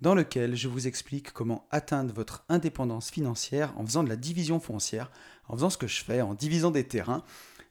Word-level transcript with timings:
dans 0.00 0.14
lequel 0.14 0.56
je 0.56 0.68
vous 0.68 0.86
explique 0.86 1.32
comment 1.32 1.66
atteindre 1.70 2.12
votre 2.12 2.44
indépendance 2.48 3.10
financière 3.10 3.72
en 3.78 3.84
faisant 3.84 4.04
de 4.04 4.08
la 4.08 4.16
division 4.16 4.60
foncière, 4.60 5.10
en 5.48 5.54
faisant 5.54 5.70
ce 5.70 5.78
que 5.78 5.86
je 5.86 6.04
fais, 6.04 6.20
en 6.20 6.34
divisant 6.34 6.70
des 6.70 6.84
terrains. 6.84 7.24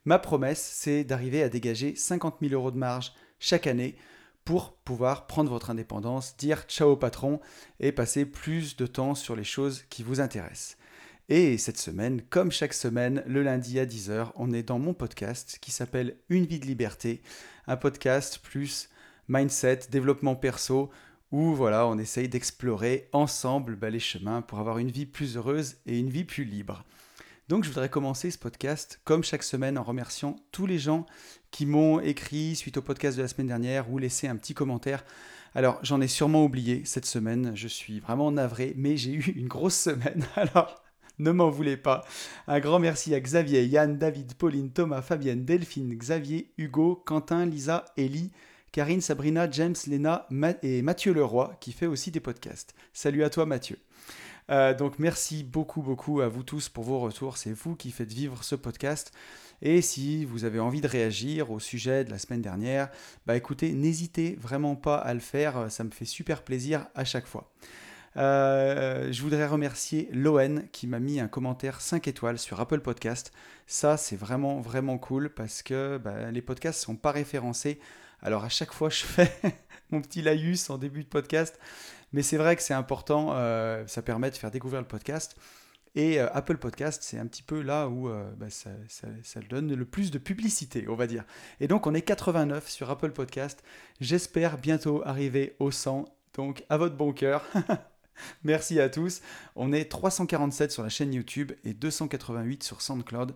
Ma 0.05 0.19
promesse, 0.19 0.71
c'est 0.73 1.03
d'arriver 1.03 1.43
à 1.43 1.49
dégager 1.49 1.95
50 1.95 2.37
000 2.41 2.53
euros 2.53 2.71
de 2.71 2.77
marge 2.77 3.13
chaque 3.39 3.67
année 3.67 3.95
pour 4.43 4.73
pouvoir 4.73 5.25
prendre 5.25 5.49
votre 5.49 5.71
indépendance, 5.71 6.37
dire 6.37 6.63
ciao 6.67 6.95
patron 6.95 7.39
et 7.79 7.91
passer 7.91 8.25
plus 8.25 8.75
de 8.75 8.85
temps 8.85 9.15
sur 9.15 9.35
les 9.35 9.43
choses 9.43 9.83
qui 9.89 10.03
vous 10.03 10.21
intéressent. 10.21 10.77
Et 11.27 11.57
cette 11.57 11.79
semaine, 11.79 12.21
comme 12.21 12.51
chaque 12.51 12.75
semaine, 12.75 13.23
le 13.25 13.41
lundi 13.41 13.79
à 13.79 13.87
10h, 13.87 14.31
on 14.35 14.53
est 14.53 14.61
dans 14.61 14.77
mon 14.77 14.93
podcast 14.93 15.57
qui 15.59 15.71
s'appelle 15.71 16.17
Une 16.29 16.45
vie 16.45 16.59
de 16.59 16.67
liberté, 16.67 17.23
un 17.65 17.77
podcast 17.77 18.39
plus 18.43 18.89
mindset, 19.27 19.87
développement 19.89 20.35
perso, 20.35 20.91
où 21.35 21.53
voilà, 21.53 21.85
on 21.85 21.97
essaye 21.97 22.29
d'explorer 22.29 23.09
ensemble 23.11 23.75
bah, 23.75 23.89
les 23.89 23.99
chemins 23.99 24.41
pour 24.41 24.59
avoir 24.59 24.77
une 24.77 24.89
vie 24.89 25.05
plus 25.05 25.35
heureuse 25.35 25.75
et 25.85 25.99
une 25.99 26.09
vie 26.09 26.23
plus 26.23 26.45
libre. 26.45 26.85
Donc 27.49 27.65
je 27.65 27.69
voudrais 27.69 27.89
commencer 27.89 28.31
ce 28.31 28.37
podcast 28.37 29.01
comme 29.03 29.21
chaque 29.21 29.43
semaine 29.43 29.77
en 29.77 29.83
remerciant 29.83 30.37
tous 30.53 30.65
les 30.65 30.79
gens 30.79 31.05
qui 31.51 31.65
m'ont 31.65 31.99
écrit 31.99 32.55
suite 32.55 32.77
au 32.77 32.81
podcast 32.81 33.17
de 33.17 33.21
la 33.21 33.27
semaine 33.27 33.47
dernière 33.47 33.91
ou 33.91 33.97
laissé 33.97 34.29
un 34.29 34.37
petit 34.37 34.53
commentaire. 34.53 35.03
Alors 35.55 35.77
j'en 35.83 35.99
ai 35.99 36.07
sûrement 36.07 36.45
oublié 36.45 36.83
cette 36.85 37.05
semaine, 37.05 37.51
je 37.53 37.67
suis 37.67 37.99
vraiment 37.99 38.31
navré, 38.31 38.73
mais 38.77 38.95
j'ai 38.95 39.11
eu 39.11 39.33
une 39.35 39.49
grosse 39.49 39.77
semaine. 39.77 40.25
Alors 40.37 40.81
ne 41.19 41.31
m'en 41.31 41.49
voulez 41.49 41.75
pas. 41.75 42.05
Un 42.47 42.61
grand 42.61 42.79
merci 42.79 43.13
à 43.13 43.19
Xavier, 43.19 43.65
Yann, 43.65 43.97
David, 43.97 44.35
Pauline, 44.35 44.71
Thomas, 44.71 45.01
Fabienne, 45.01 45.43
Delphine, 45.43 45.97
Xavier, 45.97 46.53
Hugo, 46.57 47.03
Quentin, 47.05 47.45
Lisa, 47.45 47.83
Ellie, 47.97 48.31
Karine, 48.75 48.99
Sabrina, 48.99 49.49
James, 49.49 49.77
Léna 49.87 50.27
et 50.61 50.81
Mathieu 50.81 51.13
Leroy 51.13 51.55
qui 51.61 51.71
fait 51.71 51.85
aussi 51.85 52.11
des 52.11 52.19
podcasts. 52.19 52.75
Salut 52.91 53.23
à 53.23 53.29
toi 53.29 53.45
Mathieu. 53.45 53.77
Euh, 54.51 54.73
donc 54.73 54.99
merci 54.99 55.45
beaucoup 55.45 55.81
beaucoup 55.81 56.19
à 56.19 56.27
vous 56.27 56.43
tous 56.43 56.67
pour 56.67 56.83
vos 56.83 56.99
retours. 56.99 57.37
C'est 57.37 57.53
vous 57.53 57.77
qui 57.77 57.89
faites 57.89 58.11
vivre 58.11 58.43
ce 58.43 58.53
podcast. 58.53 59.13
Et 59.61 59.81
si 59.81 60.25
vous 60.25 60.43
avez 60.43 60.59
envie 60.59 60.81
de 60.81 60.89
réagir 60.89 61.51
au 61.51 61.59
sujet 61.61 62.03
de 62.03 62.11
la 62.11 62.19
semaine 62.19 62.41
dernière, 62.41 62.89
bah 63.25 63.37
écoutez, 63.37 63.71
n'hésitez 63.71 64.37
vraiment 64.41 64.75
pas 64.75 64.97
à 64.97 65.13
le 65.13 65.21
faire. 65.21 65.71
Ça 65.71 65.85
me 65.85 65.91
fait 65.91 66.03
super 66.03 66.43
plaisir 66.43 66.87
à 66.95 67.05
chaque 67.05 67.27
fois. 67.27 67.53
Euh, 68.17 69.09
je 69.09 69.21
voudrais 69.21 69.47
remercier 69.47 70.09
Loen 70.11 70.67
qui 70.73 70.85
m'a 70.87 70.99
mis 70.99 71.21
un 71.21 71.29
commentaire 71.29 71.79
5 71.79 72.09
étoiles 72.09 72.39
sur 72.39 72.59
Apple 72.59 72.81
Podcast. 72.81 73.31
Ça, 73.67 73.95
c'est 73.95 74.17
vraiment, 74.17 74.59
vraiment 74.59 74.97
cool 74.97 75.29
parce 75.29 75.63
que 75.63 75.97
bah, 75.97 76.29
les 76.29 76.41
podcasts 76.41 76.81
ne 76.81 76.85
sont 76.87 76.95
pas 76.97 77.11
référencés 77.11 77.79
alors 78.25 78.43
à 78.43 78.49
chaque 78.49 78.73
fois, 78.73 78.89
je 78.89 79.03
fais 79.03 79.31
mon 79.91 80.01
petit 80.01 80.23
laïus 80.23 80.71
en 80.71 80.79
début 80.79 81.03
de 81.03 81.07
podcast, 81.07 81.59
mais 82.11 82.23
c'est 82.23 82.37
vrai 82.37 82.55
que 82.55 82.63
c'est 82.63 82.73
important, 82.73 83.33
euh, 83.33 83.85
ça 83.85 84.01
permet 84.01 84.31
de 84.31 84.35
faire 84.35 84.49
découvrir 84.49 84.81
le 84.81 84.87
podcast. 84.87 85.37
Et 85.93 86.19
euh, 86.19 86.27
Apple 86.33 86.57
Podcast, 86.57 87.03
c'est 87.03 87.19
un 87.19 87.27
petit 87.27 87.43
peu 87.43 87.61
là 87.61 87.87
où 87.87 88.09
euh, 88.09 88.29
bah, 88.35 88.49
ça, 88.49 88.71
ça, 88.89 89.39
donne 89.47 89.73
le 89.73 89.85
plus 89.85 90.09
de 90.11 90.17
publicité, 90.17 90.87
on 90.89 90.95
va 90.95 91.07
dire. 91.07 91.23
Et 91.61 91.67
donc, 91.67 91.87
on 91.87 91.93
est 91.93 92.01
89 92.01 92.67
sur 92.67 92.89
Apple 92.89 93.11
Podcast. 93.11 93.63
J'espère 94.01 94.57
bientôt 94.57 95.03
arriver 95.05 95.55
au 95.59 95.71
100. 95.71 96.05
Donc, 96.33 96.65
à 96.67 96.77
votre 96.77 96.97
bon 96.97 97.13
cœur. 97.13 97.45
Merci 98.43 98.81
à 98.81 98.89
tous. 98.89 99.21
On 99.55 99.71
est 99.71 99.85
347 99.85 100.71
sur 100.71 100.83
la 100.83 100.89
chaîne 100.89 101.13
YouTube 101.13 101.53
et 101.63 101.73
288 101.73 102.63
sur 102.63 102.81
SoundCloud. 102.81 103.33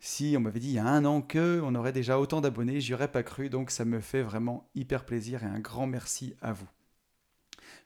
Si 0.00 0.34
on 0.36 0.40
m'avait 0.40 0.60
dit 0.60 0.68
il 0.68 0.74
y 0.74 0.78
a 0.78 0.86
un 0.86 1.04
an 1.04 1.22
que 1.22 1.60
on 1.64 1.74
aurait 1.74 1.92
déjà 1.92 2.20
autant 2.20 2.40
d'abonnés, 2.40 2.80
j'y 2.80 2.94
aurais 2.94 3.10
pas 3.10 3.22
cru, 3.22 3.48
donc 3.48 3.70
ça 3.70 3.84
me 3.84 4.00
fait 4.00 4.22
vraiment 4.22 4.68
hyper 4.74 5.04
plaisir 5.04 5.42
et 5.42 5.46
un 5.46 5.58
grand 5.58 5.86
merci 5.86 6.34
à 6.40 6.52
vous. 6.52 6.68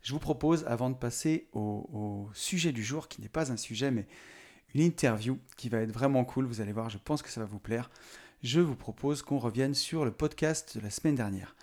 Je 0.02 0.12
vous 0.12 0.18
propose, 0.18 0.64
avant 0.66 0.90
de 0.90 0.96
passer 0.96 1.48
au, 1.52 2.28
sujet 2.34 2.72
du 2.72 2.82
jour, 2.82 3.08
qui 3.08 3.20
n'est 3.20 3.28
pas 3.28 3.52
un 3.52 3.56
sujet, 3.56 3.90
mais 3.90 4.06
une 4.74 4.82
interview 4.82 5.38
qui 5.56 5.68
va 5.68 5.78
être 5.78 5.92
vraiment 5.92 6.24
cool, 6.24 6.44
vous 6.44 6.60
allez 6.60 6.72
voir, 6.72 6.90
je 6.90 6.98
pense 6.98 7.22
que 7.22 7.30
ça 7.30 7.40
va 7.40 7.46
vous 7.46 7.58
plaire, 7.58 7.90
je 8.42 8.60
vous 8.60 8.76
propose 8.76 9.22
qu'on 9.22 9.38
revienne 9.38 9.74
sur 9.74 10.04
le 10.04 10.10
podcast 10.10 10.76
de 10.76 10.82
la 10.82 10.90
semaine 10.90 11.14
dernière. 11.14 11.56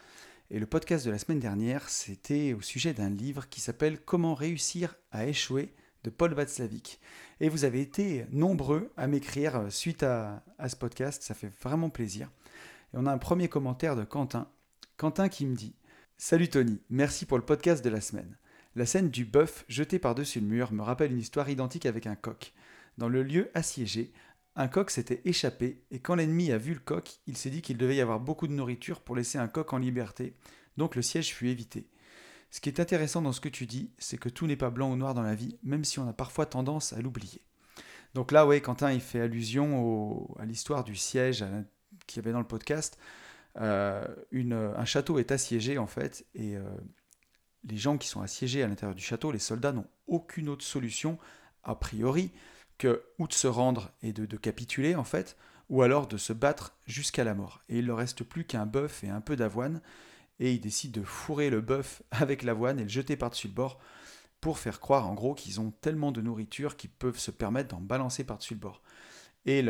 Et 0.52 0.58
le 0.58 0.66
podcast 0.66 1.06
de 1.06 1.12
la 1.12 1.20
semaine 1.20 1.40
dernière, 1.40 1.90
c'était 1.90 2.54
au 2.54 2.62
sujet 2.62 2.94
d'un 2.94 3.10
livre 3.10 3.48
qui 3.50 3.62
s'appelle 3.62 4.00
Comment 4.00 4.34
réussir 4.34 4.96
à 5.12 5.28
échouer 5.28 5.74
de 6.04 6.10
Paul 6.10 6.34
Václavic. 6.34 7.00
Et 7.40 7.50
vous 7.50 7.66
avez 7.66 7.82
été 7.82 8.26
nombreux 8.32 8.92
à 8.98 9.08
m'écrire 9.08 9.56
euh, 9.56 9.70
suite 9.70 10.04
à, 10.04 10.44
ce 10.68 10.76
podcast, 10.76 11.24
ça 11.24 11.34
fait 11.34 11.52
vraiment 11.62 11.90
plaisir. 11.90 12.30
Et 12.94 12.98
on 12.98 13.06
a 13.06 13.12
un 13.12 13.18
premier 13.18 13.48
commentaire 13.48 13.96
de 13.96 14.04
Quentin. 14.04 14.48
Quentin 14.98 15.30
qui 15.30 15.46
me 15.46 15.56
dit 15.56 15.76
Salut 16.18 16.50
Tony, 16.50 16.82
merci 16.90 17.26
pour 17.26 17.38
le 17.38 17.46
podcast 17.46 17.84
de 17.84 17.90
la 17.90 18.02
semaine. 18.02 18.38
La 18.76 18.86
scène 18.86 19.10
du 19.10 19.26
bœuf 19.26 19.66
jeté 19.68 20.00
par-dessus 20.00 20.40
le 20.40 20.48
mur 20.48 20.72
me 20.72 20.84
rappelle 20.84 21.12
une 21.12 21.20
histoire 21.20 21.50
identique 21.50 21.86
avec 21.86 22.08
un 22.08 22.16
coq. 22.16 22.54
Dans 22.98 23.10
le 23.10 23.24
lieu 23.24 23.50
assiégé, 23.54 24.12
un 24.56 24.68
coq 24.68 24.92
s'était 24.92 25.22
échappé 25.26 25.82
et 25.92 26.00
quand 26.00 26.16
l'ennemi 26.16 26.52
a 26.52 26.58
vu 26.58 26.74
le 26.74 26.80
coq, 26.80 27.20
il 27.28 27.38
s'est 27.38 27.50
dit 27.50 27.62
qu'il 27.62 27.78
devait 27.78 27.96
y 27.96 28.02
avoir 28.02 28.20
beaucoup 28.20 28.48
de 28.48 28.54
nourriture 28.54 29.00
pour 29.02 29.16
laisser 29.16 29.38
un 29.38 29.48
coq 29.48 29.72
en 29.72 29.78
liberté, 29.78 30.36
donc 30.76 30.96
le 30.96 31.02
siège 31.02 31.34
fut 31.34 31.48
évité. 31.48 31.88
Ce 32.52 32.62
qui 32.62 32.70
est 32.70 32.80
intéressant 32.80 33.22
dans 33.22 33.32
ce 33.32 33.42
que 33.42 33.50
tu 33.50 33.66
dis, 33.66 33.92
c'est 33.98 34.18
que 34.18 34.30
tout 34.30 34.48
n'est 34.48 34.56
pas 34.56 34.70
blanc 34.72 34.92
ou 34.92 34.96
noir 34.96 35.14
dans 35.14 35.22
la 35.22 35.36
vie, 35.36 35.58
même 35.64 35.84
si 35.84 36.00
on 36.00 36.08
a 36.08 36.14
parfois 36.14 36.46
tendance 36.46 36.94
à 36.94 37.02
l'oublier. 37.02 37.42
Donc 38.16 38.32
là, 38.32 38.48
oui, 38.48 38.62
Quentin, 38.62 38.92
il 38.92 39.02
fait 39.02 39.22
allusion 39.22 40.28
à 40.40 40.46
l'histoire 40.46 40.84
du 40.84 40.96
siège 40.96 41.46
qu'il 42.08 42.18
y 42.18 42.26
avait 42.26 42.34
dans 42.34 42.40
le 42.40 42.48
podcast. 42.48 42.98
Euh, 43.58 44.04
un 44.34 44.86
château 44.86 45.20
est 45.20 45.32
assiégé, 45.32 45.78
en 45.78 45.88
fait, 45.88 46.26
et 46.34 46.58
euh, 46.58 46.64
les 47.66 47.78
gens 47.78 47.98
qui 47.98 48.08
sont 48.08 48.22
assiégés 48.22 48.64
à 48.64 48.68
l'intérieur 48.68 48.96
du 48.96 49.04
château, 49.04 49.32
les 49.32 49.40
soldats, 49.40 49.72
n'ont 49.72 49.88
aucune 50.08 50.50
autre 50.50 50.66
solution, 50.66 51.20
a 51.64 51.76
priori, 51.76 52.32
que 52.80 53.04
ou 53.20 53.28
de 53.28 53.34
se 53.34 53.48
rendre 53.48 53.92
et 54.02 54.12
de, 54.12 54.26
de 54.26 54.38
capituler, 54.38 54.96
en 54.96 55.04
fait, 55.04 55.38
ou 55.70 55.84
alors 55.84 56.08
de 56.08 56.18
se 56.18 56.34
battre 56.34 56.76
jusqu'à 56.88 57.24
la 57.24 57.36
mort. 57.36 57.62
Et 57.70 57.78
il 57.78 57.84
ne 57.84 57.88
leur 57.88 57.98
reste 57.98 58.24
plus 58.24 58.46
qu'un 58.46 58.66
bœuf 58.66 59.04
et 59.04 59.10
un 59.10 59.22
peu 59.22 59.36
d'avoine, 59.36 59.82
et 60.40 60.54
ils 60.54 60.60
décident 60.60 61.00
de 61.00 61.06
fourrer 61.06 61.50
le 61.50 61.62
bœuf 61.62 62.02
avec 62.12 62.44
l'avoine 62.44 62.80
et 62.80 62.84
le 62.84 62.90
jeter 62.90 63.16
par-dessus 63.18 63.48
le 63.48 63.54
bord 63.54 63.80
pour 64.42 64.58
faire 64.58 64.80
croire 64.80 65.10
en 65.10 65.14
gros 65.14 65.34
qu'ils 65.34 65.60
ont 65.60 65.72
tellement 65.82 66.12
de 66.12 66.22
nourriture 66.22 66.78
qu'ils 66.78 66.90
peuvent 66.90 67.20
se 67.20 67.32
permettre 67.32 67.70
d'en 67.70 67.82
balancer 67.82 68.24
par-dessus 68.24 68.54
le 68.54 68.60
bord. 68.62 68.82
Et 69.46 69.62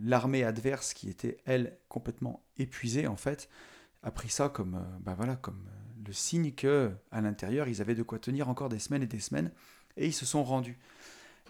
l'armée 0.00 0.42
adverse, 0.42 0.94
qui 0.94 1.08
était 1.08 1.38
elle 1.44 1.78
complètement 1.88 2.42
épuisée 2.58 3.06
en 3.06 3.16
fait, 3.16 3.48
a 4.02 4.10
pris 4.10 4.28
ça 4.28 4.48
comme, 4.48 4.84
bah 5.00 5.14
voilà, 5.16 5.36
comme 5.36 5.66
euh, 5.68 6.02
le 6.06 6.12
signe 6.12 6.52
que 6.52 6.92
à 7.10 7.20
l'intérieur 7.20 7.68
ils 7.68 7.80
avaient 7.80 7.94
de 7.94 8.02
quoi 8.02 8.18
tenir 8.18 8.48
encore 8.48 8.68
des 8.68 8.78
semaines 8.78 9.02
et 9.02 9.06
des 9.06 9.20
semaines, 9.20 9.50
et 9.96 10.06
ils 10.06 10.12
se 10.12 10.26
sont 10.26 10.44
rendus. 10.44 10.78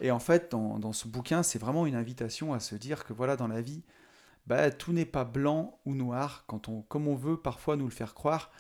Et 0.01 0.11
en 0.11 0.19
fait, 0.19 0.51
dans, 0.51 0.79
dans 0.79 0.93
ce 0.93 1.09
bouquin, 1.09 1.43
c'est 1.43 1.59
vraiment 1.59 1.87
une 1.87 1.95
invitation 1.95 2.53
à 2.53 2.61
se 2.61 2.75
dire 2.75 3.05
que 3.05 3.13
voilà, 3.13 3.37
dans 3.37 3.49
la 3.49 3.61
vie, 3.61 3.83
bah, 4.47 4.71
tout 4.71 4.93
n'est 4.93 5.05
pas 5.07 5.25
blanc 5.25 5.79
ou 5.85 5.95
noir, 5.95 6.45
quand 6.47 6.69
on, 6.69 6.83
comme 6.83 7.09
on 7.09 7.17
veut 7.17 7.37
parfois 7.37 7.77
nous 7.77 7.87
le 7.87 7.91
faire 7.91 8.15
croire, 8.15 8.51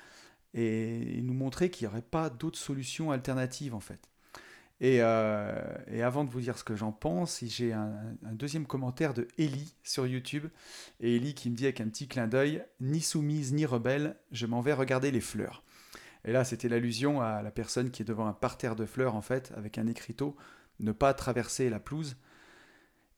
et, 0.55 1.21
nous 1.23 1.35
montrer 1.35 1.71
qu'il 1.71 1.87
n'y 1.87 1.93
aurait 1.93 2.03
pas 2.03 2.31
d'autres 2.31 2.59
solutions 2.59 3.13
alternatives 3.13 3.75
en 3.75 3.81
fait. 3.81 4.01
Et, 4.81 4.99
euh, 5.01 5.55
avant 6.03 6.25
de 6.25 6.31
vous 6.31 6.41
dire 6.41 6.59
ce 6.59 6.65
que 6.65 6.77
j'en 6.77 6.93
pense, 6.93 7.43
j'ai 7.45 7.73
un, 7.73 7.97
deuxième 8.33 8.67
commentaire 8.67 9.15
de 9.15 9.27
Ellie 9.39 9.75
sur 9.83 10.07
YouTube. 10.07 10.47
Et 11.01 11.17
Ellie 11.17 11.35
qui 11.35 11.49
me 11.51 11.57
dit 11.57 11.65
avec 11.65 11.81
un 11.81 11.89
petit 11.89 12.09
clin 12.09 12.27
d'œil 12.27 12.65
Ni 12.81 13.01
soumise 13.01 13.55
ni 13.55 13.65
rebelle, 13.65 14.17
je 14.33 14.45
m'en 14.45 14.61
vais 14.61 14.75
regarder 14.75 15.11
les 15.11 15.23
fleurs. 15.23 15.63
Et 16.27 16.33
là, 16.33 16.45
c'était 16.45 16.69
l'allusion 16.69 17.23
à 17.23 17.41
la 17.41 17.51
personne 17.51 17.91
qui 17.91 18.03
est 18.03 18.05
devant 18.05 18.27
un 18.27 18.33
parterre 18.33 18.77
de 18.77 18.85
fleurs, 18.85 19.15
en 19.15 19.23
fait, 19.23 19.53
avec 19.57 19.79
un 19.79 19.87
écriteau 19.87 20.37
Ne 20.81 20.93
pas 20.93 21.15
traverser 21.15 21.71
la 21.71 21.81
pelouse 21.81 22.17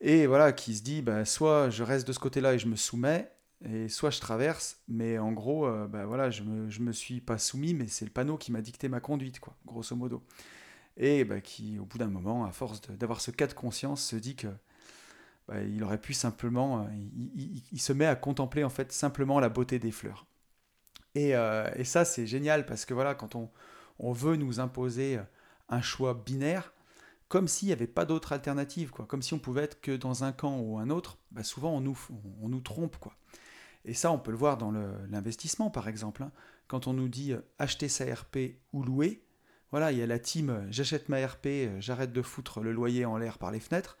et 0.01 0.27
voilà, 0.27 0.53
qui 0.53 0.75
se 0.75 0.83
dit, 0.83 1.01
bah, 1.01 1.25
soit 1.25 1.69
je 1.69 1.83
reste 1.83 2.07
de 2.07 2.13
ce 2.13 2.19
côté-là 2.19 2.53
et 2.53 2.59
je 2.59 2.67
me 2.67 2.75
soumets, 2.75 3.31
et 3.65 3.89
soit 3.89 4.09
je 4.11 4.21
traverse, 4.21 4.79
mais 4.87 5.17
en 5.17 5.33
gros, 5.33 5.65
euh, 5.67 5.87
bah, 5.87 6.05
voilà, 6.05 6.29
je 6.29 6.43
me, 6.43 6.69
me 6.79 6.91
suis 6.93 7.19
pas 7.19 7.37
soumis, 7.37 7.73
mais 7.73 7.87
c'est 7.87 8.05
le 8.05 8.11
panneau 8.11 8.37
qui 8.37 8.51
m'a 8.51 8.61
dicté 8.61 8.87
ma 8.87 9.01
conduite, 9.01 9.39
quoi, 9.39 9.55
grosso 9.65 9.95
modo. 9.95 10.23
Et 10.95 11.25
bah, 11.25 11.41
qui, 11.41 11.79
au 11.79 11.85
bout 11.85 11.97
d'un 11.97 12.07
moment, 12.07 12.45
à 12.45 12.51
force 12.51 12.81
d'avoir 12.81 13.19
ce 13.19 13.31
cas 13.31 13.47
de 13.47 13.53
conscience, 13.53 14.03
se 14.03 14.15
dit 14.15 14.35
que 14.35 14.47
bah, 15.47 15.61
il 15.63 15.83
aurait 15.83 15.99
pu 15.99 16.13
simplement, 16.13 16.83
euh, 16.83 16.87
il, 17.71 17.81
se 17.81 17.91
met 17.93 18.05
à 18.05 18.15
contempler 18.15 18.63
en 18.63 18.69
fait 18.69 18.91
simplement 18.93 19.39
la 19.39 19.49
beauté 19.49 19.79
des 19.79 19.91
fleurs. 19.91 20.25
Et, 21.15 21.35
euh, 21.35 21.69
et 21.75 21.83
ça, 21.83 22.05
c'est 22.05 22.27
génial 22.27 22.65
parce 22.65 22.85
que 22.85 22.93
voilà, 22.93 23.15
quand 23.15 23.35
on, 23.35 23.49
on 23.97 24.13
veut 24.13 24.37
nous 24.37 24.59
imposer 24.61 25.19
un 25.67 25.81
choix 25.81 26.13
binaire, 26.13 26.73
comme 27.29 27.47
s'il 27.47 27.67
n'y 27.67 27.73
avait 27.73 27.87
pas 27.87 28.05
d'autre 28.05 28.33
alternative, 28.33 28.89
quoi. 28.89 29.05
Comme 29.05 29.21
si 29.21 29.33
on 29.35 29.39
pouvait 29.39 29.63
être 29.63 29.79
que 29.79 29.95
dans 29.95 30.23
un 30.23 30.31
camp 30.31 30.59
ou 30.59 30.79
un 30.79 30.89
autre. 30.89 31.19
Bah, 31.31 31.43
souvent, 31.43 31.71
on 31.71 31.79
nous, 31.79 31.97
on, 32.41 32.49
nous 32.49 32.59
trompe, 32.59 32.97
quoi. 32.97 33.13
Et 33.85 33.93
ça, 33.93 34.11
on 34.11 34.17
peut 34.17 34.31
le 34.31 34.37
voir 34.37 34.57
dans 34.57 34.71
l'investissement, 34.71 35.69
par 35.69 35.87
exemple. 35.87 36.23
Hein. 36.23 36.31
Quand 36.67 36.87
on 36.87 36.93
nous 36.93 37.07
dit 37.07 37.33
euh, 37.33 37.41
acheter 37.59 37.87
sa 37.87 38.03
RP 38.13 38.57
ou 38.73 38.83
louer, 38.83 39.23
voilà, 39.71 39.91
il 39.91 39.99
y 39.99 40.01
a 40.01 40.07
la 40.07 40.19
team 40.19 40.49
euh, 40.49 40.67
j'achète 40.71 41.07
ma 41.07 41.25
RP, 41.25 41.45
euh, 41.45 41.79
j'arrête 41.79 42.11
de 42.11 42.21
foutre 42.21 42.61
le 42.61 42.71
loyer 42.71 43.05
en 43.05 43.17
l'air 43.17 43.37
par 43.37 43.51
les 43.51 43.59
fenêtres. 43.59 43.97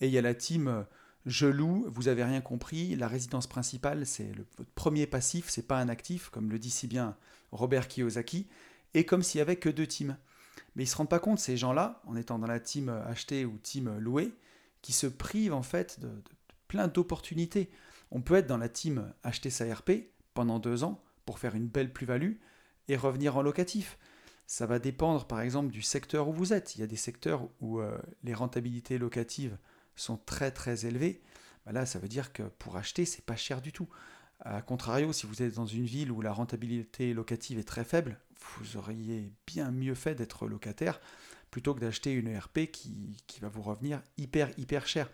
Et 0.00 0.06
il 0.06 0.12
y 0.12 0.18
a 0.18 0.22
la 0.22 0.34
team 0.34 0.84
je 1.24 1.46
loue, 1.46 1.84
vous 1.88 2.08
avez 2.08 2.24
rien 2.24 2.40
compris, 2.40 2.96
la 2.96 3.06
résidence 3.06 3.46
principale, 3.46 4.06
c'est 4.06 4.32
votre 4.56 4.70
premier 4.74 5.06
passif, 5.06 5.48
c'est 5.48 5.68
pas 5.68 5.78
un 5.78 5.88
actif, 5.88 6.30
comme 6.30 6.50
le 6.50 6.58
dit 6.58 6.70
si 6.70 6.88
bien 6.88 7.16
Robert 7.52 7.86
Kiyosaki, 7.86 8.48
et 8.94 9.06
comme 9.06 9.22
s'il 9.22 9.38
y 9.38 9.42
avait 9.42 9.56
que 9.56 9.68
deux 9.68 9.86
teams. 9.86 10.16
Mais 10.74 10.84
ils 10.84 10.86
se 10.86 10.96
rendent 10.96 11.08
pas 11.08 11.18
compte, 11.18 11.38
ces 11.38 11.56
gens-là, 11.56 12.02
en 12.06 12.16
étant 12.16 12.38
dans 12.38 12.46
la 12.46 12.60
team 12.60 12.88
acheter 12.88 13.44
ou 13.44 13.58
team 13.58 13.98
louer, 13.98 14.34
qui 14.80 14.92
se 14.92 15.06
privent 15.06 15.54
en 15.54 15.62
fait 15.62 16.00
de, 16.00 16.10
plein 16.68 16.88
d'opportunités. 16.88 17.70
On 18.10 18.22
peut 18.22 18.34
être 18.34 18.46
dans 18.46 18.56
la 18.56 18.68
team 18.68 19.12
acheter 19.22 19.50
sa 19.50 19.72
RP 19.72 19.90
pendant 20.34 20.58
deux 20.58 20.84
ans 20.84 21.02
pour 21.26 21.38
faire 21.38 21.54
une 21.54 21.68
belle 21.68 21.92
plus-value 21.92 22.36
et 22.88 22.96
revenir 22.96 23.36
en 23.36 23.42
locatif. 23.42 23.98
Ça 24.46 24.66
va 24.66 24.78
dépendre 24.78 25.26
par 25.26 25.40
exemple 25.40 25.70
du 25.70 25.82
secteur 25.82 26.28
où 26.28 26.32
vous 26.32 26.52
êtes. 26.52 26.74
Il 26.74 26.80
y 26.80 26.84
a 26.84 26.86
des 26.86 26.96
secteurs 26.96 27.48
où 27.60 27.80
euh, 27.80 27.98
les 28.24 28.34
rentabilités 28.34 28.98
locatives 28.98 29.56
sont 29.96 30.16
très 30.16 30.50
très 30.50 30.86
élevées, 30.86 31.22
bah 31.66 31.72
là 31.72 31.84
ça 31.84 31.98
veut 31.98 32.08
dire 32.08 32.32
que 32.32 32.42
pour 32.42 32.76
acheter 32.76 33.04
c'est 33.04 33.24
pas 33.24 33.36
cher 33.36 33.60
du 33.60 33.72
tout. 33.72 33.88
A 34.40 34.62
contrario, 34.62 35.12
si 35.12 35.26
vous 35.26 35.42
êtes 35.42 35.54
dans 35.54 35.66
une 35.66 35.84
ville 35.84 36.10
où 36.10 36.20
la 36.20 36.32
rentabilité 36.32 37.14
locative 37.14 37.58
est 37.58 37.68
très 37.68 37.84
faible, 37.84 38.18
vous 38.58 38.76
auriez 38.76 39.32
bien 39.46 39.70
mieux 39.70 39.94
fait 39.94 40.14
d'être 40.14 40.46
locataire 40.46 41.00
plutôt 41.50 41.74
que 41.74 41.80
d'acheter 41.80 42.12
une 42.12 42.28
ERP 42.28 42.70
qui, 42.70 43.16
va 43.40 43.48
vous 43.48 43.62
revenir 43.62 44.00
hyper 44.16 44.50
hyper 44.58 44.86
cher. 44.86 45.08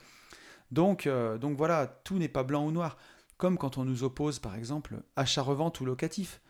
Donc, 0.71 1.07
euh, 1.07 1.39
donc 1.39 1.57
voilà, 1.57 1.87
tout 2.05 2.19
n'est 2.19 2.29
pas 2.29 2.45
blanc 2.45 2.67
ou 2.67 2.71
noir. 2.71 2.97
Comme 3.37 3.59
quand 3.59 3.79
on 3.79 3.85
nous 3.85 4.05
oppose 4.05 4.39
par 4.39 4.55
exemple 4.55 5.03
achat-revente 5.17 5.81
ou 5.81 5.85
locatif. 5.85 6.41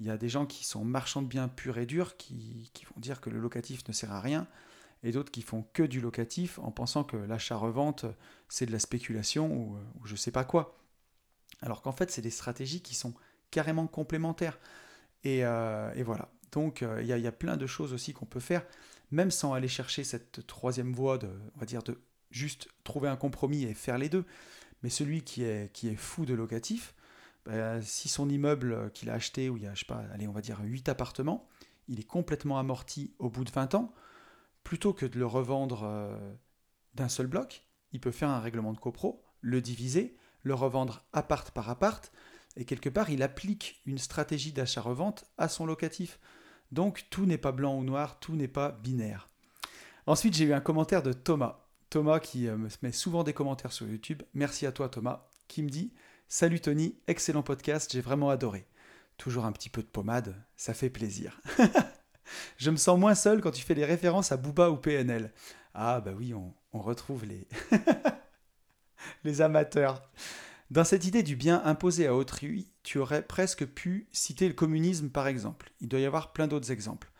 Il 0.00 0.06
y 0.06 0.10
a 0.10 0.16
des 0.16 0.28
gens 0.28 0.46
qui 0.46 0.64
sont 0.64 0.84
marchands 0.84 1.22
de 1.22 1.28
biens 1.28 1.48
purs 1.48 1.78
et 1.78 1.86
durs 1.86 2.16
qui, 2.16 2.70
qui 2.74 2.84
vont 2.86 2.98
dire 2.98 3.20
que 3.20 3.30
le 3.30 3.38
locatif 3.38 3.86
ne 3.86 3.92
sert 3.92 4.12
à 4.12 4.20
rien 4.20 4.48
et 5.02 5.12
d'autres 5.12 5.30
qui 5.30 5.42
font 5.42 5.64
que 5.72 5.82
du 5.82 6.00
locatif 6.00 6.58
en 6.58 6.70
pensant 6.70 7.04
que 7.04 7.16
l'achat-revente, 7.16 8.06
c'est 8.48 8.66
de 8.66 8.72
la 8.72 8.78
spéculation 8.78 9.52
ou, 9.52 9.76
euh, 9.76 9.80
ou 10.00 10.06
je 10.06 10.16
sais 10.16 10.30
pas 10.30 10.44
quoi. 10.44 10.78
Alors 11.60 11.82
qu'en 11.82 11.92
fait, 11.92 12.10
c'est 12.10 12.22
des 12.22 12.30
stratégies 12.30 12.82
qui 12.82 12.94
sont 12.94 13.14
carrément 13.50 13.86
complémentaires. 13.86 14.58
Et, 15.24 15.44
euh, 15.44 15.92
voilà. 16.04 16.28
Donc, 16.52 16.82
euh, 16.82 17.00
il 17.02 17.06
y, 17.08 17.26
a 17.26 17.32
plein 17.32 17.56
de 17.56 17.66
choses 17.66 17.92
aussi 17.92 18.12
qu'on 18.12 18.26
peut 18.26 18.40
faire, 18.40 18.64
même 19.10 19.30
sans 19.30 19.54
aller 19.54 19.68
chercher 19.68 20.04
cette 20.04 20.46
troisième 20.46 20.92
voie 20.92 21.16
de, 21.16 21.30
on 21.56 21.58
va 21.58 21.66
dire, 21.66 21.82
de 21.82 21.98
juste 22.30 22.68
trouver 22.84 23.08
un 23.08 23.16
compromis 23.16 23.64
et 23.64 23.74
faire 23.74 23.96
les 23.96 24.08
deux. 24.08 24.24
Mais 24.82 24.90
celui 24.90 25.22
qui 25.22 25.44
est, 25.44 25.72
qui 25.72 25.88
est 25.88 25.96
fou 25.96 26.26
de 26.26 26.34
locatif, 26.34 26.94
bah, 27.46 27.80
si 27.80 28.08
son 28.08 28.28
immeuble 28.28 28.90
qu'il 28.92 29.08
a 29.08 29.14
acheté, 29.14 29.48
où 29.48 29.56
il 29.56 29.62
y 29.62 29.66
a, 29.66 29.74
je 29.74 29.80
sais 29.80 29.86
pas, 29.86 30.02
allez, 30.12 30.28
on 30.28 30.32
va 30.32 30.42
dire 30.42 30.60
8 30.62 30.88
appartements, 30.88 31.48
il 31.88 32.00
est 32.00 32.06
complètement 32.06 32.58
amorti 32.58 33.14
au 33.18 33.28
bout 33.28 33.44
de 33.44 33.50
20 33.50 33.74
ans, 33.74 33.92
plutôt 34.64 34.92
que 34.92 35.06
de 35.06 35.18
le 35.18 35.26
revendre 35.26 35.82
euh, 35.84 36.34
d'un 36.94 37.08
seul 37.08 37.26
bloc, 37.26 37.66
il 37.92 38.00
peut 38.00 38.10
faire 38.10 38.28
un 38.28 38.40
règlement 38.40 38.72
de 38.72 38.78
copro, 38.78 39.24
le 39.40 39.60
diviser, 39.60 40.16
le 40.42 40.54
revendre 40.54 41.04
appart 41.12 41.50
par 41.50 41.68
appart, 41.68 42.12
et 42.56 42.64
quelque 42.64 42.88
part 42.88 43.10
il 43.10 43.22
applique 43.22 43.80
une 43.86 43.98
stratégie 43.98 44.52
d'achat-revente 44.52 45.24
à 45.38 45.48
son 45.48 45.66
locatif. 45.66 46.18
Donc 46.70 47.06
tout 47.10 47.26
n'est 47.26 47.38
pas 47.38 47.52
blanc 47.52 47.76
ou 47.76 47.84
noir, 47.84 48.18
tout 48.20 48.34
n'est 48.34 48.48
pas 48.48 48.72
binaire. 48.72 49.28
Ensuite 50.06 50.34
j'ai 50.34 50.44
eu 50.44 50.52
un 50.52 50.60
commentaire 50.60 51.02
de 51.02 51.12
Thomas. 51.12 51.66
Thomas 51.90 52.20
qui 52.20 52.48
euh, 52.48 52.56
me 52.56 52.68
met 52.82 52.92
souvent 52.92 53.24
des 53.24 53.34
commentaires 53.34 53.72
sur 53.72 53.86
YouTube. 53.86 54.22
Merci 54.34 54.66
à 54.66 54.72
toi 54.72 54.88
Thomas, 54.88 55.28
qui 55.48 55.62
me 55.62 55.68
dit 55.68 55.92
Salut 56.28 56.60
Tony, 56.60 56.96
excellent 57.08 57.42
podcast, 57.42 57.92
j'ai 57.92 58.00
vraiment 58.00 58.30
adoré. 58.30 58.66
Toujours 59.18 59.44
un 59.44 59.52
petit 59.52 59.68
peu 59.68 59.82
de 59.82 59.86
pommade, 59.86 60.34
ça 60.56 60.72
fait 60.72 60.88
plaisir. 60.90 61.40
Je 62.56 62.70
me 62.70 62.76
sens 62.76 62.98
moins 62.98 63.14
seul 63.14 63.40
quand 63.40 63.50
tu 63.50 63.62
fais 63.62 63.74
des 63.74 63.84
références 63.84 64.32
à 64.32 64.36
Booba 64.36 64.70
ou 64.70 64.76
PNL. 64.76 65.32
Ah 65.74 66.00
bah 66.00 66.12
oui, 66.16 66.34
on, 66.34 66.54
retrouve 66.80 67.24
les... 67.24 67.46
les 69.24 69.40
amateurs. 69.40 70.02
Dans 70.72 70.84
cette 70.84 71.04
idée 71.04 71.22
du 71.22 71.36
bien 71.36 71.60
imposé 71.66 72.06
à 72.06 72.14
autrui, 72.14 72.66
tu 72.82 72.96
aurais 72.96 73.20
presque 73.20 73.66
pu 73.66 74.08
citer 74.10 74.48
le 74.48 74.54
communisme 74.54 75.10
par 75.10 75.26
exemple. 75.26 75.70
Il 75.82 75.88
doit 75.88 76.00
y 76.00 76.06
avoir 76.06 76.32
plein 76.32 76.48
d'autres 76.48 76.70
exemples. 76.70 77.12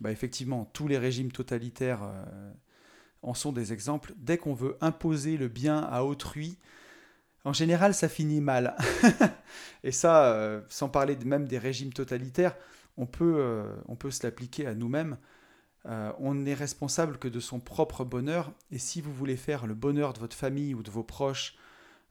Bah 0.00 0.10
effectivement, 0.10 0.64
tous 0.72 0.88
les 0.88 0.98
régimes 0.98 1.30
totalitaires 1.30 2.02
euh, 2.02 2.52
en 3.22 3.32
sont 3.32 3.52
des 3.52 3.72
exemples. 3.72 4.12
Dès 4.16 4.38
qu'on 4.38 4.54
veut 4.54 4.76
imposer 4.80 5.36
le 5.36 5.46
bien 5.46 5.84
à 5.84 6.02
autrui, 6.02 6.58
en 7.44 7.52
général, 7.52 7.94
ça 7.94 8.08
finit 8.08 8.40
mal. 8.40 8.76
Et 9.84 9.92
ça, 9.92 10.32
euh, 10.32 10.60
sans 10.68 10.88
parler 10.88 11.16
même 11.24 11.46
des 11.46 11.58
régimes 11.58 11.92
totalitaires, 11.92 12.56
on 12.96 13.06
peut, 13.06 13.36
euh, 13.38 14.10
se 14.10 14.26
l'appliquer 14.26 14.66
à 14.66 14.74
nous-mêmes. 14.74 15.16
On 16.18 16.34
n'est 16.34 16.54
responsable 16.54 17.18
que 17.18 17.28
de 17.28 17.38
son 17.38 17.60
propre 17.60 18.04
bonheur, 18.04 18.50
et 18.72 18.78
si 18.80 19.00
vous 19.00 19.14
voulez 19.14 19.36
faire 19.36 19.68
le 19.68 19.74
bonheur 19.74 20.14
de 20.14 20.18
votre 20.18 20.34
famille 20.34 20.74
ou 20.74 20.82
de 20.82 20.90
vos 20.90 21.04
proches 21.04 21.56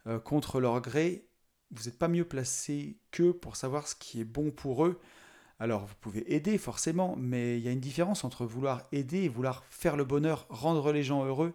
euh, 0.07 0.19
contre 0.19 0.59
leur 0.59 0.81
gré, 0.81 1.27
vous 1.71 1.83
n'êtes 1.83 1.97
pas 1.97 2.07
mieux 2.07 2.25
placé 2.25 2.97
qu'eux 3.11 3.33
pour 3.33 3.55
savoir 3.55 3.87
ce 3.87 3.95
qui 3.95 4.21
est 4.21 4.25
bon 4.25 4.51
pour 4.51 4.85
eux. 4.85 4.99
Alors 5.59 5.85
vous 5.85 5.95
pouvez 6.01 6.33
aider 6.33 6.57
forcément, 6.57 7.15
mais 7.17 7.57
il 7.57 7.63
y 7.63 7.67
a 7.67 7.71
une 7.71 7.79
différence 7.79 8.23
entre 8.23 8.45
vouloir 8.45 8.83
aider 8.91 9.23
et 9.23 9.29
vouloir 9.29 9.63
faire 9.69 9.95
le 9.95 10.03
bonheur, 10.03 10.45
rendre 10.49 10.91
les 10.91 11.03
gens 11.03 11.25
heureux. 11.25 11.53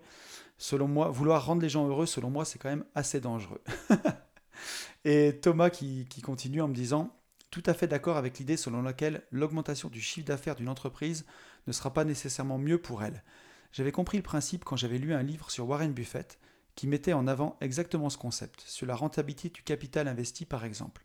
Selon 0.59 0.89
moi, 0.89 1.09
vouloir 1.09 1.45
rendre 1.47 1.63
les 1.63 1.69
gens 1.69 1.87
heureux, 1.87 2.07
selon 2.07 2.31
moi, 2.31 2.45
c'est 2.45 2.59
quand 2.59 2.69
même 2.69 2.85
assez 2.95 3.21
dangereux. 3.21 3.63
et 5.05 5.39
Thomas 5.41 5.71
qui 5.71 6.07
continue 6.23 6.61
en 6.61 6.69
me 6.69 6.75
disant, 6.75 7.15
tout 7.51 7.63
à 7.67 7.75
fait 7.75 7.89
d'accord 7.89 8.17
avec 8.17 8.39
l'idée 8.39 8.57
selon 8.57 8.81
laquelle 8.83 9.23
l'augmentation 9.33 9.89
du 9.89 10.01
chiffre 10.01 10.27
d'affaires 10.27 10.55
d'une 10.55 10.69
entreprise 10.69 11.27
ne 11.67 11.73
sera 11.73 11.93
pas 11.93 12.05
nécessairement 12.05 12.59
mieux 12.59 12.79
pour 12.79 13.03
elle. 13.03 13.25
J'avais 13.73 13.93
compris 13.93 14.19
le 14.19 14.23
principe 14.23 14.65
quand 14.65 14.77
j'avais 14.77 14.99
lu 14.99 15.15
un 15.15 15.23
livre 15.23 15.51
sur 15.51 15.69
Warren 15.69 15.93
Buffett 15.93 16.39
qui 16.81 16.87
mettait 16.87 17.13
en 17.13 17.27
avant 17.27 17.59
exactement 17.61 18.09
ce 18.09 18.17
concept, 18.17 18.63
sur 18.67 18.87
la 18.87 18.95
rentabilité 18.95 19.51
du 19.51 19.63
capital 19.63 20.09
investi 20.09 20.47
par 20.47 20.65
exemple, 20.65 21.05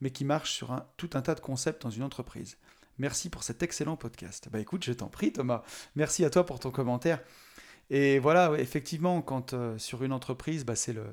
mais 0.00 0.12
qui 0.12 0.24
marche 0.24 0.52
sur 0.52 0.80
tout 0.96 1.10
un 1.14 1.20
tas 1.20 1.34
de 1.34 1.40
concepts 1.40 1.82
dans 1.82 1.90
une 1.90 2.04
entreprise. 2.04 2.58
Merci 2.98 3.28
pour 3.28 3.42
cet 3.42 3.60
excellent 3.60 3.96
podcast. 3.96 4.48
Bah 4.52 4.60
écoute, 4.60 4.84
je 4.84 4.92
t'en 4.92 5.08
prie 5.08 5.32
Thomas. 5.32 5.64
Merci 5.96 6.24
à 6.24 6.30
toi 6.30 6.46
pour 6.46 6.60
ton 6.60 6.70
commentaire. 6.70 7.20
Et 7.90 8.20
voilà, 8.20 8.52
effectivement, 8.56 9.20
quand 9.20 9.52
euh, 9.52 9.76
sur 9.78 10.04
une 10.04 10.12
entreprise, 10.12 10.64
bah, 10.64 10.76
c'est 10.76 10.92
le 10.92 11.04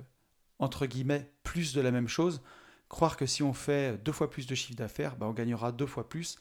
entre 0.59 0.85
guillemets 0.85 1.31
plus 1.41 1.73
de 1.73 1.81
la 1.81 1.89
même 1.89 2.07
chose, 2.07 2.43
croire 2.89 3.17
que 3.17 3.25
si 3.25 3.41
on 3.41 3.53
fait 3.53 3.97
deux 4.03 4.11
fois 4.11 4.29
plus 4.29 4.45
de 4.45 4.53
chiffre 4.53 4.77
d'affaires, 4.77 5.15
bah, 5.15 5.25
on 5.27 5.33
gagnera 5.33 5.71
deux 5.71 5.87
fois 5.87 6.07
plus. 6.07 6.37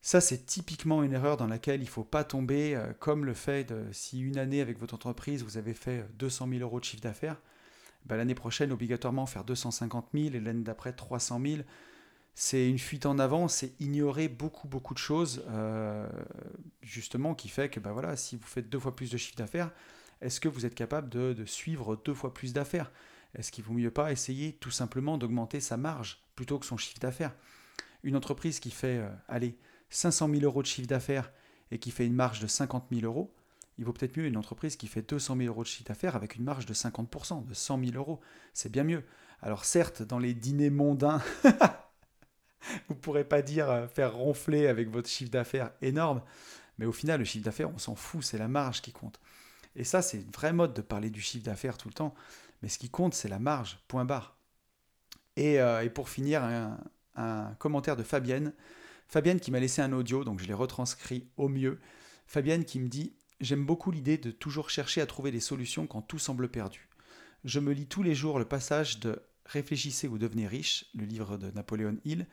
Ça, 0.00 0.20
c'est 0.20 0.46
typiquement 0.46 1.02
une 1.02 1.12
erreur 1.12 1.36
dans 1.36 1.46
laquelle 1.46 1.80
il 1.80 1.86
ne 1.86 1.90
faut 1.90 2.04
pas 2.04 2.24
tomber, 2.24 2.74
euh, 2.74 2.92
comme 2.98 3.24
le 3.24 3.34
fait 3.34 3.64
de 3.64 3.84
si 3.92 4.20
une 4.20 4.38
année 4.38 4.60
avec 4.60 4.78
votre 4.78 4.94
entreprise, 4.94 5.42
vous 5.42 5.56
avez 5.56 5.74
fait 5.74 6.06
200 6.18 6.48
000 6.48 6.60
euros 6.60 6.80
de 6.80 6.84
chiffre 6.84 7.02
d'affaires, 7.02 7.40
bah, 8.06 8.16
l'année 8.16 8.34
prochaine, 8.34 8.72
obligatoirement 8.72 9.26
faire 9.26 9.44
250 9.44 10.10
000 10.14 10.34
et 10.34 10.40
l'année 10.40 10.62
d'après 10.62 10.92
300 10.92 11.40
000. 11.44 11.62
C'est 12.34 12.68
une 12.68 12.78
fuite 12.78 13.06
en 13.06 13.18
avant, 13.18 13.48
c'est 13.48 13.72
ignorer 13.80 14.28
beaucoup, 14.28 14.68
beaucoup 14.68 14.94
de 14.94 14.98
choses, 14.98 15.44
euh, 15.48 16.08
justement, 16.80 17.34
qui 17.34 17.48
fait 17.48 17.68
que 17.68 17.80
bah, 17.80 17.92
voilà, 17.92 18.16
si 18.16 18.36
vous 18.36 18.46
faites 18.46 18.68
deux 18.68 18.78
fois 18.78 18.94
plus 18.94 19.10
de 19.10 19.16
chiffre 19.16 19.36
d'affaires, 19.36 19.72
est-ce 20.20 20.40
que 20.40 20.48
vous 20.48 20.64
êtes 20.64 20.74
capable 20.74 21.08
de 21.08 21.44
suivre 21.44 21.96
deux 22.04 22.14
fois 22.14 22.32
plus 22.32 22.52
d'affaires? 22.52 22.90
Est-ce 23.34 23.52
qu'il 23.52 23.64
vaut 23.64 23.74
mieux 23.74 23.90
pas 23.90 24.12
essayer 24.12 24.54
tout 24.54 24.70
simplement 24.70 25.18
d'augmenter 25.18 25.60
sa 25.60 25.76
marge 25.76 26.22
plutôt 26.34 26.58
que 26.58 26.66
son 26.66 26.76
chiffre 26.76 26.98
d'affaires? 26.98 27.34
Une 28.02 28.16
entreprise 28.16 28.60
qui 28.60 28.70
fait, 28.70 28.98
euh, 28.98 29.08
allez, 29.28 29.58
500 29.90 30.28
000 30.30 30.42
euros 30.42 30.62
de 30.62 30.66
chiffre 30.66 30.88
d'affaires 30.88 31.32
et 31.70 31.78
qui 31.78 31.90
fait 31.90 32.06
une 32.06 32.14
marge 32.14 32.40
de 32.40 32.46
50 32.46 32.86
000 32.92 33.04
euros, 33.04 33.34
il 33.78 33.84
vaut 33.84 33.92
peut-être 33.92 34.16
mieux 34.16 34.26
une 34.26 34.36
entreprise 34.36 34.76
qui 34.76 34.88
fait 34.88 35.02
200 35.02 35.36
000 35.36 35.48
euros 35.48 35.62
de 35.62 35.68
chiffre 35.68 35.88
d'affaires 35.88 36.16
avec 36.16 36.36
une 36.36 36.44
marge 36.44 36.66
de 36.66 36.74
50%, 36.74 37.46
de 37.46 37.54
100 37.54 37.84
000 37.84 37.96
euros. 37.96 38.20
C'est 38.52 38.72
bien 38.72 38.84
mieux. 38.84 39.04
Alors 39.40 39.64
certes, 39.64 40.02
dans 40.02 40.18
les 40.18 40.34
dîners 40.34 40.70
mondains, 40.70 41.22
vous 42.88 42.94
ne 42.94 42.98
pourrez 42.98 43.24
pas 43.24 43.42
dire 43.42 43.70
euh, 43.70 43.86
faire 43.86 44.14
ronfler 44.14 44.66
avec 44.66 44.90
votre 44.90 45.08
chiffre 45.08 45.30
d'affaires 45.30 45.70
énorme, 45.80 46.22
mais 46.78 46.86
au 46.86 46.92
final, 46.92 47.20
le 47.20 47.24
chiffre 47.24 47.44
d'affaires, 47.44 47.70
on 47.70 47.78
s'en 47.78 47.94
fout, 47.94 48.22
c'est 48.22 48.38
la 48.38 48.48
marge 48.48 48.80
qui 48.80 48.92
compte. 48.92 49.20
Et 49.76 49.84
ça, 49.84 50.02
c'est 50.02 50.18
une 50.18 50.30
vraie 50.30 50.52
mode 50.52 50.74
de 50.74 50.80
parler 50.80 51.10
du 51.10 51.20
chiffre 51.20 51.44
d'affaires 51.44 51.76
tout 51.76 51.88
le 51.88 51.94
temps. 51.94 52.14
Mais 52.62 52.68
ce 52.68 52.78
qui 52.78 52.88
compte, 52.88 53.14
c'est 53.14 53.28
la 53.28 53.38
marge, 53.38 53.78
point 53.88 54.04
barre. 54.04 54.36
Et, 55.36 55.60
euh, 55.60 55.88
pour 55.90 56.08
finir, 56.08 56.42
un, 56.42 57.54
commentaire 57.58 57.96
de 57.96 58.04
Fabienne. 58.04 58.52
Fabienne 59.08 59.40
qui 59.40 59.50
m'a 59.50 59.60
laissé 59.60 59.80
un 59.80 59.92
audio, 59.92 60.22
donc 60.22 60.38
je 60.38 60.46
l'ai 60.46 60.54
retranscrit 60.54 61.26
au 61.36 61.48
mieux. 61.48 61.78
Fabienne 62.26 62.64
qui 62.64 62.78
me 62.78 62.88
dit 62.88 63.14
J'aime 63.40 63.64
beaucoup 63.64 63.90
l'idée 63.90 64.18
de 64.18 64.30
toujours 64.30 64.68
chercher 64.68 65.00
à 65.00 65.06
trouver 65.06 65.30
des 65.30 65.40
solutions 65.40 65.86
quand 65.86 66.02
tout 66.02 66.18
semble 66.18 66.48
perdu. 66.48 66.88
Je 67.44 67.60
me 67.60 67.72
lis 67.72 67.86
tous 67.86 68.02
les 68.02 68.14
jours 68.14 68.38
le 68.38 68.44
passage 68.44 68.98
de 69.00 69.22
Réfléchissez 69.46 70.08
ou 70.08 70.18
devenez 70.18 70.46
riche, 70.46 70.86
le 70.94 71.06
livre 71.06 71.38
de 71.38 71.50
Napoléon 71.52 71.96
Hill, 72.04 72.26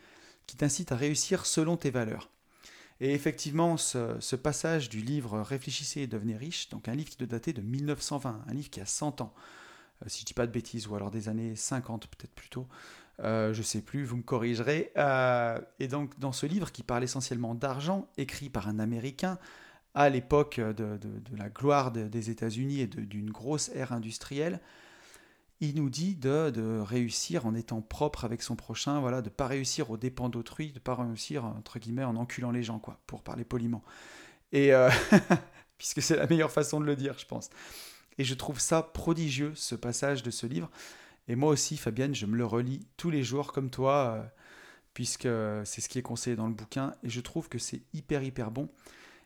qui 0.47 0.57
t'incite 0.57 0.91
à 0.91 0.97
réussir 0.97 1.45
selon 1.45 1.77
tes 1.77 1.91
valeurs. 1.91 2.29
Et 2.99 3.13
effectivement, 3.13 3.77
ce, 3.77 4.35
passage 4.35 4.89
du 4.89 4.99
livre 4.99 5.39
Réfléchissez 5.39 6.01
et 6.01 6.07
devenez 6.07 6.35
riche, 6.35 6.69
donc 6.69 6.89
un 6.89 6.95
livre 6.95 7.09
qui 7.09 7.17
doit 7.17 7.27
dater 7.27 7.53
de 7.53 7.61
1920, 7.61 8.43
un 8.47 8.53
livre 8.53 8.69
qui 8.69 8.81
a 8.81 8.85
100 8.85 9.21
ans, 9.21 9.33
euh, 10.01 10.09
si 10.09 10.19
je 10.19 10.23
ne 10.23 10.27
dis 10.27 10.33
pas 10.33 10.47
de 10.47 10.51
bêtises, 10.51 10.87
ou 10.87 10.95
alors 10.95 11.11
des 11.11 11.29
années 11.29 11.55
50 11.55 12.07
peut-être 12.07 12.33
plutôt, 12.33 12.67
euh, 13.21 13.53
je 13.53 13.59
ne 13.59 13.63
sais 13.63 13.81
plus, 13.81 14.03
vous 14.03 14.17
me 14.17 14.23
corrigerez. 14.23 14.91
Euh, 14.97 15.59
et 15.79 15.87
donc 15.87 16.17
dans 16.19 16.31
ce 16.31 16.45
livre 16.45 16.71
qui 16.71 16.83
parle 16.83 17.03
essentiellement 17.03 17.55
d'argent, 17.55 18.07
écrit 18.17 18.49
par 18.49 18.67
un 18.67 18.79
Américain, 18.79 19.37
à 19.93 20.09
l'époque 20.09 20.59
de, 20.59 20.99
la 21.37 21.49
gloire 21.49 21.91
des 21.91 22.29
États-Unis 22.29 22.81
et 22.81 22.87
d'une 22.87 23.31
grosse 23.31 23.69
ère 23.69 23.93
industrielle, 23.93 24.59
il 25.61 25.75
nous 25.75 25.89
dit 25.89 26.15
de, 26.15 26.79
réussir 26.81 27.45
en 27.45 27.55
étant 27.55 27.81
propre 27.81 28.25
avec 28.25 28.41
son 28.41 28.55
prochain, 28.55 28.99
voilà, 28.99 29.21
de 29.21 29.29
pas 29.29 29.47
réussir 29.47 29.89
aux 29.89 29.97
dépens 29.97 30.29
d'autrui, 30.29 30.71
de 30.71 30.79
pas 30.79 30.95
réussir 30.95 31.45
entre 31.45 31.79
guillemets 31.79 32.03
en 32.03 32.15
enculant 32.15 32.51
les 32.51 32.63
gens, 32.63 32.79
quoi, 32.79 32.99
pour 33.07 33.23
parler 33.23 33.45
poliment. 33.45 33.83
Et 34.51 34.73
euh, 34.73 34.89
puisque 35.77 36.01
c'est 36.01 36.17
la 36.17 36.27
meilleure 36.27 36.51
façon 36.51 36.79
de 36.79 36.85
le 36.85 36.95
dire, 36.95 37.17
je 37.17 37.25
pense. 37.25 37.49
Et 38.17 38.23
je 38.23 38.33
trouve 38.33 38.59
ça 38.59 38.81
prodigieux 38.81 39.53
ce 39.55 39.75
passage 39.75 40.23
de 40.23 40.31
ce 40.31 40.45
livre. 40.45 40.69
Et 41.27 41.35
moi 41.35 41.49
aussi, 41.49 41.77
Fabienne, 41.77 42.13
je 42.13 42.25
me 42.25 42.35
le 42.35 42.45
relis 42.45 42.87
tous 42.97 43.09
les 43.09 43.23
jours 43.23 43.51
comme 43.51 43.69
toi, 43.69 44.15
euh, 44.17 44.23
puisque 44.93 45.27
c'est 45.65 45.81
ce 45.81 45.89
qui 45.89 45.99
est 45.99 46.03
conseillé 46.03 46.35
dans 46.35 46.47
le 46.47 46.53
bouquin. 46.53 46.93
Et 47.03 47.09
je 47.09 47.21
trouve 47.21 47.49
que 47.49 47.57
c'est 47.57 47.81
hyper 47.93 48.23
hyper 48.23 48.51
bon. 48.51 48.69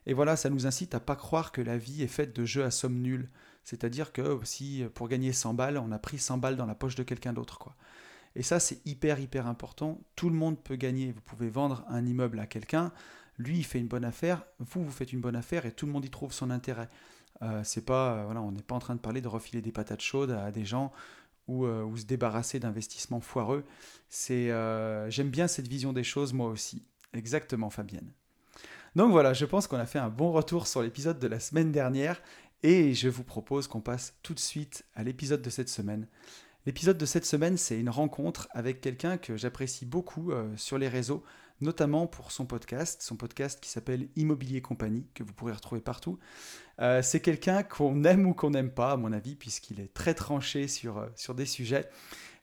Et 0.05 0.13
voilà, 0.13 0.35
ça 0.35 0.49
nous 0.49 0.65
incite 0.65 0.95
à 0.95 0.99
pas 0.99 1.15
croire 1.15 1.51
que 1.51 1.61
la 1.61 1.77
vie 1.77 2.01
est 2.01 2.07
faite 2.07 2.35
de 2.35 2.45
jeux 2.45 2.63
à 2.63 2.71
somme 2.71 2.99
nulle. 2.99 3.29
C'est-à-dire 3.63 4.11
que 4.11 4.39
si 4.43 4.83
pour 4.95 5.07
gagner 5.09 5.33
100 5.33 5.53
balles, 5.53 5.77
on 5.77 5.91
a 5.91 5.99
pris 5.99 6.17
100 6.17 6.37
balles 6.37 6.55
dans 6.55 6.65
la 6.65 6.73
poche 6.75 6.95
de 6.95 7.03
quelqu'un 7.03 7.33
d'autre. 7.33 7.59
quoi. 7.59 7.75
Et 8.35 8.43
ça, 8.43 8.59
c'est 8.59 8.85
hyper, 8.85 9.19
hyper 9.19 9.47
important. 9.47 9.99
Tout 10.15 10.29
le 10.29 10.35
monde 10.35 10.61
peut 10.63 10.75
gagner. 10.75 11.11
Vous 11.11 11.21
pouvez 11.21 11.49
vendre 11.49 11.83
un 11.89 12.05
immeuble 12.05 12.39
à 12.39 12.47
quelqu'un. 12.47 12.91
Lui, 13.37 13.57
il 13.57 13.65
fait 13.65 13.79
une 13.79 13.87
bonne 13.87 14.05
affaire. 14.05 14.43
Vous, 14.59 14.83
vous 14.83 14.91
faites 14.91 15.13
une 15.13 15.21
bonne 15.21 15.35
affaire 15.35 15.65
et 15.65 15.71
tout 15.71 15.85
le 15.85 15.91
monde 15.91 16.05
y 16.05 16.09
trouve 16.09 16.33
son 16.33 16.49
intérêt. 16.49 16.89
Euh, 17.41 17.61
c'est 17.63 17.85
pas, 17.85 18.13
euh, 18.13 18.25
voilà, 18.25 18.41
on 18.41 18.51
n'est 18.51 18.61
pas 18.61 18.75
en 18.75 18.79
train 18.79 18.95
de 18.95 18.99
parler 18.99 19.21
de 19.21 19.27
refiler 19.27 19.61
des 19.61 19.71
patates 19.71 20.01
chaudes 20.01 20.31
à 20.31 20.51
des 20.51 20.65
gens 20.65 20.91
ou, 21.49 21.65
euh, 21.65 21.95
se 21.95 22.05
débarrasser 22.05 22.59
d'investissements 22.59 23.19
foireux. 23.19 23.65
C'est, 24.07 24.47
j'aime 25.09 25.29
bien 25.29 25.47
cette 25.47 25.67
vision 25.67 25.93
des 25.93 26.03
choses, 26.03 26.33
moi 26.33 26.47
aussi. 26.47 26.83
Exactement, 27.13 27.69
Fabienne. 27.69 28.11
Donc 28.95 29.11
voilà, 29.11 29.33
je 29.33 29.45
pense 29.45 29.67
qu'on 29.67 29.77
a 29.77 29.85
fait 29.85 29.99
un 29.99 30.09
bon 30.09 30.31
retour 30.31 30.67
sur 30.67 30.81
l'épisode 30.81 31.19
de 31.19 31.27
la 31.27 31.39
semaine 31.39 31.71
dernière 31.71 32.21
et 32.63 32.93
je 32.93 33.07
vous 33.07 33.23
propose 33.23 33.67
qu'on 33.67 33.81
passe 33.81 34.15
tout 34.23 34.33
de 34.33 34.39
suite 34.39 34.85
à 34.95 35.03
l'épisode 35.03 35.41
de 35.41 35.49
cette 35.49 35.69
semaine. 35.69 36.07
L'épisode 36.65 36.97
de 36.97 37.05
cette 37.05 37.25
semaine, 37.25 37.57
c'est 37.57 37.79
une 37.79 37.89
rencontre 37.89 38.47
avec 38.51 38.81
quelqu'un 38.81 39.17
que 39.17 39.37
j'apprécie 39.37 39.85
beaucoup 39.85 40.31
euh, 40.31 40.51
sur 40.57 40.77
les 40.77 40.87
réseaux, 40.87 41.23
notamment 41.61 42.07
pour 42.07 42.31
son 42.31 42.45
podcast, 42.45 43.01
son 43.01 43.15
podcast 43.15 43.59
qui 43.61 43.69
s'appelle 43.69 44.07
Immobilier 44.15 44.61
Compagnie, 44.61 45.05
que 45.13 45.23
vous 45.23 45.33
pourrez 45.33 45.53
retrouver 45.53 45.81
partout. 45.81 46.19
Euh, 46.79 47.01
c'est 47.01 47.19
quelqu'un 47.19 47.63
qu'on 47.63 48.03
aime 48.03 48.25
ou 48.25 48.33
qu'on 48.33 48.51
n'aime 48.51 48.71
pas, 48.71 48.91
à 48.91 48.97
mon 48.97 49.11
avis, 49.11 49.35
puisqu'il 49.35 49.79
est 49.79 49.93
très 49.93 50.13
tranché 50.13 50.67
sur, 50.67 50.97
euh, 50.97 51.07
sur 51.15 51.35
des 51.35 51.45
sujets. 51.45 51.89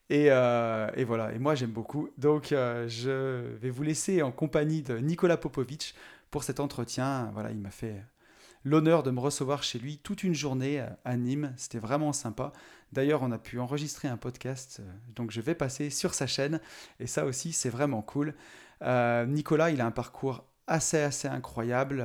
Et, 0.08 0.26
et, 0.26 1.04
voilà, 1.04 1.32
et 1.32 1.40
moi 1.40 1.56
j'aime 1.56 1.72
beaucoup. 1.72 2.10
Donc 2.16 2.50
je 2.50 3.56
vais 3.56 3.70
vous 3.70 3.82
laisser 3.82 4.22
en 4.22 4.30
compagnie 4.30 4.82
de 4.82 4.98
Nicolas 4.98 5.36
Popovic 5.36 5.96
pour 6.30 6.44
cet 6.44 6.60
entretien. 6.60 7.32
Voilà, 7.34 7.50
il 7.50 7.58
m'a 7.58 7.72
fait 7.72 8.04
l'honneur 8.66 9.04
de 9.04 9.12
me 9.12 9.20
recevoir 9.20 9.62
chez 9.62 9.78
lui 9.78 9.98
toute 9.98 10.24
une 10.24 10.34
journée 10.34 10.80
euh, 10.80 10.88
à 11.04 11.16
Nîmes. 11.16 11.54
C'était 11.56 11.78
vraiment 11.78 12.12
sympa. 12.12 12.52
D'ailleurs, 12.92 13.22
on 13.22 13.30
a 13.30 13.38
pu 13.38 13.60
enregistrer 13.60 14.08
un 14.08 14.16
podcast, 14.16 14.78
euh, 14.80 14.92
donc 15.14 15.30
je 15.30 15.40
vais 15.40 15.54
passer 15.54 15.88
sur 15.88 16.14
sa 16.14 16.26
chaîne. 16.26 16.60
Et 16.98 17.06
ça 17.06 17.24
aussi, 17.24 17.52
c'est 17.52 17.70
vraiment 17.70 18.02
cool. 18.02 18.34
Euh, 18.82 19.26
Nicolas, 19.26 19.70
il 19.70 19.80
a 19.80 19.86
un 19.86 19.90
parcours 19.90 20.44
assez, 20.66 20.98
assez 20.98 21.28
incroyable. 21.28 22.04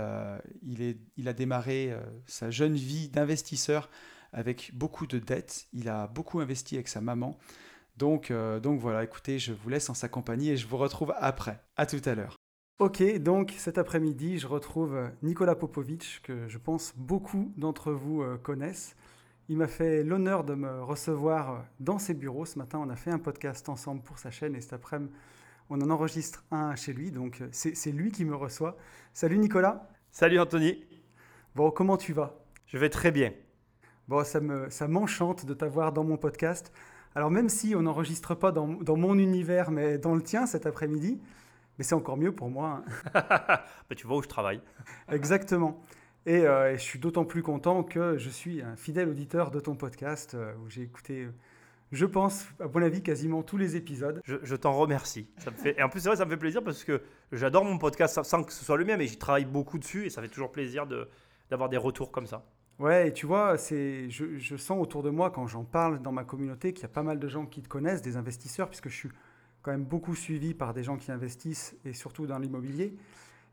il, 0.61 0.81
est, 0.81 0.97
il 1.17 1.27
a 1.27 1.33
démarré 1.33 1.95
sa 2.27 2.51
jeune 2.51 2.75
vie 2.75 3.09
d'investisseur 3.09 3.89
avec 4.33 4.71
beaucoup 4.73 5.07
de 5.07 5.17
dettes. 5.17 5.65
Il 5.73 5.89
a 5.89 6.07
beaucoup 6.07 6.39
investi 6.39 6.75
avec 6.75 6.87
sa 6.87 7.01
maman. 7.01 7.39
Donc, 7.97 8.31
donc 8.61 8.79
voilà, 8.79 9.03
écoutez, 9.03 9.39
je 9.39 9.51
vous 9.51 9.69
laisse 9.69 9.89
en 9.89 9.95
sa 9.95 10.09
compagnie 10.09 10.51
et 10.51 10.57
je 10.57 10.67
vous 10.67 10.77
retrouve 10.77 11.11
après. 11.17 11.63
À 11.75 11.87
tout 11.87 12.01
à 12.05 12.13
l'heure. 12.13 12.35
Ok, 12.81 13.03
donc 13.19 13.53
cet 13.59 13.77
après-midi, 13.77 14.39
je 14.39 14.47
retrouve 14.47 14.97
Nicolas 15.21 15.53
Popovic, 15.53 16.19
que 16.23 16.47
je 16.47 16.57
pense 16.57 16.93
beaucoup 16.97 17.53
d'entre 17.55 17.91
vous 17.91 18.23
euh, 18.23 18.39
connaissent. 18.39 18.95
Il 19.49 19.57
m'a 19.57 19.67
fait 19.67 20.03
l'honneur 20.03 20.43
de 20.43 20.55
me 20.55 20.81
recevoir 20.81 21.51
euh, 21.51 21.59
dans 21.79 21.99
ses 21.99 22.15
bureaux. 22.15 22.43
Ce 22.43 22.57
matin, 22.57 22.79
on 22.79 22.89
a 22.89 22.95
fait 22.95 23.11
un 23.11 23.19
podcast 23.19 23.69
ensemble 23.69 24.01
pour 24.01 24.17
sa 24.17 24.31
chaîne 24.31 24.55
et 24.55 24.61
cet 24.61 24.73
après-midi, 24.73 25.13
on 25.71 25.81
en 25.81 25.89
enregistre 25.89 26.43
un 26.51 26.75
chez 26.75 26.93
lui. 26.93 27.11
Donc 27.11 27.41
euh, 27.41 27.47
c'est 27.51 27.91
lui 27.91 28.11
qui 28.11 28.25
me 28.25 28.35
reçoit. 28.35 28.77
Salut 29.13 29.37
Nicolas. 29.37 29.87
Salut 30.11 30.39
Anthony. 30.39 30.85
Bon, 31.55 31.71
comment 31.71 31.97
tu 31.97 32.11
vas? 32.11 32.35
Je 32.67 32.77
vais 32.77 32.89
très 32.89 33.11
bien. 33.11 33.31
Bon, 34.07 34.23
ça 34.25 34.87
m'enchante 34.87 35.41
ça 35.41 35.47
de 35.47 35.53
t'avoir 35.53 35.93
dans 35.93 36.03
mon 36.03 36.17
podcast. 36.17 36.73
Alors 37.15 37.31
même 37.31 37.47
si 37.47 37.73
on 37.75 37.83
n'enregistre 37.83 38.35
pas 38.35 38.51
dans, 38.51 38.67
dans 38.67 38.97
mon 38.97 39.17
univers, 39.17 39.71
mais 39.71 39.97
dans 39.97 40.13
le 40.13 40.21
tien 40.21 40.45
cet 40.45 40.65
après-midi, 40.65 41.21
mais 41.77 41.85
c'est 41.85 41.95
encore 41.95 42.17
mieux 42.17 42.33
pour 42.33 42.49
moi. 42.49 42.83
bah, 43.13 43.65
tu 43.95 44.05
vois 44.07 44.17
où 44.17 44.23
je 44.23 44.27
travaille. 44.27 44.61
Exactement. 45.09 45.81
Euh, 46.27 46.73
et, 46.73 46.77
je 46.77 46.83
suis 46.83 46.99
d'autant 46.99 47.25
plus 47.25 47.43
content 47.43 47.83
que 47.83 48.17
je 48.17 48.29
suis 48.29 48.61
un 48.61 48.75
fidèle 48.75 49.09
auditeur 49.09 49.51
de 49.51 49.59
ton 49.59 49.75
podcast 49.75 50.33
euh, 50.35 50.53
où 50.63 50.69
j'ai 50.69 50.81
écouté, 50.81 51.27
je 51.91 52.05
pense, 52.05 52.45
à 52.59 52.67
mon 52.67 52.81
avis, 52.81 53.01
quasiment 53.01 53.43
tous 53.43 53.57
les 53.57 53.75
épisodes. 53.75 54.21
Je, 54.23 54.55
t'en 54.55 54.73
remercie. 54.73 55.27
Ça 55.37 55.51
me 55.51 55.55
fait... 55.55 55.77
Et 55.77 55.83
en 55.83 55.89
plus, 55.89 55.99
c'est 55.99 56.09
vrai, 56.09 56.17
ça 56.17 56.25
me 56.25 56.29
fait 56.29 56.37
plaisir 56.37 56.63
parce 56.63 56.83
que 56.83 57.01
j'adore 57.31 57.65
mon 57.65 57.77
podcast 57.77 58.23
sans 58.23 58.43
que 58.43 58.53
ce 58.53 58.63
soit 58.63 58.77
le 58.77 58.85
mien, 58.85 58.97
mais 58.97 59.07
j'y 59.07 59.17
travaille 59.17 59.45
beaucoup 59.45 59.77
dessus 59.77 60.05
et 60.05 60.09
ça 60.09 60.21
fait 60.21 60.29
toujours 60.29 60.51
plaisir 60.51 60.87
de, 60.87 61.09
d'avoir 61.49 61.69
des 61.69 61.77
retours 61.77 62.11
comme 62.11 62.27
ça. 62.27 62.45
Ouais, 62.79 63.09
et 63.09 63.13
tu 63.13 63.25
vois, 63.25 63.57
c'est, 63.57 64.09
je, 64.09 64.37
je 64.37 64.55
sens 64.55 64.81
autour 64.81 65.03
de 65.03 65.09
moi, 65.09 65.29
quand 65.29 65.45
j'en 65.47 65.63
parle 65.63 66.01
dans 66.01 66.11
ma 66.11 66.23
communauté, 66.23 66.73
qu'il 66.73 66.83
y 66.83 66.85
a 66.85 66.89
pas 66.89 67.03
mal 67.03 67.19
de 67.19 67.27
gens 67.27 67.45
qui 67.45 67.61
te 67.61 67.67
connaissent, 67.67 68.01
des 68.01 68.17
investisseurs, 68.17 68.69
puisque 68.69 68.89
je 68.89 68.95
suis 68.95 69.09
quand 69.61 69.71
même 69.71 69.85
beaucoup 69.85 70.15
suivi 70.15 70.53
par 70.53 70.73
des 70.73 70.83
gens 70.83 70.97
qui 70.97 71.11
investissent 71.11 71.75
et 71.85 71.93
surtout 71.93 72.25
dans 72.25 72.39
l'immobilier. 72.39 72.95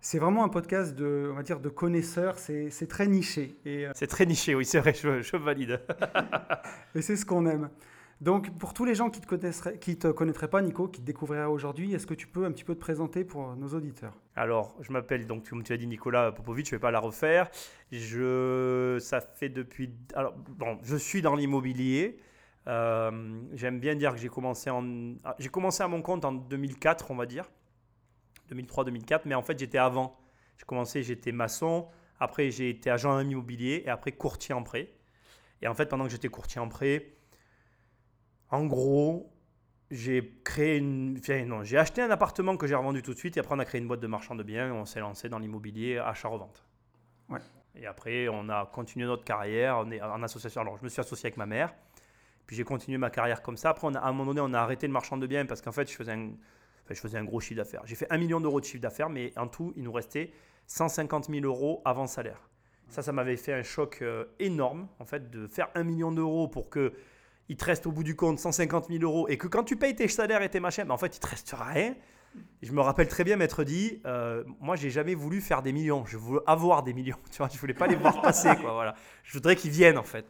C'est 0.00 0.18
vraiment 0.18 0.44
un 0.44 0.48
podcast 0.48 0.94
de, 0.94 1.28
on 1.32 1.34
va 1.34 1.42
dire, 1.42 1.58
de 1.60 1.68
connaisseurs, 1.68 2.38
c'est 2.38 2.88
très 2.88 3.08
niché. 3.08 3.56
Euh, 3.66 3.90
c'est 3.94 4.06
très 4.06 4.26
niché, 4.26 4.54
oui, 4.54 4.64
c'est 4.64 4.78
vrai, 4.78 4.94
je, 4.94 5.36
valide. 5.36 5.80
et 6.94 7.02
c'est 7.02 7.16
ce 7.16 7.26
qu'on 7.26 7.46
aime. 7.46 7.68
Donc, 8.20 8.50
pour 8.58 8.74
tous 8.74 8.84
les 8.84 8.96
gens 8.96 9.10
qui 9.10 9.20
ne 9.20 9.76
qui 9.76 9.96
te 9.96 10.08
connaîtraient 10.08 10.48
pas, 10.48 10.60
Nico, 10.60 10.88
qui 10.88 11.00
te 11.00 11.06
découvriraient 11.06 11.44
aujourd'hui, 11.44 11.94
est-ce 11.94 12.06
que 12.06 12.14
tu 12.14 12.26
peux 12.26 12.44
un 12.44 12.50
petit 12.50 12.64
peu 12.64 12.74
te 12.74 12.80
présenter 12.80 13.24
pour 13.24 13.54
nos 13.54 13.68
auditeurs? 13.68 14.14
Alors, 14.34 14.76
je 14.80 14.92
m'appelle, 14.92 15.26
donc, 15.26 15.48
comme 15.48 15.62
tu 15.62 15.72
as 15.72 15.76
dit, 15.76 15.86
Nicolas 15.86 16.32
Popovic, 16.32 16.66
je 16.66 16.74
ne 16.74 16.76
vais 16.78 16.80
pas 16.80 16.90
la 16.90 16.98
refaire. 16.98 17.48
Je, 17.92 18.98
ça 19.00 19.20
fait 19.20 19.48
depuis. 19.48 19.94
Alors, 20.14 20.34
bon, 20.34 20.78
je 20.82 20.96
suis 20.96 21.22
dans 21.22 21.36
l'immobilier. 21.36 22.18
Euh, 22.66 23.40
j'aime 23.54 23.78
bien 23.78 23.94
dire 23.94 24.12
que 24.12 24.18
j'ai 24.18 24.28
commencé, 24.28 24.68
en, 24.68 25.14
ah, 25.24 25.36
j'ai 25.38 25.48
commencé 25.48 25.82
à 25.82 25.88
mon 25.88 26.02
compte 26.02 26.24
en 26.24 26.32
2004, 26.32 27.10
on 27.10 27.16
va 27.16 27.24
dire. 27.24 27.48
2003-2004, 28.52 29.22
mais 29.26 29.34
en 29.34 29.42
fait 29.42 29.58
j'étais 29.58 29.78
avant. 29.78 30.18
J'ai 30.58 30.64
commencé, 30.64 31.02
j'étais 31.02 31.32
maçon, 31.32 31.88
après 32.20 32.50
j'ai 32.50 32.70
été 32.70 32.90
agent 32.90 33.20
immobilier 33.20 33.84
et 33.86 33.88
après 33.88 34.12
courtier 34.12 34.54
en 34.54 34.62
prêt. 34.62 34.90
Et 35.62 35.68
en 35.68 35.74
fait, 35.74 35.86
pendant 35.86 36.04
que 36.04 36.10
j'étais 36.10 36.28
courtier 36.28 36.60
en 36.60 36.68
prêt, 36.68 37.17
en 38.50 38.64
gros, 38.66 39.30
j'ai 39.90 40.40
créé 40.44 40.78
une. 40.78 41.20
non, 41.46 41.64
j'ai 41.64 41.78
acheté 41.78 42.02
un 42.02 42.10
appartement 42.10 42.56
que 42.56 42.66
j'ai 42.66 42.74
revendu 42.74 43.02
tout 43.02 43.14
de 43.14 43.18
suite 43.18 43.36
et 43.36 43.40
après 43.40 43.54
on 43.54 43.58
a 43.58 43.64
créé 43.64 43.80
une 43.80 43.88
boîte 43.88 44.00
de 44.00 44.06
marchand 44.06 44.34
de 44.34 44.42
biens 44.42 44.68
et 44.68 44.72
on 44.72 44.84
s'est 44.84 45.00
lancé 45.00 45.28
dans 45.28 45.38
l'immobilier 45.38 45.98
achat-revente. 45.98 46.64
Ouais. 47.28 47.40
Et 47.74 47.86
après, 47.86 48.28
on 48.28 48.48
a 48.48 48.66
continué 48.66 49.06
notre 49.06 49.24
carrière 49.24 49.78
on 49.78 49.90
est 49.90 50.00
en 50.00 50.22
association. 50.22 50.60
Alors, 50.60 50.76
je 50.78 50.84
me 50.84 50.88
suis 50.88 51.00
associé 51.00 51.26
avec 51.26 51.36
ma 51.36 51.46
mère. 51.46 51.74
Puis 52.46 52.56
j'ai 52.56 52.64
continué 52.64 52.96
ma 52.96 53.10
carrière 53.10 53.42
comme 53.42 53.56
ça. 53.56 53.70
Après, 53.70 53.86
on 53.86 53.94
a, 53.94 53.98
à 53.98 54.08
un 54.08 54.12
moment 54.12 54.32
donné, 54.32 54.40
on 54.40 54.54
a 54.54 54.60
arrêté 54.60 54.86
le 54.86 54.92
marchand 54.92 55.18
de 55.18 55.26
biens 55.26 55.44
parce 55.44 55.60
qu'en 55.60 55.70
fait, 55.70 55.88
je 55.88 55.94
faisais 55.94 56.12
un, 56.12 56.30
je 56.88 57.00
faisais 57.00 57.18
un 57.18 57.24
gros 57.24 57.40
chiffre 57.40 57.58
d'affaires. 57.58 57.82
J'ai 57.84 57.94
fait 57.94 58.10
un 58.10 58.18
million 58.18 58.40
d'euros 58.40 58.60
de 58.60 58.64
chiffre 58.64 58.80
d'affaires, 58.80 59.10
mais 59.10 59.32
en 59.36 59.46
tout, 59.48 59.72
il 59.76 59.82
nous 59.82 59.92
restait 59.92 60.32
150 60.66 61.28
000 61.28 61.44
euros 61.44 61.82
avant 61.84 62.06
salaire. 62.06 62.48
Ça, 62.88 63.02
ça 63.02 63.12
m'avait 63.12 63.36
fait 63.36 63.52
un 63.52 63.62
choc 63.62 63.98
euh, 64.00 64.24
énorme, 64.38 64.88
en 64.98 65.04
fait, 65.04 65.30
de 65.30 65.46
faire 65.46 65.68
un 65.74 65.84
million 65.84 66.10
d'euros 66.10 66.48
pour 66.48 66.70
que 66.70 66.94
il 67.48 67.56
te 67.56 67.64
reste 67.64 67.86
au 67.86 67.92
bout 67.92 68.04
du 68.04 68.14
compte 68.14 68.38
150 68.38 68.88
000 68.88 69.02
euros 69.02 69.28
et 69.28 69.38
que 69.38 69.46
quand 69.46 69.64
tu 69.64 69.76
payes 69.76 69.94
tes 69.94 70.08
salaires 70.08 70.42
et 70.42 70.48
tes 70.48 70.60
machins, 70.60 70.84
ben, 70.84 70.94
en 70.94 70.98
fait, 70.98 71.16
il 71.16 71.20
te 71.20 71.26
reste 71.26 71.54
rien. 71.58 71.94
je 72.62 72.72
me 72.72 72.80
rappelle 72.80 73.08
très 73.08 73.24
bien 73.24 73.36
m'être 73.36 73.64
dit, 73.64 74.00
euh, 74.04 74.44
moi, 74.60 74.76
j'ai 74.76 74.90
jamais 74.90 75.14
voulu 75.14 75.40
faire 75.40 75.62
des 75.62 75.72
millions. 75.72 76.04
Je 76.06 76.18
voulais 76.18 76.42
avoir 76.46 76.82
des 76.82 76.92
millions. 76.92 77.16
Tu 77.30 77.38
vois, 77.38 77.48
je 77.52 77.58
voulais 77.58 77.74
pas 77.74 77.86
les 77.86 77.96
voir 77.96 78.20
passer. 78.20 78.50
Quoi, 78.60 78.72
voilà. 78.72 78.94
Je 79.24 79.32
voudrais 79.32 79.56
qu'ils 79.56 79.70
viennent, 79.70 79.98
en 79.98 80.04
fait. 80.04 80.26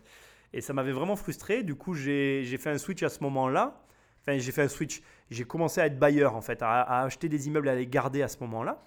Et 0.53 0.61
ça 0.61 0.73
m'avait 0.73 0.93
vraiment 0.93 1.17
frustré. 1.17 1.63
Du 1.63 1.75
coup, 1.75 1.95
j'ai 1.95 2.59
fait 2.59 2.71
un 2.71 2.79
switch 2.79 3.03
à 3.03 3.09
ce 3.09 3.23
moment-là. 3.25 3.83
Enfin, 4.23 4.39
j'ai 4.39 4.53
fait 4.53 4.63
un 4.63 4.69
switch. 4.69 5.03
J'ai 5.31 5.45
commencé 5.45 5.81
à 5.81 5.87
être 5.87 5.99
bailleur, 5.99 6.37
en 6.37 6.41
fait, 6.41 6.63
à, 6.63 7.03
acheter 7.03 7.29
des 7.29 7.49
immeubles, 7.49 7.69
à 7.69 7.75
les 7.75 7.87
garder 7.87 8.23
à 8.23 8.29
ce 8.29 8.39
moment-là. 8.41 8.83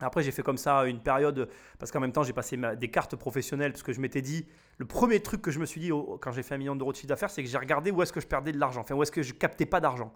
Après, 0.00 0.22
j'ai 0.22 0.32
fait 0.32 0.42
comme 0.42 0.56
ça 0.56 0.84
une 0.86 1.00
période, 1.00 1.48
parce 1.78 1.92
qu'en 1.92 2.00
même 2.00 2.12
temps, 2.12 2.22
j'ai 2.22 2.32
passé 2.32 2.58
des 2.78 2.90
cartes 2.90 3.16
professionnelles, 3.16 3.72
parce 3.72 3.82
que 3.82 3.92
je 3.92 4.00
m'étais 4.00 4.22
dit, 4.22 4.46
le 4.78 4.86
premier 4.86 5.20
truc 5.20 5.42
que 5.42 5.50
je 5.50 5.58
me 5.58 5.66
suis 5.66 5.80
dit 5.80 5.90
quand 6.20 6.32
j'ai 6.32 6.42
fait 6.42 6.54
un 6.54 6.58
million 6.58 6.74
d'euros 6.74 6.92
de 6.92 6.96
chiffre 6.96 7.08
d'affaires, 7.08 7.30
c'est 7.30 7.42
que 7.42 7.48
j'ai 7.48 7.58
regardé 7.58 7.90
où 7.90 8.02
est-ce 8.02 8.12
que 8.12 8.20
je 8.20 8.26
perdais 8.26 8.52
de 8.52 8.58
l'argent, 8.58 8.80
enfin, 8.80 8.94
où 8.94 9.02
est-ce 9.02 9.12
que 9.12 9.22
je 9.22 9.34
captais 9.34 9.66
pas 9.66 9.80
d'argent. 9.80 10.12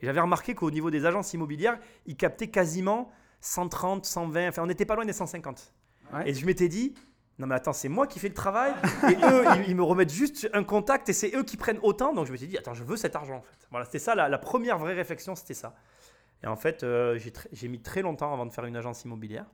Et 0.00 0.06
j'avais 0.06 0.20
remarqué 0.20 0.54
qu'au 0.54 0.70
niveau 0.70 0.90
des 0.90 1.06
agences 1.06 1.32
immobilières, 1.34 1.78
ils 2.06 2.16
captaient 2.16 2.48
quasiment 2.48 3.10
130, 3.40 4.04
120, 4.04 4.48
enfin 4.48 4.62
on 4.62 4.66
n'était 4.66 4.84
pas 4.84 4.94
loin 4.94 5.04
des 5.04 5.12
150. 5.12 5.72
Ouais. 6.12 6.30
Et 6.30 6.34
je 6.34 6.46
m'étais 6.46 6.68
dit, 6.68 6.94
non 7.38 7.46
mais 7.46 7.54
attends, 7.54 7.72
c'est 7.72 7.88
moi 7.88 8.06
qui 8.06 8.18
fais 8.18 8.28
le 8.28 8.34
travail, 8.34 8.72
et 9.08 9.14
eux, 9.14 9.44
ils, 9.56 9.70
ils 9.70 9.76
me 9.76 9.82
remettent 9.82 10.12
juste 10.12 10.48
un 10.52 10.64
contact, 10.64 11.08
et 11.08 11.12
c'est 11.12 11.34
eux 11.36 11.44
qui 11.44 11.56
prennent 11.56 11.80
autant, 11.82 12.12
donc 12.12 12.26
je 12.26 12.32
me 12.32 12.36
suis 12.36 12.48
dit, 12.48 12.58
attends, 12.58 12.74
je 12.74 12.84
veux 12.84 12.96
cet 12.96 13.14
argent 13.16 13.36
en 13.36 13.42
fait. 13.42 13.68
Voilà, 13.70 13.86
c'était 13.86 13.98
ça, 13.98 14.14
la, 14.14 14.28
la 14.28 14.38
première 14.38 14.78
vraie 14.78 14.94
réflexion, 14.94 15.34
c'était 15.34 15.54
ça. 15.54 15.74
Et 16.44 16.46
en 16.46 16.56
fait, 16.56 16.82
euh, 16.82 17.18
j'ai 17.52 17.68
mis 17.68 17.80
très 17.80 18.02
longtemps 18.02 18.32
avant 18.32 18.46
de 18.46 18.52
faire 18.52 18.64
une 18.64 18.76
agence 18.76 19.04
immobilière, 19.04 19.46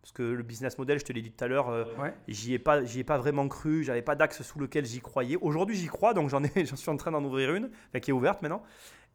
parce 0.00 0.12
que 0.12 0.22
le 0.22 0.42
business 0.42 0.78
model, 0.78 0.98
je 0.98 1.04
te 1.04 1.12
l'ai 1.12 1.22
dit 1.22 1.32
tout 1.32 1.44
à 1.44 1.48
l'heure, 1.48 1.68
euh, 1.68 1.84
Ouais. 1.98 2.14
j'y 2.28 2.54
ai 2.54 2.58
pas, 2.58 2.84
j'y 2.84 3.00
ai 3.00 3.04
pas 3.04 3.18
vraiment 3.18 3.48
cru, 3.48 3.82
j'avais 3.82 4.02
pas 4.02 4.14
d'axe 4.14 4.42
sous 4.42 4.58
lequel 4.58 4.84
j'y 4.86 5.00
croyais. 5.00 5.36
Aujourd'hui, 5.40 5.76
j'y 5.76 5.88
crois, 5.88 6.14
donc 6.14 6.30
j'en 6.30 6.42
suis 6.76 6.90
en 6.90 6.96
train 6.96 7.10
d'en 7.10 7.24
ouvrir 7.24 7.54
une, 7.54 7.70
qui 8.00 8.10
est 8.10 8.14
ouverte 8.14 8.42
maintenant. 8.42 8.62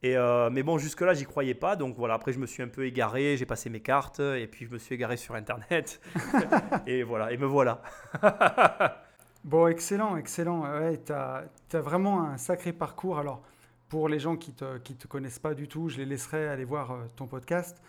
Et 0.03 0.17
euh, 0.17 0.49
mais 0.51 0.61
bon, 0.61 0.77
jusque-là, 0.77 1.13
j'y 1.13 1.23
croyais 1.23 1.55
pas. 1.55 1.75
Donc 1.77 1.95
voilà, 1.97 2.15
après, 2.15 2.33
je 2.33 2.37
me 2.37 2.45
suis 2.45 2.61
un 2.61 2.67
peu 2.67 2.85
égaré, 2.85 3.37
j'ai 3.37 3.45
passé 3.45 3.69
mes 3.69 3.79
cartes, 3.79 4.19
et 4.19 4.45
puis 4.45 4.65
je 4.65 4.71
me 4.71 4.77
suis 4.77 4.93
égaré 4.93 5.17
sur 5.17 5.35
Internet. 5.35 6.01
et 6.85 7.01
voilà, 7.03 7.31
et 7.31 7.37
me 7.37 7.45
voilà. 7.45 7.81
Bon, 9.45 9.67
excellent, 9.67 10.17
excellent. 10.17 10.63
Ouais, 10.63 10.99
tu 11.05 11.13
as, 11.13 11.45
vraiment 11.73 12.23
un 12.23 12.37
sacré 12.37 12.73
parcours. 12.73 13.19
Alors, 13.19 13.41
pour 13.89 14.09
les 14.09 14.19
gens 14.19 14.35
qui 14.35 14.51
ne 14.51 14.55
te, 14.55 14.77
qui 14.79 14.95
te 14.95 15.07
connaissent 15.07 15.39
pas 15.39 15.53
du 15.53 15.67
tout, 15.67 15.89
je 15.89 15.97
les 15.97 16.05
laisserai 16.05 16.47
aller 16.47 16.65
voir 16.65 16.91
euh, 16.91 17.03
ton 17.15 17.27
podcast. 17.27 17.81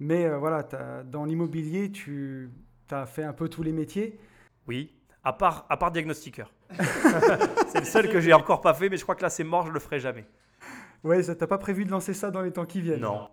Mais 0.00 0.26
euh, 0.26 0.38
voilà, 0.38 0.62
dans 1.04 1.24
l'immobilier, 1.24 1.90
tu 1.92 2.50
as 2.90 3.06
fait 3.06 3.22
un 3.22 3.32
peu 3.32 3.48
tous 3.48 3.62
les 3.62 3.72
métiers. 3.72 4.18
Oui, 4.66 4.92
à 5.22 5.32
part, 5.32 5.66
à 5.68 5.76
part 5.76 5.90
diagnostiqueur. 5.90 6.52
c'est 7.68 7.80
le 7.80 7.86
seul 7.86 8.08
que 8.10 8.20
j'ai 8.20 8.32
encore 8.32 8.60
pas 8.60 8.74
fait, 8.74 8.88
mais 8.88 8.96
je 8.96 9.02
crois 9.02 9.14
que 9.14 9.22
là, 9.22 9.30
c'est 9.30 9.44
mort, 9.44 9.66
je 9.66 9.72
le 9.72 9.80
ferai 9.80 10.00
jamais. 10.00 10.26
Ouais, 11.02 11.22
ça 11.22 11.34
t'as 11.34 11.46
pas 11.46 11.58
prévu 11.58 11.84
de 11.84 11.90
lancer 11.90 12.14
ça 12.14 12.30
dans 12.30 12.40
les 12.40 12.50
temps 12.50 12.64
qui 12.64 12.80
viennent 12.80 13.00
Non. 13.00 13.28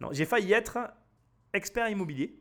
Non, 0.00 0.08
j'ai 0.12 0.24
failli 0.24 0.52
être 0.52 0.78
expert 1.52 1.88
immobilier. 1.88 2.40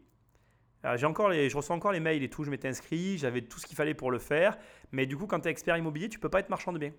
Euh, 0.86 0.96
j'ai 0.96 1.06
encore 1.06 1.30
les, 1.30 1.50
je 1.50 1.58
reçois 1.58 1.76
encore 1.76 1.92
les 1.92 2.00
mails 2.00 2.24
et 2.24 2.30
tout, 2.30 2.44
je 2.44 2.50
m'étais 2.50 2.70
inscrit, 2.70 3.18
j'avais 3.18 3.42
tout 3.42 3.60
ce 3.60 3.68
qu'il 3.68 3.76
fallait 3.76 3.94
pour 3.94 4.12
le 4.12 4.20
faire. 4.20 4.58
Mais 4.92 5.06
du 5.06 5.18
coup, 5.18 5.28
quand 5.28 5.42
tu 5.42 5.50
es 5.50 5.52
expert 5.52 5.76
immobilier, 5.76 6.08
tu 6.08 6.20
peux 6.20 6.30
pas 6.30 6.40
être 6.40 6.50
marchand 6.50 6.72
de 6.72 6.78
biens. 6.78 6.94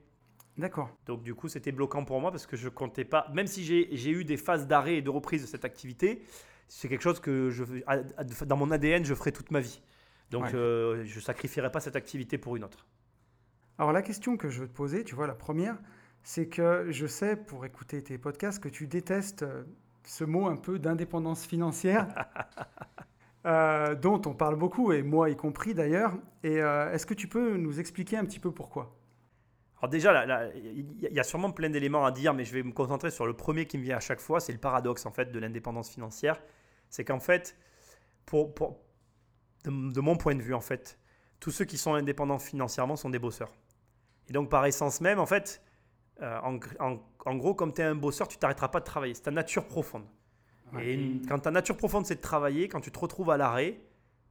D'accord. 0.60 0.90
Donc 1.06 1.22
du 1.22 1.34
coup, 1.34 1.48
c'était 1.48 1.72
bloquant 1.72 2.04
pour 2.04 2.20
moi 2.20 2.30
parce 2.30 2.46
que 2.46 2.56
je 2.56 2.68
comptais 2.68 3.04
pas, 3.04 3.28
même 3.34 3.46
si 3.46 3.64
j'ai 3.64 3.88
j'ai 3.96 4.10
eu 4.10 4.24
des 4.24 4.36
phases 4.36 4.66
d'arrêt 4.66 4.96
et 4.96 5.02
de 5.02 5.10
reprise 5.10 5.42
de 5.42 5.46
cette 5.46 5.64
activité, 5.64 6.22
c'est 6.68 6.88
quelque 6.88 7.02
chose 7.02 7.20
que 7.20 7.50
je, 7.50 7.64
dans 8.44 8.56
mon 8.56 8.70
ADN, 8.70 9.04
je 9.04 9.14
ferai 9.14 9.32
toute 9.32 9.50
ma 9.50 9.60
vie. 9.60 9.80
Donc 10.30 10.44
Ouais. 10.44 10.54
euh, 10.54 11.04
je 11.04 11.20
sacrifierai 11.20 11.70
pas 11.72 11.80
cette 11.80 11.96
activité 11.96 12.38
pour 12.38 12.56
une 12.56 12.64
autre. 12.64 12.86
Alors, 13.78 13.92
la 13.92 14.02
question 14.02 14.36
que 14.36 14.48
je 14.50 14.60
veux 14.60 14.68
te 14.68 14.72
poser, 14.74 15.04
tu 15.04 15.14
vois, 15.14 15.26
la 15.26 15.34
première, 15.34 15.78
c'est 16.22 16.48
que 16.48 16.86
je 16.90 17.06
sais, 17.06 17.36
pour 17.36 17.64
écouter 17.64 18.02
tes 18.02 18.18
podcasts, 18.18 18.62
que 18.62 18.68
tu 18.68 18.86
détestes 18.86 19.42
euh, 19.42 19.64
ce 20.04 20.24
mot 20.24 20.46
un 20.48 20.56
peu 20.56 20.78
d'indépendance 20.78 21.44
financière. 21.46 22.06
euh, 23.46 23.94
dont 23.94 24.20
on 24.26 24.34
parle 24.34 24.56
beaucoup, 24.56 24.92
et 24.92 25.02
moi 25.02 25.30
y 25.30 25.36
compris 25.36 25.74
d'ailleurs. 25.74 26.14
Et 26.42 26.60
euh, 26.60 26.92
est-ce 26.92 27.06
que 27.06 27.14
tu 27.14 27.28
peux 27.28 27.56
nous 27.56 27.80
expliquer 27.80 28.16
un 28.18 28.24
petit 28.24 28.40
peu 28.40 28.52
pourquoi? 28.52 28.99
Alors 29.80 29.90
déjà, 29.90 30.26
il 30.54 30.86
y 31.10 31.20
a 31.20 31.22
sûrement 31.24 31.50
plein 31.52 31.70
d'éléments 31.70 32.04
à 32.04 32.10
dire, 32.12 32.34
mais 32.34 32.44
je 32.44 32.52
vais 32.52 32.62
me 32.62 32.72
concentrer 32.72 33.10
sur 33.10 33.26
le 33.26 33.32
premier 33.32 33.66
qui 33.66 33.78
me 33.78 33.82
vient 33.82 33.96
à 33.96 34.00
chaque 34.00 34.20
fois, 34.20 34.38
c'est 34.40 34.52
le 34.52 34.58
paradoxe 34.58 35.06
en 35.06 35.10
fait 35.10 35.32
de 35.32 35.38
l'indépendance 35.38 35.88
financière. 35.90 36.40
C'est 36.90 37.04
qu'en 37.04 37.20
fait, 37.20 37.56
pour, 38.26 38.54
pour- 38.54 38.78
de, 39.64 39.70
de 39.92 40.00
mon 40.00 40.16
point 40.16 40.34
de 40.34 40.42
vue 40.42 40.54
en 40.54 40.60
fait, 40.60 40.98
tous 41.38 41.50
ceux 41.50 41.64
qui 41.64 41.78
sont 41.78 41.94
indépendants 41.94 42.38
financièrement 42.38 42.96
sont 42.96 43.08
des 43.10 43.18
bosseurs. 43.18 43.52
Et 44.28 44.32
donc 44.32 44.50
par 44.50 44.66
essence 44.66 45.00
même, 45.00 45.18
en 45.18 45.26
fait, 45.26 45.62
euh, 46.20 46.38
en, 46.42 46.58
en- 46.78 46.98
en 47.24 47.36
gros, 47.36 47.54
comme 47.54 47.72
tu 47.72 47.80
es 47.80 47.84
un 47.84 47.94
bosseur, 47.94 48.28
tu 48.28 48.36
t'arrêteras 48.36 48.68
pas 48.68 48.80
de 48.80 48.84
travailler. 48.84 49.14
C'est 49.14 49.22
ta 49.22 49.30
nature 49.30 49.66
profonde. 49.66 50.04
Ouais. 50.74 50.86
Et 50.88 50.92
une- 50.94 51.26
quand 51.26 51.38
ta 51.38 51.50
nature 51.50 51.76
profonde 51.78 52.04
c'est 52.04 52.16
de 52.16 52.20
travailler, 52.20 52.68
quand 52.68 52.80
tu 52.82 52.92
te 52.92 52.98
retrouves 52.98 53.30
à 53.30 53.38
l'arrêt, 53.38 53.80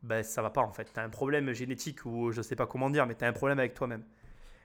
ben 0.04 0.22
ça 0.24 0.44
va 0.44 0.52
pas 0.52 0.62
en 0.62 0.72
fait. 0.72 0.94
Tu 0.94 1.00
as 1.00 1.04
un 1.04 1.10
problème 1.10 1.52
génétique 1.54 2.06
ou 2.06 2.32
je 2.32 2.42
sais 2.44 2.56
pas 2.56 2.68
comment 2.68 2.92
dire, 2.92 3.08
mais 3.08 3.16
tu 3.16 3.26
as 3.26 3.28
un 3.28 3.34
problème 3.34 3.58
avec 3.58 3.74
toi-même. 3.74 4.04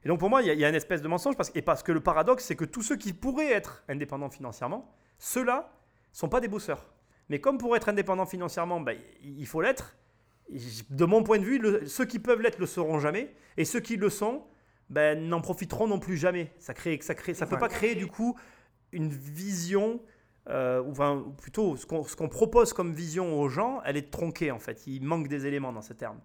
Et 0.04 0.08
donc 0.08 0.18
pour 0.18 0.28
moi, 0.30 0.42
il 0.42 0.46
y, 0.46 0.50
a- 0.50 0.54
il 0.54 0.60
y 0.60 0.64
a 0.64 0.68
une 0.68 0.74
espèce 0.74 1.00
de 1.02 1.08
mensonge 1.08 1.36
parce, 1.36 1.50
et 1.54 1.62
parce 1.62 1.82
que 1.82 1.92
le 1.92 2.00
paradoxe, 2.00 2.44
c'est 2.44 2.56
que 2.56 2.64
tous 2.64 2.82
ceux 2.82 2.96
qui 2.96 3.12
pourraient 3.12 3.52
être 3.52 3.82
indépendants 3.88 4.30
financièrement, 4.30 4.92
ceux-là 5.18 5.72
sont 6.12 6.28
pas 6.28 6.40
des 6.40 6.48
bosseurs. 6.48 6.92
Mais 7.30 7.40
comme 7.40 7.56
pour 7.58 7.74
être 7.74 7.88
indépendant 7.88 8.26
financièrement, 8.26 8.80
ben, 8.80 8.98
il 9.22 9.46
faut 9.46 9.62
l'être. 9.62 9.96
De 10.90 11.06
mon 11.06 11.22
point 11.22 11.38
de 11.38 11.44
vue, 11.44 11.58
le- 11.58 11.86
ceux 11.86 12.04
qui 12.04 12.18
peuvent 12.18 12.42
l'être 12.42 12.58
le 12.58 12.66
seront 12.66 12.98
jamais, 12.98 13.34
et 13.56 13.64
ceux 13.64 13.80
qui 13.80 13.96
le 13.96 14.10
sont, 14.10 14.44
ben, 14.90 15.18
n'en 15.28 15.40
profiteront 15.40 15.86
non 15.86 15.98
plus 15.98 16.18
jamais. 16.18 16.52
Ça 16.58 16.74
crée, 16.74 16.98
ça 17.00 17.14
crée, 17.14 17.32
ça 17.32 17.46
peut 17.46 17.54
Ouais. 17.54 17.60
pas 17.60 17.68
créer 17.68 17.94
du 17.94 18.06
coup 18.06 18.36
une 18.92 19.08
vision, 19.08 20.02
euh, 20.50 20.82
ou 20.82 20.90
enfin, 20.90 21.24
plutôt 21.40 21.76
ce 21.78 21.86
qu'on 21.86 22.04
ce 22.04 22.14
qu'on 22.14 22.28
propose 22.28 22.74
comme 22.74 22.92
vision 22.92 23.40
aux 23.40 23.48
gens, 23.48 23.80
elle 23.86 23.96
est 23.96 24.10
tronquée 24.10 24.50
en 24.50 24.58
fait. 24.58 24.86
Il 24.86 25.02
manque 25.04 25.28
des 25.28 25.46
éléments 25.46 25.72
dans 25.72 25.80
ces 25.80 25.94
termes. 25.94 26.20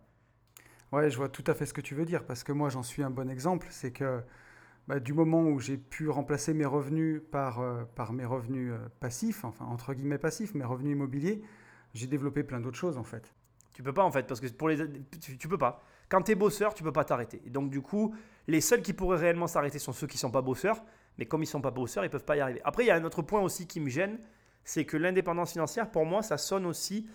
Ouais, 0.91 1.09
je 1.09 1.17
vois 1.17 1.29
tout 1.29 1.43
à 1.47 1.53
fait 1.53 1.65
ce 1.65 1.73
que 1.73 1.81
tu 1.81 1.93
veux 1.93 2.05
dire, 2.05 2.23
parce 2.25 2.43
que 2.43 2.51
moi 2.51 2.69
j'en 2.69 2.83
suis 2.83 3.03
un 3.03 3.11
bon 3.11 3.29
exemple. 3.29 3.67
C'est 3.69 3.91
que 3.91 4.21
bah, 4.87 4.99
du 4.99 5.13
moment 5.13 5.43
où 5.43 5.59
j'ai 5.59 5.77
pu 5.77 6.09
remplacer 6.09 6.53
mes 6.53 6.65
revenus 6.65 7.21
par, 7.31 7.59
euh, 7.59 7.83
par 7.95 8.11
mes 8.11 8.25
revenus 8.25 8.73
euh, 8.73 8.77
passifs, 8.99 9.45
enfin 9.45 9.65
entre 9.65 9.93
guillemets 9.93 10.17
passifs, 10.17 10.55
mes 10.55 10.65
revenus 10.65 10.93
immobiliers, 10.93 11.43
j'ai 11.93 12.07
développé 12.07 12.43
plein 12.43 12.59
d'autres 12.59 12.77
choses 12.77 12.97
en 12.97 13.03
fait. 13.03 13.33
Tu 13.73 13.83
peux 13.83 13.93
pas 13.93 14.03
en 14.03 14.11
fait, 14.11 14.25
parce 14.25 14.39
que 14.39 14.47
pour 14.47 14.67
les, 14.67 14.77
tu, 15.21 15.37
tu 15.37 15.47
peux 15.47 15.57
pas. 15.57 15.83
Quand 16.09 16.23
tu 16.23 16.31
es 16.31 16.35
bosseur, 16.35 16.73
tu 16.73 16.83
peux 16.83 16.91
pas 16.91 17.05
t'arrêter. 17.05 17.41
Et 17.45 17.51
donc 17.51 17.69
du 17.69 17.81
coup, 17.81 18.15
les 18.47 18.61
seuls 18.61 18.81
qui 18.81 18.93
pourraient 18.93 19.19
réellement 19.19 19.47
s'arrêter 19.47 19.77
sont 19.77 19.93
ceux 19.93 20.07
qui 20.07 20.17
sont 20.17 20.31
pas 20.31 20.41
bosseurs. 20.41 20.83
Mais 21.19 21.25
comme 21.25 21.43
ils 21.43 21.47
sont 21.47 21.61
pas 21.61 21.71
bosseurs, 21.71 22.03
ils 22.03 22.09
peuvent 22.09 22.25
pas 22.25 22.37
y 22.37 22.39
arriver. 22.39 22.61
Après, 22.63 22.83
il 22.83 22.87
y 22.87 22.91
a 22.91 22.95
un 22.95 23.03
autre 23.03 23.21
point 23.21 23.41
aussi 23.41 23.67
qui 23.67 23.79
me 23.79 23.89
gêne, 23.89 24.19
c'est 24.63 24.85
que 24.85 24.97
l'indépendance 24.97 25.51
financière, 25.51 25.91
pour 25.91 26.05
moi, 26.05 26.23
ça 26.23 26.37
sonne 26.37 26.65
aussi 26.65 27.07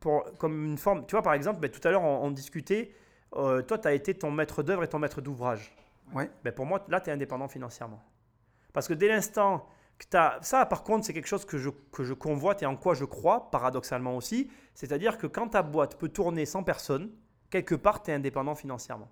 pour, 0.00 0.24
comme 0.38 0.64
une 0.64 0.78
forme. 0.78 1.06
Tu 1.06 1.12
vois, 1.12 1.22
par 1.22 1.34
exemple, 1.34 1.60
ben, 1.60 1.70
tout 1.70 1.86
à 1.86 1.90
l'heure, 1.90 2.02
on, 2.02 2.24
on 2.24 2.30
discutait. 2.30 2.92
euh, 3.36 3.62
toi, 3.62 3.78
tu 3.78 3.88
as 3.88 3.92
été 3.92 4.14
ton 4.14 4.30
maître 4.30 4.62
d'œuvre 4.62 4.84
et 4.84 4.88
ton 4.88 4.98
maître 4.98 5.20
d'ouvrage. 5.20 5.74
Ouais. 6.14 6.30
Ben, 6.44 6.52
pour 6.52 6.66
moi, 6.66 6.84
là, 6.88 7.00
tu 7.00 7.10
es 7.10 7.12
indépendant 7.12 7.48
financièrement. 7.48 8.02
Parce 8.72 8.88
que 8.88 8.94
dès 8.94 9.08
l'instant 9.08 9.66
que 9.98 10.04
tu 10.10 10.16
as. 10.16 10.38
Ça, 10.42 10.66
par 10.66 10.82
contre, 10.82 11.06
c'est 11.06 11.12
quelque 11.12 11.26
chose 11.26 11.44
que 11.44 11.58
je, 11.58 11.70
que 11.92 12.04
je 12.04 12.12
convoite 12.12 12.62
et 12.62 12.66
en 12.66 12.76
quoi 12.76 12.94
je 12.94 13.04
crois, 13.04 13.50
paradoxalement 13.50 14.16
aussi. 14.16 14.50
C'est-à-dire 14.74 15.18
que 15.18 15.26
quand 15.26 15.48
ta 15.48 15.62
boîte 15.62 15.96
peut 15.98 16.10
tourner 16.10 16.44
sans 16.44 16.62
personne, 16.62 17.10
quelque 17.50 17.74
part, 17.74 18.02
tu 18.02 18.10
es 18.10 18.14
indépendant 18.14 18.54
financièrement. 18.54 19.08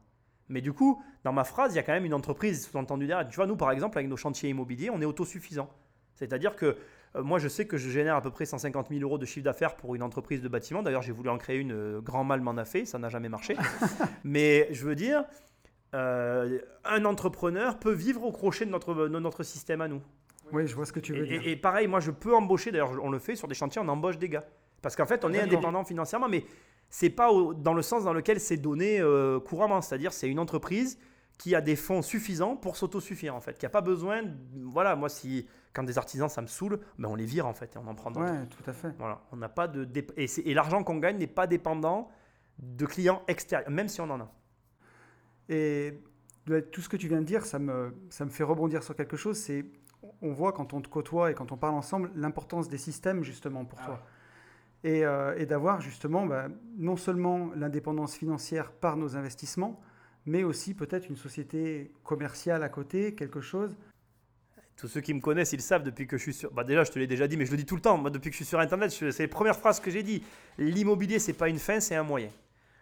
Mais 0.50 0.60
du 0.60 0.74
coup, 0.74 1.02
dans 1.24 1.32
ma 1.32 1.44
phrase, 1.44 1.72
il 1.72 1.76
y 1.76 1.78
a 1.78 1.82
quand 1.82 1.94
même 1.94 2.04
une 2.04 2.12
entreprise 2.12 2.66
sous-entendue 2.66 3.06
derrière. 3.06 3.26
Tu 3.26 3.36
vois, 3.36 3.46
nous, 3.46 3.56
par 3.56 3.70
exemple, 3.70 3.96
avec 3.96 4.10
nos 4.10 4.18
chantiers 4.18 4.50
immobiliers, 4.50 4.90
on 4.90 5.00
est 5.00 5.06
autosuffisant. 5.06 5.70
C'est-à-dire 6.14 6.54
que 6.54 6.76
moi, 7.22 7.38
je 7.38 7.48
sais 7.48 7.66
que 7.66 7.76
je 7.76 7.88
génère 7.90 8.16
à 8.16 8.20
peu 8.20 8.30
près 8.30 8.44
150 8.46 8.88
000 8.90 9.00
euros 9.02 9.18
de 9.18 9.24
chiffre 9.26 9.44
d'affaires 9.44 9.76
pour 9.76 9.94
une 9.94 10.02
entreprise 10.02 10.42
de 10.42 10.48
bâtiment. 10.48 10.82
D'ailleurs, 10.82 11.02
j'ai 11.02 11.12
voulu 11.12 11.28
en 11.28 11.38
créer 11.38 11.58
une, 11.58 11.72
euh, 11.72 12.00
grand 12.00 12.24
mal 12.24 12.40
m'en 12.40 12.56
a 12.56 12.64
fait, 12.64 12.84
ça 12.86 12.98
n'a 12.98 13.08
jamais 13.08 13.28
marché. 13.28 13.56
Mais 14.24 14.68
je 14.72 14.84
veux 14.84 14.94
dire, 14.96 15.24
euh, 15.94 16.58
un 16.84 17.04
entrepreneur 17.04 17.78
peut 17.78 17.92
vivre 17.92 18.24
au 18.24 18.32
crochet 18.32 18.66
de 18.66 18.70
notre, 18.70 18.94
de 18.94 19.18
notre 19.20 19.42
système 19.44 19.80
à 19.80 19.88
nous. 19.88 20.02
Oui, 20.52 20.66
je 20.66 20.74
vois 20.74 20.86
ce 20.86 20.92
que 20.92 21.00
tu 21.00 21.12
veux 21.14 21.24
Et, 21.24 21.28
dire. 21.28 21.42
et- 21.46 21.50
et 21.52 21.56
pareil, 21.56 21.86
moi, 21.86 22.00
je 22.00 22.10
peux 22.10 22.34
embaucher, 22.34 22.70
d'ailleurs, 22.72 22.92
on 23.02 23.10
le 23.10 23.18
fait 23.18 23.36
sur 23.36 23.48
des 23.48 23.54
chantiers, 23.54 23.80
on 23.84 23.88
embauche 23.88 24.18
des 24.18 24.28
gars. 24.28 24.44
Parce 24.82 24.96
qu'en 24.96 25.06
fait, 25.06 25.24
on 25.24 25.32
est 25.32 25.40
indépendant 25.40 25.84
financièrement, 25.84 26.28
mais 26.28 26.44
c'est 26.90 27.10
pas 27.10 27.30
au- 27.32 27.54
dans 27.54 27.72
le 27.74 27.80
sens 27.82 28.04
dans 28.04 28.12
lequel 28.12 28.38
c'est 28.40 28.58
donné 28.58 29.00
euh, 29.00 29.40
couramment. 29.40 29.80
C'est-à-dire, 29.80 30.12
c'est 30.12 30.28
une 30.28 30.38
entreprise 30.38 30.98
qui 31.38 31.54
a 31.54 31.60
des 31.60 31.74
fonds 31.76 32.02
suffisants 32.02 32.56
pour 32.56 32.76
s'autosuffire, 32.76 33.34
en 33.34 33.40
fait. 33.40 33.56
Qui 33.58 33.64
n'a 33.64 33.70
pas 33.70 33.80
besoin. 33.80 34.22
Voilà, 34.56 34.94
moi, 34.96 35.08
si 35.08 35.46
quand 35.74 35.82
des 35.82 35.98
artisans, 35.98 36.28
ça 36.28 36.40
me 36.40 36.46
saoule, 36.46 36.78
ben, 36.98 37.08
on 37.08 37.16
les 37.16 37.26
vire, 37.26 37.46
en 37.46 37.52
fait, 37.52 37.74
et 37.74 37.78
on 37.78 37.86
en 37.86 37.94
prend 37.94 38.10
d'autres. 38.10 38.32
Ouais, 38.32 38.46
tout 38.46 38.70
à 38.70 38.72
fait. 38.72 38.94
Voilà, 38.98 39.20
on 39.32 39.36
n'a 39.36 39.48
pas 39.48 39.68
de. 39.68 39.86
Et, 40.16 40.54
l'argent 40.54 40.82
qu'on 40.84 40.98
gagne 40.98 41.18
n'est 41.18 41.26
pas 41.26 41.46
dépendant 41.46 42.10
de 42.60 42.86
clients 42.86 43.22
extérieurs, 43.26 43.70
même 43.70 43.88
si 43.88 44.00
on 44.00 44.08
en 44.08 44.20
a. 44.20 44.32
Et 45.48 46.00
tout 46.70 46.80
ce 46.80 46.88
que 46.88 46.96
tu 46.96 47.08
viens 47.08 47.20
de 47.20 47.26
dire, 47.26 47.44
ça 47.44 47.58
me, 47.58 47.92
ça 48.08 48.24
me 48.24 48.30
fait 48.30 48.44
rebondir 48.44 48.82
sur 48.82 48.94
quelque 48.94 49.16
chose. 49.16 49.36
C'est, 49.36 49.66
on 50.22 50.32
voit 50.32 50.52
quand 50.52 50.72
on 50.72 50.80
te 50.80 50.88
côtoie 50.88 51.32
et 51.32 51.34
quand 51.34 51.50
on 51.50 51.56
parle 51.56 51.74
ensemble 51.74 52.12
l'importance 52.14 52.68
des 52.68 52.78
systèmes 52.78 53.24
justement 53.24 53.64
pour 53.64 53.80
toi. 53.80 54.00
Et, 54.84 55.04
euh, 55.04 55.34
et 55.38 55.46
d'avoir 55.46 55.80
justement 55.80 56.26
bah, 56.26 56.48
non 56.76 56.96
seulement 56.96 57.50
l'indépendance 57.56 58.14
financière 58.14 58.70
par 58.70 58.98
nos 58.98 59.16
investissements, 59.16 59.80
mais 60.26 60.44
aussi 60.44 60.74
peut-être 60.74 61.08
une 61.08 61.16
société 61.16 61.90
commerciale 62.04 62.62
à 62.62 62.68
côté, 62.68 63.14
quelque 63.14 63.40
chose. 63.40 63.76
Tous 64.76 64.88
ceux 64.88 65.00
qui 65.00 65.14
me 65.14 65.20
connaissent, 65.20 65.52
ils 65.52 65.62
savent 65.62 65.84
depuis 65.84 66.06
que 66.06 66.16
je 66.16 66.22
suis 66.22 66.34
sur. 66.34 66.50
Bah 66.50 66.64
déjà, 66.64 66.82
je 66.84 66.90
te 66.90 66.98
l'ai 66.98 67.06
déjà 67.06 67.28
dit, 67.28 67.36
mais 67.36 67.46
je 67.46 67.52
le 67.52 67.56
dis 67.56 67.64
tout 67.64 67.76
le 67.76 67.80
temps. 67.80 67.96
Moi, 67.96 68.10
depuis 68.10 68.30
que 68.30 68.34
je 68.34 68.38
suis 68.38 68.44
sur 68.44 68.58
Internet, 68.58 68.90
c'est 68.90 69.18
les 69.20 69.28
premières 69.28 69.56
phrases 69.56 69.80
que 69.80 69.90
j'ai 69.90 70.02
dit. 70.02 70.22
L'immobilier, 70.58 71.18
c'est 71.18 71.32
pas 71.32 71.48
une 71.48 71.58
fin, 71.58 71.78
c'est 71.80 71.94
un 71.94 72.02
moyen. 72.02 72.30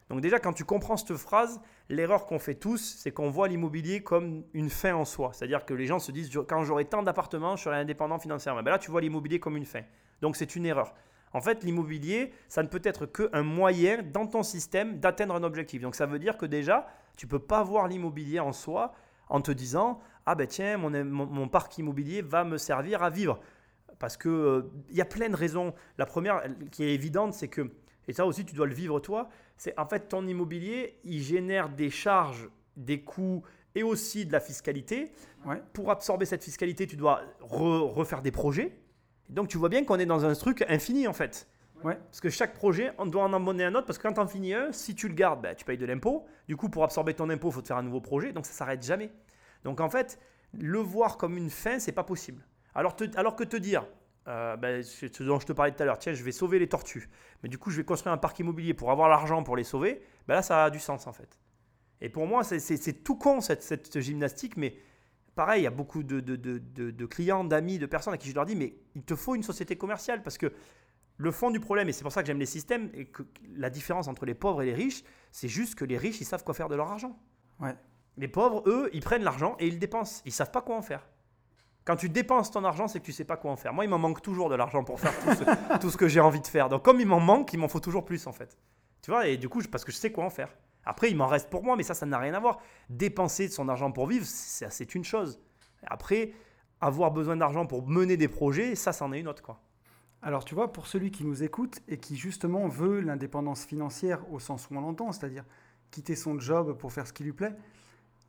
Donc 0.08 0.20
déjà, 0.20 0.38
quand 0.38 0.52
tu 0.52 0.64
comprends 0.64 0.96
cette 0.96 1.16
phrase, 1.16 1.60
l'erreur 1.88 2.26
qu'on 2.26 2.38
fait 2.38 2.54
tous, 2.54 2.96
c'est 2.98 3.12
qu'on 3.12 3.30
voit 3.30 3.48
l'immobilier 3.48 4.02
comme 4.02 4.44
une 4.52 4.70
fin 4.70 4.94
en 4.94 5.04
soi. 5.04 5.30
C'est-à-dire 5.32 5.64
que 5.64 5.74
les 5.74 5.86
gens 5.86 5.98
se 5.98 6.12
disent, 6.12 6.30
quand 6.48 6.64
j'aurai 6.64 6.84
tant 6.84 7.02
d'appartements, 7.02 7.56
je 7.56 7.62
serai 7.62 7.76
indépendant 7.76 8.18
financièrement. 8.18 8.62
Ben 8.62 8.72
là, 8.72 8.78
tu 8.78 8.90
vois 8.90 9.00
l'immobilier 9.00 9.40
comme 9.40 9.56
une 9.56 9.64
fin. 9.64 9.82
Donc 10.20 10.36
c'est 10.36 10.56
une 10.56 10.66
erreur. 10.66 10.94
En 11.32 11.40
fait, 11.40 11.64
l'immobilier, 11.64 12.32
ça 12.48 12.62
ne 12.62 12.68
peut 12.68 12.82
être 12.84 13.06
qu'un 13.06 13.42
moyen 13.42 14.02
dans 14.02 14.26
ton 14.26 14.42
système 14.42 14.98
d'atteindre 14.98 15.34
un 15.34 15.42
objectif. 15.42 15.80
Donc 15.80 15.94
ça 15.94 16.06
veut 16.06 16.18
dire 16.18 16.36
que 16.36 16.46
déjà, 16.46 16.86
tu 17.16 17.26
peux 17.26 17.38
pas 17.38 17.62
voir 17.62 17.88
l'immobilier 17.88 18.40
en 18.40 18.52
soi 18.52 18.92
en 19.28 19.40
te 19.40 19.50
disant, 19.50 19.98
ah 20.26 20.34
ben 20.34 20.46
tiens, 20.46 20.76
mon, 20.76 20.90
mon- 21.04 21.26
mon 21.26 21.48
parc 21.48 21.76
immobilier 21.78 22.22
va 22.22 22.44
me 22.44 22.58
servir 22.58 23.02
à 23.02 23.10
vivre. 23.10 23.40
Parce 23.98 24.16
que 24.16 24.28
euh, 24.28 24.62
y 24.90 25.00
a 25.00 25.04
plein 25.04 25.28
de 25.28 25.36
raisons. 25.36 25.74
La 25.98 26.06
première, 26.06 26.42
qui 26.70 26.84
est 26.84 26.94
évidente, 26.94 27.34
c'est 27.34 27.48
que, 27.48 27.70
et 28.08 28.12
ça 28.12 28.26
aussi 28.26 28.44
tu 28.44 28.54
dois 28.54 28.66
le 28.66 28.74
vivre 28.74 28.98
toi, 29.00 29.28
c'est 29.56 29.78
en 29.78 29.86
fait 29.86 30.08
ton 30.08 30.26
immobilier, 30.26 30.98
il 31.04 31.20
génère 31.22 31.68
des 31.68 31.90
charges, 31.90 32.48
des 32.76 33.02
coûts 33.02 33.42
et 33.74 33.82
aussi 33.82 34.26
de 34.26 34.32
la 34.32 34.40
fiscalité. 34.40 35.12
Ouais. 35.46 35.62
Pour 35.72 35.90
absorber 35.90 36.26
cette 36.26 36.42
fiscalité, 36.42 36.86
tu 36.86 36.96
dois 36.96 37.22
re- 37.40 37.90
refaire 37.92 38.22
des 38.22 38.32
projets. 38.32 38.76
Donc 39.28 39.48
tu 39.48 39.56
vois 39.56 39.68
bien 39.68 39.84
qu'on 39.84 39.98
est 39.98 40.06
dans 40.06 40.24
un 40.24 40.34
truc 40.34 40.64
infini 40.68 41.06
en 41.06 41.12
fait. 41.12 41.48
Ouais. 41.84 41.96
Parce 41.96 42.20
que 42.20 42.28
chaque 42.28 42.54
projet, 42.54 42.92
on 42.98 43.06
doit 43.06 43.24
en 43.24 43.32
abonner 43.32 43.64
un 43.64 43.74
autre, 43.74 43.86
parce 43.86 43.98
que 43.98 44.06
quand 44.06 44.18
en 44.18 44.26
finis 44.26 44.54
un, 44.54 44.72
si 44.72 44.94
tu 44.94 45.08
le 45.08 45.14
gardes, 45.14 45.42
ben, 45.42 45.54
tu 45.54 45.64
payes 45.64 45.78
de 45.78 45.86
l'impôt. 45.86 46.26
Du 46.46 46.56
coup, 46.56 46.68
pour 46.68 46.84
absorber 46.84 47.14
ton 47.14 47.28
impôt, 47.30 47.48
il 47.48 47.54
faut 47.54 47.62
te 47.62 47.66
faire 47.68 47.76
un 47.76 47.82
nouveau 47.82 48.00
projet, 48.00 48.32
donc 48.32 48.46
ça 48.46 48.52
s'arrête 48.52 48.84
jamais. 48.84 49.10
Donc 49.64 49.80
en 49.80 49.88
fait, 49.88 50.18
le 50.52 50.78
voir 50.78 51.16
comme 51.16 51.36
une 51.36 51.50
fin, 51.50 51.78
c'est 51.78 51.92
pas 51.92 52.04
possible. 52.04 52.46
Alors, 52.74 52.96
alors 53.16 53.36
que 53.36 53.44
te 53.44 53.56
dire, 53.56 53.86
euh, 54.28 54.56
ben, 54.56 54.82
ce 54.82 55.22
dont 55.22 55.40
je 55.40 55.46
te 55.46 55.52
parlais 55.52 55.72
tout 55.72 55.82
à 55.82 55.86
l'heure, 55.86 55.98
tiens, 55.98 56.12
je 56.14 56.22
vais 56.22 56.32
sauver 56.32 56.58
les 56.58 56.68
tortues, 56.68 57.08
mais 57.42 57.48
du 57.48 57.58
coup, 57.58 57.70
je 57.70 57.76
vais 57.76 57.84
construire 57.84 58.12
un 58.12 58.18
parc 58.18 58.38
immobilier 58.38 58.74
pour 58.74 58.90
avoir 58.90 59.08
l'argent 59.08 59.42
pour 59.42 59.56
les 59.56 59.64
sauver, 59.64 60.02
ben 60.28 60.34
là, 60.34 60.42
ça 60.42 60.64
a 60.64 60.70
du 60.70 60.78
sens 60.78 61.06
en 61.06 61.12
fait. 61.12 61.38
Et 62.00 62.08
pour 62.08 62.26
moi, 62.26 62.42
c'est- 62.44 63.02
tout 63.04 63.16
con 63.16 63.40
cette, 63.40 63.62
cette 63.62 64.00
gymnastique, 64.00 64.56
mais 64.56 64.76
pareil, 65.34 65.60
il 65.62 65.64
y 65.64 65.68
a 65.68 65.70
beaucoup 65.70 66.02
de- 66.02 66.20
de 66.20 67.06
clients, 67.06 67.44
d'amis, 67.44 67.78
de 67.78 67.86
personnes 67.86 68.14
à 68.14 68.18
qui 68.18 68.28
je 68.28 68.34
leur 68.34 68.46
dis, 68.46 68.56
mais 68.56 68.74
il 68.94 69.02
te 69.02 69.14
faut 69.14 69.34
une 69.34 69.42
société 69.42 69.76
commerciale 69.76 70.22
parce 70.22 70.38
que 70.38 70.52
le 71.18 71.30
fond 71.30 71.50
du 71.50 71.60
problème, 71.60 71.88
et 71.88 71.92
c'est 71.92 72.02
pour 72.02 72.10
ça 72.12 72.22
que 72.22 72.26
j'aime 72.26 72.38
les 72.40 72.46
systèmes, 72.46 72.90
et 72.94 73.04
que 73.06 73.22
la 73.54 73.70
différence 73.70 74.08
entre 74.08 74.24
les 74.26 74.34
pauvres 74.34 74.62
et 74.62 74.66
les 74.66 74.74
riches, 74.74 75.04
c'est 75.30 75.48
juste 75.48 75.74
que 75.76 75.84
les 75.84 75.96
riches, 75.98 76.20
ils 76.20 76.24
savent 76.24 76.42
quoi 76.42 76.54
faire 76.54 76.68
de 76.68 76.74
leur 76.74 76.90
argent. 76.90 77.16
Ouais. 77.60 77.74
Les 78.16 78.28
pauvres, 78.28 78.62
eux, 78.66 78.90
ils 78.92 79.02
prennent 79.02 79.24
l'argent 79.24 79.56
et 79.58 79.66
ils 79.66 79.74
le 79.74 79.78
dépensent. 79.78 80.22
Ils 80.24 80.32
savent 80.32 80.50
pas 80.50 80.60
quoi 80.60 80.76
en 80.76 80.82
faire. 80.82 81.06
Quand 81.84 81.96
tu 81.96 82.08
dépenses 82.08 82.50
ton 82.50 82.64
argent, 82.64 82.86
c'est 82.86 83.00
que 83.00 83.04
tu 83.04 83.12
sais 83.12 83.24
pas 83.24 83.36
quoi 83.36 83.50
en 83.50 83.56
faire. 83.56 83.72
Moi, 83.72 83.84
il 83.84 83.88
m'en 83.88 83.98
manque 83.98 84.22
toujours 84.22 84.48
de 84.48 84.54
l'argent 84.54 84.84
pour 84.84 85.00
faire 85.00 85.18
tout 85.18 85.34
ce, 85.34 85.78
tout 85.80 85.90
ce 85.90 85.96
que 85.96 86.08
j'ai 86.08 86.20
envie 86.20 86.40
de 86.40 86.46
faire. 86.46 86.68
Donc, 86.68 86.84
comme 86.84 87.00
il 87.00 87.06
m'en 87.06 87.20
manque, 87.20 87.52
il 87.52 87.58
m'en 87.58 87.68
faut 87.68 87.80
toujours 87.80 88.04
plus, 88.04 88.26
en 88.26 88.32
fait. 88.32 88.56
Tu 89.02 89.10
vois, 89.10 89.26
et 89.26 89.36
du 89.36 89.48
coup, 89.48 89.60
parce 89.70 89.84
que 89.84 89.90
je 89.90 89.96
sais 89.96 90.12
quoi 90.12 90.24
en 90.24 90.30
faire. 90.30 90.54
Après, 90.84 91.10
il 91.10 91.16
m'en 91.16 91.26
reste 91.26 91.50
pour 91.50 91.64
moi, 91.64 91.76
mais 91.76 91.82
ça, 91.82 91.94
ça 91.94 92.06
n'a 92.06 92.18
rien 92.18 92.34
à 92.34 92.40
voir. 92.40 92.60
Dépenser 92.88 93.48
de 93.48 93.52
son 93.52 93.68
argent 93.68 93.90
pour 93.90 94.06
vivre, 94.06 94.24
c'est 94.26 94.70
c'est 94.70 94.94
une 94.94 95.04
chose. 95.04 95.40
Après, 95.86 96.32
avoir 96.80 97.10
besoin 97.10 97.36
d'argent 97.36 97.66
pour 97.66 97.86
mener 97.88 98.16
des 98.16 98.28
projets, 98.28 98.74
ça, 98.74 98.92
c'en 98.92 99.12
est 99.12 99.20
une 99.20 99.28
autre, 99.28 99.42
quoi. 99.42 99.60
Alors, 100.20 100.44
tu 100.44 100.54
vois, 100.54 100.72
pour 100.72 100.86
celui 100.86 101.10
qui 101.10 101.24
nous 101.24 101.42
écoute 101.42 101.80
et 101.88 101.98
qui 101.98 102.16
justement 102.16 102.68
veut 102.68 103.00
l'indépendance 103.00 103.64
financière 103.64 104.20
au 104.32 104.38
sens 104.38 104.68
où 104.70 104.76
on 104.76 104.80
l'entend, 104.80 105.10
c'est-à-dire 105.10 105.44
quitter 105.90 106.14
son 106.14 106.38
job 106.38 106.76
pour 106.78 106.92
faire 106.92 107.08
ce 107.08 107.12
qui 107.12 107.24
lui 107.24 107.32
plaît, 107.32 107.54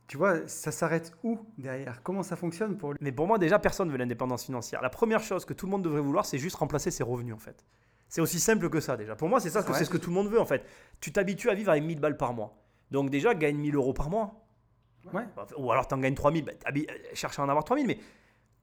tu 0.06 0.18
vois, 0.18 0.46
ça 0.46 0.70
s'arrête 0.70 1.12
où 1.22 1.38
derrière? 1.56 2.02
Comment 2.02 2.22
ça 2.22 2.36
fonctionne 2.36 2.76
pour 2.76 2.92
lui? 2.92 2.98
Mais 3.00 3.12
pour 3.12 3.26
moi, 3.26 3.38
déjà, 3.38 3.58
personne 3.58 3.88
ne 3.88 3.92
veut 3.92 3.98
l'indépendance 3.98 4.44
financière. 4.44 4.82
La 4.82 4.90
première 4.90 5.20
chose 5.20 5.44
que 5.44 5.54
tout 5.54 5.66
le 5.66 5.70
monde 5.70 5.82
devrait 5.82 6.02
vouloir, 6.02 6.26
c'est 6.26 6.38
juste 6.38 6.56
remplacer 6.56 6.90
ses 6.90 7.02
revenus, 7.02 7.34
en 7.34 7.38
fait. 7.38 7.64
C'est 8.08 8.20
aussi 8.20 8.38
simple 8.38 8.68
que 8.68 8.80
ça, 8.80 8.96
déjà. 8.96 9.16
Pour 9.16 9.28
moi, 9.28 9.40
c'est 9.40 9.50
ça, 9.50 9.62
c'est 9.62 9.84
ce 9.84 9.90
que 9.90 9.96
tout 9.96 10.10
le 10.10 10.14
monde 10.14 10.28
veut, 10.28 10.40
en 10.40 10.44
fait. 10.44 10.64
Tu 11.00 11.10
t'habitues 11.10 11.48
à 11.48 11.54
vivre 11.54 11.70
avec 11.70 11.82
1000 11.82 12.00
balles 12.00 12.16
par 12.16 12.34
mois. 12.34 12.56
Donc, 12.90 13.10
déjà, 13.10 13.34
gagne 13.34 13.56
1000 13.56 13.74
euros 13.74 13.94
par 13.94 14.10
mois. 14.10 14.46
Ouais. 15.12 15.24
Ou 15.56 15.72
alors, 15.72 15.88
tu 15.88 15.94
en 15.94 15.98
gagnes 15.98 16.14
3000. 16.14 16.44
Bah, 16.44 16.52
euh, 16.76 16.82
cherche 17.14 17.38
à 17.38 17.42
en 17.42 17.48
avoir 17.48 17.64
3000. 17.64 17.86
Mais 17.86 17.98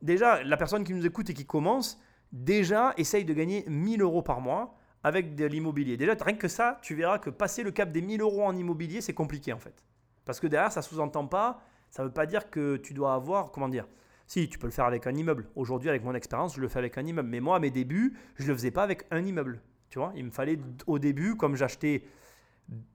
déjà, 0.01 0.43
la 0.43 0.57
personne 0.57 0.83
qui 0.83 0.93
nous 0.93 1.05
écoute 1.05 1.29
et 1.31 1.33
qui 1.33 1.45
commence, 1.45 1.99
déjà, 2.31 2.93
essaye 2.97 3.25
de 3.25 3.33
gagner 3.33 3.65
1000 3.67 4.01
euros 4.01 4.21
par 4.21 4.41
mois 4.41 4.75
avec 5.03 5.35
de 5.35 5.45
l'immobilier. 5.45 5.97
Déjà, 5.97 6.13
rien 6.21 6.35
que 6.35 6.47
ça, 6.47 6.77
tu 6.83 6.93
verras 6.93 7.17
que 7.17 7.31
passer 7.31 7.63
le 7.63 7.71
cap 7.71 7.91
des 7.91 8.01
1000 8.01 8.21
euros 8.21 8.43
en 8.43 8.55
immobilier, 8.55 9.01
c'est 9.01 9.15
compliqué, 9.15 9.51
en 9.51 9.59
fait. 9.59 9.83
Parce 10.25 10.39
que 10.39 10.47
derrière, 10.47 10.71
ça 10.71 10.81
sous-entend 10.81 11.27
pas, 11.27 11.61
ça 11.89 12.03
veut 12.03 12.11
pas 12.11 12.25
dire 12.25 12.49
que 12.49 12.77
tu 12.77 12.93
dois 12.93 13.13
avoir, 13.13 13.51
comment 13.51 13.69
dire, 13.69 13.87
si, 14.27 14.47
tu 14.47 14.57
peux 14.57 14.67
le 14.67 14.71
faire 14.71 14.85
avec 14.85 15.07
un 15.07 15.13
immeuble. 15.13 15.49
Aujourd'hui, 15.55 15.89
avec 15.89 16.03
mon 16.03 16.15
expérience, 16.15 16.55
je 16.55 16.61
le 16.61 16.69
fais 16.69 16.79
avec 16.79 16.97
un 16.97 17.05
immeuble. 17.05 17.27
Mais 17.27 17.41
moi, 17.41 17.57
à 17.57 17.59
mes 17.59 17.71
débuts, 17.71 18.17
je 18.35 18.47
le 18.47 18.53
faisais 18.53 18.71
pas 18.71 18.83
avec 18.83 19.05
un 19.11 19.25
immeuble. 19.25 19.61
Tu 19.89 19.99
vois, 19.99 20.13
il 20.15 20.23
me 20.23 20.31
fallait 20.31 20.57
au 20.87 20.99
début, 20.99 21.35
comme 21.35 21.57
j'achetais 21.57 22.03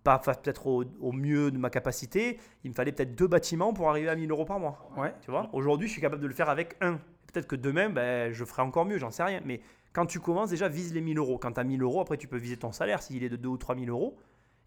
pas 0.02 0.18
peut-être 0.18 0.66
au, 0.66 0.84
au 1.00 1.12
mieux 1.12 1.50
de 1.50 1.58
ma 1.58 1.68
capacité, 1.68 2.38
il 2.64 2.70
me 2.70 2.74
fallait 2.74 2.92
peut-être 2.92 3.14
deux 3.14 3.26
bâtiments 3.26 3.74
pour 3.74 3.90
arriver 3.90 4.08
à 4.08 4.16
1000 4.16 4.30
euros 4.30 4.46
par 4.46 4.58
mois. 4.58 4.88
Ouais. 4.96 5.14
Tu 5.20 5.30
vois, 5.30 5.50
aujourd'hui, 5.52 5.88
je 5.88 5.92
suis 5.92 6.00
capable 6.00 6.22
de 6.22 6.26
le 6.26 6.32
faire 6.32 6.48
avec 6.48 6.76
un. 6.80 6.94
Peut-être 7.30 7.46
que 7.46 7.56
demain, 7.56 7.90
ben, 7.90 8.32
je 8.32 8.44
ferai 8.44 8.62
encore 8.62 8.86
mieux, 8.86 8.96
j'en 8.96 9.10
sais 9.10 9.22
rien. 9.22 9.42
Mais 9.44 9.60
quand 9.92 10.06
tu 10.06 10.20
commences, 10.20 10.50
déjà, 10.50 10.68
vise 10.68 10.94
les 10.94 11.02
1000 11.02 11.18
euros. 11.18 11.38
Quand 11.38 11.52
tu 11.52 11.60
as 11.60 11.64
1000 11.64 11.82
euros, 11.82 12.00
après, 12.00 12.16
tu 12.16 12.28
peux 12.28 12.38
viser 12.38 12.56
ton 12.56 12.72
salaire 12.72 13.02
s'il 13.02 13.22
est 13.22 13.28
de 13.28 13.36
2 13.36 13.48
ou 13.48 13.58
3 13.58 13.76
000 13.76 13.88
euros. 13.88 14.16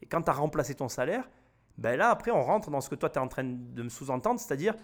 Et 0.04 0.06
quand 0.06 0.22
tu 0.22 0.30
as 0.30 0.34
remplacé 0.34 0.76
ton 0.76 0.88
salaire, 0.88 1.28
ben 1.80 1.98
là, 1.98 2.10
après, 2.10 2.32
on 2.32 2.44
rentre 2.44 2.70
dans 2.70 2.82
ce 2.82 2.90
que 2.90 2.96
toi, 2.96 3.10
tu 3.10 3.16
es 3.16 3.22
en 3.22 3.28
train 3.28 3.44
de 3.44 3.84
me 3.84 3.90
sous-entendre, 3.90 4.40
c'est-à-dire 4.40 4.76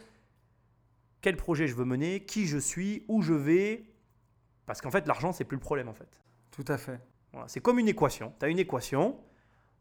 quel 1.21 1.35
projet 1.35 1.67
je 1.67 1.75
veux 1.75 1.85
mener, 1.85 2.25
qui 2.25 2.45
je 2.45 2.57
suis, 2.57 3.03
où 3.07 3.21
je 3.21 3.33
vais. 3.33 3.85
Parce 4.65 4.81
qu'en 4.81 4.91
fait, 4.91 5.07
l'argent, 5.07 5.31
c'est 5.31 5.43
plus 5.43 5.57
le 5.57 5.61
problème, 5.61 5.89
en 5.89 5.93
fait. 5.93 6.21
Tout 6.51 6.65
à 6.67 6.77
fait. 6.77 6.99
Voilà, 7.33 7.47
c'est 7.47 7.59
comme 7.59 7.79
une 7.79 7.87
équation. 7.87 8.33
Tu 8.39 8.45
as 8.45 8.47
une 8.47 8.59
équation. 8.59 9.17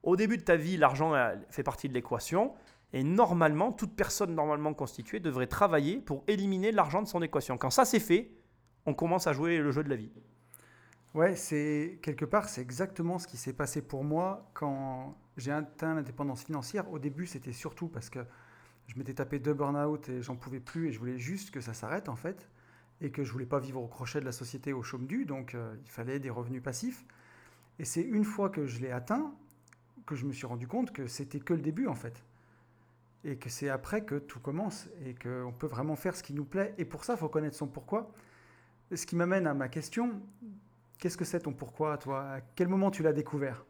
Au 0.03 0.17
début 0.17 0.37
de 0.37 0.43
ta 0.43 0.57
vie, 0.57 0.77
l'argent 0.77 1.15
fait 1.51 1.63
partie 1.63 1.89
de 1.89 1.95
l'équation. 1.95 2.53
Et 2.93 3.05
normalement, 3.05 3.73
toute 3.73 3.95
personne 3.95 4.35
normalement 4.35 4.75
constituée 4.75 5.21
devrait 5.21 5.47
travailler 5.47 5.99
pour 5.99 6.25
éliminer 6.27 6.73
l'argent 6.73 7.03
de 7.03 7.09
son 7.09 7.23
équation. 7.23 7.57
Quand 7.59 7.71
ça 7.71 7.85
c'est 7.85 8.01
fait, 8.01 8.33
on 8.87 8.95
commence 8.95 9.27
à 9.27 9.33
jouer 9.33 9.59
le 9.59 9.71
jeu 9.71 9.83
de 9.83 9.89
la 9.89 9.97
vie. 9.97 10.13
Ouais, 11.15 11.37
c'est 11.37 12.01
quelque 12.03 12.25
part, 12.25 12.49
c'est 12.49 12.61
exactement 12.61 13.21
ce 13.21 13.29
qui 13.29 13.37
s'est 13.37 13.53
passé 13.53 13.83
pour 13.83 14.03
moi 14.03 14.51
quand 14.53 15.17
j'ai 15.37 15.53
atteint 15.53 15.95
l'indépendance 15.95 16.43
financière. 16.43 16.91
Au 16.91 16.99
début, 16.99 17.27
c'était 17.27 17.53
surtout 17.53 17.87
parce 17.87 18.11
que 18.11 18.19
je 18.89 18.99
m'étais 18.99 19.15
tapé 19.15 19.39
deux 19.39 19.55
burn-out 19.55 20.09
et 20.09 20.23
j'en 20.23 20.35
pouvais 20.35 20.59
plus 20.59 20.89
et 20.89 20.93
je 20.93 20.99
voulais 20.99 21.19
juste 21.19 21.53
que 21.53 21.61
ça 21.61 21.73
s'arrête 21.73 22.09
en 22.09 22.17
fait 22.17 22.49
et 23.01 23.13
que 23.13 23.23
je 23.23 23.31
voulais 23.31 23.47
pas 23.47 23.61
vivre 23.61 23.81
au 23.81 23.87
crochet 23.87 24.19
de 24.19 24.25
la 24.25 24.33
société 24.33 24.73
au 24.73 24.83
chaume 24.83 25.07
dû, 25.07 25.25
donc 25.25 25.55
euh, 25.55 25.77
il 25.85 25.91
fallait 25.91 26.19
des 26.19 26.31
revenus 26.31 26.63
passifs. 26.63 27.05
Et 27.79 27.85
c'est 27.85 28.03
une 28.03 28.25
fois 28.25 28.51
que 28.51 28.67
je 28.67 28.81
l'ai 28.81 28.91
atteint 28.91 29.35
que 30.07 30.17
je 30.17 30.27
me 30.27 30.33
suis 30.33 30.47
rendu 30.47 30.67
compte 30.67 30.93
que 30.93 31.07
c'était 31.07 31.39
que 31.39 31.55
le 31.55 31.61
début 31.61 31.87
en 31.87 31.95
fait. 31.95 32.25
Et 33.23 33.37
que 33.37 33.51
c'est 33.51 33.69
après 33.69 34.05
que 34.05 34.17
tout 34.17 34.41
commence 34.41 34.89
et 35.05 35.15
qu'on 35.15 35.53
peut 35.57 35.69
vraiment 35.69 35.95
faire 35.95 36.17
ce 36.17 36.25
qui 36.25 36.35
nous 36.35 36.45
plaît. 36.45 36.75
Et 36.77 36.85
pour 36.85 37.05
ça, 37.05 37.15
il 37.15 37.19
faut 37.19 37.29
connaître 37.29 37.57
son 37.57 37.69
pourquoi. 37.69 38.13
Ce 38.93 39.07
qui 39.07 39.17
m'amène 39.17 39.47
à 39.47 39.55
ma 39.55 39.69
question, 39.69 40.21
Qu'est-ce 40.99 41.17
que 41.17 41.25
c'est 41.25 41.41
ton 41.41 41.53
pourquoi, 41.53 41.99
toi? 41.99 42.21
À 42.37 42.41
quel 42.55 42.69
moment 42.69 42.91
tu 42.91 43.03
l'as 43.03 43.13
découvert? 43.13 43.65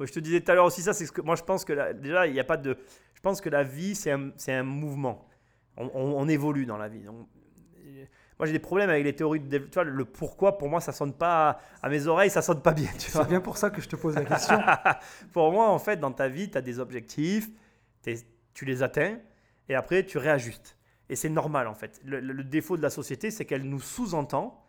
Je 0.00 0.12
te 0.12 0.18
disais 0.20 0.40
tout 0.40 0.50
à 0.50 0.54
l'heure 0.54 0.64
aussi 0.66 0.82
ça, 0.82 0.92
c'est 0.92 1.06
ce 1.06 1.12
que 1.12 1.20
moi 1.22 1.36
je 1.36 1.42
pense 1.44 1.64
que 1.64 1.72
la- 1.72 1.92
déjà 1.92 2.26
il 2.26 2.32
n'y 2.32 2.40
a 2.40 2.44
pas 2.44 2.56
de, 2.56 2.76
je 3.14 3.20
pense 3.20 3.40
que 3.40 3.48
la 3.48 3.62
vie 3.62 3.94
c'est 3.94 4.10
un, 4.10 4.30
un 4.48 4.62
mouvement. 4.64 5.26
On, 5.76 5.86
on- 5.94 6.20
on 6.20 6.28
évolue 6.28 6.66
dans 6.66 6.76
la 6.76 6.88
vie. 6.88 7.04
Donc, 7.04 7.28
euh, 7.78 8.04
moi 8.38 8.46
j'ai 8.46 8.52
des 8.52 8.58
problèmes 8.58 8.90
avec 8.90 9.04
les 9.04 9.14
théories 9.14 9.38
de 9.40 9.58
tu 9.58 9.70
vois, 9.72 9.84
le 9.84 10.04
pourquoi 10.04 10.58
pour 10.58 10.68
moi 10.68 10.80
ça 10.80 10.90
sonne 10.92 11.12
pas 11.14 11.58
à 11.80 11.88
mes 11.88 12.06
oreilles, 12.08 12.28
ça 12.30 12.42
sonne 12.42 12.60
pas 12.60 12.72
bien. 12.72 12.88
C'est 12.98 13.26
bien 13.28 13.40
pour 13.40 13.56
ça 13.56 13.70
que 13.70 13.80
je 13.80 13.88
te 13.88 13.94
pose 13.96 14.16
la 14.16 14.24
question. 14.24 14.60
Pour 15.32 15.52
moi, 15.52 15.68
en 15.70 15.78
fait, 15.78 15.96
dans 15.98 16.12
ta 16.12 16.28
vie, 16.28 16.50
tu 16.50 16.58
as 16.58 16.60
des 16.60 16.80
objectifs, 16.80 17.48
tu 18.52 18.64
les 18.64 18.82
atteins, 18.82 19.18
et 19.68 19.74
après, 19.76 20.04
tu 20.04 20.18
réajustes. 20.18 20.76
Et 21.08 21.16
c'est 21.16 21.28
normal, 21.28 21.68
en 21.68 21.74
fait. 21.74 22.00
Le, 22.04 22.18
le- 22.20 22.32
le 22.32 22.44
défaut 22.44 22.76
de 22.76 22.82
la 22.82 22.90
société, 22.90 23.30
c'est 23.30 23.44
qu'elle 23.44 23.62
nous 23.64 23.80
sous-entend 23.80 24.63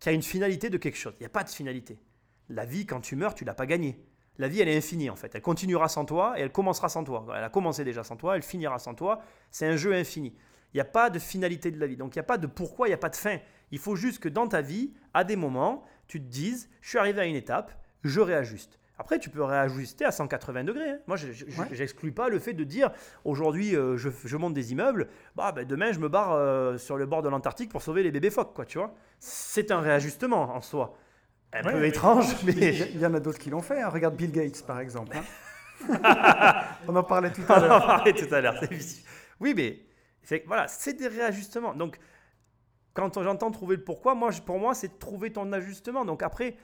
qu'il 0.00 0.10
y 0.10 0.14
a 0.14 0.16
une 0.16 0.22
finalité 0.22 0.70
de 0.70 0.78
quelque 0.78 0.96
chose. 0.96 1.14
Il 1.18 1.22
n'y 1.22 1.26
a 1.26 1.30
pas 1.30 1.44
de 1.44 1.50
finalité. 1.50 1.98
La 2.48 2.64
vie, 2.64 2.86
quand 2.86 3.00
tu 3.00 3.16
meurs, 3.16 3.34
tu 3.34 3.44
l'as 3.44 3.54
pas 3.54 3.66
gagnée. 3.66 3.98
La 4.38 4.48
vie, 4.48 4.60
elle 4.60 4.68
est 4.68 4.76
infinie, 4.76 5.10
en 5.10 5.16
fait. 5.16 5.34
Elle 5.34 5.42
continuera 5.42 5.88
sans 5.88 6.04
toi, 6.04 6.38
et 6.38 6.42
elle 6.42 6.52
commencera 6.52 6.88
sans 6.88 7.04
toi. 7.04 7.26
Elle 7.36 7.44
a 7.44 7.48
commencé 7.48 7.84
déjà 7.84 8.04
sans 8.04 8.16
toi, 8.16 8.36
elle 8.36 8.42
finira 8.42 8.78
sans 8.78 8.94
toi. 8.94 9.22
C'est 9.50 9.66
un 9.66 9.76
jeu 9.76 9.94
infini. 9.94 10.34
Il 10.74 10.76
n'y 10.76 10.80
a 10.80 10.84
pas 10.84 11.10
de 11.10 11.18
finalité 11.18 11.70
de 11.70 11.80
la 11.80 11.86
vie. 11.86 11.96
Donc, 11.96 12.14
il 12.14 12.18
n'y 12.18 12.20
a 12.20 12.24
pas 12.24 12.38
de 12.38 12.46
pourquoi, 12.46 12.86
il 12.86 12.90
n'y 12.90 12.94
a 12.94 12.98
pas 12.98 13.08
de 13.08 13.16
fin. 13.16 13.38
Il 13.70 13.78
faut 13.78 13.96
juste 13.96 14.18
que 14.18 14.28
dans 14.28 14.46
ta 14.46 14.60
vie, 14.60 14.92
à 15.14 15.24
des 15.24 15.36
moments, 15.36 15.84
tu 16.06 16.20
te 16.20 16.26
dises, 16.26 16.68
je 16.82 16.90
suis 16.90 16.98
arrivé 16.98 17.20
à 17.20 17.24
une 17.24 17.34
étape, 17.34 17.72
je 18.04 18.20
réajuste. 18.20 18.78
Après, 18.98 19.18
tu 19.18 19.28
peux 19.28 19.42
réajuster 19.44 20.04
à 20.06 20.10
180 20.10 20.64
degrés. 20.64 20.90
hein. 20.90 20.98
Moi, 21.06 21.16
je 21.16 21.26
Ouais. 21.60 21.68
n'exclus 21.78 22.12
pas 22.12 22.28
le 22.30 22.38
fait 22.38 22.54
de 22.54 22.64
dire, 22.64 22.90
aujourd'hui, 23.24 23.76
euh, 23.76 23.96
je, 23.98 24.08
je 24.24 24.36
monte 24.38 24.54
des 24.54 24.72
immeubles, 24.72 25.08
bah, 25.34 25.52
ben, 25.52 25.66
demain, 25.66 25.92
je 25.92 25.98
me 26.00 26.08
barre 26.08 26.32
euh, 26.32 26.78
sur 26.78 26.96
le 26.96 27.04
bord 27.04 27.22
de 27.22 27.28
l'Antarctique 27.28 27.70
pour 27.70 27.82
sauver 27.82 28.02
les 28.02 28.10
bébés 28.10 28.30
phoques, 28.30 28.54
quoi, 28.54 28.64
tu 28.64 28.78
vois. 28.78 28.94
C'est 29.20 29.70
un 29.70 29.80
réajustement 29.80 30.54
en 30.54 30.60
soi. 30.62 30.96
Un 31.52 31.62
Ouais, 31.64 31.72
peu 31.72 31.80
mais- 31.80 31.88
étrange, 31.88 32.26
mais... 32.44 32.52
il 32.74 32.98
y 32.98 33.06
en 33.06 33.12
a 33.14 33.20
d'autres 33.20 33.38
qui 33.38 33.50
l'ont 33.50 33.60
fait. 33.62 33.82
hein. 33.82 33.88
Regarde 33.90 34.16
Bill 34.16 34.32
Gates, 34.32 34.64
par 34.66 34.80
exemple. 34.80 35.16
hein. 35.16 35.22
On 36.88 36.96
en 36.96 37.02
parlait 37.02 37.30
tout 37.32 37.42
à 37.48 37.58
On 37.60 37.64
en 37.64 37.68
l'heure. 37.68 37.86
parlait 37.86 38.12
tout 38.14 38.34
à 38.34 38.40
l'heure. 38.40 38.60
Oui, 39.40 39.52
mais 39.54 39.80
c'est, 40.22 40.42
voilà, 40.46 40.68
c'est 40.68 40.94
des 40.94 41.08
réajustements. 41.08 41.74
Donc, 41.74 41.98
quand 42.94 43.22
j'entends 43.22 43.50
trouver 43.50 43.76
le 43.76 43.84
pourquoi, 43.84 44.14
moi, 44.14 44.30
je- 44.30 44.40
pour 44.40 44.58
moi, 44.58 44.74
c'est 44.74 44.88
de 44.88 44.98
trouver 44.98 45.30
ton 45.32 45.52
ajustement. 45.52 46.04
Donc 46.06 46.22
après, 46.22 46.56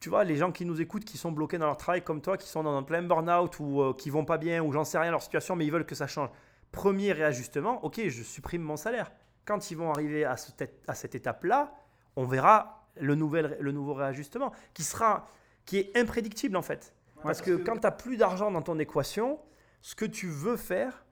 tu 0.00 0.08
vois, 0.08 0.24
les 0.24 0.36
gens 0.36 0.52
qui 0.52 0.64
nous 0.64 0.80
écoutent, 0.80 1.04
qui 1.04 1.18
sont 1.18 1.32
bloqués 1.32 1.58
dans 1.58 1.66
leur 1.66 1.76
travail 1.76 2.02
comme 2.02 2.20
toi, 2.20 2.36
qui 2.36 2.48
sont 2.48 2.62
dans 2.62 2.76
un 2.76 2.82
plein 2.82 3.02
burn-out 3.02 3.58
ou 3.58 3.80
euh, 3.80 3.94
qui 3.94 4.10
vont 4.10 4.24
pas 4.24 4.38
bien 4.38 4.62
ou 4.62 4.72
j'en 4.72 4.84
sais 4.84 4.98
rien 4.98 5.10
leur 5.10 5.22
situation, 5.22 5.56
mais 5.56 5.66
ils 5.66 5.72
veulent 5.72 5.86
que 5.86 5.94
ça 5.94 6.06
change. 6.06 6.30
Premier 6.70 7.12
réajustement, 7.12 7.84
ok, 7.84 8.00
je 8.08 8.22
supprime 8.22 8.62
mon 8.62 8.76
salaire. 8.76 9.10
Quand 9.44 9.70
ils 9.70 9.76
vont 9.76 9.90
arriver 9.90 10.24
à, 10.24 10.36
ce 10.36 10.52
à 10.86 10.94
cette 10.94 11.14
étape-là, 11.14 11.72
on 12.16 12.24
verra 12.24 12.86
le, 13.00 13.14
nouvel, 13.14 13.56
le 13.60 13.72
nouveau 13.72 13.94
réajustement 13.94 14.52
qui 14.74 14.84
sera 14.84 15.26
qui 15.64 15.78
est 15.78 15.96
imprédictible 15.96 16.56
en 16.56 16.62
fait. 16.62 16.94
Parce 17.22 17.42
que 17.42 17.56
quand 17.56 17.74
tu 17.74 17.80
n'as 17.82 17.90
plus 17.90 18.16
d'argent 18.16 18.50
dans 18.50 18.62
ton 18.62 18.78
équation, 18.78 19.40
ce 19.82 19.94
que 19.94 20.04
tu 20.04 20.28
veux 20.28 20.56
faire 20.56 21.04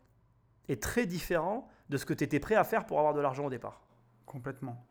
est 0.69 0.83
très 0.83 1.07
différent 1.07 1.69
de 1.89 1.97
ce 1.97 2.07
que 2.07 2.15
tu 2.15 2.25
étais 2.25 2.41
prêt 2.41 2.55
à 2.55 2.65
faire 2.65 2.87
pour 2.87 2.99
avoir 2.99 3.15
de 3.15 3.21
l'argent 3.21 3.47
au 3.47 3.51
départ. 3.51 3.83
Complètement. 4.25 4.87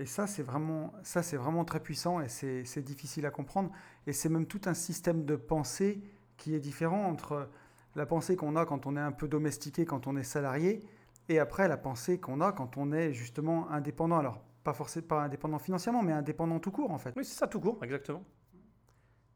Et 0.00 0.06
ça, 0.06 0.26
c'est 0.26 0.42
vraiment, 0.42 0.94
vraiment 1.34 1.64
très 1.66 1.78
puissant 1.78 2.22
et 2.22 2.28
c'est 2.28 2.82
difficile 2.82 3.26
à 3.26 3.30
comprendre. 3.30 3.70
Et 4.06 4.14
c'est 4.14 4.30
même 4.30 4.46
tout 4.46 4.62
un 4.64 4.72
système 4.72 5.26
de 5.26 5.36
pensée 5.36 6.00
qui 6.38 6.54
est 6.54 6.58
différent 6.58 7.04
entre 7.04 7.50
la 7.96 8.06
pensée 8.06 8.34
qu'on 8.34 8.56
a 8.56 8.64
quand 8.64 8.86
on 8.86 8.96
est 8.96 9.00
un 9.00 9.12
peu 9.12 9.28
domestiqué, 9.28 9.84
quand 9.84 10.06
on 10.06 10.16
est 10.16 10.22
salarié, 10.22 10.80
et 11.28 11.38
après 11.38 11.68
la 11.68 11.76
pensée 11.76 12.18
qu'on 12.18 12.40
a 12.40 12.50
quand 12.50 12.78
on 12.78 12.92
est 12.92 13.12
justement 13.12 13.70
indépendant. 13.70 14.16
Alors, 14.16 14.42
pas 14.64 14.72
forcément 14.72 15.18
indépendant 15.18 15.58
financièrement, 15.58 16.02
mais 16.02 16.12
indépendant 16.12 16.60
tout 16.60 16.70
court 16.70 16.92
en 16.92 16.98
fait. 16.98 17.12
Oui, 17.14 17.24
c'est 17.26 17.38
ça 17.38 17.46
tout 17.46 17.60
court, 17.60 17.78
exactement. 17.84 18.24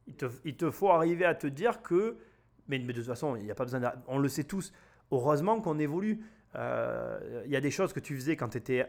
Il 0.06 0.14
te, 0.14 0.26
il 0.46 0.56
te 0.56 0.70
faut 0.70 0.88
arriver 0.88 1.26
à 1.26 1.34
te 1.34 1.46
dire 1.46 1.82
que, 1.82 2.16
mais, 2.68 2.78
de 2.78 2.90
toute 2.90 3.04
façon, 3.04 3.36
il 3.36 3.44
n'y 3.44 3.50
a 3.50 3.54
pas 3.54 3.64
besoin, 3.64 3.92
on 4.06 4.16
le 4.16 4.28
sait 4.28 4.44
tous, 4.44 4.72
heureusement 5.10 5.60
qu'on 5.60 5.78
évolue. 5.78 6.24
Euh, 6.56 7.42
Il 7.46 7.50
y 7.50 7.56
a 7.56 7.60
des 7.60 7.70
choses 7.70 7.92
que 7.92 8.00
tu 8.00 8.14
faisais 8.14 8.36
quand 8.36 8.50
tu 8.50 8.58
étais 8.58 8.86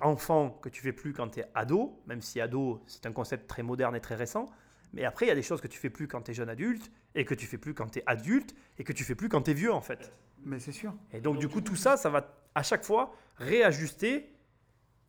enfant 0.00 0.50
que 0.50 0.68
tu 0.68 0.82
fais 0.82 0.92
plus 0.92 1.12
quand 1.12 1.28
tu 1.28 1.40
es 1.40 1.46
ado, 1.54 2.00
même 2.06 2.20
si 2.20 2.40
ado, 2.40 2.82
c'est 2.86 3.06
un 3.06 3.12
concept 3.12 3.46
très 3.46 3.62
moderne 3.62 3.96
et 3.96 4.00
très 4.00 4.14
récent. 4.14 4.46
Mais 4.92 5.04
après, 5.04 5.26
il 5.26 5.28
y 5.28 5.32
a 5.32 5.34
des 5.34 5.42
choses 5.42 5.60
que 5.60 5.66
tu 5.66 5.78
fais 5.78 5.90
plus 5.90 6.08
quand 6.08 6.22
tu 6.22 6.30
es 6.30 6.34
jeune 6.34 6.48
adulte, 6.48 6.90
et 7.14 7.24
que 7.24 7.34
tu 7.34 7.46
fais 7.46 7.58
plus 7.58 7.74
quand 7.74 7.88
tu 7.88 7.98
es 7.98 8.02
adulte, 8.06 8.54
et 8.78 8.84
que 8.84 8.92
tu 8.92 9.04
fais 9.04 9.14
plus 9.14 9.28
quand 9.28 9.42
tu 9.42 9.50
es 9.50 9.54
vieux 9.54 9.72
en 9.72 9.80
fait. 9.80 10.12
Mais 10.44 10.60
c'est 10.60 10.72
sûr. 10.72 10.94
Et 11.12 11.20
donc, 11.20 11.38
du 11.38 11.48
coup, 11.48 11.60
tout 11.60 11.76
ça, 11.76 11.96
ça 11.96 12.08
va 12.08 12.34
à 12.54 12.62
chaque 12.62 12.84
fois 12.84 13.14
réajuster 13.36 14.32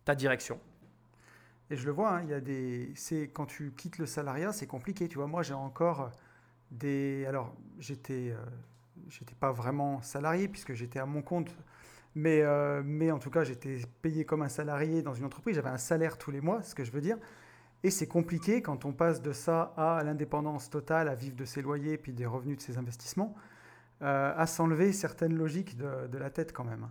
ta 0.03 0.15
direction. 0.15 0.59
Et 1.69 1.75
je 1.75 1.85
le 1.85 1.91
vois, 1.91 2.11
hein, 2.11 2.23
il 2.23 2.29
y 2.29 2.33
a 2.33 2.39
des. 2.39 2.91
C'est 2.95 3.27
quand 3.27 3.45
tu 3.45 3.71
quittes 3.71 3.97
le 3.97 4.05
salariat, 4.05 4.53
c'est 4.53 4.67
compliqué. 4.67 5.07
Tu 5.07 5.17
vois, 5.17 5.27
moi, 5.27 5.43
j'ai 5.43 5.53
encore 5.53 6.11
des. 6.71 7.25
Alors, 7.27 7.53
j'étais, 7.77 8.31
euh, 8.31 8.37
j'étais 9.09 9.35
pas 9.35 9.51
vraiment 9.51 10.01
salarié 10.01 10.47
puisque 10.47 10.73
j'étais 10.73 10.99
à 10.99 11.05
mon 11.05 11.21
compte, 11.21 11.55
mais 12.17 12.41
euh, 12.41 12.81
mais 12.83 13.11
en 13.11 13.19
tout 13.19 13.29
cas, 13.29 13.43
j'étais 13.43 13.77
payé 14.01 14.25
comme 14.25 14.41
un 14.41 14.49
salarié 14.49 15.03
dans 15.03 15.13
une 15.13 15.25
entreprise. 15.25 15.55
J'avais 15.55 15.69
un 15.69 15.77
salaire 15.77 16.17
tous 16.17 16.31
les 16.31 16.41
mois, 16.41 16.63
ce 16.63 16.73
que 16.73 16.83
je 16.83 16.91
veux 16.91 16.99
dire. 16.99 17.17
Et 17.83 17.91
c'est 17.91 18.07
compliqué 18.07 18.63
quand 18.63 18.85
on 18.85 18.91
passe 18.91 19.21
de 19.21 19.31
ça 19.31 19.73
à 19.77 20.01
l'indépendance 20.03 20.71
totale, 20.71 21.09
à 21.09 21.13
vivre 21.13 21.35
de 21.35 21.45
ses 21.45 21.61
loyers 21.61 21.95
puis 21.99 22.13
des 22.13 22.25
revenus 22.25 22.57
de 22.57 22.61
ses 22.63 22.79
investissements, 22.79 23.35
euh, 24.01 24.33
à 24.35 24.47
s'enlever 24.47 24.93
certaines 24.93 25.35
logiques 25.35 25.77
de, 25.77 26.07
de 26.07 26.17
la 26.17 26.31
tête 26.31 26.53
quand 26.53 26.63
même. 26.63 26.89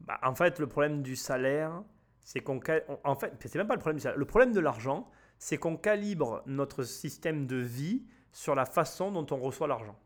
Bah, 0.00 0.18
en 0.22 0.34
fait, 0.34 0.58
le 0.58 0.66
problème 0.66 1.02
du 1.02 1.14
salaire, 1.14 1.82
c'est 2.24 2.40
qu'on. 2.40 2.58
En 3.04 3.14
fait, 3.14 3.34
c'est 3.44 3.58
même 3.58 3.66
pas 3.66 3.74
le 3.74 3.80
problème 3.80 3.98
du 3.98 4.02
salaire. 4.02 4.18
Le 4.18 4.24
problème 4.24 4.52
de 4.52 4.60
l'argent, 4.60 5.10
c'est 5.38 5.58
qu'on 5.58 5.76
calibre 5.76 6.42
notre 6.46 6.84
système 6.84 7.46
de 7.46 7.56
vie 7.56 8.06
sur 8.32 8.54
la 8.54 8.64
façon 8.64 9.12
dont 9.12 9.26
on 9.30 9.38
reçoit 9.38 9.68
l'argent. 9.68 9.98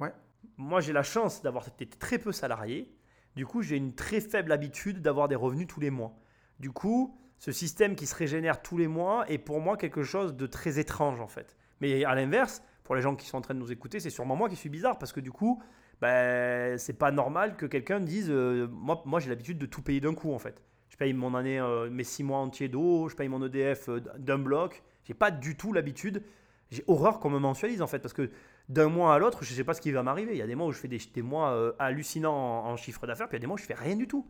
Ouais. 0.00 0.14
Moi, 0.56 0.80
j'ai 0.80 0.94
la 0.94 1.02
chance 1.02 1.42
d'avoir 1.42 1.68
été 1.68 1.86
très 1.86 2.18
peu 2.18 2.32
salarié. 2.32 2.90
Du 3.38 3.46
coup, 3.46 3.62
j'ai 3.62 3.76
une 3.76 3.94
très 3.94 4.20
faible 4.20 4.50
habitude 4.50 5.00
d'avoir 5.00 5.28
des 5.28 5.36
revenus 5.36 5.68
tous 5.68 5.78
les 5.78 5.90
mois. 5.90 6.12
Du 6.58 6.72
coup, 6.72 7.16
ce 7.38 7.52
système 7.52 7.94
qui 7.94 8.04
se 8.04 8.16
régénère 8.16 8.62
tous 8.62 8.76
les 8.76 8.88
mois 8.88 9.30
est 9.30 9.38
pour 9.38 9.60
moi 9.60 9.76
quelque 9.76 10.02
chose 10.02 10.34
de 10.34 10.44
très 10.48 10.80
étrange, 10.80 11.20
en 11.20 11.28
fait. 11.28 11.56
Mais 11.80 12.04
à 12.04 12.16
l'inverse, 12.16 12.64
pour 12.82 12.96
les 12.96 13.00
gens 13.00 13.14
qui 13.14 13.28
sont 13.28 13.38
en 13.38 13.40
train 13.40 13.54
de 13.54 13.60
nous 13.60 13.70
écouter, 13.70 14.00
c'est 14.00 14.10
sûrement 14.10 14.34
moi 14.34 14.48
qui 14.48 14.56
suis 14.56 14.70
bizarre 14.70 14.98
parce 14.98 15.12
que 15.12 15.20
du 15.20 15.30
coup, 15.30 15.62
ben, 16.00 16.76
c'est 16.78 16.98
pas 16.98 17.12
normal 17.12 17.56
que 17.56 17.66
quelqu'un 17.66 18.00
dise 18.00 18.28
euh, 18.28 18.66
moi, 18.72 19.04
moi 19.06 19.20
j'ai 19.20 19.28
l'habitude 19.28 19.58
de 19.58 19.66
tout 19.66 19.82
payer 19.82 20.00
d'un 20.00 20.14
coup 20.14 20.32
en 20.32 20.40
fait. 20.40 20.60
Je 20.88 20.96
paye 20.96 21.12
mon 21.12 21.36
année, 21.36 21.60
euh, 21.60 21.88
mes 21.90 22.02
six 22.02 22.24
mois 22.24 22.38
entiers 22.38 22.68
d'eau, 22.68 23.08
je 23.08 23.14
paye 23.14 23.28
mon 23.28 23.46
EDF 23.46 23.88
euh, 23.88 24.00
d'un 24.18 24.38
bloc. 24.38 24.82
J'ai 25.04 25.14
pas 25.14 25.30
du 25.30 25.56
tout 25.56 25.72
l'habitude. 25.72 26.24
J'ai 26.72 26.82
horreur 26.88 27.20
qu'on 27.20 27.30
me 27.30 27.38
mensualise 27.38 27.82
en 27.82 27.86
fait 27.86 28.00
parce 28.00 28.14
que 28.14 28.32
d'un 28.68 28.88
mois 28.88 29.14
à 29.14 29.18
l'autre, 29.18 29.44
je 29.44 29.54
sais 29.54 29.64
pas 29.64 29.74
ce 29.74 29.80
qui 29.80 29.92
va 29.92 30.02
m'arriver. 30.02 30.32
Il 30.32 30.38
y 30.38 30.42
a 30.42 30.46
des 30.46 30.54
mois 30.54 30.66
où 30.66 30.72
je 30.72 30.78
fais 30.78 30.88
des, 30.88 30.98
des 31.14 31.22
mois 31.22 31.50
euh, 31.52 31.72
hallucinants 31.78 32.34
en, 32.34 32.70
en 32.70 32.76
chiffre 32.76 33.06
d'affaires, 33.06 33.28
puis 33.28 33.36
il 33.36 33.40
y 33.40 33.40
a 33.40 33.44
des 33.44 33.46
mois 33.46 33.54
où 33.54 33.58
je 33.58 33.64
fais 33.64 33.74
rien 33.74 33.96
du 33.96 34.06
tout. 34.06 34.26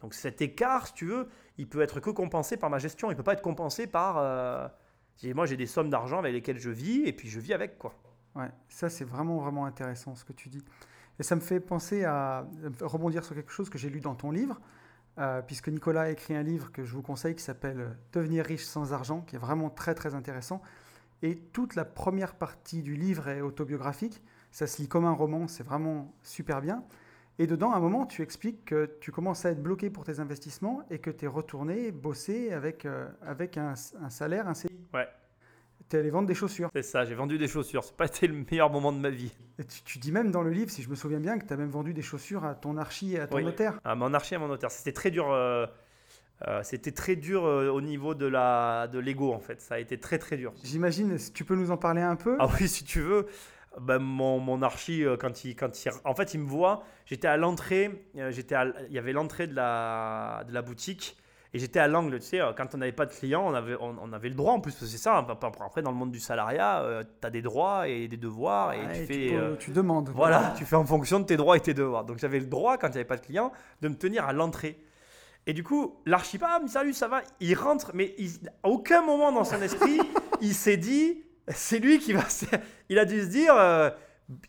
Donc 0.00 0.14
cet 0.14 0.42
écart, 0.42 0.86
si 0.86 0.94
tu 0.94 1.06
veux, 1.06 1.28
il 1.58 1.68
peut 1.68 1.80
être 1.80 2.00
que 2.00 2.10
compensé 2.10 2.56
par 2.56 2.70
ma 2.70 2.78
gestion. 2.78 3.10
Il 3.10 3.16
peut 3.16 3.22
pas 3.22 3.32
être 3.32 3.42
compensé 3.42 3.86
par. 3.86 4.18
euh, 4.18 4.68
moi, 5.34 5.46
j'ai 5.46 5.56
des 5.56 5.66
sommes 5.66 5.88
d'argent 5.88 6.18
avec 6.18 6.32
lesquelles 6.34 6.58
je 6.58 6.70
vis 6.70 7.02
et 7.06 7.12
puis 7.12 7.28
je 7.28 7.40
vis 7.40 7.54
avec 7.54 7.78
quoi. 7.78 7.94
Ouais, 8.34 8.50
ça 8.68 8.90
c'est 8.90 9.04
vraiment 9.04 9.38
vraiment 9.38 9.64
intéressant 9.64 10.14
ce 10.14 10.24
que 10.24 10.34
tu 10.34 10.50
dis. 10.50 10.62
Et 11.18 11.22
ça 11.22 11.34
me 11.34 11.40
fait 11.40 11.60
penser 11.60 12.04
à 12.04 12.46
rebondir 12.82 13.24
sur 13.24 13.34
quelque 13.34 13.50
chose 13.50 13.70
que 13.70 13.78
j'ai 13.78 13.88
lu 13.88 14.00
dans 14.00 14.14
ton 14.14 14.30
livre, 14.30 14.60
euh, 15.16 15.40
puisque 15.40 15.68
Nicolas 15.68 16.02
a 16.02 16.10
écrit 16.10 16.36
un 16.36 16.42
livre 16.42 16.70
que 16.70 16.84
je 16.84 16.92
vous 16.92 17.00
conseille 17.00 17.34
qui 17.34 17.42
s'appelle 17.42 17.96
Devenir 18.12 18.44
riche 18.44 18.66
sans 18.66 18.92
argent, 18.92 19.22
qui 19.22 19.36
est 19.36 19.38
vraiment 19.38 19.70
très 19.70 19.94
très 19.94 20.14
intéressant. 20.14 20.60
Et 21.26 21.34
toute 21.52 21.74
la 21.74 21.84
première 21.84 22.36
partie 22.36 22.82
du 22.82 22.94
livre 22.94 23.26
est 23.26 23.40
autobiographique, 23.40 24.22
ça 24.52 24.68
se 24.68 24.80
lit 24.80 24.86
comme 24.86 25.04
un 25.04 25.10
roman, 25.12 25.48
c'est 25.48 25.64
vraiment 25.64 26.14
super 26.22 26.60
bien. 26.60 26.84
Et 27.40 27.48
dedans, 27.48 27.72
à 27.72 27.78
un 27.78 27.80
moment, 27.80 28.06
tu 28.06 28.22
expliques 28.22 28.64
que 28.64 28.88
tu 29.00 29.10
commences 29.10 29.44
à 29.44 29.50
être 29.50 29.60
bloqué 29.60 29.90
pour 29.90 30.04
tes 30.04 30.20
investissements 30.20 30.84
et 30.88 31.00
que 31.00 31.10
tu 31.10 31.24
es 31.24 31.28
retourné 31.28 31.90
bosser 31.90 32.52
avec, 32.52 32.86
euh, 32.86 33.08
avec 33.22 33.58
un, 33.58 33.74
un 34.00 34.08
salaire, 34.08 34.46
un 34.46 34.54
CDI. 34.54 34.78
Ouais. 34.94 35.08
Tu 35.88 35.96
es 35.96 35.98
allé 35.98 36.10
vendre 36.10 36.28
des 36.28 36.34
chaussures. 36.34 36.70
C'est 36.76 36.82
ça, 36.84 37.04
j'ai 37.04 37.16
vendu 37.16 37.38
des 37.38 37.48
chaussures. 37.48 37.82
C'est 37.82 37.96
pas 37.96 38.06
été 38.06 38.28
le 38.28 38.34
meilleur 38.48 38.70
moment 38.70 38.92
de 38.92 38.98
ma 38.98 39.10
vie. 39.10 39.32
Et 39.58 39.64
tu, 39.64 39.82
tu 39.82 39.98
dis 39.98 40.12
même 40.12 40.30
dans 40.30 40.42
le 40.42 40.50
livre, 40.50 40.70
si 40.70 40.80
je 40.82 40.88
me 40.88 40.94
souviens 40.94 41.18
bien, 41.20 41.38
que 41.40 41.44
tu 41.44 41.52
as 41.52 41.56
même 41.56 41.70
vendu 41.70 41.92
des 41.92 42.02
chaussures 42.02 42.44
à 42.44 42.54
ton 42.54 42.76
archi 42.76 43.14
et 43.14 43.20
à 43.20 43.26
ton 43.26 43.36
Oui. 43.36 43.44
notaire. 43.44 43.80
À 43.84 43.96
mon 43.96 44.14
archi, 44.14 44.36
à 44.36 44.38
mon 44.38 44.46
notaire. 44.48 44.70
C'était 44.70 44.92
très 44.92 45.10
dur. 45.10 45.32
euh, 45.32 45.66
euh, 46.46 46.60
c'était 46.62 46.92
très 46.92 47.16
dur 47.16 47.44
euh, 47.46 47.70
au 47.70 47.80
niveau 47.80 48.14
de 48.14 48.26
la 48.26 48.88
de 48.88 48.98
l'ego 48.98 49.32
en 49.32 49.40
fait. 49.40 49.60
Ça 49.60 49.76
a 49.76 49.78
été 49.78 49.98
très 49.98 50.18
très 50.18 50.36
dur. 50.36 50.52
J'imagine, 50.62 51.16
que 51.16 51.32
tu 51.32 51.44
peux 51.44 51.54
nous 51.56 51.70
en 51.70 51.76
parler 51.76 52.02
un 52.02 52.16
peu? 52.16 52.36
Ah 52.38 52.48
oui, 52.60 52.68
si 52.68 52.84
tu 52.84 53.00
veux. 53.00 53.26
Ben, 53.80 53.98
mon, 53.98 54.38
mon 54.40 54.62
archi, 54.62 55.04
euh, 55.04 55.16
quand 55.18 55.44
il, 55.44 55.54
quand 55.54 55.84
il, 55.84 55.90
en 56.04 56.14
fait, 56.14 56.32
il 56.32 56.40
me 56.40 56.46
voit. 56.48 56.82
J'étais 57.04 57.28
à 57.28 57.36
l'entrée. 57.36 58.06
euh, 58.16 58.30
j'étais, 58.30 58.54
il 58.88 58.94
y 58.94 58.98
avait 58.98 59.12
l'entrée 59.12 59.46
de 59.46 59.54
la, 59.54 60.44
de 60.48 60.54
la 60.54 60.62
boutique. 60.62 61.16
Et 61.54 61.58
j'étais 61.58 61.78
à 61.78 61.86
l'angle, 61.88 62.18
tu 62.18 62.26
sais, 62.26 62.40
euh, 62.40 62.52
quand 62.54 62.74
on 62.74 62.78
n'avait 62.78 62.92
pas 62.92 63.06
de 63.06 63.12
clients, 63.12 63.42
on 63.46 63.54
avait, 63.54 63.76
on, 63.80 63.96
on 64.02 64.12
avait 64.12 64.28
le 64.28 64.34
droit 64.34 64.52
en 64.52 64.60
plus, 64.60 64.72
parce 64.72 64.84
que 64.84 64.90
c'est 64.90 64.96
ça. 64.98 65.18
hein, 65.18 65.26
Après, 65.60 65.80
dans 65.82 65.90
le 65.90 65.96
monde 65.96 66.10
du 66.10 66.20
salariat, 66.20 66.84
tu 67.20 67.26
as 67.26 67.30
des 67.30 67.40
droits 67.42 67.86
et 67.88 68.08
des 68.08 68.16
devoirs, 68.16 68.72
et 68.74 68.78
Ouais, 68.80 68.92
tu 68.94 69.06
fais. 69.06 69.28
peux- 69.30 69.36
euh, 69.36 69.56
tu 69.56 69.70
demandes. 69.70 70.10
Voilà, 70.10 70.54
tu 70.58 70.64
fais 70.64 70.76
en 70.76 70.84
fonction 70.84 71.20
de 71.20 71.24
tes 71.24 71.36
droits 71.36 71.56
et 71.56 71.60
tes 71.60 71.72
devoirs. 71.74 72.04
Donc 72.04 72.18
j'avais 72.18 72.40
le 72.40 72.46
droit, 72.46 72.76
quand 72.78 72.88
il 72.88 72.92
n'y 72.92 72.96
avait 72.98 73.04
pas 73.04 73.16
de 73.16 73.24
client, 73.24 73.52
de 73.80 73.88
me 73.88 73.94
tenir 73.94 74.26
à 74.26 74.32
l'entrée. 74.32 74.78
Et 75.46 75.52
du 75.52 75.62
coup, 75.62 76.00
l'archi, 76.06 76.38
ah, 76.42 76.60
salut, 76.66 76.92
ça 76.92 77.08
va 77.08 77.22
Il 77.40 77.54
rentre, 77.54 77.92
mais 77.94 78.14
il- 78.18 78.50
à 78.62 78.68
aucun 78.68 79.02
moment 79.02 79.30
dans 79.32 79.44
son 79.44 79.60
esprit, 79.62 79.98
il 80.40 80.54
s'est 80.54 80.76
dit, 80.76 81.22
c'est 81.48 81.78
lui 81.78 81.98
qui 81.98 82.12
va. 82.12 82.24
Il 82.88 82.98
a 82.98 83.04
dû 83.04 83.20
se 83.20 83.26
dire, 83.26 83.54
euh, 83.54 83.90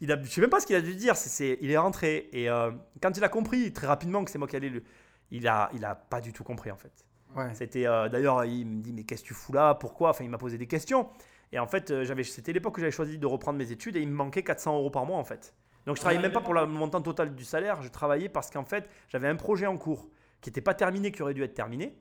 il 0.02 0.12
a, 0.12 0.22
je 0.22 0.28
sais 0.30 0.42
même 0.42 0.50
pas 0.50 0.60
ce 0.60 0.66
qu'il 0.66 0.76
a 0.76 0.82
dû 0.82 0.96
dire, 0.96 1.16
c'est, 1.16 1.60
il 1.62 1.70
est 1.70 1.78
rentré. 1.78 2.30
Et 2.34 2.50
euh, 2.50 2.72
quand 3.02 3.16
il 3.16 3.24
a 3.24 3.30
compris 3.30 3.72
très 3.74 3.86
rapidement 3.88 4.24
que 4.26 4.32
c'est 4.32 4.40
moi 4.40 4.48
qui 4.48 4.56
allais 4.56 4.70
le. 4.70 4.84
Il 5.30 5.48
a, 5.48 5.70
il 5.74 5.84
a 5.86 5.94
pas 5.94 6.22
du 6.22 6.32
tout 6.34 6.44
compris 6.44 6.72
en 6.72 6.78
fait. 6.78 7.06
Ouais. 7.36 7.54
C'était 7.54 7.86
euh, 7.86 8.08
d'ailleurs, 8.10 8.46
il 8.46 8.66
me 8.66 8.82
dit 8.82 8.94
mais 8.94 9.04
qu'est-ce 9.04 9.22
que 9.24 9.28
tu 9.28 9.34
fous 9.34 9.52
là? 9.54 9.76
Pourquoi? 9.76 10.10
Enfin, 10.12 10.24
il 10.24 10.30
m'a 10.30 10.38
posé 10.38 10.58
des 10.58 10.68
questions. 10.68 11.10
Et 11.52 11.60
en 11.60 11.68
fait, 11.68 11.92
euh, 11.92 12.04
j'avais, 12.06 12.24
c'était 12.24 12.54
l'époque 12.54 12.78
où 12.78 12.80
j'avais 12.80 12.92
choisi 12.92 13.18
de 13.20 13.26
reprendre 13.28 13.60
mes 13.60 13.72
études 13.72 13.98
et 13.98 14.02
il 14.02 14.08
me 14.08 14.16
manquait 14.16 14.42
400 14.44 14.76
euros 14.78 14.90
par 14.90 15.06
mois 15.06 15.18
en 15.18 15.24
fait. 15.24 15.54
Donc 15.86 15.96
je 15.96 16.02
travaillais 16.02 16.22
même 16.22 16.32
pas 16.34 16.42
pour 16.42 16.54
le 16.54 16.66
montant 16.66 17.02
total 17.02 17.36
du 17.36 17.46
salaire, 17.46 17.82
je 17.82 17.88
travaillais 17.90 18.28
parce 18.30 18.50
qu'en 18.50 18.66
fait, 18.66 18.90
j'avais 19.10 19.28
un 19.30 19.36
projet 19.38 19.66
en 19.68 19.78
cours 19.78 20.10
qui 20.42 20.50
n'était 20.50 20.62
pas 20.62 20.74
terminé, 20.74 21.12
qui 21.12 21.22
aurait 21.22 21.34
dû 21.34 21.44
être 21.44 21.54
terminé, 21.54 21.98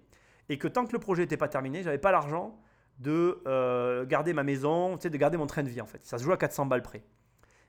et 0.49 0.59
que 0.59 0.68
tant 0.68 0.87
que 0.87 0.92
le 0.92 0.99
projet 0.99 1.22
n'était 1.22 1.37
pas 1.37 1.49
terminé, 1.49 1.83
j'avais 1.83 1.99
pas 1.99 2.12
l'argent 2.12 2.59
de 2.99 3.42
euh, 3.46 4.07
garder 4.07 4.33
ma 4.33 4.42
maison, 4.42 4.96
tu 4.96 5.03
sais, 5.03 5.11
de 5.11 5.16
garder 5.16 5.37
mon 5.37 5.46
train 5.46 5.62
de 5.62 5.68
vie 5.68 5.81
en 5.81 5.87
fait. 5.87 6.05
Ça 6.05 6.18
se 6.18 6.25
joue 6.25 6.33
à 6.33 6.37
400 6.37 6.66
balles 6.66 6.83
près. 6.83 7.03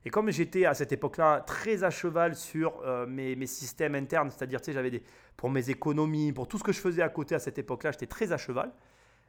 Et 0.06 0.10
comme 0.10 0.32
j'étais 0.32 0.66
à 0.66 0.74
cette 0.74 0.92
époque-là 0.94 1.42
très 1.42 1.84
à 1.84 1.90
cheval 1.90 2.36
sur 2.36 2.82
euh, 2.86 3.06
mes, 3.08 3.36
mes 3.36 3.48
systèmes 3.48 3.96
internes, 3.96 4.30
c'est-à-dire, 4.30 4.62
tu 4.62 4.68
sais, 4.68 4.74
j'avais 4.74 4.92
des 4.92 5.04
pour 5.36 5.50
mes 5.50 5.70
économies, 5.70 6.32
pour 6.32 6.48
tout 6.48 6.58
ce 6.58 6.64
que 6.64 6.72
je 6.72 6.80
faisais 6.80 7.02
à 7.02 7.10
côté 7.10 7.36
à 7.36 7.40
cette 7.40 7.58
époque-là, 7.60 7.92
j'étais 7.92 8.08
très 8.08 8.32
à 8.32 8.38
cheval. 8.38 8.72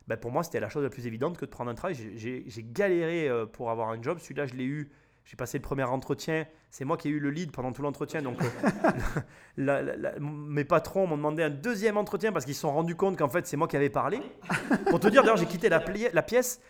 Ben, 0.07 0.17
pour 0.17 0.31
moi, 0.31 0.43
c'était 0.43 0.61
la 0.61 0.69
chose 0.71 0.83
la 0.85 0.89
plus 0.89 1.07
évidente 1.07 1.37
que 1.37 1.45
de 1.45 1.51
prendre 1.51 1.71
un 1.71 1.75
travail. 1.75 1.95
J'ai- 2.17 2.45
galéré 2.63 3.29
euh, 3.29 3.45
pour 3.45 3.71
avoir 3.71 3.91
un 3.91 4.01
job. 4.01 4.19
Celui-là, 4.19 4.47
je 4.47 4.55
l'ai 4.55 4.65
eu. 4.65 4.91
J'ai 5.29 5.37
passé 5.37 5.59
le 5.59 5.63
premier 5.63 5.83
entretien. 5.85 6.47
C'est 6.71 6.87
moi 6.87 6.97
qui 6.97 7.09
ai 7.09 7.11
eu 7.11 7.21
le 7.21 7.29
lead 7.29 7.53
pendant 7.53 7.71
tout 7.71 7.83
l'entretien. 7.83 8.23
Donc, 8.23 8.41
euh, 8.43 8.47
la- 9.59 9.83
la- 9.83 9.97
la- 9.97 10.19
mes 10.21 10.65
patrons 10.65 11.07
m'ont 11.07 11.19
demandé 11.19 11.43
un 11.43 11.51
deuxième 11.51 11.99
entretien 11.99 12.33
parce 12.33 12.47
qu'ils 12.47 12.55
se 12.55 12.63
sont 12.63 12.73
rendus 12.73 12.97
compte 12.97 13.19
qu'en 13.19 13.29
fait, 13.29 13.47
c'est 13.47 13.59
moi 13.59 13.69
qui 13.69 13.77
avais 13.77 13.91
parlé. 13.91 14.21
Pour 14.89 14.99
te 15.01 15.07
dire, 15.09 15.21
d'ailleurs, 15.23 15.37
j'ai 15.37 15.45
quitté 15.45 15.69
la, 15.69 15.81
pièce. 16.23 16.63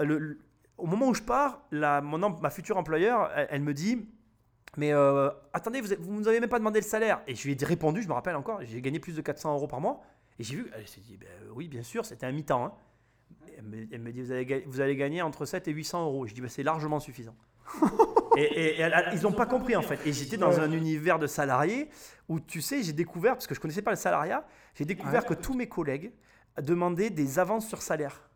Le- 0.00 0.16
le- 0.18 0.38
au 0.78 0.86
moment 0.86 1.08
où 1.08 1.14
je 1.14 1.22
pars, 1.22 1.60
mon, 1.72 2.30
ma 2.40 2.48
future 2.48 2.78
employeur, 2.78 3.30
elle, 3.36 3.48
elle 3.50 3.60
me 3.62 3.74
dit 3.74 4.08
Mais 4.78 4.94
euh, 4.94 5.28
attendez, 5.52 5.82
vous 5.82 5.88
ne 6.14 6.18
nous 6.20 6.26
avez 6.28 6.40
même 6.40 6.48
pas 6.48 6.58
demandé 6.58 6.80
le 6.80 6.86
salaire. 6.86 7.20
Et 7.26 7.34
je 7.34 7.46
lui 7.46 7.54
ai 7.60 7.64
répondu, 7.66 8.00
je 8.00 8.08
me 8.08 8.14
rappelle 8.14 8.36
encore, 8.36 8.60
j'ai 8.62 8.80
gagné 8.80 8.98
plus 8.98 9.14
de 9.14 9.20
400 9.20 9.52
euros 9.56 9.68
par 9.68 9.82
mois. 9.82 10.00
Et 10.38 10.42
j'ai 10.42 10.56
vu, 10.56 10.70
elle 10.74 10.88
s'est 10.88 11.02
dit 11.02 11.18
Ben, 11.18 11.28
Oui, 11.54 11.68
bien 11.68 11.82
sûr, 11.82 12.06
c'était 12.06 12.24
un 12.24 12.32
mi-temps. 12.32 12.64
hein. 12.64 12.72
Elle 13.58 13.64
me, 13.64 13.86
elle 13.92 14.00
me 14.00 14.12
dit 14.12 14.22
vous 14.22 14.32
allez, 14.32 14.64
vous 14.66 14.80
allez 14.80 14.96
gagner 14.96 15.22
entre 15.22 15.44
7 15.46 15.66
et 15.68 15.72
800 15.72 16.04
euros. 16.04 16.26
Je 16.26 16.34
dis 16.34 16.40
Ben, 16.40 16.48
C'est 16.48 16.62
largement 16.62 17.00
suffisant. 17.00 17.34
Et, 18.36 18.42
et- 18.42 18.76
et 18.76 18.80
elle 18.80 18.92
a- 18.92 19.14
ils 19.14 19.22
n'ont 19.22 19.32
pas 19.32 19.46
compris 19.46 19.74
en 19.76 19.80
fait. 19.82 19.98
Et 20.06 20.12
j'étais 20.12 20.36
dans 20.36 20.60
un 20.60 20.70
univers 20.70 21.18
de 21.18 21.26
salariés 21.26 21.88
où 22.28 22.38
tu 22.38 22.60
sais, 22.60 22.82
j'ai 22.82 22.92
découvert, 22.92 23.32
parce 23.32 23.46
que 23.46 23.54
je 23.54 23.60
connaissais 23.60 23.80
pas 23.80 23.92
le 23.92 23.96
salariat, 23.96 24.46
j'ai 24.74 24.84
découvert 24.84 25.24
que 25.24 25.32
tous 25.32 25.54
mes 25.54 25.66
collègues 25.68 26.12
demandaient 26.60 27.08
des 27.08 27.38
avances 27.38 27.66
sur 27.66 27.80
salaire. 27.80 28.28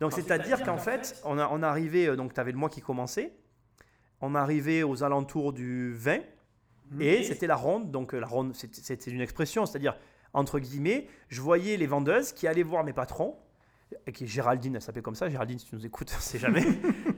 Donc 0.00 0.12
c'est-à-dire 0.12 0.64
qu'en 0.64 0.76
fait, 0.78 1.22
on, 1.24 1.38
a, 1.38 1.48
on 1.52 1.62
arrivait, 1.62 2.08
euh, 2.08 2.16
donc 2.16 2.34
tu 2.34 2.40
avais 2.40 2.50
le 2.50 2.58
mois 2.58 2.68
qui 2.68 2.80
commençait, 2.80 3.32
on 4.20 4.34
arrivait 4.34 4.82
aux 4.82 5.04
alentours 5.04 5.52
du 5.52 5.92
20, 5.92 6.18
et 6.98 7.22
c'était 7.22 7.46
la 7.46 7.54
ronde, 7.56 7.92
donc 7.92 8.12
euh, 8.14 8.18
la 8.18 8.26
ronde, 8.26 8.54
c'est 8.56 9.06
une 9.06 9.20
expression, 9.20 9.66
c'est-à-dire 9.66 9.96
entre 10.32 10.58
guillemets, 10.58 11.06
je 11.28 11.40
voyais 11.40 11.76
les 11.76 11.86
vendeuses 11.86 12.32
qui 12.32 12.48
allaient 12.48 12.64
voir 12.64 12.82
mes 12.82 12.92
patrons, 12.92 13.38
qui 14.12 14.26
Géraldine, 14.26 14.76
elle 14.76 14.82
s'appelait 14.82 15.02
comme 15.02 15.14
ça, 15.14 15.28
Géraldine, 15.28 15.58
si 15.58 15.66
tu 15.66 15.74
nous 15.74 15.86
écoutes, 15.86 16.12
on 16.16 16.20
sait 16.20 16.38
jamais. 16.38 16.64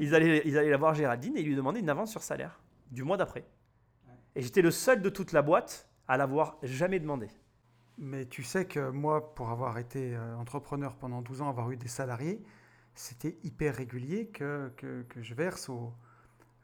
ils, 0.01 0.15
allaient, 0.15 0.43
ils 0.45 0.59
allaient 0.59 0.71
la 0.71 0.77
voir 0.77 0.95
Géraldine 0.95 1.37
et 1.37 1.43
lui 1.43 1.57
demander 1.57 1.81
une 1.81 1.91
avance 1.91 2.11
sur 2.11 2.23
salaire 2.23 2.61
du 2.91 3.03
mois 3.03 3.17
d'après. 3.17 3.45
Et 4.35 4.43
j'étais 4.43 4.63
le 4.63 4.71
seul 4.71 5.01
de 5.01 5.09
toute 5.09 5.33
la 5.33 5.43
boîte 5.43 5.89
à 6.09 6.17
l'avoir 6.17 6.59
jamais 6.63 7.01
demandé. 7.01 7.29
Mais 7.97 8.27
tu 8.27 8.43
sais 8.43 8.67
que 8.67 8.91
moi, 8.91 9.35
pour 9.35 9.51
avoir 9.51 9.79
été 9.79 10.17
euh, 10.17 10.37
entrepreneur 10.37 10.97
pendant 10.97 11.23
12 11.23 11.43
ans, 11.43 11.49
avoir 11.49 11.71
eu 11.71 11.77
des 11.77 11.89
salariés, 11.89 12.43
c'était 12.95 13.39
hyper 13.45 13.77
régulier 13.77 14.29
que, 14.29 14.73
que, 14.77 15.03
que 15.03 15.23
je 15.23 15.35
verse 15.35 15.69
au, 15.69 15.87
euh, 15.87 15.91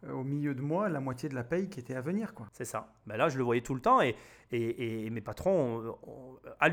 au 0.08 0.22
milieu 0.24 0.54
de 0.54 0.62
mois 0.62 0.88
la 0.88 1.00
moitié 1.00 1.28
de 1.28 1.34
la 1.34 1.44
paye 1.44 1.68
qui 1.68 1.80
était 1.80 1.94
à 1.94 2.00
venir. 2.00 2.32
quoi. 2.34 2.46
C'est 2.52 2.64
ça. 2.64 2.94
Ben 3.06 3.16
là, 3.16 3.28
je 3.28 3.36
le 3.38 3.44
voyais 3.44 3.60
tout 3.62 3.74
le 3.74 3.80
temps 3.80 4.00
et, 4.00 4.14
et, 4.52 5.06
et 5.06 5.10
mes 5.10 5.20
patrons, 5.20 5.96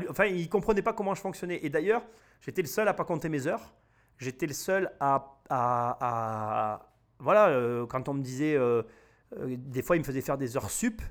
enfin, 0.08 0.24
ils 0.26 0.48
comprenaient 0.48 0.82
pas 0.82 0.92
comment 0.94 1.14
je 1.14 1.20
fonctionnais. 1.20 1.60
Et 1.62 1.68
d'ailleurs, 1.68 2.02
j'étais 2.40 2.62
le 2.62 2.68
seul 2.68 2.88
à 2.88 2.94
pas 2.94 3.04
compter 3.04 3.28
mes 3.28 3.46
heures. 3.46 3.74
J'étais 4.18 4.46
le 4.46 4.54
seul 4.54 4.90
à, 4.98 5.40
à- 5.50 6.90
voilà, 7.20 7.48
euh, 7.48 7.86
quand 7.86 8.08
on 8.08 8.14
me 8.14 8.22
disait, 8.22 8.54
euh, 8.56 8.82
euh, 9.38 9.56
des 9.58 9.82
fois, 9.82 9.96
ils 9.96 10.00
me 10.00 10.04
faisaient 10.04 10.20
faire 10.20 10.38
des 10.38 10.56
heures 10.56 10.70
sup. 10.70 11.02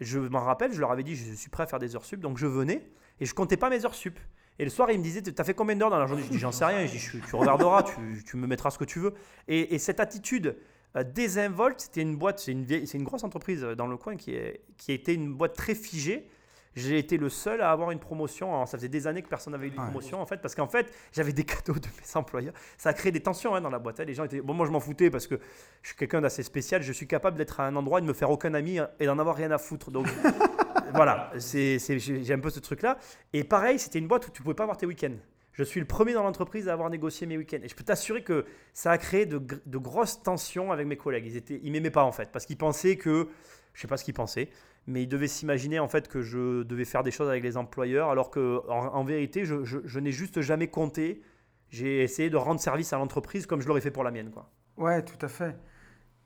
Je 0.00 0.18
m'en 0.18 0.40
rappelle, 0.40 0.72
je 0.72 0.80
leur 0.80 0.90
avais 0.90 1.04
dit, 1.04 1.14
je 1.16 1.34
suis 1.34 1.50
prêt 1.50 1.62
à 1.62 1.66
faire 1.66 1.78
des 1.78 1.94
heures 1.94 2.04
sup, 2.04 2.20
donc 2.20 2.36
je 2.38 2.46
venais 2.46 2.90
et 3.20 3.26
je 3.26 3.34
comptais 3.34 3.56
pas 3.56 3.70
mes 3.70 3.84
heures 3.84 3.94
sup. 3.94 4.18
Et 4.58 4.64
le 4.64 4.70
soir, 4.70 4.90
ils 4.90 4.98
me 4.98 5.02
disaient, 5.02 5.22
t'as 5.22 5.42
fait 5.44 5.54
combien 5.54 5.74
d'heures 5.74 5.90
dans 5.90 5.98
la 5.98 6.06
journée? 6.06 6.22
Je 6.22 6.28
dis, 6.30 6.38
j'en 6.38 6.52
sais 6.52 6.64
rien. 6.64 6.86
Je 6.86 6.92
dis, 6.92 7.20
tu 7.28 7.36
regarderas, 7.36 7.82
tu, 7.84 8.22
tu 8.24 8.36
me 8.36 8.46
mettras 8.46 8.70
ce 8.70 8.78
que 8.78 8.84
tu 8.84 9.00
veux. 9.00 9.14
Et, 9.48 9.74
et 9.74 9.78
cette 9.78 9.98
attitude 9.98 10.46
euh, 10.48 10.52
Désinvolt, 11.02 11.80
c'était 11.80 12.02
une 12.02 12.16
boîte, 12.16 12.38
c'est 12.38 12.52
une, 12.52 12.64
vieille- 12.64 12.86
c'est 12.86 12.98
une 12.98 13.04
grosse 13.04 13.24
entreprise 13.24 13.64
euh, 13.64 13.74
dans 13.74 13.88
le 13.88 13.96
coin 13.96 14.16
qui, 14.16 14.34
est, 14.34 14.60
qui 14.78 14.92
a 14.92 14.94
été 14.94 15.12
une 15.14 15.32
boîte 15.34 15.56
très 15.56 15.74
figée. 15.74 16.28
J'ai 16.76 16.98
été 16.98 17.18
le 17.18 17.28
seul 17.28 17.60
à 17.62 17.70
avoir 17.70 17.92
une 17.92 18.00
promotion. 18.00 18.52
Alors, 18.52 18.66
ça 18.68 18.76
faisait 18.76 18.88
des 18.88 19.06
années 19.06 19.22
que 19.22 19.28
personne 19.28 19.52
n'avait 19.52 19.68
eu 19.68 19.70
de 19.70 19.76
Ouais. 19.76 19.84
promotion 19.84 20.20
en 20.20 20.26
fait, 20.26 20.38
parce 20.38 20.54
qu'en 20.56 20.66
fait, 20.66 20.92
j'avais 21.12 21.32
des 21.32 21.44
cadeaux 21.44 21.74
de 21.78 21.86
mes 21.86 22.16
employeurs. 22.16 22.54
Ça 22.78 22.90
a 22.90 22.92
créé 22.92 23.12
des 23.12 23.20
tensions 23.20 23.54
hein, 23.54 23.60
dans 23.60 23.70
la 23.70 23.78
boîte. 23.78 24.00
hein. 24.00 24.04
Les 24.04 24.14
gens 24.14 24.24
étaient. 24.24 24.40
Bon, 24.40 24.54
moi, 24.54 24.66
je 24.66 24.72
m'en 24.72 24.80
foutais 24.80 25.08
parce 25.10 25.26
que 25.28 25.36
je 25.82 25.88
suis 25.88 25.96
quelqu'un 25.96 26.20
d'assez 26.20 26.42
spécial. 26.42 26.82
Je 26.82 26.92
suis 26.92 27.06
capable 27.06 27.38
d'être 27.38 27.60
à 27.60 27.66
un 27.66 27.76
endroit 27.76 28.00
et 28.00 28.02
de 28.02 28.06
me 28.06 28.12
faire 28.12 28.30
aucun 28.30 28.54
ami 28.54 28.78
hein, 28.80 28.88
et 28.98 29.06
d'en 29.06 29.18
avoir 29.20 29.36
rien 29.36 29.52
à 29.52 29.58
foutre. 29.58 29.92
Donc, 29.92 30.08
voilà, 30.94 31.30
c'est, 31.38 31.78
c'est- 31.78 31.98
j'ai 32.00 32.24
j'ai 32.24 32.34
un 32.34 32.40
peu 32.40 32.50
ce 32.50 32.58
truc-là. 32.60 32.98
Et 33.32 33.44
pareil, 33.44 33.78
c'était 33.78 34.00
une 34.00 34.08
boîte 34.08 34.26
où 34.26 34.30
tu 34.30 34.42
pouvais 34.42 34.54
pas 34.54 34.64
avoir 34.64 34.76
tes 34.76 34.86
week-ends. 34.86 35.14
Je 35.54 35.62
suis 35.62 35.80
le 35.80 35.86
premier 35.86 36.12
dans 36.12 36.22
l'entreprise 36.22 36.68
à 36.68 36.72
avoir 36.74 36.90
négocié 36.90 37.26
mes 37.26 37.36
week-ends. 37.38 37.60
Et 37.62 37.68
je 37.68 37.74
peux 37.74 37.84
t'assurer 37.84 38.22
que 38.22 38.44
ça 38.74 38.90
a 38.90 38.98
créé 38.98 39.24
de, 39.24 39.38
gr- 39.38 39.60
de 39.64 39.78
grosses 39.78 40.22
tensions 40.22 40.70
avec 40.72 40.86
mes 40.86 40.96
collègues. 40.96 41.24
Ils 41.26 41.36
étaient, 41.36 41.60
ils 41.62 41.72
m'aimaient 41.72 41.90
pas 41.90 42.04
en 42.04 42.12
fait, 42.12 42.30
parce 42.32 42.44
qu'ils 42.44 42.58
pensaient 42.58 42.96
que, 42.96 43.28
je 43.72 43.80
sais 43.80 43.88
pas 43.88 43.96
ce 43.96 44.04
qu'ils 44.04 44.14
pensaient, 44.14 44.50
mais 44.86 45.02
ils 45.04 45.06
devaient 45.08 45.28
s'imaginer 45.28 45.78
en 45.78 45.88
fait 45.88 46.08
que 46.08 46.20
je 46.22 46.62
devais 46.64 46.84
faire 46.84 47.02
des 47.04 47.10
choses 47.12 47.28
avec 47.28 47.42
les 47.42 47.56
employeurs, 47.56 48.10
alors 48.10 48.30
que 48.30 48.60
en, 48.68 48.86
en 48.94 49.04
vérité, 49.04 49.44
je, 49.44 49.64
je- 49.64 49.78
je 49.84 50.00
n'ai 50.00 50.12
juste 50.12 50.40
jamais 50.42 50.68
compté. 50.68 51.22
J'ai 51.70 52.02
essayé 52.02 52.30
de 52.30 52.36
rendre 52.36 52.60
service 52.60 52.92
à 52.92 52.98
l'entreprise 52.98 53.46
comme 53.46 53.60
je 53.60 53.66
l'aurais 53.68 53.80
fait 53.80 53.90
pour 53.90 54.04
la 54.04 54.10
mienne, 54.10 54.30
quoi. 54.30 54.50
Ouais, 54.76 55.02
tout 55.04 55.24
à 55.24 55.28
fait. 55.28 55.56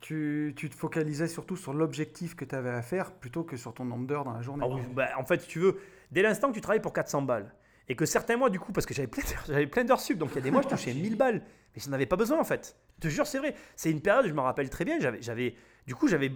Tu, 0.00 0.54
tu 0.56 0.70
te 0.70 0.74
focalisais 0.76 1.26
surtout 1.26 1.56
sur 1.56 1.72
l'objectif 1.74 2.36
que 2.36 2.44
tu 2.44 2.54
avais 2.54 2.70
à 2.70 2.82
faire 2.82 3.12
plutôt 3.12 3.42
que 3.44 3.56
sur 3.56 3.74
ton 3.74 3.84
nombre 3.84 4.06
d'heures 4.06 4.24
dans 4.24 4.32
la 4.32 4.42
journée. 4.42 4.64
Ah 4.66 4.72
oui, 4.72 4.80
bah, 4.94 5.08
en 5.18 5.24
fait, 5.24 5.40
si 5.42 5.48
tu 5.48 5.58
veux, 5.58 5.76
dès 6.12 6.22
l'instant 6.22 6.48
que 6.50 6.54
tu 6.54 6.60
travailles 6.60 6.80
pour 6.82 6.92
400 6.92 7.22
balles, 7.22 7.52
et 7.88 7.96
que 7.96 8.04
certains 8.06 8.36
mois, 8.36 8.50
du 8.50 8.60
coup, 8.60 8.72
parce 8.72 8.86
que 8.86 8.94
j'avais 8.94 9.08
plein 9.08 9.22
d'heures, 9.22 9.44
j'avais 9.48 9.66
plein 9.66 9.84
d'heures 9.84 10.00
sup, 10.00 10.18
donc 10.18 10.30
il 10.32 10.36
y 10.36 10.38
a 10.38 10.42
des 10.42 10.50
mois, 10.50 10.62
je 10.62 10.68
touchais 10.68 10.92
1000 10.94 11.16
balles, 11.16 11.42
mais 11.74 11.82
je 11.82 11.88
n'en 11.88 11.94
avais 11.94 12.06
pas 12.06 12.16
besoin, 12.16 12.38
en 12.40 12.44
fait. 12.44 12.76
Je 12.96 13.02
te 13.02 13.08
jure, 13.08 13.26
c'est 13.26 13.38
vrai. 13.38 13.54
C'est 13.76 13.90
une 13.90 14.00
période, 14.02 14.26
je 14.26 14.32
me 14.32 14.40
rappelle 14.40 14.68
très 14.70 14.84
bien, 14.84 14.98
j'avais, 15.00 15.22
j'avais, 15.22 15.54
du 15.86 15.94
coup, 15.94 16.08
j'avais, 16.08 16.32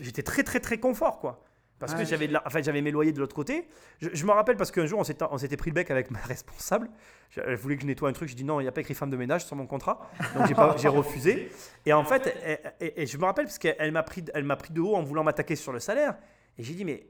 j'étais 0.00 0.22
très, 0.22 0.42
très, 0.42 0.60
très 0.60 0.78
confort, 0.78 1.18
quoi. 1.20 1.44
Parce 1.78 1.94
que 1.94 2.04
j'avais, 2.04 2.28
de 2.28 2.34
la- 2.34 2.42
enfin, 2.46 2.60
j'avais 2.60 2.82
mes 2.82 2.90
loyers 2.90 3.12
de 3.12 3.18
l'autre 3.18 3.34
côté. 3.34 3.66
Je, 4.02 4.10
je 4.12 4.26
me 4.26 4.32
rappelle 4.32 4.58
parce 4.58 4.70
qu'un 4.70 4.84
jour, 4.84 4.98
on 5.00 5.04
s'était, 5.04 5.24
on 5.30 5.38
s'était 5.38 5.56
pris 5.56 5.70
le 5.70 5.74
bec 5.74 5.90
avec 5.90 6.10
ma 6.10 6.18
responsable. 6.28 6.90
Elle 7.36 7.54
voulait 7.56 7.76
que 7.76 7.80
je 7.80 7.86
nettoie 7.86 8.10
un 8.10 8.12
truc. 8.12 8.28
Je 8.28 8.34
dis 8.36 8.44
non, 8.44 8.60
il 8.60 8.64
n'y 8.64 8.68
a 8.68 8.72
pas 8.72 8.82
écrit 8.82 8.92
femme 8.92 9.08
de 9.08 9.16
ménage 9.16 9.46
sur 9.46 9.56
mon 9.56 9.66
contrat. 9.66 10.10
Donc 10.36 10.46
j'ai, 10.46 10.54
pas, 10.54 10.76
j'ai 10.76 10.88
refusé. 10.88 11.50
Et 11.86 11.94
en 11.94 12.04
fait, 12.04 12.36
et 12.80 13.06
je 13.06 13.16
me 13.16 13.24
rappelle 13.24 13.46
parce 13.46 13.56
qu'elle 13.58 13.76
elle 13.78 13.92
m'a 13.92 14.02
pris, 14.02 14.22
elle 14.34 14.44
m'a 14.44 14.56
pris 14.56 14.74
de 14.74 14.80
haut 14.82 14.94
en 14.94 15.02
voulant 15.02 15.24
m'attaquer 15.24 15.56
sur 15.56 15.72
le 15.72 15.80
salaire. 15.80 16.18
Et 16.58 16.62
j'ai 16.64 16.74
dit, 16.74 16.84
mais 16.84 17.06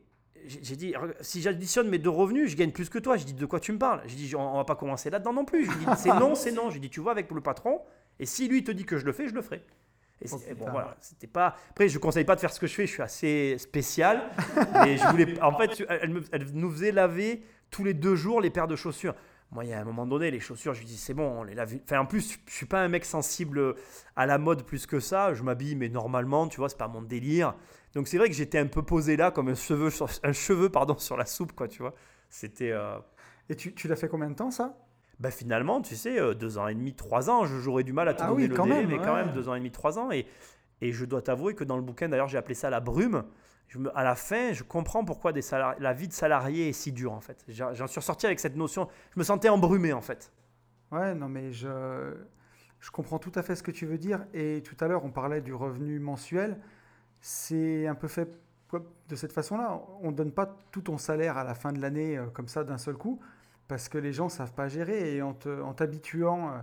j'ai 0.47 0.77
dit, 0.77 0.95
si 1.21 1.43
j'additionne 1.43 1.89
mes 1.89 1.99
deux 1.99 2.11
revenus, 2.11 2.51
je 2.51 2.57
gagne 2.57 2.73
plus 2.73 2.89
que 2.89 2.99
toi. 2.99 3.17
J'ai 3.17 3.25
dit, 3.25 3.35
de 3.35 3.47
quoi 3.47 3.61
tu 3.61 3.73
me 3.73 3.79
parles? 3.79 4.03
J'ai 4.07 4.17
dit, 4.17 4.35
on, 4.37 4.55
on 4.55 4.57
va 4.57 4.65
pas 4.65 4.77
commencer 4.77 5.11
là-dedans 5.11 5.33
non 5.33 5.45
plus. 5.45 5.69
C'est 5.97 6.09
non, 6.11 6.35
c'est 6.35 6.53
non. 6.53 6.71
J'ai 6.71 6.79
dit, 6.81 6.91
tu 6.91 7.01
vois 7.01 7.13
avec 7.13 7.31
le 7.31 7.41
patron. 7.41 7.81
Et 8.19 8.27
si 8.27 8.49
lui 8.49 8.63
te 8.65 8.71
dit 8.73 8.85
que 8.85 8.99
je 8.99 9.07
le 9.07 9.13
fais, 9.13 9.29
je 9.29 9.35
le 9.35 9.43
ferai. 9.43 9.63
Et 10.23 10.29
c'est- 10.29 10.37
et 10.51 10.55
bon, 10.55 10.61
putain. 10.61 10.71
voilà, 10.73 10.97
c'était 11.01 11.27
pas. 11.27 11.57
Après, 11.71 11.89
je 11.89 11.99
conseille 11.99 12.25
pas 12.25 12.35
de 12.35 12.41
faire 12.41 12.53
ce 12.53 12.61
que 12.61 12.67
je 12.67 12.75
fais. 12.75 12.87
Je 12.87 12.93
suis 12.93 13.03
assez 13.03 13.57
spécial. 13.59 14.23
mais 14.85 14.97
je 14.99 15.07
voulais. 15.07 15.41
En 15.41 15.57
fait, 15.57 15.83
elle, 15.89 15.99
elle 16.03 16.11
me- 16.11 16.23
elle 16.33 16.47
nous 16.53 16.71
faisait 16.71 16.93
laver 16.93 17.43
tous 17.71 17.85
les 17.85 17.95
deux 17.95 18.17
jours 18.17 18.41
les 18.43 18.51
paires 18.51 18.69
de 18.69 18.77
chaussures. 18.77 19.15
Moi, 19.53 19.65
il 19.65 19.71
y 19.71 19.73
a 19.73 19.81
un 19.81 19.85
moment 19.85 20.07
donné, 20.07 20.31
les 20.31 20.39
chaussures, 20.39 20.75
je 20.75 20.81
lui 20.81 20.87
dis, 20.87 20.97
c'est 20.97 21.15
bon, 21.15 21.41
on 21.41 21.43
les 21.43 21.55
lave. 21.55 21.75
Enfin, 21.85 21.99
en 22.01 22.07
plus, 22.07 22.39
je 22.47 22.55
suis 22.55 22.67
pas 22.67 22.83
un 22.83 22.89
mec 22.89 23.05
sensible 23.05 23.75
à 24.15 24.27
la 24.27 24.39
mode 24.39 24.63
plus 24.65 24.87
que 24.87 25.01
ça. 25.01 25.35
Je 25.35 25.43
m'habille, 25.43 25.75
mais 25.75 25.89
normalement, 25.89 26.47
tu 26.49 26.59
vois, 26.59 26.69
c'est 26.69 26.79
pas 26.79 26.87
mon 26.87 27.03
délire. 27.03 27.55
Donc, 27.95 28.09
c'est 28.09 28.19
vrai 28.19 28.29
que 28.29 28.35
j'étais 28.35 28.59
un 28.59 28.67
peu 28.67 28.83
posé 28.83 29.17
là, 29.17 29.31
comme 29.31 29.49
un 29.49 29.55
cheveu 29.55 29.91
sur, 29.91 30.09
un 30.23 30.33
cheveu, 30.33 30.69
pardon, 30.71 30.97
sur 30.99 31.17
la 31.17 31.27
soupe, 31.27 31.53
quoi, 31.53 31.69
tu 31.69 31.81
vois. 31.83 31.95
C'était. 32.29 32.71
euh, 32.73 32.99
Et 33.49 33.57
tu, 33.57 33.75
tu 33.75 33.89
l'as 33.89 33.97
fait 33.97 34.09
combien 34.09 34.31
de 34.31 34.35
temps 34.37 34.51
ça? 34.51 34.77
Bah 35.19 35.31
finalement, 35.31 35.83
tu 35.83 35.97
sais, 35.97 36.19
euh, 36.19 36.35
deux 36.35 36.57
ans 36.57 36.67
et 36.67 36.75
demi, 36.75 36.95
trois 36.95 37.29
ans, 37.29 37.45
je- 37.45 37.59
j'aurais 37.59 37.85
du 37.85 37.93
mal 37.93 38.09
à 38.09 38.15
te 38.15 38.23
Ah 38.23 38.29
donner 38.29 38.35
oui, 38.37 38.49
le 38.49 38.57
quand 38.57 38.65
délai, 38.65 38.81
même, 38.83 38.87
mais 38.87 39.01
quand 39.01 39.15
même 39.15 39.33
deux 39.33 39.49
ans 39.49 39.55
et 39.55 39.59
demi, 39.59 39.71
trois 39.71 39.99
ans. 39.99 40.11
Et, 40.11 40.27
et 40.81 40.93
je 40.93 41.05
dois 41.05 41.23
t'avouer 41.23 41.55
que 41.55 41.65
dans 41.65 41.77
le 41.77 41.83
bouquin, 41.83 42.09
d'ailleurs, 42.09 42.29
j'ai 42.29 42.39
appelé 42.39 42.55
ça 42.55 42.71
la 42.71 42.81
brume. 42.81 43.25
Je 43.69 43.79
me- 43.79 43.97
à 43.99 44.05
la 44.05 44.15
fin, 44.15 44.53
je 44.53 44.63
comprends 44.65 45.05
pourquoi 45.05 45.33
des 45.33 45.43
salari- 45.43 45.77
la 45.81 45.93
vie 45.93 46.09
de 46.09 46.13
salarié 46.15 46.71
est 46.71 46.73
si 46.73 46.93
dure, 46.93 47.13
en 47.13 47.21
fait. 47.21 47.45
J'en 47.49 47.87
suis 47.87 48.01
ressorti 48.01 48.27
avec 48.27 48.41
cette 48.41 48.57
notion. 48.57 48.89
Je 49.15 49.19
me 49.21 49.25
sentais 49.25 49.49
embrumé, 49.51 49.93
en 49.93 50.01
fait. 50.01 50.33
Ouais, 50.93 51.15
non, 51.15 51.29
mais 51.29 51.53
je, 51.53 52.15
je 52.81 52.91
comprends 52.91 53.19
tout 53.19 53.33
à 53.35 53.43
fait 53.43 53.55
ce 53.57 53.63
que 53.63 53.71
tu 53.71 53.87
veux 53.87 53.99
dire. 53.99 54.27
Et 54.35 54.63
tout 54.65 54.77
à 54.81 54.89
l'heure, 54.89 55.05
on 55.05 55.11
parlait 55.11 55.41
du 55.41 55.55
revenu 55.55 55.99
mensuel. 56.01 56.59
C'est 57.21 57.87
un 57.87 57.95
peu 57.95 58.09
fait 58.09 58.39
de 59.09 59.17
cette 59.17 59.33
façon-là. 59.33 59.81
On 60.01 60.11
ne 60.11 60.17
donne 60.17 60.33
pas 60.33 60.57
tout 60.71 60.83
ton 60.83 60.97
salaire 60.99 61.37
à 61.37 61.45
la 61.45 61.55
fin 61.55 61.73
de 61.73 61.81
l'année 61.81 62.17
euh, 62.17 62.27
comme 62.27 62.49
ça 62.49 62.65
d'un 62.65 62.79
seul 62.79 62.97
coup, 62.97 63.21
parce 63.69 63.89
que 63.89 63.99
les 63.99 64.13
gens 64.13 64.27
ne 64.27 64.31
savent 64.31 64.53
pas 64.53 64.69
gérer. 64.69 65.17
Et 65.17 65.23
en 65.23 65.35
t'habituant 65.35 66.63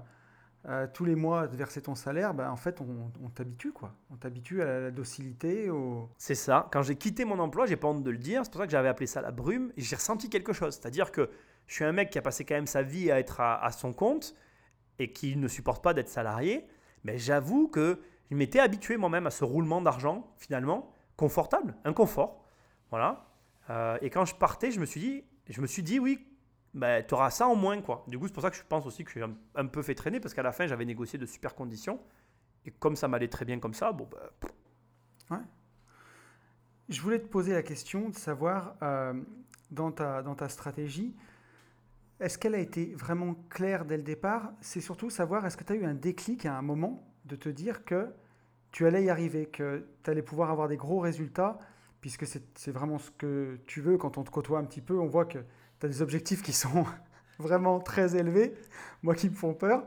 euh, 0.67 0.87
tous 0.93 1.05
les 1.05 1.15
mois 1.15 1.41
à 1.41 1.47
verser 1.47 1.81
ton 1.81 1.95
salaire, 1.95 2.33
ben, 2.33 2.49
en 2.49 2.55
fait, 2.55 2.81
on, 2.81 3.11
on 3.23 3.29
t'habitue. 3.29 3.71
quoi. 3.71 3.93
On 4.11 4.15
t'habitue 4.15 4.61
à 4.61 4.79
la 4.79 4.91
docilité. 4.91 5.69
Au... 5.69 6.09
C'est 6.17 6.35
ça. 6.35 6.67
Quand 6.71 6.81
j'ai 6.81 6.95
quitté 6.95 7.25
mon 7.25 7.39
emploi, 7.39 7.65
j'ai 7.65 7.77
pas 7.77 7.87
honte 7.87 8.03
de 8.03 8.11
le 8.11 8.17
dire. 8.17 8.41
C'est 8.43 8.51
pour 8.51 8.61
ça 8.61 8.67
que 8.67 8.71
j'avais 8.71 8.89
appelé 8.89 9.07
ça 9.07 9.21
la 9.21 9.31
brume. 9.31 9.71
Et 9.77 9.81
j'ai 9.81 9.95
ressenti 9.95 10.29
quelque 10.29 10.53
chose. 10.53 10.75
C'est-à-dire 10.75 11.11
que 11.11 11.29
je 11.67 11.73
suis 11.73 11.83
un 11.83 11.91
mec 11.91 12.09
qui 12.09 12.17
a 12.17 12.21
passé 12.21 12.45
quand 12.45 12.55
même 12.55 12.67
sa 12.67 12.83
vie 12.83 13.11
à 13.11 13.19
être 13.19 13.41
à, 13.41 13.63
à 13.63 13.71
son 13.71 13.91
compte 13.93 14.33
et 14.99 15.11
qui 15.11 15.35
ne 15.35 15.47
supporte 15.47 15.83
pas 15.83 15.93
d'être 15.93 16.09
salarié. 16.09 16.67
Mais 17.03 17.17
j'avoue 17.17 17.67
que 17.67 17.99
je 18.29 18.35
m'étais 18.35 18.59
habitué 18.59 18.97
moi-même 18.97 19.27
à 19.27 19.31
ce 19.31 19.43
roulement 19.43 19.81
d'argent, 19.81 20.33
finalement, 20.37 20.91
confortable, 21.15 21.75
un 21.85 21.93
confort. 21.93 22.43
Voilà. 22.89 23.25
Euh, 23.69 23.97
et 24.01 24.09
quand 24.09 24.25
je 24.25 24.35
partais, 24.35 24.71
je 24.71 24.79
me 24.79 24.85
suis 24.85 24.99
dit, 24.99 25.23
je 25.49 25.61
me 25.61 25.67
suis 25.67 25.83
dit 25.83 25.99
oui, 25.99 26.25
ben, 26.73 27.03
tu 27.05 27.13
auras 27.13 27.31
ça 27.31 27.47
en 27.47 27.55
moins. 27.55 27.81
quoi. 27.81 28.03
Du 28.07 28.19
coup, 28.19 28.27
c'est 28.27 28.33
pour 28.33 28.43
ça 28.43 28.49
que 28.49 28.57
je 28.57 28.63
pense 28.67 28.85
aussi 28.85 29.03
que 29.03 29.09
je 29.11 29.19
suis 29.19 29.35
un, 29.55 29.65
peu 29.65 29.81
fait 29.81 29.95
traîner 29.95 30.19
parce 30.19 30.33
qu'à 30.33 30.43
la 30.43 30.51
fin, 30.51 30.67
j'avais 30.67 30.85
négocié 30.85 31.17
de 31.17 31.25
super 31.25 31.55
conditions. 31.55 31.99
Et 32.65 32.71
comme 32.71 32.95
ça 32.95 33.07
m'allait 33.07 33.29
très 33.29 33.45
bien 33.45 33.59
comme 33.59 33.73
ça, 33.73 33.91
bon, 33.91 34.07
ben, 35.29 35.43
Je 36.89 37.01
voulais 37.01 37.19
te 37.19 37.27
poser 37.27 37.53
la 37.53 37.63
question 37.63 38.09
de 38.09 38.15
savoir, 38.15 38.75
euh, 38.81 39.13
dans, 39.71 39.91
ta, 39.91 40.21
dans 40.21 40.35
ta 40.35 40.49
stratégie, 40.49 41.15
est-ce 42.19 42.37
qu'elle 42.37 42.55
a 42.55 42.59
été 42.59 42.93
vraiment 42.95 43.35
claire 43.49 43.85
dès 43.85 43.97
le 43.97 44.03
départ? 44.03 44.51
C'est 44.61 44.81
surtout 44.81 45.09
savoir, 45.09 45.45
est-ce 45.45 45.55
que 45.57 45.63
tu 45.63 45.73
as 45.73 45.75
eu 45.75 45.85
un 45.85 45.93
déclic 45.93 46.45
à 46.45 46.57
un 46.57 46.61
moment 46.61 47.07
de 47.27 47.35
te 47.35 47.49
dire 47.49 47.83
que 47.85 48.07
tu 48.71 48.85
allais 48.85 49.03
y 49.03 49.09
arriver, 49.09 49.45
que 49.45 49.85
tu 50.03 50.09
allais 50.09 50.21
pouvoir 50.21 50.49
avoir 50.51 50.67
des 50.67 50.77
gros 50.77 50.99
résultats, 50.99 51.57
puisque 52.01 52.25
c'est 52.25 52.71
vraiment 52.71 52.99
ce 52.99 53.11
que 53.11 53.59
tu 53.67 53.81
veux 53.81 53.97
quand 53.97 54.17
on 54.17 54.23
te 54.23 54.29
côtoie 54.29 54.59
un 54.59 54.65
petit 54.65 54.81
peu, 54.81 54.97
on 54.99 55.07
voit 55.07 55.25
que 55.25 55.39
tu 55.79 55.85
as 55.85 55.89
des 55.89 56.01
objectifs 56.01 56.41
qui 56.41 56.53
sont 56.53 56.85
vraiment 57.39 57.79
très 57.79 58.15
élevés, 58.15 58.53
moi 59.03 59.13
qui 59.15 59.29
me 59.29 59.35
font 59.35 59.53
peur, 59.53 59.83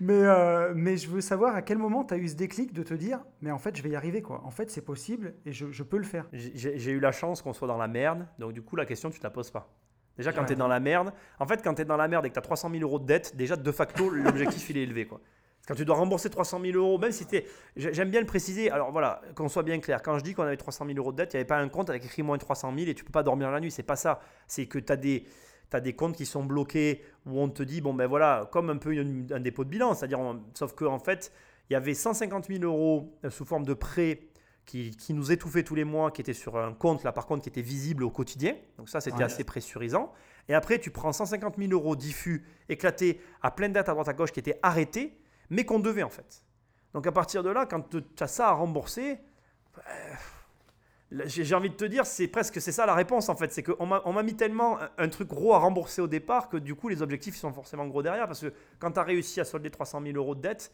mais, 0.00 0.14
euh, 0.22 0.72
mais 0.74 0.96
je 0.96 1.08
veux 1.08 1.20
savoir 1.20 1.54
à 1.54 1.62
quel 1.62 1.78
moment 1.78 2.04
tu 2.04 2.14
as 2.14 2.16
eu 2.16 2.28
ce 2.28 2.34
déclic 2.34 2.72
de 2.72 2.82
te 2.82 2.94
dire, 2.94 3.20
mais 3.40 3.50
en 3.50 3.58
fait 3.58 3.76
je 3.76 3.82
vais 3.82 3.90
y 3.90 3.96
arriver, 3.96 4.22
quoi. 4.22 4.42
en 4.44 4.50
fait 4.50 4.70
c'est 4.70 4.82
possible 4.84 5.34
et 5.46 5.52
je, 5.52 5.70
je 5.70 5.82
peux 5.82 5.98
le 5.98 6.04
faire. 6.04 6.26
J'ai 6.32 6.90
eu 6.92 7.00
la 7.00 7.12
chance 7.12 7.42
qu'on 7.42 7.52
soit 7.52 7.68
dans 7.68 7.76
la 7.78 7.88
merde, 7.88 8.26
donc 8.38 8.52
du 8.52 8.62
coup 8.62 8.76
la 8.76 8.86
question 8.86 9.10
tu 9.10 9.18
te 9.18 9.24
la 9.24 9.30
poses 9.30 9.50
pas. 9.50 9.70
Déjà 10.16 10.32
quand 10.32 10.40
Ouais. 10.42 10.46
tu 10.46 10.52
es 10.52 10.56
dans 10.56 10.68
la 10.68 10.80
merde, 10.80 11.12
en 11.40 11.46
fait 11.46 11.62
quand 11.62 11.74
tu 11.74 11.82
es 11.82 11.84
dans 11.84 11.96
la 11.96 12.08
merde 12.08 12.24
et 12.26 12.28
que 12.28 12.34
tu 12.34 12.38
as 12.38 12.42
300 12.42 12.70
000 12.70 12.82
euros 12.82 12.98
de 13.00 13.06
dette, 13.06 13.36
déjà 13.36 13.56
de 13.56 13.72
facto 13.72 14.08
l'objectif 14.10 14.70
il 14.70 14.78
est 14.78 14.82
élevé 14.82 15.06
quoi. 15.06 15.20
Quand 15.66 15.74
tu 15.74 15.84
dois 15.84 15.96
rembourser 15.96 16.28
300 16.28 16.60
000 16.60 16.76
euros, 16.76 16.98
même 16.98 17.12
si 17.12 17.24
t'es- 17.26 17.46
j'ai- 17.76 17.94
J'aime 17.94 18.10
bien 18.10 18.20
le 18.20 18.26
préciser, 18.26 18.70
alors 18.70 18.92
voilà, 18.92 19.22
qu'on 19.34 19.48
soit 19.48 19.62
bien 19.62 19.80
clair. 19.80 20.02
Quand 20.02 20.18
je 20.18 20.22
dis 20.24 20.34
qu'on 20.34 20.42
avait 20.42 20.56
300 20.58 20.84
000 20.86 20.98
euros 20.98 21.12
de 21.12 21.16
dette, 21.16 21.32
il 21.32 21.36
n'y 21.36 21.40
avait 21.40 21.46
pas 21.46 21.58
un 21.58 21.68
compte 21.68 21.88
avec 21.88 22.04
écrit 22.04 22.22
moins 22.22 22.36
300 22.36 22.72
000 22.76 22.88
et 22.90 22.94
tu 22.94 23.04
peux 23.04 23.12
pas 23.12 23.22
dormir 23.22 23.50
la 23.50 23.60
nuit, 23.60 23.70
c'est 23.70 23.82
pas 23.82 23.96
ça. 23.96 24.20
C'est 24.46 24.66
que 24.66 24.78
tu 24.78 24.92
as 24.92 24.96
des, 24.96 25.24
t'as 25.70 25.80
des 25.80 25.94
comptes 25.94 26.16
qui 26.16 26.26
sont 26.26 26.44
bloqués 26.44 27.02
où 27.24 27.40
on 27.40 27.48
te 27.48 27.62
dit, 27.62 27.80
bon 27.80 27.94
ben 27.94 28.06
voilà, 28.06 28.48
comme 28.52 28.68
un 28.68 28.76
peu 28.76 28.92
une- 28.92 29.26
un 29.32 29.40
dépôt 29.40 29.64
de 29.64 29.70
bilan, 29.70 29.94
c'est-à-dire, 29.94 30.18
sauf 30.52 30.74
qu'en 30.74 30.98
fait, 30.98 31.32
il 31.70 31.72
y 31.72 31.76
avait 31.76 31.94
150 31.94 32.46
000 32.48 32.62
euros 32.64 33.16
sous 33.30 33.46
forme 33.46 33.64
de 33.64 33.72
prêt 33.72 34.20
qui, 34.66 34.90
qui 34.96 35.14
nous 35.14 35.32
étouffait 35.32 35.62
tous 35.62 35.74
les 35.74 35.84
mois, 35.84 36.10
qui 36.10 36.20
était 36.20 36.34
sur 36.34 36.58
un 36.58 36.74
compte, 36.74 37.04
là 37.04 37.12
par 37.12 37.26
contre, 37.26 37.42
qui 37.42 37.48
était 37.48 37.62
visible 37.62 38.02
au 38.04 38.10
quotidien. 38.10 38.54
Donc 38.76 38.90
ça, 38.90 39.00
c'était 39.00 39.16
Ouais. 39.18 39.24
assez 39.24 39.44
pressurisant. 39.44 40.12
Et 40.48 40.54
après, 40.54 40.78
tu 40.78 40.90
prends 40.90 41.12
150 41.12 41.56
000 41.58 41.72
euros 41.72 41.96
diffus, 41.96 42.44
éclatés, 42.68 43.18
à 43.40 43.50
plein 43.50 43.68
de 43.70 43.74
dates 43.74 43.88
à 43.88 43.92
droite 43.92 44.08
à 44.08 44.12
gauche, 44.12 44.30
qui 44.32 44.40
étaient 44.40 44.58
arrêtés, 44.62 45.18
mais 45.50 45.64
qu'on 45.64 45.78
devait 45.80 46.02
en 46.02 46.10
fait. 46.10 46.42
Donc 46.92 47.06
à 47.06 47.12
partir 47.12 47.42
de 47.42 47.50
là, 47.50 47.66
quand 47.66 47.88
tu 47.90 48.02
as 48.20 48.26
ça 48.26 48.48
à 48.48 48.52
rembourser, 48.52 49.18
euh, 49.78 50.14
j'ai 51.26 51.54
envie 51.54 51.70
de 51.70 51.74
te 51.74 51.84
dire, 51.84 52.06
c'est 52.06 52.26
presque 52.26 52.60
c'est 52.60 52.72
ça 52.72 52.86
la 52.86 52.94
réponse 52.94 53.28
en 53.28 53.36
fait. 53.36 53.52
C'est 53.52 53.62
qu'on 53.62 53.86
m'a 53.86 54.22
mis 54.22 54.34
tellement 54.34 54.80
un, 54.80 54.90
un 54.98 55.08
truc 55.08 55.28
gros 55.28 55.54
à 55.54 55.58
rembourser 55.58 56.00
au 56.02 56.08
départ 56.08 56.48
que 56.48 56.56
du 56.56 56.74
coup 56.74 56.88
les 56.88 57.02
objectifs 57.02 57.36
sont 57.36 57.52
forcément 57.52 57.86
gros 57.86 58.02
derrière. 58.02 58.26
Parce 58.26 58.40
que 58.40 58.52
quand 58.80 58.90
tu 58.92 58.98
as 58.98 59.04
réussi 59.04 59.40
à 59.40 59.44
solder 59.44 59.70
300 59.70 60.00
000 60.02 60.16
euros 60.16 60.34
de 60.34 60.40
dette, 60.40 60.72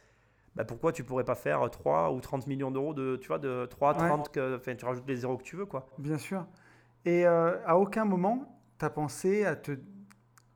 bah, 0.55 0.64
pourquoi 0.64 0.93
tu 0.93 1.05
pourrais 1.05 1.25
pas 1.25 1.35
faire 1.35 1.68
3 1.71 2.12
ou 2.12 2.21
30 2.21 2.47
millions 2.47 2.71
d'euros 2.71 2.95
de, 2.95 3.16
tu 3.16 3.29
vois, 3.29 3.39
de 3.39 3.66
3, 3.66 3.93
Ouais. 4.01 4.09
30, 4.09 4.31
que- 4.33 4.57
enfin 4.57 4.75
tu 4.75 4.85
rajoutes 4.85 5.07
les 5.09 5.16
zéros 5.16 5.37
que 5.37 5.43
tu 5.43 5.57
veux 5.57 5.66
quoi. 5.66 5.87
Bien 5.99 6.18
sûr. 6.18 6.47
Et 7.05 7.27
euh, 7.27 7.57
à 7.66 7.77
aucun 7.79 8.05
moment, 8.05 8.61
tu 8.79 8.85
as 8.85 8.91
pensé 8.91 9.45
à 9.45 9.57
te, 9.57 9.73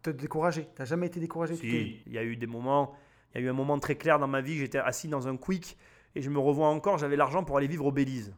te 0.03 0.11
décourager. 0.11 0.69
Tu 0.77 0.87
jamais 0.87 1.07
été 1.09 1.21
découragé. 1.21 1.57
Si, 1.57 2.03
il 2.07 2.12
y 2.12 2.19
a 2.19 2.25
eu 2.25 2.37
des 2.37 2.47
moments, 2.47 2.95
il 3.35 3.41
y 3.41 3.45
a 3.45 3.47
eu 3.47 3.51
un 3.51 3.55
moment 3.55 3.78
très 3.78 3.97
clair 3.97 4.18
dans 4.18 4.28
ma 4.28 4.41
vie, 4.41 4.57
j'étais 4.59 4.78
assis 4.78 5.09
dans 5.09 5.28
un 5.28 5.37
quick 5.37 5.76
et 6.14 6.22
je 6.22 6.30
me 6.30 6.39
revois 6.39 6.68
encore, 6.68 6.99
j'avais 6.99 7.16
l'argent 7.16 7.45
pour 7.45 7.57
aller 7.59 7.66
vivre 7.66 7.87
au 7.87 7.93
Belize. 7.93 8.35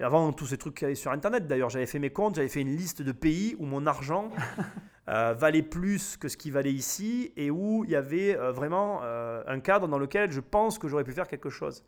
Et 0.00 0.02
avant 0.02 0.32
tous 0.32 0.46
ces 0.46 0.58
trucs 0.58 0.74
qu'il 0.74 0.84
y 0.84 0.86
avait 0.86 0.94
sur 0.94 1.12
internet 1.12 1.46
d'ailleurs, 1.46 1.70
j'avais 1.70 1.86
fait 1.86 1.98
mes 1.98 2.10
comptes, 2.10 2.34
j'avais 2.34 2.48
fait 2.48 2.62
une 2.62 2.74
liste 2.74 3.02
de 3.02 3.12
pays 3.12 3.54
où 3.58 3.66
mon 3.66 3.86
argent 3.86 4.30
euh, 5.08 5.34
valait 5.34 5.62
plus 5.62 6.16
que 6.16 6.28
ce 6.28 6.36
qui 6.36 6.50
valait 6.50 6.72
ici 6.72 7.32
et 7.36 7.50
où 7.50 7.84
il 7.84 7.90
y 7.90 7.96
avait 7.96 8.36
euh, 8.36 8.50
vraiment 8.50 9.00
euh, 9.02 9.42
un 9.46 9.60
cadre 9.60 9.88
dans 9.88 9.98
lequel 9.98 10.32
je 10.32 10.40
pense 10.40 10.78
que 10.78 10.88
j'aurais 10.88 11.04
pu 11.04 11.12
faire 11.12 11.28
quelque 11.28 11.50
chose. 11.50 11.84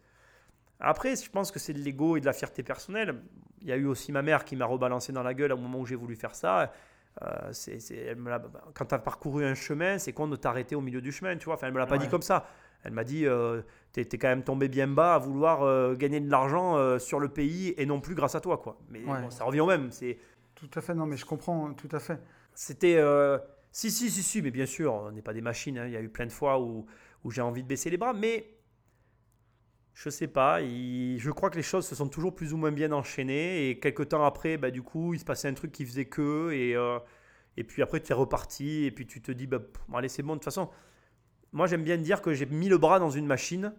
Après, 0.79 1.17
je 1.17 1.31
pense 1.31 1.51
que 1.51 1.59
c'est 1.59 1.73
de 1.73 1.79
l'ego 1.79 2.17
et 2.17 2.21
de 2.21 2.27
la 2.27 2.33
fierté 2.33 2.63
personnelle. 2.63 3.23
Il 3.61 3.69
y 3.69 3.73
a 3.73 3.77
eu 3.77 3.87
aussi 3.87 4.13
ma 4.13 4.23
mère 4.23 4.45
qui 4.45 4.57
m'a 4.57 4.67
rebalancé 4.67 5.13
dans 5.13 5.23
la 5.23 5.33
gueule 5.33 5.53
au 5.53 5.57
moment 5.57 5.79
où 5.79 5.87
j'ai 5.87 5.95
voulu 5.95 6.17
faire 6.17 6.35
ça. 6.35 6.73
Euh, 7.21 7.51
c'est, 7.53 7.79
c'est- 7.79 7.97
elle 7.97 8.17
me 8.17 8.31
l'a- 8.31 8.43
quand 8.75 8.87
tu 8.87 8.95
as 8.95 8.99
parcouru 8.99 9.45
un 9.45 9.55
chemin, 9.55 9.99
c'est 9.99 10.13
con 10.15 10.29
de 10.29 10.37
t'arrêter 10.37 10.75
au 10.75 10.81
milieu 10.81 11.03
du 11.03 11.13
chemin, 11.13 11.37
tu 11.37 11.45
vois. 11.45 11.55
Enfin, 11.55 11.67
elle 11.67 11.75
me 11.75 11.79
l'a 11.79 11.87
pas 11.87 11.97
Ouais. 11.97 12.01
dit 12.01 12.09
comme 12.09 12.23
ça. 12.23 12.47
Elle 12.85 12.93
m'a 12.93 13.05
dit, 13.05 13.27
euh, 13.27 13.61
t'es, 13.93 14.05
t'es 14.05 14.17
quand 14.19 14.29
même 14.29 14.43
tombé 14.43 14.69
bien 14.69 14.89
bas 14.89 15.15
à 15.15 15.19
vouloir 15.19 15.63
euh, 15.63 15.95
gagner 15.95 16.21
de 16.21 16.31
l'argent 16.31 16.77
euh, 16.77 16.99
sur 16.99 17.21
le 17.21 17.29
pays 17.29 17.75
et 17.77 17.85
non 17.87 18.01
plus 18.01 18.15
grâce 18.15 18.35
à 18.35 18.41
toi, 18.41 18.57
quoi. 18.59 18.79
Mais 18.89 19.05
Ouais. 19.05 19.21
bon, 19.23 19.31
ça 19.31 19.45
revient 19.45 19.61
au 19.61 19.67
même. 19.67 19.91
C'est, 19.93 20.19
Tout 20.55 20.71
à 20.75 20.81
fait, 20.81 20.95
non, 20.95 21.07
mais 21.07 21.17
je 21.17 21.25
comprends 21.27 21.69
hein, 21.69 21.75
tout 21.75 21.89
à 21.93 21.99
fait. 22.01 22.19
c'était, 22.55 23.01
si, 23.71 23.91
si, 23.91 24.11
si, 24.11 24.23
si, 24.23 24.43
mais 24.43 24.51
bien 24.51 24.67
sûr, 24.67 24.95
on 24.95 25.11
n'est 25.13 25.23
pas 25.23 25.33
des 25.35 25.41
machines. 25.43 25.79
hein. 25.79 25.87
Il 25.87 25.93
y 25.93 25.97
a 25.97 26.01
eu 26.01 26.09
plein 26.09 26.27
de 26.27 26.33
fois 26.33 26.61
où, 26.61 26.87
où 27.25 27.31
j'ai 27.31 27.41
envie 27.43 27.63
de 27.63 27.69
baisser 27.69 27.91
les 27.91 27.97
bras, 27.99 28.13
mais 28.15 28.47
je 29.95 30.09
sais 30.11 30.27
pas. 30.29 30.61
il- 30.63 31.19
je 31.19 31.31
crois 31.31 31.51
que 31.51 31.57
les 31.57 31.63
choses 31.63 31.87
se 31.87 31.95
sont 31.95 32.09
toujours 32.09 32.35
plus 32.35 32.53
ou 32.53 32.57
moins 32.57 32.73
bien 32.73 32.93
enchaînées 32.93 33.69
et 33.71 33.79
quelques 33.79 34.09
temps 34.09 34.25
après, 34.25 34.57
bah, 34.57 34.71
du 34.71 34.83
coup, 34.83 35.15
il 35.15 35.21
se 35.21 35.25
passait 35.25 35.49
un 35.49 35.55
truc 35.55 35.73
qui 35.73 35.85
faisait 35.85 36.07
que 36.07 36.51
et 36.53 36.75
euh, 36.77 36.99
et 37.59 37.65
puis 37.65 37.83
après, 37.83 38.01
tu 38.01 38.13
es 38.13 38.15
reparti 38.15 38.85
et 38.85 38.91
puis 38.91 39.07
tu 39.07 39.21
te 39.21 39.31
dis, 39.33 39.47
bah, 39.47 39.59
pff, 39.61 39.83
allez, 39.95 40.09
c'est 40.09 40.23
bon. 40.23 40.33
De 40.35 40.39
toute 40.39 40.45
façon, 40.45 40.71
moi, 41.53 41.67
j'aime 41.67 41.83
bien 41.83 41.99
dire 41.99 42.23
que 42.23 42.33
j'ai 42.33 42.47
mis 42.47 42.69
le 42.71 42.79
bras 42.79 42.99
dans 42.99 43.11
une 43.11 43.27
machine. 43.27 43.75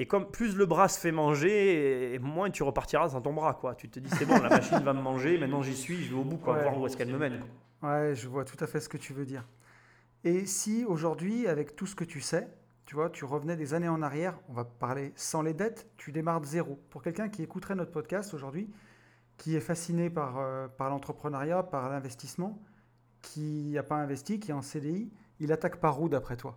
Et 0.00 0.06
comme 0.06 0.30
plus 0.30 0.54
le 0.56 0.64
bras 0.64 0.86
se 0.88 0.98
fait 1.00 1.10
manger, 1.10 2.14
et 2.14 2.18
moins 2.20 2.50
tu 2.50 2.62
repartiras 2.62 3.08
sans 3.10 3.20
ton 3.20 3.32
bras. 3.34 3.54
Quoi. 3.54 3.74
Tu 3.74 3.88
te 3.90 3.98
dis, 3.98 4.08
c'est 4.10 4.26
bon, 4.26 4.38
la 4.40 4.48
machine 4.48 4.78
va 4.78 4.92
me 4.92 5.02
manger, 5.02 5.36
maintenant 5.38 5.60
j'y 5.62 5.74
suis, 5.74 6.04
je 6.04 6.14
vais 6.14 6.20
au 6.20 6.22
bout, 6.22 6.36
quoi, 6.36 6.54
Ouais. 6.54 6.62
voir 6.62 6.78
où 6.80 6.86
est-ce 6.86 6.96
qu'elle 6.96 7.10
me 7.12 7.18
mène. 7.18 7.40
quoi. 7.80 7.90
Ouais, 7.90 8.14
je 8.14 8.28
vois 8.28 8.44
tout 8.44 8.56
à 8.62 8.68
fait 8.68 8.78
ce 8.80 8.88
que 8.88 8.96
tu 8.96 9.12
veux 9.12 9.26
dire. 9.26 9.44
Et 10.22 10.46
si 10.46 10.84
aujourd'hui, 10.84 11.48
avec 11.48 11.74
tout 11.74 11.86
ce 11.86 11.96
que 11.96 12.04
tu 12.04 12.20
sais, 12.20 12.46
tu 12.88 12.94
vois, 12.94 13.10
tu 13.10 13.26
revenais 13.26 13.54
des 13.54 13.74
années 13.74 13.86
en 13.88 14.00
arrière, 14.00 14.38
on 14.48 14.54
va 14.54 14.64
parler 14.64 15.12
sans 15.14 15.42
les 15.42 15.52
dettes, 15.52 15.90
tu 15.98 16.10
démarres 16.10 16.40
de 16.40 16.46
zéro. 16.46 16.80
Pour 16.88 17.02
quelqu'un 17.02 17.28
qui 17.28 17.42
écouterait 17.42 17.74
notre 17.74 17.90
podcast 17.90 18.32
aujourd'hui, 18.32 18.70
qui 19.36 19.54
est 19.54 19.60
fasciné 19.60 20.08
par, 20.08 20.38
euh, 20.38 20.68
par 20.68 20.88
l'entrepreneuriat, 20.88 21.64
par 21.64 21.90
l'investissement, 21.90 22.58
qui 23.20 23.72
n'a 23.74 23.82
pas 23.82 23.96
investi, 23.96 24.40
qui 24.40 24.52
est 24.52 24.54
en 24.54 24.62
CDI, 24.62 25.12
il 25.38 25.52
attaque 25.52 25.80
par 25.80 26.00
où 26.00 26.08
d'après 26.08 26.38
toi? 26.38 26.56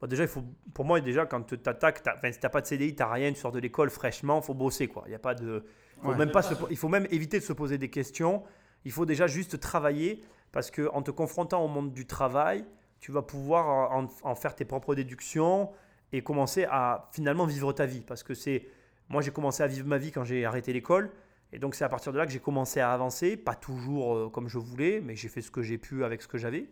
Bon, 0.00 0.06
déjà, 0.06 0.22
il 0.22 0.28
faut, 0.30 0.42
pour 0.72 0.86
moi, 0.86 1.02
déjà, 1.02 1.26
quand 1.26 1.42
tu 1.42 1.58
t'attaques, 1.58 1.98
si 1.98 2.38
tu 2.38 2.40
n'as 2.42 2.48
pas 2.48 2.62
de 2.62 2.66
CDI, 2.66 2.94
tu 2.96 3.02
n'as 3.02 3.12
rien, 3.12 3.30
tu 3.30 3.38
sors 3.40 3.52
de 3.52 3.58
l'école 3.58 3.90
fraîchement, 3.90 4.40
il 4.40 4.42
faut 4.46 4.54
bosser. 4.54 4.88
Quoi. 4.88 5.04
Il 5.06 5.12
y 5.12 5.14
a 5.14 5.18
pas 5.18 5.34
de, 5.34 5.66
faut 6.00 6.08
Ouais. 6.08 6.16
même 6.16 6.30
pas 6.30 6.40
se- 6.40 6.54
il 6.70 6.78
faut 6.78 6.88
même 6.88 7.06
éviter 7.10 7.38
de 7.38 7.44
se 7.44 7.52
poser 7.52 7.76
des 7.76 7.90
questions. 7.90 8.42
Il 8.86 8.90
faut 8.90 9.04
déjà 9.04 9.26
juste 9.26 9.60
travailler 9.60 10.24
parce 10.50 10.70
qu'en 10.70 11.02
te 11.02 11.10
confrontant 11.10 11.62
au 11.62 11.68
monde 11.68 11.92
du 11.92 12.06
travail, 12.06 12.64
tu 13.02 13.10
vas 13.10 13.20
pouvoir 13.20 13.90
en, 13.92 14.06
en 14.22 14.34
faire 14.34 14.54
tes 14.54 14.64
propres 14.64 14.94
déductions 14.94 15.70
et 16.12 16.22
commencer 16.22 16.66
à 16.70 17.10
finalement 17.12 17.46
vivre 17.46 17.72
ta 17.74 17.84
vie. 17.84 18.00
Parce 18.00 18.22
que 18.22 18.32
c'est. 18.32 18.68
Moi, 19.08 19.22
j'ai 19.22 19.32
commencé 19.32 19.62
à 19.62 19.66
vivre 19.66 19.86
ma 19.88 19.98
vie 19.98 20.12
quand 20.12 20.24
j'ai 20.24 20.46
arrêté 20.46 20.72
l'école. 20.72 21.10
Et 21.52 21.58
donc, 21.58 21.74
c'est 21.74 21.84
à 21.84 21.88
partir 21.88 22.12
de 22.12 22.18
là 22.18 22.24
que 22.24 22.32
j'ai 22.32 22.38
commencé 22.38 22.78
à 22.80 22.92
avancer. 22.92 23.36
Pas 23.36 23.56
toujours 23.56 24.14
euh, 24.14 24.30
comme 24.30 24.48
je 24.48 24.56
voulais, 24.56 25.00
mais 25.00 25.16
j'ai 25.16 25.28
fait 25.28 25.42
ce 25.42 25.50
que 25.50 25.62
j'ai 25.62 25.78
pu 25.78 26.04
avec 26.04 26.22
ce 26.22 26.28
que 26.28 26.38
j'avais. 26.38 26.70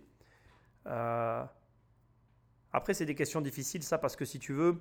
Euh, 0.87 1.45
Après, 2.73 2.95
c'est 2.95 3.07
des 3.07 3.17
questions 3.17 3.41
difficiles, 3.41 3.83
ça, 3.83 3.99
parce 3.99 4.15
que 4.15 4.25
si 4.25 4.39
tu 4.39 4.53
veux, 4.53 4.81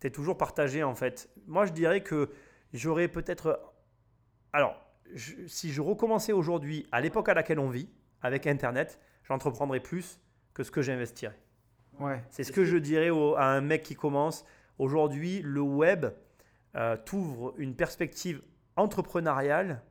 tu 0.00 0.08
es 0.08 0.10
toujours 0.10 0.36
partagé, 0.36 0.82
en 0.82 0.96
fait. 0.96 1.30
Moi, 1.46 1.66
je 1.66 1.72
dirais 1.72 2.02
que 2.02 2.30
j'aurais 2.72 3.06
peut-être. 3.06 3.62
Alors, 4.52 4.74
si 5.46 5.72
je 5.72 5.80
recommençais 5.80 6.32
aujourd'hui, 6.32 6.86
à 6.90 7.00
l'époque 7.00 7.28
à 7.28 7.34
laquelle 7.34 7.60
on 7.60 7.68
vit, 7.68 7.88
avec 8.20 8.48
Internet, 8.48 8.98
j'entreprendrais 9.22 9.80
plus 9.80 10.18
que 10.54 10.62
ce 10.62 10.70
que 10.70 10.80
j'investirais. 10.82 11.38
Ouais, 12.00 12.22
C'est 12.30 12.42
ce 12.44 12.52
que 12.52 12.64
je 12.64 12.76
dirais 12.76 13.10
au- 13.10 13.36
à 13.36 13.44
un 13.44 13.60
mec 13.60 13.82
qui 13.82 13.94
commence. 13.94 14.44
Aujourd'hui, 14.78 15.42
le 15.42 15.60
web 15.60 16.06
euh, 16.76 16.96
t'ouvre 17.04 17.54
une 17.58 17.74
perspective 17.76 18.42
entrepreneuriale 18.76 19.82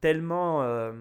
tellement 0.00 0.62
euh, 0.62 0.92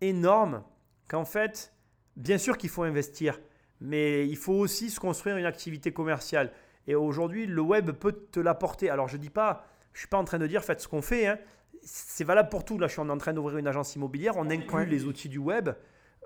énorme 0.00 0.62
qu'en 1.08 1.24
fait, 1.24 1.72
bien 2.16 2.38
sûr 2.38 2.56
qu'il 2.56 2.70
faut 2.70 2.84
investir, 2.84 3.40
mais 3.80 4.26
il 4.28 4.36
faut 4.36 4.52
aussi 4.54 4.90
se 4.90 5.00
construire 5.00 5.36
une 5.36 5.44
activité 5.46 5.92
commerciale. 5.92 6.52
Et 6.86 6.94
aujourd'hui, 6.94 7.46
le 7.46 7.60
web 7.60 7.90
peut 7.90 8.12
te 8.12 8.38
l'apporter. 8.40 8.90
Alors, 8.90 9.08
je 9.08 9.16
dis 9.16 9.30
pas, 9.30 9.66
je 9.92 10.00
suis 10.00 10.08
pas 10.08 10.18
en 10.18 10.24
train 10.24 10.38
de 10.38 10.46
dire 10.46 10.62
faites 10.62 10.80
ce 10.80 10.88
qu'on 10.88 11.02
fait. 11.02 11.26
hein. 11.26 11.38
C'est 11.82 12.24
valable 12.24 12.48
pour 12.50 12.64
tout. 12.64 12.78
Là, 12.78 12.86
je 12.86 12.92
suis 12.92 13.00
en 13.02 13.18
train 13.18 13.32
d'ouvrir 13.32 13.58
une 13.58 13.66
agence 13.66 13.94
immobilière. 13.96 14.34
On 14.36 14.48
inclut 14.48 14.76
Ouais. 14.80 14.86
les 14.86 15.04
outils 15.06 15.28
du 15.28 15.38
web 15.38 15.70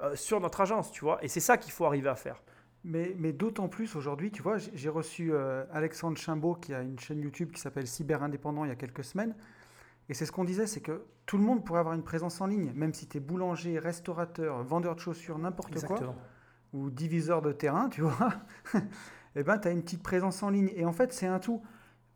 euh, 0.02 0.14
sur 0.14 0.40
notre 0.40 0.60
agence, 0.60 0.90
tu 0.92 1.04
vois. 1.04 1.22
Et 1.24 1.28
c'est 1.28 1.40
ça 1.40 1.56
qu'il 1.56 1.72
faut 1.72 1.84
arriver 1.84 2.08
à 2.08 2.14
faire. 2.14 2.42
mais, 2.84 3.14
mais 3.18 3.32
d'autant 3.32 3.68
plus 3.68 3.96
aujourd'hui, 3.96 4.30
tu 4.30 4.42
vois, 4.42 4.58
j'ai 4.58 4.88
reçu 4.88 5.32
euh, 5.32 5.64
Alexandre 5.72 6.16
Chimbaud 6.16 6.54
qui 6.54 6.72
a 6.72 6.82
une 6.82 6.98
chaîne 6.98 7.20
YouTube 7.20 7.50
qui 7.52 7.60
s'appelle 7.60 7.86
Cyber 7.86 8.22
Indépendant 8.22 8.64
il 8.64 8.68
y 8.68 8.72
a 8.72 8.76
quelques 8.76 9.04
semaines. 9.04 9.34
Et 10.08 10.14
c'est 10.14 10.24
ce 10.24 10.32
qu'on 10.32 10.44
disait, 10.44 10.66
c'est 10.66 10.80
que 10.80 11.02
tout 11.26 11.36
le 11.36 11.44
monde 11.44 11.64
pourrait 11.64 11.80
avoir 11.80 11.94
une 11.94 12.02
présence 12.02 12.40
en 12.40 12.46
ligne, 12.46 12.72
même 12.74 12.94
si 12.94 13.06
tu 13.06 13.18
es 13.18 13.20
boulanger, 13.20 13.78
restaurateur, 13.78 14.62
vendeur 14.62 14.94
de 14.94 15.00
chaussures, 15.00 15.38
n'importe 15.38 15.84
quoi, 15.84 16.14
ou 16.72 16.90
diviseur 16.90 17.42
de 17.42 17.52
terrain, 17.52 17.88
tu 17.88 18.00
vois, 18.00 18.32
eh 19.36 19.42
ben, 19.42 19.58
tu 19.58 19.68
as 19.68 19.70
une 19.70 19.82
petite 19.82 20.02
présence 20.02 20.42
en 20.42 20.50
ligne. 20.50 20.70
Et 20.74 20.86
en 20.86 20.92
fait, 20.92 21.12
c'est 21.12 21.26
un 21.26 21.38
tout. 21.38 21.62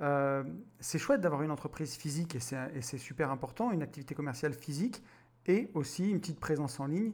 Euh, 0.01 0.43
c'est 0.81 0.99
chouette 0.99 1.21
d'avoir 1.21 1.43
une 1.43 1.51
entreprise 1.51 1.95
physique 1.95 2.35
et 2.35 2.39
et 2.75 2.83
c'est 2.83 2.99
super 2.99 3.31
important, 3.31 3.71
une 3.73 3.83
activité 3.83 4.15
commerciale 4.15 4.55
physique 4.55 5.03
et 5.47 5.71
aussi 5.75 6.11
une 6.11 6.21
petite 6.21 6.41
présence 6.41 6.81
en 6.81 6.87
ligne. 6.87 7.13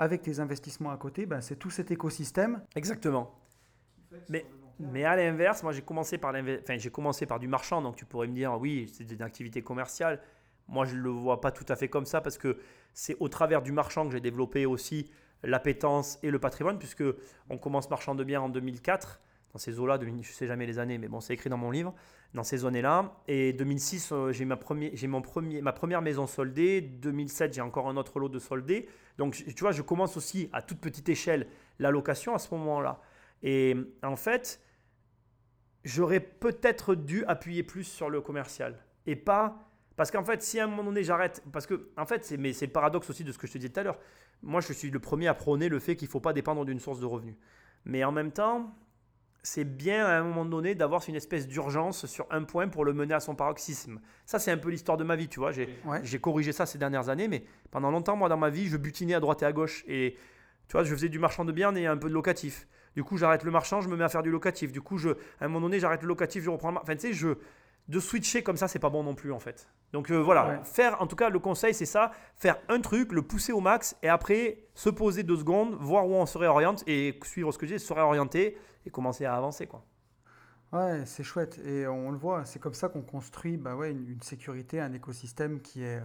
Avec 0.00 0.22
tes 0.22 0.40
investissements 0.40 0.90
à 0.90 0.96
côté, 0.96 1.26
ben, 1.26 1.40
c'est 1.42 1.56
tout 1.56 1.70
cet 1.70 1.90
écosystème. 1.90 2.62
Exactement. 2.74 3.34
Mais, 4.30 5.04
à 5.04 5.14
l'inverse, 5.14 5.62
moi 5.62 5.72
j'ai 5.72 5.82
commencé 5.82 6.16
par 6.16 6.32
l'inve- 6.32 6.58
enfin, 6.62 6.78
j'ai 6.78 6.90
commencé 6.90 7.26
par 7.26 7.38
du 7.38 7.46
marchand, 7.46 7.82
donc 7.82 7.96
tu 7.96 8.06
pourrais 8.06 8.26
me 8.26 8.32
dire 8.32 8.58
oui, 8.58 8.90
c'est 8.92 9.08
une 9.12 9.22
activité 9.22 9.60
commerciale. 9.62 10.20
Moi 10.68 10.86
je 10.86 10.96
ne 10.96 11.02
le 11.02 11.10
vois 11.10 11.40
pas 11.42 11.52
tout 11.52 11.66
à 11.68 11.76
fait 11.76 11.88
comme 11.88 12.06
ça 12.06 12.22
parce 12.22 12.38
que 12.38 12.58
c'est 12.94 13.14
au 13.20 13.28
travers 13.28 13.60
du 13.60 13.72
marchand 13.72 14.06
que 14.06 14.12
j'ai 14.12 14.20
développé 14.20 14.64
aussi 14.64 15.10
l'appétence 15.42 16.18
et 16.22 16.30
le 16.30 16.38
patrimoine, 16.38 16.78
puisque 16.78 17.04
on 17.50 17.58
commence 17.58 17.90
marchand 17.90 18.14
de 18.14 18.24
biens 18.24 18.40
en 18.40 18.48
2004, 18.48 19.20
dans 19.52 19.58
ces 19.58 19.78
eaux-là, 19.78 19.98
je 20.00 20.08
ne 20.08 20.22
sais 20.22 20.46
jamais 20.46 20.66
les 20.66 20.78
années, 20.78 20.98
mais 20.98 21.08
bon, 21.08 21.20
c'est 21.20 21.34
écrit 21.34 21.50
dans 21.50 21.56
mon 21.56 21.70
livre, 21.70 21.94
dans 22.34 22.44
ces 22.44 22.64
années-là. 22.64 23.20
Et 23.26 23.52
2006, 23.52 24.12
euh, 24.12 24.32
j'ai 24.32 24.44
ma, 24.44 24.56
premier, 24.56 24.94
mon 25.08 25.22
premier, 25.22 25.60
ma 25.60 25.72
première 25.72 26.02
maison 26.02 26.26
soldée. 26.26 26.80
2007, 26.80 27.54
j'ai 27.54 27.60
encore 27.60 27.88
un 27.88 27.96
autre 27.96 28.20
lot 28.20 28.28
de 28.28 28.38
soldés. 28.38 28.88
Donc, 29.18 29.34
tu 29.34 29.60
vois, 29.60 29.72
je 29.72 29.82
commence 29.82 30.16
aussi 30.16 30.48
à 30.52 30.62
toute 30.62 30.78
petite 30.78 31.08
échelle 31.08 31.48
la 31.78 31.90
location 31.90 32.34
à 32.34 32.38
ce 32.38 32.54
moment-là. 32.54 33.00
Et 33.42 33.74
en 34.02 34.16
fait, 34.16 34.60
j'aurais 35.84 36.20
peut-être 36.20 36.94
dû 36.94 37.24
appuyer 37.24 37.62
plus 37.62 37.84
sur 37.84 38.10
le 38.10 38.20
commercial 38.20 38.76
et 39.06 39.16
pas 39.16 39.70
parce 39.96 40.10
qu'en 40.10 40.24
fait, 40.24 40.42
si 40.42 40.58
à 40.58 40.64
un 40.64 40.66
moment 40.66 40.84
donné 40.84 41.04
j'arrête, 41.04 41.42
parce 41.52 41.66
que 41.66 41.90
en 41.98 42.06
fait, 42.06 42.24
c'est 42.24 42.36
le 42.38 42.66
paradoxe 42.68 43.10
aussi 43.10 43.22
de 43.22 43.32
ce 43.32 43.38
que 43.38 43.46
je 43.46 43.52
te 43.52 43.58
disais 43.58 43.70
tout 43.70 43.80
à 43.80 43.82
l'heure. 43.82 43.98
Moi, 44.42 44.62
je 44.62 44.72
suis 44.72 44.90
le 44.90 44.98
premier 44.98 45.28
à 45.28 45.34
prôner 45.34 45.68
le 45.68 45.78
fait 45.78 45.94
qu'il 45.94 46.08
ne 46.08 46.10
faut 46.10 46.20
pas 46.20 46.32
dépendre 46.32 46.64
d'une 46.64 46.80
source 46.80 47.00
de 47.00 47.04
revenus. 47.04 47.34
Mais 47.84 48.02
en 48.04 48.10
même 48.10 48.32
temps, 48.32 48.74
c'est 49.42 49.64
bien 49.64 50.04
à 50.06 50.18
un 50.18 50.22
moment 50.22 50.44
donné 50.44 50.74
d'avoir 50.74 51.02
une 51.08 51.14
espèce 51.16 51.46
d'urgence 51.48 52.06
sur 52.06 52.26
un 52.30 52.42
point 52.44 52.68
pour 52.68 52.84
le 52.84 52.92
mener 52.92 53.14
à 53.14 53.20
son 53.20 53.34
paroxysme. 53.34 54.00
Ça, 54.26 54.38
c'est 54.38 54.50
un 54.50 54.58
peu 54.58 54.68
l'histoire 54.70 54.98
de 54.98 55.04
ma 55.04 55.16
vie, 55.16 55.28
tu 55.28 55.40
vois. 55.40 55.50
J'ai 55.52 55.68
Ouais. 55.86 56.18
corrigé 56.20 56.52
ça 56.52 56.66
ces 56.66 56.78
dernières 56.78 57.08
années, 57.08 57.26
mais 57.28 57.44
pendant 57.70 57.90
longtemps, 57.90 58.16
moi, 58.16 58.28
dans 58.28 58.36
ma 58.36 58.50
vie, 58.50 58.66
je 58.66 58.76
butinais 58.76 59.14
à 59.14 59.20
droite 59.20 59.42
et 59.42 59.46
à 59.46 59.52
gauche. 59.52 59.84
Et 59.88 60.16
tu 60.68 60.72
vois, 60.72 60.84
je 60.84 60.94
faisais 60.94 61.08
du 61.08 61.18
marchand 61.18 61.44
de 61.44 61.52
biens 61.52 61.74
et 61.74 61.86
un 61.86 61.96
peu 61.96 62.08
de 62.08 62.14
locatif. 62.14 62.66
Du 62.96 63.02
coup, 63.04 63.16
j'arrête 63.16 63.44
le 63.44 63.50
marchand, 63.50 63.80
je 63.80 63.88
me 63.88 63.96
mets 63.96 64.04
à 64.04 64.08
faire 64.08 64.22
du 64.22 64.30
locatif. 64.30 64.72
Du 64.72 64.80
coup, 64.82 64.98
je, 64.98 65.10
à 65.10 65.14
un 65.44 65.48
moment 65.48 65.60
donné, 65.66 65.78
j'arrête 65.80 66.02
le 66.02 66.08
locatif, 66.08 66.42
je 66.44 66.50
reprends 66.50 66.68
le 66.68 66.74
mar- 66.74 66.82
Enfin, 66.82 66.94
tu 66.96 67.00
sais, 67.08 67.12
je, 67.12 67.28
de 67.88 67.98
switcher 68.00 68.42
comme 68.42 68.56
ça, 68.56 68.68
c'est 68.68 68.78
pas 68.78 68.90
bon 68.90 69.02
non 69.02 69.14
plus 69.14 69.32
en 69.32 69.38
fait. 69.40 69.68
Donc 69.92 70.10
euh, 70.10 70.16
voilà, 70.20 70.46
Ouais. 70.48 70.60
faire, 70.64 71.00
en 71.02 71.06
tout 71.08 71.16
cas, 71.16 71.28
le 71.28 71.38
conseil 71.40 71.74
c'est 71.74 71.86
ça, 71.86 72.12
faire 72.36 72.56
un 72.68 72.80
truc, 72.80 73.10
le 73.12 73.22
pousser 73.22 73.52
au 73.52 73.60
max 73.60 73.96
et 74.02 74.08
après 74.08 74.58
se 74.74 74.90
poser 74.90 75.24
deux 75.24 75.36
secondes, 75.38 75.76
voir 75.80 76.06
où 76.06 76.12
on 76.14 76.26
se 76.26 76.38
réoriente 76.38 76.84
et 76.86 77.18
suivre 77.24 77.50
ce 77.52 77.58
que 77.58 77.66
j'ai, 77.66 77.78
se 77.78 77.92
réorienter 77.92 78.56
et 78.86 78.90
commencer 78.90 79.24
à 79.24 79.36
avancer 79.36 79.66
quoi. 79.66 79.84
Ouais, 80.72 81.04
c'est 81.06 81.24
chouette. 81.24 81.58
Et 81.64 81.86
on 81.86 82.10
le 82.10 82.16
voit, 82.16 82.44
c'est 82.44 82.60
comme 82.60 82.74
ça 82.74 82.88
qu'on 82.88 83.02
construit 83.02 83.56
bah 83.56 83.74
ouais, 83.76 83.90
une, 83.90 84.08
une 84.08 84.22
sécurité, 84.22 84.80
un 84.80 84.92
écosystème 84.92 85.60
qui 85.60 85.82
est, 85.82 86.00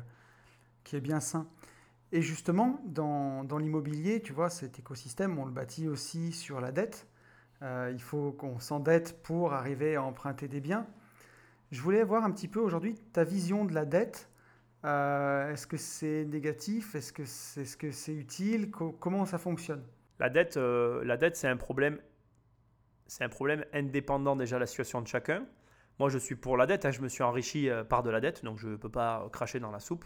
qui 0.84 0.96
est 0.96 1.02
bien 1.02 1.20
sain. 1.20 1.48
Et 2.12 2.22
justement, 2.22 2.82
dans, 2.86 3.44
dans 3.44 3.58
l'immobilier, 3.58 4.22
tu 4.22 4.34
vois, 4.34 4.50
cet 4.50 4.80
écosystème, 4.80 5.38
on 5.40 5.46
le 5.46 5.52
bâtit 5.52 5.88
aussi 5.88 6.32
sur 6.32 6.62
la 6.62 6.72
dette. 6.72 7.08
Euh, 7.62 7.92
il 7.94 8.02
faut 8.02 8.32
qu'on 8.32 8.60
s'endette 8.60 9.22
pour 9.24 9.54
arriver 9.54 9.96
à 9.96 10.04
emprunter 10.04 10.48
des 10.48 10.62
biens. 10.62 10.88
Je 11.72 11.82
voulais 11.82 12.04
voir 12.04 12.24
un 12.24 12.32
petit 12.32 12.48
peu 12.48 12.60
aujourd'hui 12.60 12.96
ta 13.14 13.24
vision 13.24 13.66
de 13.66 13.74
la 13.74 13.86
dette. 13.86 14.30
Euh, 14.86 15.52
est-ce 15.52 15.68
que 15.68 15.78
c'est 15.78 16.26
négatif? 16.26 16.96
Est-ce 16.96 17.12
que 17.14 17.26
c'est 17.26 17.62
est 17.62 17.64
-ce 17.66 17.78
que 17.78 17.92
c'est 17.92 18.16
utile? 18.16 18.72
Co- 18.72 18.92
Comment 18.94 19.26
ça 19.26 19.38
fonctionne? 19.40 19.84
La 20.20 20.30
dette, 20.30 20.58
euh, 20.58 21.04
la 21.04 21.18
dette 21.18 21.36
c'est 21.36 21.48
un 21.48 21.58
problème, 21.58 22.00
c'est 23.08 23.24
un 23.24 23.30
problème 23.30 23.66
indépendant 23.74 24.36
déjà 24.36 24.58
de 24.58 24.62
la 24.62 24.68
situation 24.68 25.02
de 25.02 25.08
chacun. 25.08 25.46
Moi, 26.00 26.10
je 26.10 26.18
suis 26.18 26.36
pour 26.36 26.58
la 26.58 26.66
dette. 26.66 26.86
hein, 26.86 26.92
je 26.92 27.02
me 27.02 27.08
suis 27.08 27.24
enrichi 27.24 27.70
euh, 27.70 27.84
par 27.84 28.04
de 28.04 28.10
la 28.10 28.20
dette, 28.20 28.44
donc 28.44 28.58
je 28.58 28.70
ne 28.70 28.76
peux 28.76 28.90
pas 28.90 29.22
euh, 29.22 29.30
cracher 29.30 29.60
dans 29.60 29.72
la 29.72 29.80
soupe. 29.80 30.06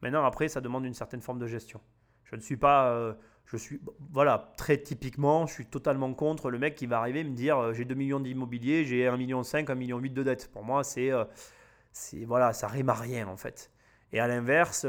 Maintenant, 0.00 0.24
après, 0.24 0.48
ça 0.48 0.60
demande 0.60 0.84
une 0.84 0.94
certaine 0.94 1.20
forme 1.20 1.38
de 1.38 1.46
gestion. 1.46 1.80
Je 2.24 2.34
ne 2.34 2.40
suis 2.40 2.56
pas, 2.56 2.88
euh, 2.88 3.14
je 3.44 3.56
suis, 3.56 3.80
voilà, 4.10 4.52
très 4.56 4.78
typiquement, 4.78 5.46
je 5.46 5.52
suis 5.52 5.66
totalement 5.66 6.12
contre 6.14 6.50
le 6.50 6.58
mec 6.58 6.74
qui 6.74 6.86
va 6.86 6.98
arriver 6.98 7.20
et 7.20 7.24
me 7.24 7.36
dire, 7.36 7.72
j'ai 7.72 7.84
2 7.84 7.94
millions 7.94 8.18
d'immobilier, 8.18 8.84
j'ai 8.84 9.04
1,5 9.04 9.16
million, 9.16 9.42
1,8 9.42 9.74
million 9.76 10.00
de 10.00 10.22
dettes. 10.22 10.50
Pour 10.50 10.64
moi, 10.64 10.82
c'est, 10.82 11.12
voilà, 12.24 12.52
ça 12.52 12.66
rime 12.66 12.88
à 12.88 12.94
rien 12.94 13.28
en 13.28 13.36
fait. 13.36 13.70
Et 14.12 14.18
à 14.18 14.26
l'inverse, 14.26 14.86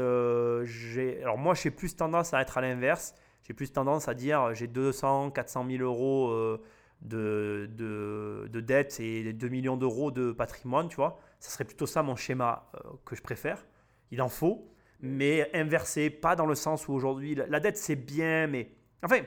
j'ai, 0.64 1.22
alors 1.22 1.38
moi, 1.38 1.54
j'ai 1.54 1.70
plus 1.70 1.94
tendance 1.94 2.34
à 2.34 2.40
être 2.40 2.58
à 2.58 2.60
l'inverse. 2.60 3.14
J'ai 3.46 3.54
plus 3.54 3.70
tendance 3.72 4.08
à 4.08 4.14
dire, 4.14 4.54
j'ai 4.54 4.66
200, 4.66 5.30
400 5.30 5.66
000 5.68 5.82
euros 5.82 6.58
de, 7.04 7.68
de, 7.72 8.48
de 8.50 8.60
dettes 8.60 8.98
et 9.00 9.32
2 9.32 9.48
millions 9.48 9.76
d'euros 9.76 10.10
de 10.10 10.32
patrimoine, 10.32 10.88
tu 10.88 10.96
vois. 10.96 11.18
Ça 11.40 11.50
serait 11.50 11.64
plutôt 11.64 11.86
ça 11.86 12.02
mon 12.02 12.16
schéma 12.16 12.70
euh, 12.74 12.90
que 13.04 13.14
je 13.16 13.22
préfère. 13.22 13.66
Il 14.10 14.22
en 14.22 14.28
faut, 14.28 14.68
mais 15.00 15.50
inversé, 15.54 16.10
pas 16.10 16.34
dans 16.36 16.46
le 16.46 16.54
sens 16.54 16.88
où 16.88 16.92
aujourd'hui, 16.92 17.34
la, 17.34 17.46
la 17.46 17.60
dette 17.60 17.76
c'est 17.76 17.96
bien, 17.96 18.46
mais 18.46 18.70
enfin, 19.02 19.20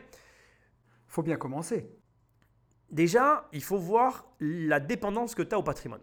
faut 1.08 1.24
bien 1.24 1.38
commencer. 1.38 1.90
déjà, 2.90 3.48
il 3.54 3.64
faut 3.64 3.78
voir 3.78 4.26
la 4.40 4.80
dépendance 4.80 5.36
que 5.36 5.42
tu 5.44 5.54
as 5.56 5.60
au 5.60 5.64
patrimoine. 5.64 6.02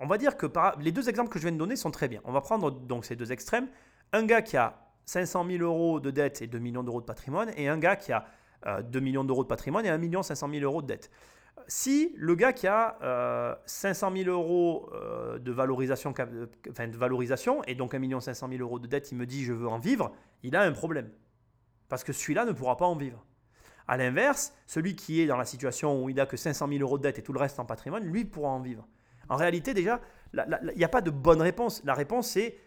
On 0.00 0.06
va 0.06 0.18
dire 0.18 0.36
que 0.36 0.46
par- 0.46 0.78
les 0.80 0.92
deux 0.92 1.08
exemples 1.08 1.30
que 1.30 1.38
je 1.38 1.44
viens 1.44 1.52
de 1.52 1.58
donner 1.58 1.76
sont 1.76 1.90
très 1.90 2.08
bien. 2.08 2.20
On 2.24 2.32
va 2.32 2.40
prendre 2.40 2.70
donc 2.70 3.04
ces 3.04 3.16
deux 3.16 3.32
extrêmes. 3.32 3.68
Un 4.12 4.24
gars 4.24 4.42
qui 4.42 4.56
a 4.56 4.80
500 5.06 5.46
000 5.46 5.62
euros 5.62 6.00
de 6.00 6.10
dette 6.10 6.40
et 6.42 6.46
2 6.46 6.58
millions 6.58 6.82
d'euros 6.82 7.00
de 7.00 7.06
patrimoine, 7.06 7.50
et 7.56 7.68
un 7.68 7.78
gars 7.78 7.96
qui 7.96 8.12
a 8.12 8.26
2 8.64 9.00
millions 9.00 9.24
d'euros 9.24 9.42
de 9.42 9.48
patrimoine 9.48 9.84
et 9.86 9.90
1 9.90 9.98
million 9.98 10.22
500 10.22 10.48
000 10.50 10.64
euros 10.64 10.82
de 10.82 10.86
dette. 10.86 11.10
Si 11.66 12.12
le 12.16 12.34
gars 12.34 12.52
qui 12.52 12.66
a 12.66 12.98
euh, 13.02 13.54
500 13.64 14.12
000 14.16 14.30
euros 14.30 14.90
euh, 14.92 15.38
de, 15.38 15.50
valorisation, 15.52 16.12
euh, 16.18 16.46
enfin, 16.70 16.88
de 16.88 16.96
valorisation 16.96 17.62
et 17.64 17.74
donc 17.74 17.94
1 17.94 17.98
million 17.98 18.20
500 18.20 18.48
000 18.50 18.60
euros 18.60 18.78
de 18.78 18.86
dette, 18.86 19.12
il 19.12 19.16
me 19.16 19.26
dit 19.26 19.44
je 19.44 19.52
veux 19.52 19.68
en 19.68 19.78
vivre, 19.78 20.12
il 20.42 20.56
a 20.56 20.62
un 20.62 20.72
problème. 20.72 21.10
Parce 21.88 22.04
que 22.04 22.12
celui-là 22.12 22.44
ne 22.44 22.52
pourra 22.52 22.76
pas 22.76 22.86
en 22.86 22.96
vivre. 22.96 23.24
À 23.86 23.96
l'inverse, 23.96 24.54
celui 24.66 24.96
qui 24.96 25.20
est 25.20 25.26
dans 25.26 25.36
la 25.36 25.44
situation 25.44 26.02
où 26.02 26.08
il 26.08 26.16
n'a 26.16 26.26
que 26.26 26.36
500 26.36 26.68
000 26.68 26.80
euros 26.80 26.98
de 26.98 27.02
dette 27.02 27.18
et 27.18 27.22
tout 27.22 27.32
le 27.32 27.40
reste 27.40 27.58
en 27.60 27.64
patrimoine, 27.64 28.04
lui 28.04 28.24
pourra 28.24 28.50
en 28.50 28.60
vivre. 28.60 28.86
En 29.28 29.36
réalité, 29.36 29.74
déjà, 29.74 30.00
il 30.34 30.76
n'y 30.76 30.84
a 30.84 30.88
pas 30.88 31.00
de 31.00 31.10
bonne 31.10 31.40
réponse. 31.40 31.82
La 31.84 31.94
réponse, 31.94 32.28
c'est 32.28 32.58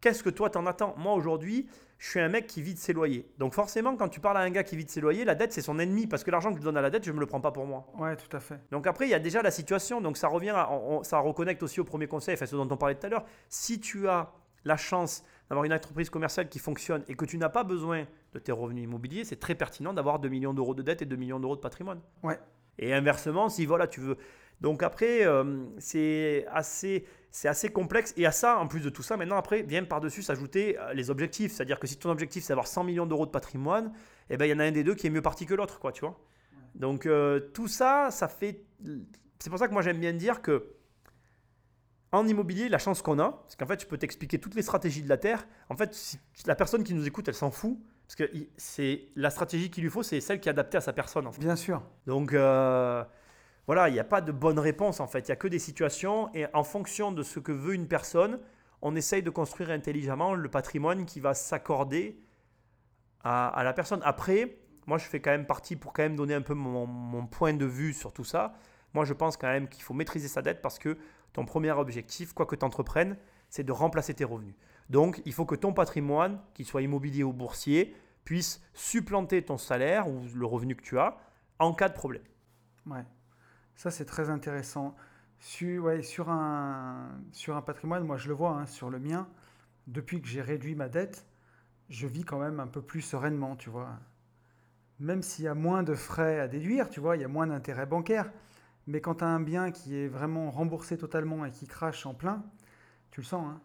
qu'est-ce 0.00 0.22
que 0.22 0.30
toi 0.30 0.50
t'en 0.50 0.66
attends? 0.66 0.94
Moi, 0.96 1.14
aujourd'hui, 1.14 1.68
je 2.04 2.08
suis 2.08 2.18
un 2.20 2.28
mec 2.28 2.48
qui 2.48 2.62
vit 2.62 2.74
de 2.74 2.80
ses 2.80 2.92
loyers. 2.92 3.30
Donc 3.38 3.54
forcément, 3.54 3.94
quand 3.96 4.08
tu 4.08 4.18
parles 4.18 4.36
à 4.36 4.40
un 4.40 4.50
gars 4.50 4.64
qui 4.64 4.76
vit 4.76 4.84
de 4.84 4.90
ses 4.90 5.00
loyers, 5.00 5.24
la 5.24 5.36
dette, 5.36 5.52
c'est 5.52 5.62
son 5.62 5.78
ennemi. 5.78 6.08
Parce 6.08 6.24
que 6.24 6.32
l'argent 6.32 6.50
que 6.52 6.58
je 6.58 6.64
donne 6.64 6.76
à 6.76 6.80
la 6.80 6.90
dette, 6.90 7.04
je 7.04 7.10
ne 7.12 7.14
me 7.14 7.20
le 7.20 7.26
prends 7.26 7.40
pas 7.40 7.52
pour 7.52 7.64
moi. 7.64 7.86
Ouais, 7.96 8.16
tout 8.16 8.36
à 8.36 8.40
fait. 8.40 8.58
Donc 8.72 8.88
après, 8.88 9.06
il 9.06 9.10
y 9.10 9.14
a 9.14 9.20
déjà 9.20 9.40
la 9.40 9.52
situation. 9.52 10.00
Donc 10.00 10.16
ça 10.16 10.26
revient, 10.26 10.50
à- 10.50 10.68
on- 10.72 10.98
on- 10.98 11.02
ça 11.04 11.20
reconnecte 11.20 11.62
aussi 11.62 11.78
au 11.80 11.84
premier 11.84 12.08
conseil, 12.08 12.34
enfin 12.34 12.46
ce 12.46 12.56
dont 12.56 12.66
on 12.68 12.76
parlait 12.76 12.96
tout 12.96 13.06
à 13.06 13.08
l'heure. 13.08 13.24
Si 13.48 13.78
tu 13.78 14.08
as 14.08 14.32
la 14.64 14.76
chance 14.76 15.22
d'avoir 15.48 15.64
une 15.64 15.72
entreprise 15.72 16.10
commerciale 16.10 16.48
qui 16.48 16.58
fonctionne 16.58 17.04
et 17.06 17.14
que 17.14 17.24
tu 17.24 17.38
n'as 17.38 17.48
pas 17.50 17.62
besoin 17.62 18.04
de 18.32 18.38
tes 18.40 18.50
revenus 18.50 18.82
immobiliers, 18.82 19.24
c'est 19.24 19.38
très 19.38 19.54
pertinent 19.54 19.92
d'avoir 19.92 20.18
2 20.18 20.28
millions 20.28 20.54
d'euros 20.54 20.74
de 20.74 20.82
dette 20.82 21.02
et 21.02 21.04
2 21.06 21.14
millions 21.16 21.38
d'euros 21.38 21.54
de 21.56 21.60
patrimoine. 21.60 22.00
Ouais. 22.24 22.38
Et 22.78 22.92
inversement, 22.92 23.48
si 23.48 23.64
voilà, 23.64 23.86
tu 23.86 24.00
veux. 24.00 24.16
Donc 24.62 24.84
après, 24.84 25.26
euh, 25.26 25.64
c'est 25.78 26.46
assez, 26.48 27.04
c'est 27.32 27.48
assez 27.48 27.68
complexe. 27.70 28.14
Et 28.16 28.26
à 28.26 28.30
ça, 28.30 28.58
en 28.58 28.68
plus 28.68 28.80
de 28.80 28.90
tout 28.90 29.02
ça, 29.02 29.16
maintenant, 29.16 29.36
après, 29.36 29.62
vient 29.62 29.82
par-dessus 29.82 30.22
s'ajouter 30.22 30.78
euh, 30.78 30.94
les 30.94 31.10
objectifs. 31.10 31.52
C'est-à-dire 31.52 31.80
que 31.80 31.88
si 31.88 31.96
ton 31.96 32.10
objectif, 32.10 32.44
c'est 32.44 32.52
d'avoir 32.52 32.68
100 32.68 32.84
millions 32.84 33.04
d'euros 33.04 33.26
de 33.26 33.32
patrimoine, 33.32 33.92
eh 34.30 34.36
ben, 34.36 34.46
il 34.46 34.50
y 34.50 34.54
en 34.54 34.60
a 34.60 34.64
un 34.64 34.70
des 34.70 34.84
deux 34.84 34.94
qui 34.94 35.08
est 35.08 35.10
mieux 35.10 35.20
parti 35.20 35.46
que 35.46 35.54
l'autre, 35.54 35.80
quoi, 35.80 35.90
tu 35.90 36.02
vois. 36.02 36.16
Donc 36.76 37.06
euh, 37.06 37.40
tout 37.52 37.66
ça, 37.66 38.12
ça 38.12 38.28
fait. 38.28 38.64
C'est 39.40 39.50
pour 39.50 39.58
ça 39.58 39.66
que 39.66 39.72
moi, 39.72 39.82
j'aime 39.82 39.98
bien 39.98 40.12
dire 40.12 40.40
que 40.42 40.76
en 42.12 42.28
immobilier, 42.28 42.68
la 42.68 42.78
chance 42.78 43.02
qu'on 43.02 43.18
a, 43.18 43.42
c'est 43.48 43.58
qu'en 43.58 43.66
fait, 43.66 43.80
je 43.80 43.86
peux 43.86 43.98
t'expliquer 43.98 44.38
toutes 44.38 44.54
les 44.54 44.62
stratégies 44.62 45.02
de 45.02 45.08
la 45.08 45.16
Terre. 45.16 45.44
En 45.70 45.76
fait, 45.76 45.92
si 45.92 46.18
la 46.46 46.54
personne 46.54 46.84
qui 46.84 46.94
nous 46.94 47.06
écoute, 47.08 47.26
elle 47.26 47.34
s'en 47.34 47.50
fout. 47.50 47.78
Parce 48.06 48.30
que 48.30 48.38
c'est 48.58 49.06
la 49.16 49.30
stratégie 49.30 49.70
qu'il 49.70 49.82
lui 49.82 49.90
faut, 49.90 50.02
c'est 50.02 50.20
celle 50.20 50.38
qui 50.38 50.48
est 50.48 50.50
adaptée 50.50 50.76
à 50.76 50.82
sa 50.82 50.92
personne. 50.92 51.26
En 51.26 51.32
fait. 51.32 51.40
Bien 51.40 51.56
sûr. 51.56 51.82
Donc 52.06 52.32
euh, 52.32 53.02
voilà, 53.66 53.88
il 53.88 53.92
n'y 53.92 54.00
a 54.00 54.04
pas 54.04 54.20
de 54.20 54.32
bonne 54.32 54.58
réponse 54.58 55.00
en 55.00 55.06
fait. 55.06 55.20
Il 55.20 55.30
n'y 55.30 55.32
a 55.32 55.36
que 55.36 55.48
des 55.48 55.58
situations 55.58 56.30
et 56.34 56.46
en 56.52 56.64
fonction 56.64 57.12
de 57.12 57.22
ce 57.22 57.38
que 57.38 57.52
veut 57.52 57.74
une 57.74 57.86
personne, 57.86 58.40
on 58.80 58.96
essaye 58.96 59.22
de 59.22 59.30
construire 59.30 59.70
intelligemment 59.70 60.34
le 60.34 60.48
patrimoine 60.48 61.06
qui 61.06 61.20
va 61.20 61.34
s'accorder 61.34 62.20
à, 63.22 63.62
la 63.62 63.72
personne. 63.72 64.00
Après, 64.02 64.58
moi 64.86 64.98
je 64.98 65.04
fais 65.04 65.20
quand 65.20 65.30
même 65.30 65.46
partie 65.46 65.76
pour 65.76 65.92
quand 65.92 66.02
même 66.02 66.16
donner 66.16 66.34
un 66.34 66.42
peu 66.42 66.54
mon, 66.54 66.86
mon 66.86 67.26
point 67.26 67.54
de 67.54 67.64
vue 67.64 67.92
sur 67.92 68.12
tout 68.12 68.24
ça. 68.24 68.54
Moi 68.94 69.04
je 69.04 69.12
pense 69.12 69.36
quand 69.36 69.48
même 69.48 69.68
qu'il 69.68 69.84
faut 69.84 69.94
maîtriser 69.94 70.28
sa 70.28 70.42
dette 70.42 70.60
parce 70.60 70.78
que 70.78 70.98
ton 71.32 71.44
premier 71.44 71.70
objectif, 71.70 72.32
quoi 72.32 72.46
que 72.46 72.56
tu 72.56 72.64
entreprennes, 72.64 73.16
c'est 73.48 73.64
de 73.64 73.72
remplacer 73.72 74.14
tes 74.14 74.24
revenus. 74.24 74.54
Donc 74.90 75.22
il 75.24 75.32
faut 75.32 75.46
que 75.46 75.54
ton 75.54 75.72
patrimoine, 75.72 76.40
qu'il 76.54 76.66
soit 76.66 76.82
immobilier 76.82 77.22
ou 77.22 77.32
boursier, 77.32 77.94
puisse 78.24 78.60
supplanter 78.74 79.44
ton 79.44 79.56
salaire 79.56 80.08
ou 80.08 80.22
le 80.34 80.46
revenu 80.46 80.74
que 80.74 80.82
tu 80.82 80.98
as 80.98 81.16
en 81.58 81.72
cas 81.74 81.88
de 81.88 81.94
problème. 81.94 82.22
Ouais. 82.86 83.04
Ça, 83.74 83.90
c'est 83.90 84.04
très 84.04 84.30
intéressant. 84.30 84.94
Sur, 85.38 85.90
sur, 86.04 86.30
un, 86.30 87.08
sur 87.32 87.56
un 87.56 87.62
patrimoine, 87.62 88.04
moi 88.04 88.16
je 88.16 88.28
le 88.28 88.34
vois, 88.34 88.52
hein, 88.52 88.66
sur 88.66 88.90
le 88.90 89.00
mien, 89.00 89.28
depuis 89.88 90.22
que 90.22 90.28
j'ai 90.28 90.40
réduit 90.40 90.76
ma 90.76 90.88
dette, 90.88 91.26
je 91.88 92.06
vis 92.06 92.24
quand 92.24 92.38
même 92.38 92.60
un 92.60 92.68
peu 92.68 92.80
plus 92.80 93.02
sereinement, 93.02 93.56
tu 93.56 93.68
vois. 93.68 93.90
Même 95.00 95.22
s'il 95.22 95.44
y 95.44 95.48
a 95.48 95.54
moins 95.54 95.82
de 95.82 95.94
frais 95.94 96.38
à 96.38 96.46
déduire, 96.46 96.88
tu 96.88 97.00
vois, 97.00 97.16
il 97.16 97.22
y 97.22 97.24
a 97.24 97.28
moins 97.28 97.48
d'intérêts 97.48 97.86
bancaires. 97.86 98.30
Mais 98.86 99.00
quand 99.00 99.16
tu 99.16 99.24
as 99.24 99.28
un 99.28 99.40
bien 99.40 99.70
qui 99.70 99.96
est 99.96 100.08
vraiment 100.08 100.50
remboursé 100.50 100.96
totalement 100.96 101.44
et 101.44 101.50
qui 101.50 101.66
crache 101.66 102.06
en 102.06 102.14
plein, 102.14 102.44
tu 103.10 103.20
le 103.20 103.26
sens. 103.26 103.46
Hein. 103.46 103.60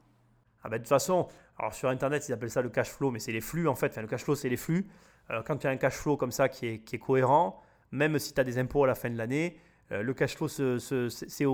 Ah 0.63 0.69
bah, 0.69 0.77
de 0.77 0.83
toute 0.83 0.89
façon, 0.89 1.27
alors 1.57 1.73
sur 1.73 1.89
Internet, 1.89 2.27
ils 2.27 2.33
appellent 2.33 2.51
ça 2.51 2.61
le 2.61 2.69
cash 2.69 2.89
flow, 2.89 3.11
mais 3.11 3.19
c'est 3.19 3.31
les 3.31 3.41
flux 3.41 3.67
en 3.67 3.75
fait. 3.75 3.95
Le 3.97 4.07
cash 4.07 4.23
flow, 4.23 4.35
c'est 4.35 4.49
les 4.49 4.57
flux. 4.57 4.87
Euh, 5.29 5.41
quand 5.45 5.57
tu 5.57 5.67
as 5.67 5.69
un 5.69 5.77
cash 5.77 5.95
flow 5.95 6.17
comme 6.17 6.31
ça 6.31 6.49
qui 6.49 6.67
est, 6.67 6.79
qui 6.79 6.95
est 6.95 6.99
cohérent, 6.99 7.61
même 7.91 8.19
si 8.19 8.33
tu 8.33 8.41
as 8.41 8.43
des 8.43 8.57
impôts 8.57 8.83
à 8.83 8.87
la 8.87 8.95
fin 8.95 9.09
de 9.09 9.17
l'année, 9.17 9.57
le 9.89 10.13
cash 10.13 10.35
flow, 10.35 10.47
c'est 10.47 11.45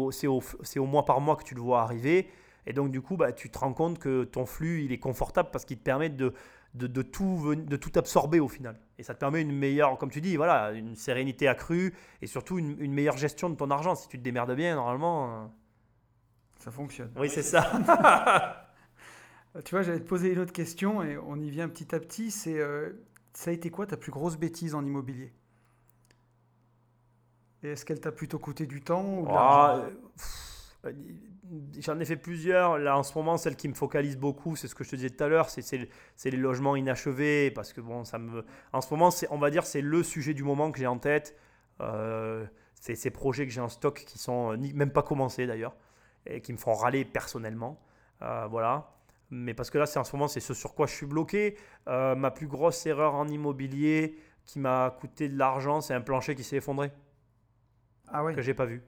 au, 0.80 0.86
mois 0.86 1.06
par 1.06 1.22
mois 1.22 1.36
que 1.36 1.44
tu 1.44 1.56
le 1.56 1.62
vois 1.62 1.82
arriver. 1.82 2.30
Et 2.66 2.74
donc, 2.74 2.92
du 2.92 3.02
coup, 3.02 3.18
bah, 3.18 3.32
tu 3.34 3.50
te 3.50 3.60
rends 3.60 3.74
compte 3.74 4.00
que 4.00 4.24
ton 4.24 4.46
flux, 4.46 4.84
il 4.86 4.92
est 4.92 5.00
confortable 5.00 5.50
parce 5.52 5.66
qu'il 5.66 5.78
te 5.78 5.84
permet 5.84 6.10
de, 6.10 6.34
de, 6.76 6.88
de 6.88 7.02
tout, 7.02 7.38
ven- 7.38 7.66
de 7.66 7.76
tout 7.76 7.92
absorber 7.96 8.40
au 8.40 8.48
final. 8.48 8.80
Et 8.98 9.04
ça 9.04 9.14
te 9.14 9.20
permet 9.20 9.42
une 9.42 9.52
meilleure, 9.52 9.98
comme 9.98 10.10
tu 10.10 10.22
dis, 10.22 10.38
voilà, 10.38 10.72
une 10.72 10.96
sérénité 10.96 11.48
accrue 11.48 11.94
et 12.22 12.28
surtout 12.28 12.58
une, 12.60 12.76
une 12.80 12.94
meilleure 12.94 13.18
gestion 13.18 13.50
de 13.50 13.56
ton 13.56 13.70
argent. 13.70 13.96
Si 13.96 14.08
tu 14.08 14.18
te 14.18 14.24
démerdes 14.24 14.56
bien, 14.56 14.76
normalement. 14.76 15.44
euh, 15.44 15.46
Ça 16.60 16.72
fonctionne. 16.72 17.12
Oui, 17.18 17.30
c'est 17.30 17.44
ça. 17.44 17.70
Euh, 19.56 19.62
Tu 19.66 19.76
vois, 19.76 19.84
j'allais 19.84 20.00
te 20.00 20.08
poser 20.08 20.32
une 20.34 20.40
autre 20.40 20.54
question 20.54 21.04
et 21.04 21.18
on 21.18 21.40
y 21.40 21.50
vient 21.50 21.68
petit 21.70 21.94
à 21.94 22.00
petit. 22.00 22.32
C'est 22.32 22.60
euh, 22.60 22.92
ça 23.34 23.52
a 23.52 23.54
été 23.54 23.70
quoi 23.70 23.86
ta 23.86 23.98
plus 23.98 24.12
grosse 24.12 24.38
bêtise 24.38 24.74
en 24.76 24.86
immobilier? 24.86 25.34
Et 27.64 27.72
est-ce 27.72 27.86
qu'elle 27.86 28.00
t'a 28.02 28.12
plutôt 28.12 28.40
coûté 28.40 28.66
du 28.66 28.82
temps 28.82 29.06
ou 29.20 29.26
euh, 30.86 30.92
J'en 31.80 32.00
ai 32.00 32.06
fait 32.06 32.18
plusieurs. 32.18 32.78
Là, 32.78 32.98
en 32.98 33.04
ce 33.04 33.18
moment, 33.18 33.38
celle 33.38 33.56
qui 33.56 33.68
me 33.70 33.74
focalise 33.74 34.18
beaucoup, 34.18 34.56
c'est 34.56 34.68
ce 34.68 34.76
que 34.76 34.84
je 34.84 34.90
te 34.92 34.96
disais 34.96 35.10
tout 35.12 35.24
à 35.24 35.28
l'heure, 35.28 35.50
c'est- 35.50 35.88
les 36.26 36.32
logements 36.38 36.76
inachevés. 36.76 37.52
Parce 37.52 37.72
que, 37.74 37.80
bon, 37.82 38.04
ça 38.04 38.18
me. 38.18 38.44
En 38.74 38.82
ce 38.82 38.94
moment, 38.94 39.10
on 39.30 39.38
va 39.38 39.50
dire, 39.50 39.66
c'est 39.66 39.82
le 39.82 40.04
sujet 40.04 40.34
du 40.34 40.44
moment 40.44 40.72
que 40.72 40.80
j'ai 40.80 40.88
en 40.88 40.98
tête. 40.98 41.38
Euh, 41.82 42.46
c'est 42.80 42.96
ces 42.96 43.12
projets 43.12 43.46
que 43.48 43.52
j'ai 43.54 43.62
en 43.62 43.70
stock 43.70 44.04
qui 44.06 44.18
sont 44.20 44.52
euh, 44.52 44.58
ni- 44.58 44.74
même 44.74 44.92
pas 44.92 45.02
commencés 45.04 45.48
d'ailleurs 45.48 45.76
et 46.26 46.42
qui 46.42 46.52
me 46.54 46.58
font 46.58 46.74
râler 46.74 47.06
personnellement. 47.06 47.80
Euh, 48.22 48.46
voilà. 48.50 48.92
Mais 49.30 49.54
parce 49.54 49.70
que 49.70 49.78
là, 49.78 49.86
c'est 49.86 50.00
en 50.00 50.04
ce 50.04 50.16
moment, 50.16 50.28
c'est 50.28 50.40
ce 50.40 50.54
sur 50.54 50.76
quoi 50.76 50.86
je 50.86 50.94
suis 50.94 51.06
bloqué. 51.06 51.56
Euh, 51.88 52.14
ma 52.16 52.30
plus 52.32 52.48
grosse 52.48 52.86
erreur 52.86 53.16
en 53.16 53.28
immobilier 53.28 54.18
qui 54.46 54.60
m'a 54.60 54.96
coûté 55.00 55.30
de 55.30 55.38
l'argent, 55.38 55.80
c'est 55.82 55.94
un 55.94 56.02
plancher 56.02 56.36
qui 56.36 56.44
s'est 56.44 56.58
effondré 56.58 56.92
Ah 58.10 58.24
ouais. 58.24 58.34
que 58.36 58.42
j'ai 58.42 58.54
pas 58.54 58.66
vu. 58.66 58.82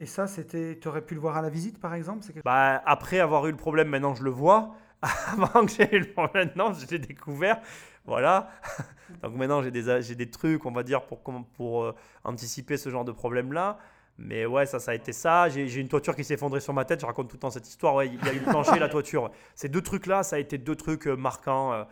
Et 0.00 0.06
ça, 0.06 0.26
c'était, 0.26 0.78
tu 0.80 0.88
aurais 0.88 1.02
pu 1.02 1.14
le 1.14 1.20
voir 1.20 1.36
à 1.36 1.42
la 1.42 1.50
visite, 1.50 1.78
par 1.78 1.94
exemple 1.94 2.24
quelque- 2.24 2.42
Bah, 2.44 2.82
après 2.86 3.20
avoir 3.20 3.46
eu 3.46 3.50
le 3.50 3.56
problème, 3.56 3.88
maintenant 3.88 4.14
je 4.14 4.22
le 4.22 4.30
vois. 4.30 4.74
Avant 5.02 5.64
que 5.66 5.72
j'ai 5.72 5.94
eu 5.94 6.00
le 6.00 6.12
problème, 6.12 6.50
non, 6.56 6.72
j'ai 6.74 6.98
découvert. 6.98 7.60
Voilà. 8.06 8.50
Donc 9.22 9.34
maintenant 9.34 9.62
j'ai 9.62 9.70
des, 9.70 10.02
j'ai 10.02 10.14
des 10.14 10.30
trucs, 10.30 10.64
on 10.64 10.72
va 10.72 10.82
dire, 10.82 11.02
pour, 11.02 11.20
pour 11.54 11.84
euh, 11.84 11.94
anticiper 12.24 12.76
ce 12.76 12.88
genre 12.90 13.04
de 13.04 13.12
problème-là. 13.12 13.78
Mais 14.18 14.44
ouais, 14.46 14.66
ça, 14.66 14.78
ça 14.78 14.90
a 14.90 14.94
été 14.94 15.12
ça. 15.12 15.48
J'ai 15.48 15.66
j'ai 15.68 15.80
une 15.80 15.88
toiture 15.88 16.14
qui 16.14 16.24
s'est 16.24 16.34
effondrée 16.34 16.60
sur 16.60 16.74
ma 16.74 16.84
tête. 16.84 17.00
Je 17.00 17.06
raconte 17.06 17.28
tout 17.28 17.36
le 17.36 17.40
temps 17.40 17.50
cette 17.50 17.66
histoire. 17.68 17.94
Ouais, 17.94 18.06
il 18.08 18.22
y 18.24 18.28
a 18.28 18.32
eu 18.34 18.38
le 18.38 18.44
plancher 18.44 18.76
et 18.76 18.78
la 18.78 18.88
toiture. 18.90 19.30
Ces 19.54 19.68
deux 19.70 19.80
trucs-là, 19.80 20.22
ça 20.22 20.36
a 20.36 20.38
été 20.38 20.58
deux 20.58 20.76
trucs 20.76 21.06
euh, 21.06 21.16
marquants. 21.16 21.72
euh. 21.72 21.84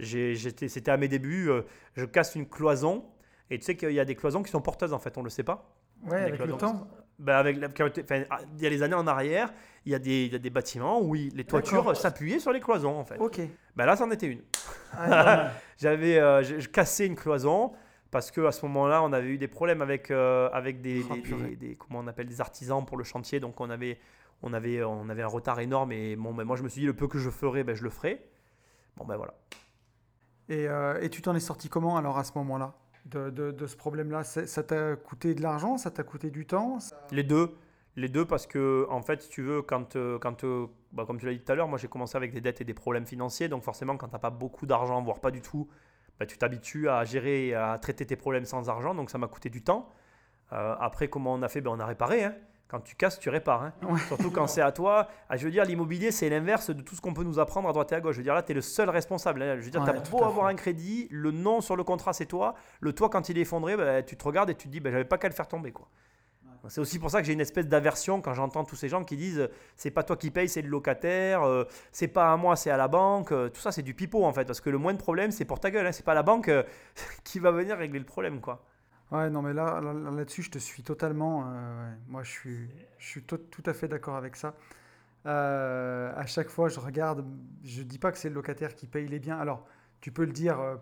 J'ai- 0.00 0.34
j'étais- 0.36 0.68
C'était 0.68 0.90
à 0.92 0.96
mes 0.96 1.08
débuts. 1.08 1.50
je 1.96 2.04
casse 2.04 2.34
une 2.36 2.48
cloison. 2.48 3.04
Et 3.50 3.58
tu 3.58 3.64
sais 3.64 3.76
qu'il 3.76 3.92
y 3.92 4.00
a 4.00 4.04
des 4.04 4.14
cloisons 4.16 4.42
qui 4.42 4.50
sont 4.50 4.60
porteuses, 4.60 4.92
en 4.92 4.98
fait. 4.98 5.16
On 5.16 5.20
ne 5.20 5.26
le 5.26 5.30
sait 5.30 5.42
pas. 5.44 5.70
Ouais, 6.04 6.22
avec 6.22 6.40
le 6.44 6.52
temps. 6.54 6.86
Ben, 7.18 7.34
avec 7.36 7.56
la- 7.58 7.68
ah, 8.30 8.38
il 8.56 8.62
y 8.62 8.66
a 8.66 8.70
les 8.70 8.82
années 8.84 8.94
en 8.94 9.06
arrière, 9.08 9.52
il 9.84 9.90
y 9.90 9.94
a 9.94 9.98
des, 9.98 10.26
il 10.26 10.32
y 10.32 10.36
a 10.36 10.38
des 10.38 10.50
bâtiments 10.50 11.00
où 11.02 11.16
il- 11.16 11.34
les 11.34 11.44
toitures 11.44 11.96
s'appuyaient 11.96 12.38
sur 12.38 12.52
les 12.52 12.60
cloisons 12.60 12.96
en 12.96 13.04
fait. 13.04 13.18
Ok. 13.18 13.40
Ben 13.74 13.86
là, 13.86 13.96
c'en 13.96 14.08
était 14.12 14.28
une. 14.28 14.42
Ah. 14.96 15.50
J'avais 15.78 16.18
euh, 16.18 16.42
cassais 16.72 17.06
une 17.06 17.16
cloison 17.16 17.72
parce 18.12 18.30
que 18.30 18.40
à 18.46 18.52
ce 18.52 18.64
moment-là, 18.66 19.02
on 19.02 19.12
avait 19.12 19.28
eu 19.30 19.38
des 19.38 19.48
problèmes 19.48 19.82
avec 19.82 20.12
euh, 20.12 20.48
avec 20.52 20.80
des, 20.80 21.04
Oh, 21.10 21.14
des- 21.58 21.74
comment 21.76 21.98
on 21.98 22.06
appelle 22.06 22.26
des 22.26 22.40
artisans 22.40 22.84
pour 22.86 22.96
le 22.96 23.02
chantier, 23.04 23.40
donc 23.40 23.60
on 23.60 23.68
avait 23.68 23.98
on 24.42 24.52
avait 24.52 24.84
on 24.84 25.08
avait 25.08 25.22
un 25.22 25.26
retard 25.28 25.58
énorme 25.58 25.90
et 25.90 26.14
bon 26.14 26.32
ben 26.34 26.44
moi 26.44 26.54
je 26.56 26.62
me 26.62 26.68
suis 26.68 26.82
dit 26.82 26.86
le 26.86 26.94
peu 26.94 27.08
que 27.08 27.18
je 27.18 27.30
ferai, 27.30 27.64
ben 27.64 27.74
je 27.74 27.82
le 27.82 27.90
ferai. 27.90 28.24
Bon 28.96 29.04
ben 29.04 29.16
voilà. 29.16 29.34
Et, 30.48 30.66
euh, 30.68 31.00
et 31.02 31.10
tu 31.10 31.20
t'en 31.20 31.34
es 31.34 31.40
sorti 31.40 31.68
comment 31.68 31.96
alors 31.96 32.16
à 32.18 32.22
ce 32.24 32.32
moment-là? 32.36 32.74
De, 33.06 33.30
de- 33.30 33.66
ce 33.66 33.76
problème-là 33.76 34.22
Ça 34.24 34.62
t'a 34.62 34.96
coûté 34.96 35.34
de 35.34 35.42
l'argent 35.42 35.78
Ça 35.78 35.90
t'a 35.90 36.02
coûté 36.02 36.30
du 36.30 36.46
temps 36.46 36.78
Les 37.12 37.22
deux. 37.22 37.54
Les 37.96 38.08
deux 38.08 38.24
parce 38.24 38.46
que, 38.46 38.86
en 38.90 39.02
fait, 39.02 39.22
si 39.22 39.28
tu 39.28 39.42
veux, 39.42 39.60
quand, 39.62 39.96
euh, 39.96 40.18
quand 40.20 40.44
euh, 40.44 40.66
bah, 40.92 41.04
comme 41.06 41.18
tu 41.18 41.26
l'as 41.26 41.32
dit 41.32 41.40
tout 41.40 41.50
à 41.50 41.54
l'heure, 41.56 41.66
moi 41.68 41.78
j'ai 41.78 41.88
commencé 41.88 42.16
avec 42.16 42.32
des 42.32 42.40
dettes 42.40 42.60
et 42.60 42.64
des 42.64 42.74
problèmes 42.74 43.06
financiers. 43.06 43.48
Donc 43.48 43.62
forcément, 43.64 43.96
quand 43.96 44.06
tu 44.08 44.12
n'as 44.12 44.18
pas 44.20 44.30
beaucoup 44.30 44.66
d'argent, 44.66 45.02
voire 45.02 45.18
pas 45.20 45.30
du 45.32 45.40
tout, 45.42 45.68
bah, 46.20 46.26
tu 46.26 46.38
t'habitues 46.38 46.88
à 46.88 47.04
gérer 47.04 47.54
à 47.54 47.76
traiter 47.78 48.06
tes 48.06 48.14
problèmes 48.16 48.44
sans 48.44 48.68
argent. 48.68 48.94
Donc 48.94 49.10
ça 49.10 49.18
m'a 49.18 49.26
coûté 49.26 49.50
du 49.50 49.62
temps. 49.64 49.88
Euh, 50.52 50.76
après, 50.78 51.08
comment 51.08 51.34
on 51.34 51.42
a 51.42 51.48
fait? 51.48 51.60
Ben, 51.60 51.70
On 51.72 51.80
a 51.80 51.86
réparé. 51.86 52.24
hein. 52.24 52.34
Quand 52.68 52.80
tu 52.80 52.94
casses, 52.96 53.18
tu 53.18 53.30
répares. 53.30 53.62
hein. 53.62 53.72
Ouais. 53.88 53.98
Surtout 54.08 54.30
quand 54.30 54.46
c'est 54.46 54.60
à 54.60 54.72
toi. 54.72 55.08
Ah, 55.30 55.36
je 55.38 55.44
veux 55.46 55.50
dire, 55.50 55.64
l'immobilier, 55.64 56.10
c'est 56.10 56.28
l'inverse 56.28 56.68
de 56.68 56.82
tout 56.82 56.94
ce 56.94 57.00
qu'on 57.00 57.14
peut 57.14 57.24
nous 57.24 57.38
apprendre 57.38 57.66
à 57.68 57.72
droite 57.72 57.90
et 57.92 57.94
à 57.94 58.00
gauche. 58.00 58.12
Je 58.14 58.18
veux 58.20 58.24
dire, 58.24 58.34
là, 58.34 58.42
tu 58.42 58.52
es 58.52 58.54
le 58.54 58.60
seul 58.60 58.90
responsable. 58.90 59.40
hein. 59.42 59.56
Je 59.58 59.64
veux 59.64 59.70
dire, 59.70 59.80
Ouais, 59.80 59.86
tu 59.86 59.90
as 59.98 60.10
beau 60.10 60.18
avoir 60.24 60.46
un 60.48 60.54
crédit, 60.54 61.08
le 61.10 61.30
nom 61.30 61.60
sur 61.62 61.76
le 61.76 61.84
contrat, 61.84 62.12
c'est 62.12 62.26
toi. 62.26 62.54
Le 62.80 62.92
toit, 62.92 63.08
quand 63.08 63.28
il 63.30 63.38
est 63.38 63.42
effondré, 63.42 63.76
ben, 63.76 64.04
tu 64.04 64.16
te 64.16 64.24
regardes 64.24 64.50
et 64.50 64.54
tu 64.54 64.68
te 64.68 64.72
dis, 64.72 64.80
ben, 64.80 64.90
j'avais 64.92 65.06
pas 65.06 65.16
qu'à 65.16 65.28
le 65.28 65.34
faire 65.34 65.48
tomber. 65.48 65.72
quoi. 65.72 65.88
C'est 66.66 66.80
aussi 66.80 66.98
pour 66.98 67.10
ça 67.10 67.20
que 67.20 67.26
j'ai 67.26 67.32
une 67.32 67.40
espèce 67.40 67.68
d'aversion 67.68 68.20
quand 68.20 68.34
j'entends 68.34 68.64
tous 68.64 68.74
ces 68.76 68.88
gens 68.90 69.04
qui 69.04 69.16
disent 69.16 69.48
c'est 69.76 69.92
pas 69.92 70.02
toi 70.02 70.16
qui 70.16 70.30
paye, 70.30 70.48
c'est 70.48 70.60
le 70.60 70.68
locataire, 70.68 71.42
euh, 71.44 71.64
c'est 71.92 72.08
pas 72.08 72.32
à 72.32 72.36
moi, 72.36 72.56
c'est 72.56 72.68
à 72.70 72.76
la 72.76 72.88
banque. 72.88 73.30
euh, 73.32 73.48
Tout 73.48 73.60
ça, 73.60 73.70
c'est 73.72 73.80
du 73.82 73.94
pipeau 73.94 74.24
en 74.24 74.32
fait, 74.32 74.44
parce 74.44 74.60
que 74.60 74.68
le 74.68 74.76
moins 74.76 74.92
de 74.92 74.98
problème, 74.98 75.30
c'est 75.30 75.44
pour 75.46 75.60
ta 75.60 75.70
gueule. 75.70 75.86
hein, 75.86 75.92
c'est 75.92 76.04
pas 76.04 76.14
la 76.14 76.24
banque 76.24 76.48
euh, 76.48 76.64
qui 77.24 77.38
va 77.38 77.52
venir 77.52 77.78
régler 77.78 78.00
le 78.00 78.04
problème, 78.04 78.40
quoi. 78.40 78.62
Ouais, 79.10 79.30
non, 79.30 79.40
mais 79.42 79.54
là, 79.54 79.80
là- 79.80 79.92
là- 79.94 80.10
là-dessus, 80.10 80.42
je 80.42 80.50
te 80.50 80.58
suis 80.58 80.82
totalement. 80.82 81.44
euh. 81.46 81.94
Moi, 82.08 82.22
je 82.22 82.30
suis, 82.30 82.68
je 82.98 83.06
suis 83.06 83.22
tout, 83.22 83.38
tout 83.38 83.62
à 83.66 83.72
fait 83.72 83.88
d'accord 83.88 84.16
avec 84.16 84.36
ça. 84.36 84.54
Euh, 85.26 86.12
à 86.16 86.26
chaque 86.26 86.50
fois, 86.50 86.68
je 86.68 86.80
regarde, 86.80 87.26
je 87.64 87.82
dis 87.82 87.98
pas 87.98 88.12
que 88.12 88.18
c'est 88.18 88.28
le 88.30 88.34
locataire 88.36 88.74
qui 88.76 88.86
paye 88.86 89.08
les 89.08 89.18
biens. 89.20 89.38
Alors, 89.38 89.66
tu 90.00 90.12
peux 90.12 90.24
le 90.24 90.32
dire 90.32 90.60
euh, 90.60 90.76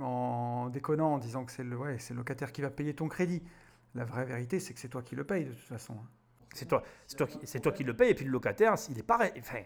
en 0.00 0.68
déconnant, 0.70 1.14
en 1.14 1.18
disant 1.18 1.44
que 1.44 1.52
c'est 1.52 1.64
le, 1.64 1.76
ouais, 1.76 1.98
c'est 1.98 2.14
le 2.14 2.18
locataire 2.18 2.52
qui 2.52 2.62
va 2.62 2.70
payer 2.70 2.94
ton 2.94 3.08
crédit. 3.08 3.42
La 3.94 4.04
vraie 4.04 4.24
vérité, 4.26 4.60
c'est 4.60 4.74
que 4.74 4.80
c'est 4.80 4.88
toi 4.88 5.02
qui 5.02 5.16
le 5.16 5.24
paye 5.24 5.44
de 5.46 5.52
toute 5.52 5.60
façon. 5.60 5.94
hein. 5.94 6.08
C'est 6.54 6.66
toi, 6.66 6.82
c'est 7.06 7.16
toi, 7.16 7.28
c'est 7.44 7.60
toi 7.60 7.72
qui 7.72 7.84
le 7.84 7.94
paye, 7.96 8.10
et 8.10 8.14
puis 8.14 8.24
le 8.24 8.30
locataire, 8.32 8.74
il 8.90 8.98
est 8.98 9.02
pareil. 9.02 9.32
Enfin, 9.38 9.60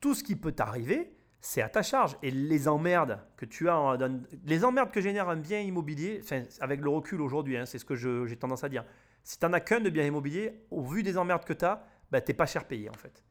tout 0.00 0.14
ce 0.14 0.22
qui 0.24 0.36
peut 0.36 0.52
t'arriver, 0.52 1.12
c'est 1.40 1.62
à 1.62 1.68
ta 1.68 1.82
charge. 1.82 2.16
Et 2.22 2.30
les 2.30 2.68
emmerdes 2.68 3.20
que 3.36 3.44
tu 3.46 3.68
as, 3.68 3.78
en- 3.78 3.96
dans- 3.96 4.22
les 4.44 4.64
emmerdes 4.64 4.90
que 4.90 5.00
génère 5.00 5.28
un 5.28 5.36
bien 5.36 5.60
immobilier, 5.60 6.20
enfin, 6.22 6.42
avec 6.60 6.80
le 6.80 6.90
recul 6.90 7.20
aujourd'hui, 7.20 7.56
hein, 7.56 7.66
c'est 7.66 7.78
ce 7.78 7.84
que 7.84 7.94
j'ai 7.94 8.36
tendance 8.36 8.64
à 8.64 8.68
dire. 8.68 8.84
Si 9.24 9.38
tu 9.38 9.46
n'en 9.46 9.52
as 9.52 9.60
qu'un 9.60 9.80
de 9.80 9.90
bien 9.90 10.04
immobilier, 10.04 10.64
au 10.70 10.82
vu 10.82 11.02
des 11.02 11.18
emmerdes 11.18 11.44
que 11.44 11.52
tu 11.52 11.64
as, 11.64 11.84
bah, 12.10 12.20
tu 12.20 12.30
n'es 12.30 12.34
pas 12.36 12.46
cher 12.46 12.64
payé 12.66 12.88
en 12.88 12.94
fait. 12.94 13.22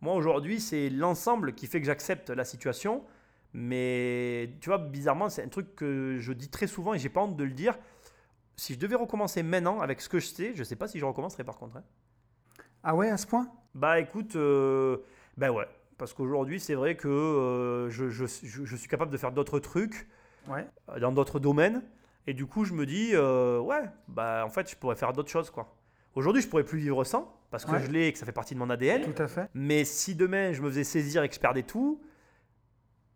Moi 0.00 0.14
aujourd'hui, 0.14 0.60
c'est 0.60 0.88
l'ensemble 0.90 1.54
qui 1.54 1.66
fait 1.66 1.80
que 1.80 1.86
j'accepte 1.86 2.30
la 2.30 2.44
situation. 2.44 3.04
Mais 3.52 4.54
tu 4.60 4.68
vois, 4.70 4.78
bizarrement, 4.78 5.28
c'est 5.28 5.42
un 5.42 5.48
truc 5.48 5.74
que 5.74 6.16
je 6.18 6.32
dis 6.32 6.48
très 6.50 6.66
souvent 6.68 6.94
et 6.94 6.98
j'ai 6.98 7.08
pas 7.08 7.20
honte 7.22 7.36
de 7.36 7.44
le 7.44 7.50
dire. 7.50 7.76
Si 8.56 8.74
je 8.74 8.78
devais 8.78 8.94
recommencer 8.94 9.42
maintenant 9.42 9.80
avec 9.80 10.00
ce 10.00 10.08
que 10.08 10.20
je 10.20 10.26
sais, 10.26 10.52
je 10.54 10.62
sais 10.62 10.76
pas 10.76 10.86
si 10.86 10.98
je 10.98 11.04
recommencerais 11.04 11.44
par 11.44 11.56
contre. 11.58 11.76
hein. 11.78 11.84
Ah 12.82 12.94
ouais, 12.94 13.10
à 13.10 13.16
ce 13.16 13.26
point? 13.26 13.50
Bah 13.74 13.98
écoute, 14.00 14.36
euh, 14.36 14.98
ben 15.36 15.50
ouais, 15.50 15.66
parce 16.00 16.12
qu'aujourd'hui 16.14 16.58
c'est 16.58 16.74
vrai 16.74 16.96
que 16.96 17.06
euh, 17.08 17.90
je, 17.90 18.08
je- 18.08 18.24
je- 18.26 18.64
je 18.64 18.76
suis 18.76 18.88
capable 18.88 19.12
de 19.12 19.16
faire 19.16 19.30
d'autres 19.30 19.60
trucs 19.60 20.08
Ouais. 20.48 20.66
euh, 20.88 20.98
dans 20.98 21.12
d'autres 21.12 21.38
domaines, 21.38 21.82
et 22.26 22.32
du 22.34 22.46
coup 22.46 22.64
je 22.64 22.72
me 22.72 22.86
dis, 22.86 23.10
euh, 23.12 23.60
ouais, 23.60 23.82
bah 24.08 24.42
en 24.44 24.48
fait 24.50 24.68
je 24.68 24.74
pourrais 24.76 24.96
faire 24.96 25.12
d'autres 25.12 25.30
choses 25.30 25.50
quoi. 25.50 25.76
Aujourd'hui 26.14 26.42
je 26.42 26.48
pourrais 26.48 26.64
plus 26.64 26.78
vivre 26.78 27.04
sans, 27.04 27.32
parce 27.50 27.64
que 27.64 27.72
Ouais. 27.72 27.82
je 27.82 27.90
l'ai 27.90 28.06
et 28.08 28.12
que 28.12 28.18
ça 28.18 28.26
fait 28.26 28.32
partie 28.32 28.54
de 28.54 28.58
mon 28.58 28.70
ADN, 28.70 29.02
Tout 29.12 29.22
à 29.22 29.28
fait. 29.28 29.48
mais 29.54 29.84
si 29.84 30.14
demain 30.16 30.52
je 30.52 30.62
me 30.62 30.68
faisais 30.70 30.82
saisir 30.84 31.22
et 31.22 31.28
que 31.28 31.34
je 31.34 31.40
perdais 31.40 31.62
tout, 31.62 32.00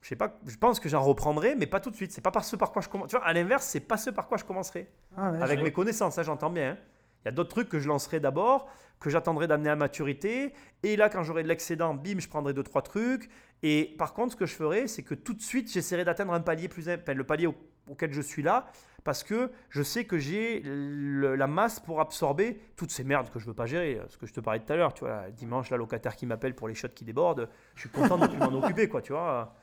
je 0.03 0.09
sais 0.11 0.17
pas, 0.17 0.39
je 0.47 0.57
pense 0.59 0.79
que 0.81 0.89
j'en 0.91 1.01
reprendrai, 1.03 1.55
mais 1.57 1.67
pas 1.67 1.81
tout 1.81 1.91
de 1.91 1.97
suite. 1.97 2.13
C'est 2.13 2.21
pas 2.21 2.31
par 2.31 2.45
ce 2.45 2.57
par 2.57 2.73
quoi 2.73 2.83
je 2.83 2.91
commence. 2.91 3.09
Tu 3.09 3.17
vois, 3.17 3.25
à 3.25 3.33
l'inverse, 3.33 3.65
c'est 3.67 3.81
pas 3.81 3.97
ce 3.97 4.11
par 4.11 4.29
quoi 4.29 4.37
je 4.37 4.45
commencerai. 4.45 4.87
Ah 5.17 5.31
ouais, 5.33 5.41
Avec 5.43 5.63
mes 5.63 5.73
connaissances, 5.73 6.17
ça 6.17 6.23
j'entends 6.23 6.51
bien. 6.51 6.73
hein. 6.73 6.77
Il 7.25 7.29
y 7.29 7.31
a 7.31 7.33
d'autres 7.33 7.51
trucs 7.51 7.69
que 7.69 7.79
je 7.79 7.89
lancerai 7.89 8.21
d'abord, 8.21 8.69
que 9.01 9.11
j'attendrai 9.11 9.47
d'amener 9.47 9.71
à 9.71 9.77
maturité. 9.77 10.53
Et 10.83 10.97
là, 10.97 11.09
quand 11.09 11.23
j'aurai 11.23 11.43
de 11.43 11.49
l'excédent, 11.49 11.95
bim, 11.95 12.19
je 12.19 12.29
prendrai 12.29 12.53
deux, 12.53 12.63
trois 12.63 12.83
trucs. 12.83 13.29
Et 13.63 13.95
par 13.99 14.13
contre, 14.15 14.33
ce 14.33 14.37
que 14.37 14.47
je 14.47 14.55
ferai, 14.55 14.87
c'est 14.89 15.03
que 15.03 15.15
tout 15.15 15.33
de 15.35 15.41
suite, 15.43 15.73
j'essaierai 15.73 16.05
d'atteindre 16.05 16.33
un 16.35 16.41
palier 16.41 16.69
plus, 16.69 16.87
le 16.87 17.25
palier 17.25 17.47
au- 17.47 17.55
auquel 17.91 18.13
je 18.13 18.21
suis 18.21 18.43
là, 18.43 18.67
parce 19.05 19.23
que 19.25 19.51
je 19.71 19.83
sais 19.83 20.05
que 20.07 20.19
j'ai 20.19 20.63
la 20.65 21.47
masse 21.47 21.81
pour 21.81 22.01
absorber 22.01 22.59
toutes 22.77 22.91
ces 22.91 23.05
merdes 23.05 23.31
que 23.31 23.39
je 23.39 23.47
veux 23.47 23.55
pas 23.55 23.67
gérer. 23.67 24.01
Ce 24.09 24.17
que 24.17 24.27
je 24.27 24.33
te 24.33 24.41
parlais 24.41 24.61
tout 24.61 24.73
à 24.73 24.77
l'heure, 24.77 24.93
tu 24.95 25.05
vois, 25.05 25.31
dimanche, 25.31 25.71
la 25.71 25.77
locataire 25.77 26.17
qui 26.17 26.27
m'appelle 26.27 26.55
pour 26.55 26.69
les 26.69 26.75
shots 26.75 26.89
qui 26.95 27.05
débordent, 27.05 27.49
je 27.75 27.81
suis 27.81 27.91
content 27.91 28.19
de 28.19 28.27
m'en 28.37 28.53
occuper, 28.63 28.89
quoi, 28.89 29.03
tu 29.03 29.13
vois. 29.13 29.55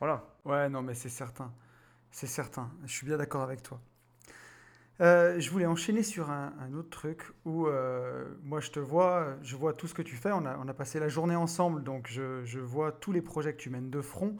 Voilà. 0.00 0.24
Ouais, 0.44 0.68
non, 0.68 0.82
mais 0.82 0.94
c'est 0.94 1.08
certain. 1.08 1.52
C'est 2.10 2.26
certain. 2.28 2.70
Je 2.84 2.92
suis 2.92 3.06
bien 3.06 3.16
d'accord 3.16 3.42
avec 3.42 3.62
toi. 3.62 3.80
Euh, 5.00 5.40
je 5.40 5.50
voulais 5.50 5.66
enchaîner 5.66 6.02
sur 6.04 6.30
un, 6.30 6.52
un 6.60 6.72
autre 6.74 6.90
truc 6.90 7.24
où 7.44 7.66
euh, 7.66 8.24
moi 8.44 8.60
je 8.60 8.70
te 8.70 8.78
vois, 8.78 9.34
je 9.42 9.56
vois 9.56 9.72
tout 9.72 9.88
ce 9.88 9.94
que 9.94 10.02
tu 10.02 10.14
fais. 10.14 10.30
On 10.32 10.46
a, 10.46 10.56
on 10.58 10.68
a 10.68 10.74
passé 10.74 11.00
la 11.00 11.08
journée 11.08 11.34
ensemble, 11.34 11.82
donc 11.82 12.06
je, 12.08 12.44
je 12.44 12.60
vois 12.60 12.92
tous 12.92 13.10
les 13.10 13.20
projets 13.22 13.52
que 13.52 13.58
tu 13.60 13.70
mènes 13.70 13.90
de 13.90 14.00
front. 14.00 14.36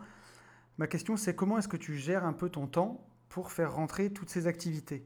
Ma 0.79 0.87
question 0.87 1.17
c'est 1.17 1.35
comment 1.35 1.59
est-ce 1.59 1.69
que 1.69 1.77
tu 1.77 1.97
gères 1.97 2.25
un 2.25 2.33
peu 2.33 2.49
ton 2.51 2.67
temps 2.69 3.05
pour 3.29 3.51
faire 3.51 3.75
rentrer 3.75 4.13
toutes 4.13 4.31
ces 4.31 4.47
activités? 4.47 5.05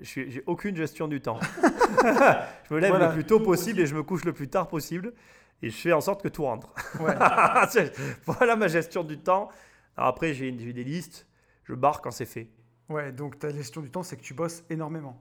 Je 0.00 0.28
J'ai 0.28 0.42
aucune 0.46 0.76
gestion 0.76 1.08
du 1.08 1.20
temps. 1.22 1.40
je 1.62 2.74
me 2.74 2.78
lève 2.78 2.90
Voilà. 2.90 3.08
le 3.08 3.12
plus 3.14 3.24
tôt 3.24 3.40
possible 3.40 3.80
et 3.80 3.86
je 3.86 3.94
me 3.94 4.02
couche 4.02 4.24
le 4.26 4.32
plus 4.34 4.48
tard 4.48 4.68
possible. 4.68 5.14
Et 5.62 5.70
je 5.70 5.76
fais 5.76 5.92
en 5.92 6.00
sorte 6.00 6.22
que 6.22 6.28
tout 6.28 6.42
rentre. 6.44 6.74
Ouais. 7.00 7.14
Voilà 8.26 8.56
ma 8.56 8.68
gestion 8.68 9.04
du 9.04 9.18
temps. 9.18 9.48
Alors 9.96 10.08
après, 10.08 10.34
j'ai 10.34 10.50
des 10.50 10.84
listes. 10.84 11.26
Je 11.64 11.74
barre 11.74 12.02
quand 12.02 12.10
c'est 12.10 12.24
fait. 12.26 12.48
Ouais, 12.92 13.12
donc 13.12 13.38
ta 13.38 13.50
gestion 13.50 13.80
du 13.80 13.90
temps 13.90 14.02
c'est 14.02 14.16
que 14.16 14.22
tu 14.22 14.34
bosses 14.34 14.64
énormément. 14.70 15.20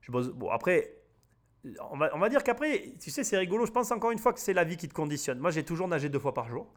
Je 0.00 0.12
bosse. 0.12 0.28
Bon, 0.28 0.50
après, 0.50 0.94
on 1.90 1.96
va, 1.96 2.10
on 2.14 2.18
va 2.18 2.28
dire 2.28 2.42
qu'après, 2.44 2.92
tu 3.00 3.10
sais, 3.10 3.24
c'est 3.24 3.36
rigolo. 3.36 3.66
Je 3.66 3.72
pense 3.72 3.90
encore 3.90 4.10
une 4.10 4.18
fois 4.18 4.32
que 4.32 4.40
c'est 4.40 4.52
la 4.54 4.64
vie 4.64 4.76
qui 4.76 4.88
te 4.88 4.94
conditionne. 4.94 5.38
Moi, 5.38 5.50
j'ai 5.50 5.64
toujours 5.64 5.88
nagé 5.88 6.08
deux 6.08 6.18
fois 6.20 6.32
par 6.34 6.48
jour. 6.48 6.72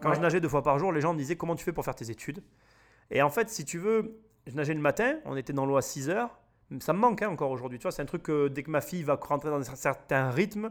Quand 0.00 0.10
Ouais. 0.10 0.14
je 0.16 0.20
nageais 0.20 0.40
deux 0.40 0.48
fois 0.48 0.62
par 0.62 0.78
jour, 0.78 0.92
les 0.92 1.00
gens 1.00 1.14
me 1.14 1.18
disaient 1.18 1.36
comment 1.36 1.56
tu 1.56 1.64
fais 1.64 1.72
pour 1.72 1.84
faire 1.84 1.94
tes 1.94 2.10
études? 2.10 2.42
Et 3.10 3.22
en 3.22 3.30
fait, 3.30 3.48
si 3.48 3.64
tu 3.64 3.78
veux, 3.78 4.20
je 4.46 4.54
nageais 4.54 4.74
le 4.74 4.80
matin, 4.80 5.16
on 5.24 5.36
était 5.36 5.52
dans 5.54 5.64
l'eau 5.64 5.76
à 5.76 5.82
6 5.82 6.10
heures. 6.10 6.38
Ça 6.80 6.92
me 6.92 6.98
manque 6.98 7.22
hein, 7.22 7.28
encore 7.30 7.50
aujourd'hui. 7.50 7.78
Tu 7.78 7.84
vois, 7.84 7.92
c'est 7.92 8.02
un 8.02 8.06
truc 8.06 8.24
que 8.24 8.48
dès 8.48 8.62
que 8.62 8.70
ma 8.70 8.80
fille 8.80 9.02
va 9.04 9.14
rentrer 9.14 9.48
dans 9.50 9.58
un 9.70 9.76
certain 9.76 10.30
rythme, 10.30 10.70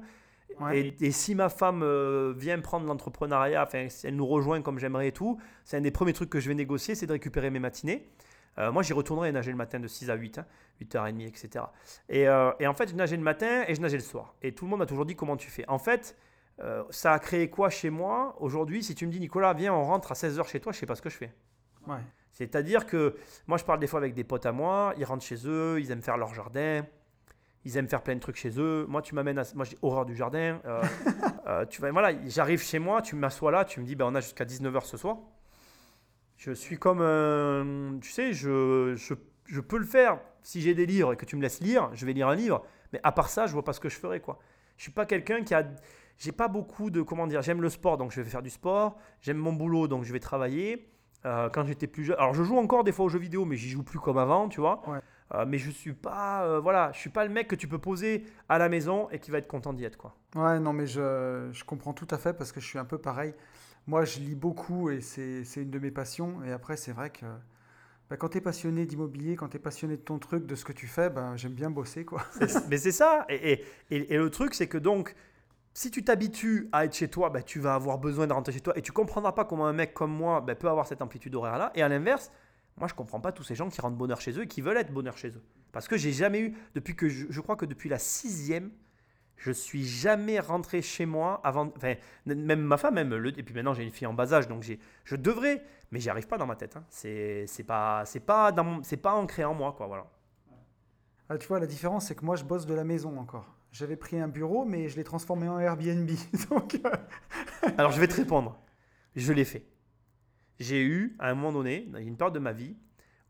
Ouais. 0.60 0.80
et, 0.80 1.06
et 1.08 1.12
si 1.12 1.36
ma 1.36 1.50
femme 1.50 1.82
euh, 1.84 2.34
vient 2.38 2.58
prendre 2.62 2.86
l'entrepreneuriat, 2.86 3.64
enfin, 3.64 3.90
si 3.90 4.08
elle 4.08 4.16
nous 4.16 4.28
rejoint 4.28 4.62
comme 4.62 4.78
j'aimerais 4.80 5.08
et 5.10 5.12
tout, 5.12 5.38
c'est 5.66 5.76
un 5.76 5.82
des 5.82 5.92
premiers 5.92 6.14
trucs 6.14 6.30
que 6.30 6.40
je 6.40 6.48
vais 6.48 6.54
négocier, 6.56 6.96
c'est 6.96 7.08
de 7.08 7.12
récupérer 7.12 7.50
mes 7.50 7.60
matinées. 7.60 8.08
Euh, 8.58 8.72
moi, 8.72 8.84
j'y 8.84 8.94
retournerai 8.94 9.32
nager 9.32 9.52
le 9.52 9.58
matin 9.58 9.80
de 9.80 9.88
6 9.88 10.10
à 10.10 10.16
8, 10.16 10.40
hein, 10.40 10.46
8h30, 10.82 11.28
etc. 11.28 11.66
Et, 12.10 12.28
euh, 12.28 12.52
et 12.60 12.68
en 12.68 12.74
fait, 12.74 12.90
je 12.90 12.96
nageais 12.96 13.18
le 13.18 13.24
matin 13.24 13.64
et 13.68 13.76
je 13.76 13.82
nageais 13.82 13.98
le 13.98 14.04
soir. 14.04 14.36
Et 14.42 14.54
tout 14.54 14.66
le 14.66 14.72
monde 14.72 14.80
m'a 14.80 14.86
toujours 14.86 15.06
dit 15.06 15.16
comment 15.16 15.38
tu 15.38 15.50
fais. 15.50 15.68
En 15.68 15.80
fait, 15.80 16.16
euh, 16.62 16.84
ça 16.90 17.14
a 17.14 17.20
créé 17.20 17.50
quoi 17.50 17.70
chez 17.70 17.90
moi 17.90 18.36
Aujourd'hui, 18.40 18.84
si 18.84 18.96
tu 18.96 19.06
me 19.06 19.12
dis, 19.12 19.20
Nicolas, 19.20 19.54
viens, 19.54 19.74
on 19.74 19.84
rentre 19.84 20.12
à 20.12 20.16
16h 20.16 20.48
chez 20.48 20.60
toi, 20.60 20.72
je 20.72 20.80
sais 20.80 20.86
pas 20.86 20.96
ce 20.96 21.02
que 21.02 21.10
je 21.10 21.18
fais. 21.18 21.34
Ouais. 21.88 22.00
C'est-à-dire 22.32 22.86
que 22.86 23.16
moi, 23.48 23.58
je 23.58 23.64
parle 23.64 23.80
des 23.80 23.88
fois 23.88 24.00
avec 24.00 24.14
des 24.14 24.24
potes 24.24 24.46
à 24.46 24.52
moi, 24.52 24.94
ils 24.98 25.06
rentrent 25.06 25.24
chez 25.24 25.48
eux, 25.48 25.80
ils 25.80 25.92
aiment 25.92 26.02
faire 26.02 26.18
leur 26.18 26.34
jardin, 26.34 26.86
ils 27.66 27.78
aiment 27.78 27.88
faire 27.88 28.04
plein 28.04 28.16
de 28.16 28.20
trucs 28.20 28.36
chez 28.36 28.60
eux. 28.60 28.86
Moi, 28.88 29.02
tu 29.02 29.16
m'amènes 29.16 29.40
à. 29.40 29.44
Moi, 29.56 29.66
j'ai 29.66 29.78
horreur 29.82 30.06
du 30.06 30.16
jardin. 30.16 30.60
Euh, 30.66 30.84
euh, 31.48 31.66
tu 31.66 31.82
vas, 31.82 31.92
voilà, 31.92 32.12
j'arrive 32.28 32.62
chez 32.62 32.80
moi, 32.80 33.02
tu 33.02 33.16
m'assois 33.16 33.52
là, 33.52 33.66
tu 33.66 33.80
me 33.80 33.86
dis, 33.86 33.96
ben, 33.96 34.06
on 34.06 34.16
a 34.16 34.22
jusqu'à 34.22 34.46
19h 34.46 34.86
ce 34.86 34.98
soir. 34.98 35.18
Je 36.38 36.52
suis 36.52 36.78
comme. 36.78 37.02
un- 37.02 37.98
tu 38.02 38.12
sais, 38.12 38.34
je, 38.34 38.94
je, 38.96 39.14
je 39.46 39.62
peux 39.62 39.78
le 39.78 39.86
faire. 39.86 40.20
Si 40.44 40.62
j'ai 40.62 40.76
des 40.76 40.86
livres 40.86 41.14
et 41.14 41.16
que 41.16 41.26
tu 41.26 41.36
me 41.36 41.42
laisses 41.42 41.60
lire, 41.62 41.90
je 41.94 42.06
vais 42.06 42.14
lire 42.14 42.28
un 42.28 42.36
livre. 42.36 42.64
Mais 42.94 43.00
à 43.04 43.12
part 43.12 43.30
ça, 43.30 43.48
je 43.48 43.54
vois 43.54 43.64
pas 43.64 43.74
ce 43.74 43.80
que 43.80 43.90
je 43.90 43.96
ferai, 43.98 44.20
quoi. 44.20 44.38
Je 44.78 44.84
suis 44.84 44.92
pas 44.92 45.06
quelqu'un 45.06 45.44
qui 45.44 45.54
a. 45.54 45.66
J'ai 46.18 46.32
pas 46.32 46.48
beaucoup 46.48 46.90
de. 46.92 47.02
Comment 47.02 47.26
dire 47.28 47.42
J'aime 47.42 47.62
le 47.62 47.70
sport, 47.70 47.98
donc 47.98 48.12
je 48.12 48.22
vais 48.22 48.30
faire 48.30 48.44
du 48.44 48.50
sport. 48.50 48.98
J'aime 49.22 49.38
mon 49.38 49.54
boulot, 49.54 49.88
donc 49.88 50.04
je 50.04 50.14
vais 50.14 50.20
travailler. 50.20 50.90
Euh, 51.26 51.50
quand 51.50 51.66
j'étais 51.66 51.88
plus 51.88 52.04
jeune. 52.04 52.18
Alors, 52.20 52.36
je 52.36 52.44
joue 52.44 52.58
encore 52.58 52.84
des 52.84 52.92
fois 52.92 53.06
aux 53.06 53.10
jeux 53.10 53.18
vidéo, 53.18 53.46
mais 53.46 53.56
j'y 53.56 53.70
joue 53.70 53.82
plus 53.82 53.98
comme 54.00 54.20
avant, 54.20 54.48
tu 54.48 54.60
vois. 54.62 54.88
Ouais. 54.88 55.00
Euh, 55.34 55.44
mais 55.48 55.58
je 55.58 55.72
suis 55.72 55.94
pas. 55.94 56.44
euh, 56.46 56.60
voilà, 56.60 56.92
je 56.94 57.00
suis 57.00 57.10
pas 57.10 57.26
le 57.26 57.32
mec 57.32 57.48
que 57.48 57.56
tu 57.56 57.68
peux 57.68 57.80
poser 57.80 58.26
à 58.48 58.60
la 58.60 58.70
maison 58.70 59.10
et 59.10 59.18
qui 59.18 59.32
va 59.32 59.40
être 59.40 59.48
content 59.48 59.74
d'y 59.74 59.84
être, 59.84 59.98
quoi. 59.98 60.16
Ouais, 60.36 60.60
non, 60.60 60.72
mais 60.74 60.86
je, 60.86 61.50
je 61.52 61.64
comprends 61.64 61.94
tout 61.94 62.08
à 62.12 62.20
fait 62.20 62.34
parce 62.34 62.52
que 62.52 62.60
je 62.60 62.68
suis 62.68 62.78
un 62.78 62.86
peu 62.86 63.00
pareil. 63.00 63.34
Moi, 63.88 64.04
je 64.06 64.20
lis 64.20 64.36
beaucoup 64.36 64.90
et 64.90 65.02
c'est 65.02 65.44
une 65.56 65.70
de 65.70 65.80
mes 65.80 65.92
passions. 65.92 66.44
Et 66.44 66.52
après, 66.52 66.76
c'est 66.78 66.92
vrai 66.92 67.12
que 67.12 67.26
bah, 68.10 68.18
quand 68.18 68.30
tu 68.30 68.38
es 68.40 68.42
passionné 68.42 68.86
d'immobilier, 68.86 69.36
quand 69.36 69.50
tu 69.50 69.58
es 69.58 69.60
passionné 69.60 69.98
de 69.98 70.02
ton 70.02 70.20
truc, 70.20 70.46
de 70.46 70.56
ce 70.56 70.66
que 70.66 70.74
tu 70.74 70.88
fais, 70.88 71.10
bah, 71.10 71.36
j'aime 71.36 71.54
bien 71.54 71.70
bosser, 71.70 72.06
quoi. 72.06 72.24
Mais 72.70 72.78
c'est 72.78 72.92
ça. 72.92 73.26
Et 73.30 73.64
le 73.90 74.30
truc, 74.30 74.54
c'est 74.56 74.68
que 74.68 74.78
donc, 74.78 75.16
si 75.76 75.92
tu 75.92 76.04
t'habitues 76.04 76.70
à 76.72 76.86
être 76.86 76.96
chez 76.96 77.10
toi, 77.10 77.30
bah, 77.30 77.44
tu 77.44 77.60
vas 77.60 77.76
avoir 77.76 78.00
besoin 78.00 78.28
de 78.28 78.34
rentrer 78.34 78.54
chez 78.54 78.62
toi 78.62 78.76
et 78.78 78.82
tu 78.82 78.94
comprendras 78.94 79.34
pas 79.34 79.44
comment 79.44 79.68
un 79.68 79.74
mec 79.74 79.94
comme 79.94 80.12
moi 80.12 80.40
bah, 80.42 80.56
peut 80.56 80.70
avoir 80.70 80.88
cette 80.88 81.02
amplitude 81.02 81.36
horaire-là. 81.36 81.72
Et 81.76 81.84
à 81.84 81.90
l'inverse, 81.90 82.32
moi, 82.78 82.88
je 82.88 82.94
comprends 82.94 83.20
pas 83.20 83.34
tous 83.34 83.44
ces 83.44 83.56
gens 83.56 83.70
qui 83.70 83.82
rentrent 83.82 83.98
bonheur 83.98 84.22
chez 84.22 84.32
eux 84.40 84.44
et 84.44 84.48
qui 84.48 84.62
veulent 84.62 84.78
être 84.78 84.94
bonheur 84.94 85.18
chez 85.18 85.30
eux. 85.30 85.44
Parce 85.74 85.90
que 85.90 85.98
j'ai 85.98 86.14
jamais 86.14 86.40
eu, 86.40 86.58
depuis 86.76 86.96
que 86.96 87.10
je, 87.10 87.26
je 87.30 87.42
crois 87.42 87.58
que 87.58 87.66
depuis 87.66 87.90
la 87.90 88.00
sixième, 88.00 88.72
je 89.38 89.52
suis 89.52 89.86
jamais 89.86 90.40
rentré 90.40 90.82
chez 90.82 91.06
moi 91.06 91.42
avant. 91.44 91.72
Enfin, 91.76 91.96
même 92.26 92.62
ma 92.62 92.78
femme, 92.78 92.96
même. 92.96 93.14
Le, 93.14 93.38
et 93.38 93.44
puis 93.44 93.54
maintenant, 93.54 93.74
j'ai 93.74 93.84
une 93.84 93.92
fille 93.92 94.08
en 94.08 94.14
bas 94.14 94.34
âge, 94.34 94.48
donc 94.48 94.64
j'ai, 94.64 94.80
je 95.04 95.16
devrais, 95.16 95.64
mais 95.92 96.00
j'y 96.00 96.10
arrive 96.10 96.28
pas 96.28 96.38
dans 96.38 96.46
ma 96.48 96.56
tête. 96.56 96.76
hein. 96.78 96.84
C'est, 96.90 97.46
c'est 97.48 97.64
pas, 97.64 98.04
c'est 98.06 98.20
pas 98.22 98.52
dans 98.52 98.64
mon- 98.64 98.84
c'est 98.84 98.98
pas 98.98 99.14
ancré 99.14 99.44
en 99.44 99.54
moi, 99.54 99.74
quoi. 99.74 99.88
Voilà. 99.88 100.06
Ah, 101.30 101.38
tu 101.38 101.48
vois, 101.48 101.60
la 101.60 101.68
différence, 101.68 102.08
c'est 102.08 102.16
que 102.16 102.24
moi, 102.26 102.36
je 102.36 102.44
bosse 102.44 102.66
de 102.66 102.74
la 102.74 102.84
maison 102.84 103.18
encore. 103.20 103.46
J'avais 103.72 103.96
pris 103.98 104.20
un 104.20 104.28
bureau, 104.28 104.64
mais 104.64 104.88
je 104.90 104.96
l'ai 104.96 105.04
transformé 105.04 105.48
en 105.50 105.60
Airbnb. 105.60 106.10
Donc, 106.50 106.80
euh, 106.86 106.90
Alors 107.78 107.92
je 107.92 108.00
vais 108.00 108.08
te 108.08 108.16
répondre. 108.18 108.58
Je 109.16 109.34
l'ai 109.34 109.46
fait. 109.46 109.66
J'ai 110.60 110.84
eu, 110.84 111.16
à 111.20 111.30
un 111.30 111.36
moment 111.36 111.52
donné, 111.52 111.82
dans 111.92 112.00
une 112.00 112.16
période 112.16 112.34
de 112.36 112.40
ma 112.40 112.54
vie, 112.54 112.78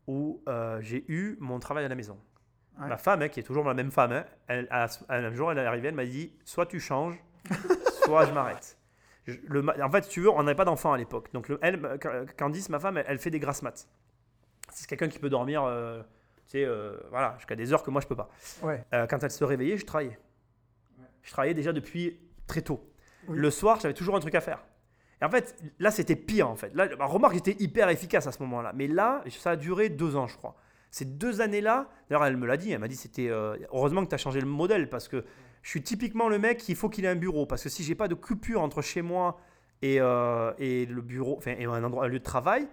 où 0.06 0.42
euh, 0.48 0.80
j'ai 0.82 1.04
eu 1.10 1.36
mon 1.40 1.58
travail 1.58 1.84
à 1.84 1.88
la 1.88 1.94
maison. 1.96 2.18
Ouais. 2.78 2.88
Ma 2.88 2.98
femme, 2.98 3.22
hein, 3.22 3.28
qui 3.28 3.40
est 3.40 3.42
toujours 3.42 3.64
la 3.64 3.74
même 3.74 3.90
femme, 3.90 4.12
hein, 4.12 4.24
elle, 4.48 4.68
un 4.70 5.32
jour 5.32 5.50
elle 5.50 5.58
est 5.58 5.64
arrivée, 5.64 5.88
elle 5.88 5.94
m'a 5.94 6.04
dit 6.04 6.32
soit 6.44 6.66
tu 6.66 6.78
changes, 6.78 7.16
soit 8.04 8.26
je 8.26 8.32
m'arrête. 8.32 8.76
En 9.82 9.90
fait, 9.90 10.04
si 10.04 10.10
tu 10.10 10.20
veux, 10.20 10.30
on 10.30 10.42
n'avait 10.42 10.56
pas 10.56 10.64
d'enfant 10.64 10.92
à 10.92 10.98
l'époque. 10.98 11.32
Donc 11.32 11.48
le, 11.48 11.58
elle, 11.62 11.98
Candice, 12.36 12.68
ma 12.68 12.78
femme, 12.78 12.98
elle, 12.98 13.06
elle 13.08 13.18
fait 13.18 13.30
des 13.30 13.40
grasses 13.40 13.62
maths. 13.62 13.88
C'est 14.70 14.86
quelqu'un 14.86 15.08
qui 15.08 15.18
peut 15.18 15.30
dormir, 15.30 15.64
euh, 15.64 16.02
tu 16.44 16.50
sais, 16.50 16.64
euh, 16.64 16.96
voilà, 17.10 17.34
jusqu'à 17.38 17.56
des 17.56 17.72
heures 17.72 17.82
que 17.82 17.90
moi 17.90 18.00
je 18.00 18.06
peux 18.06 18.14
pas. 18.14 18.28
ouais. 18.62 18.84
Euh, 18.92 19.06
quand 19.06 19.22
elle 19.22 19.30
se 19.30 19.44
réveillait, 19.44 19.78
je 19.78 19.86
travaillais. 19.86 20.18
Je 21.22 21.30
travaillais 21.32 21.54
déjà 21.54 21.72
depuis 21.72 22.20
très 22.46 22.62
tôt. 22.62 22.88
Oui. 23.26 23.38
Le 23.38 23.50
soir, 23.50 23.80
j'avais 23.80 23.94
toujours 23.94 24.16
un 24.16 24.20
truc 24.20 24.34
à 24.34 24.40
faire. 24.40 24.62
Et 25.20 25.24
en 25.24 25.30
fait, 25.30 25.56
là, 25.78 25.90
c'était 25.90 26.14
pire, 26.14 26.48
en 26.48 26.56
fait. 26.56 26.74
Là, 26.74 26.88
remarque, 27.00 27.34
j'étais 27.34 27.56
hyper 27.58 27.88
efficace 27.88 28.26
à 28.26 28.32
ce 28.32 28.40
moment-là. 28.42 28.72
Mais 28.74 28.86
là, 28.86 29.24
ça 29.30 29.52
a 29.52 29.56
duré 29.56 29.88
deux 29.88 30.14
ans, 30.14 30.26
je 30.26 30.36
crois. 30.36 30.56
Ces 30.96 31.04
deux 31.04 31.42
années-là, 31.42 31.90
d'ailleurs, 32.08 32.24
elle 32.24 32.38
me 32.38 32.46
l'a 32.46 32.56
dit. 32.56 32.72
Elle 32.72 32.78
m'a 32.78 32.88
dit, 32.88 32.96
c'était 32.96 33.28
euh, 33.28 33.54
heureusement 33.70 34.02
que 34.02 34.08
tu 34.08 34.14
as 34.14 34.18
changé 34.18 34.40
le 34.40 34.46
modèle 34.46 34.88
parce 34.88 35.08
que 35.08 35.26
je 35.60 35.68
suis 35.68 35.82
typiquement 35.82 36.30
le 36.30 36.38
mec 36.38 36.56
qu'il 36.56 36.74
faut 36.74 36.88
qu'il 36.88 37.04
ait 37.04 37.08
un 37.08 37.16
bureau. 37.16 37.44
Parce 37.44 37.62
que 37.62 37.68
si 37.68 37.82
j'ai 37.84 37.94
pas 37.94 38.08
de 38.08 38.14
coupure 38.14 38.62
entre 38.62 38.80
chez 38.80 39.02
moi 39.02 39.38
et, 39.82 40.00
euh, 40.00 40.54
et 40.56 40.86
le 40.86 41.02
bureau, 41.02 41.36
enfin, 41.36 41.54
et 41.58 41.66
un, 41.66 41.84
endroit, 41.84 42.06
un 42.06 42.08
lieu 42.08 42.18
de 42.18 42.24
travail, 42.24 42.66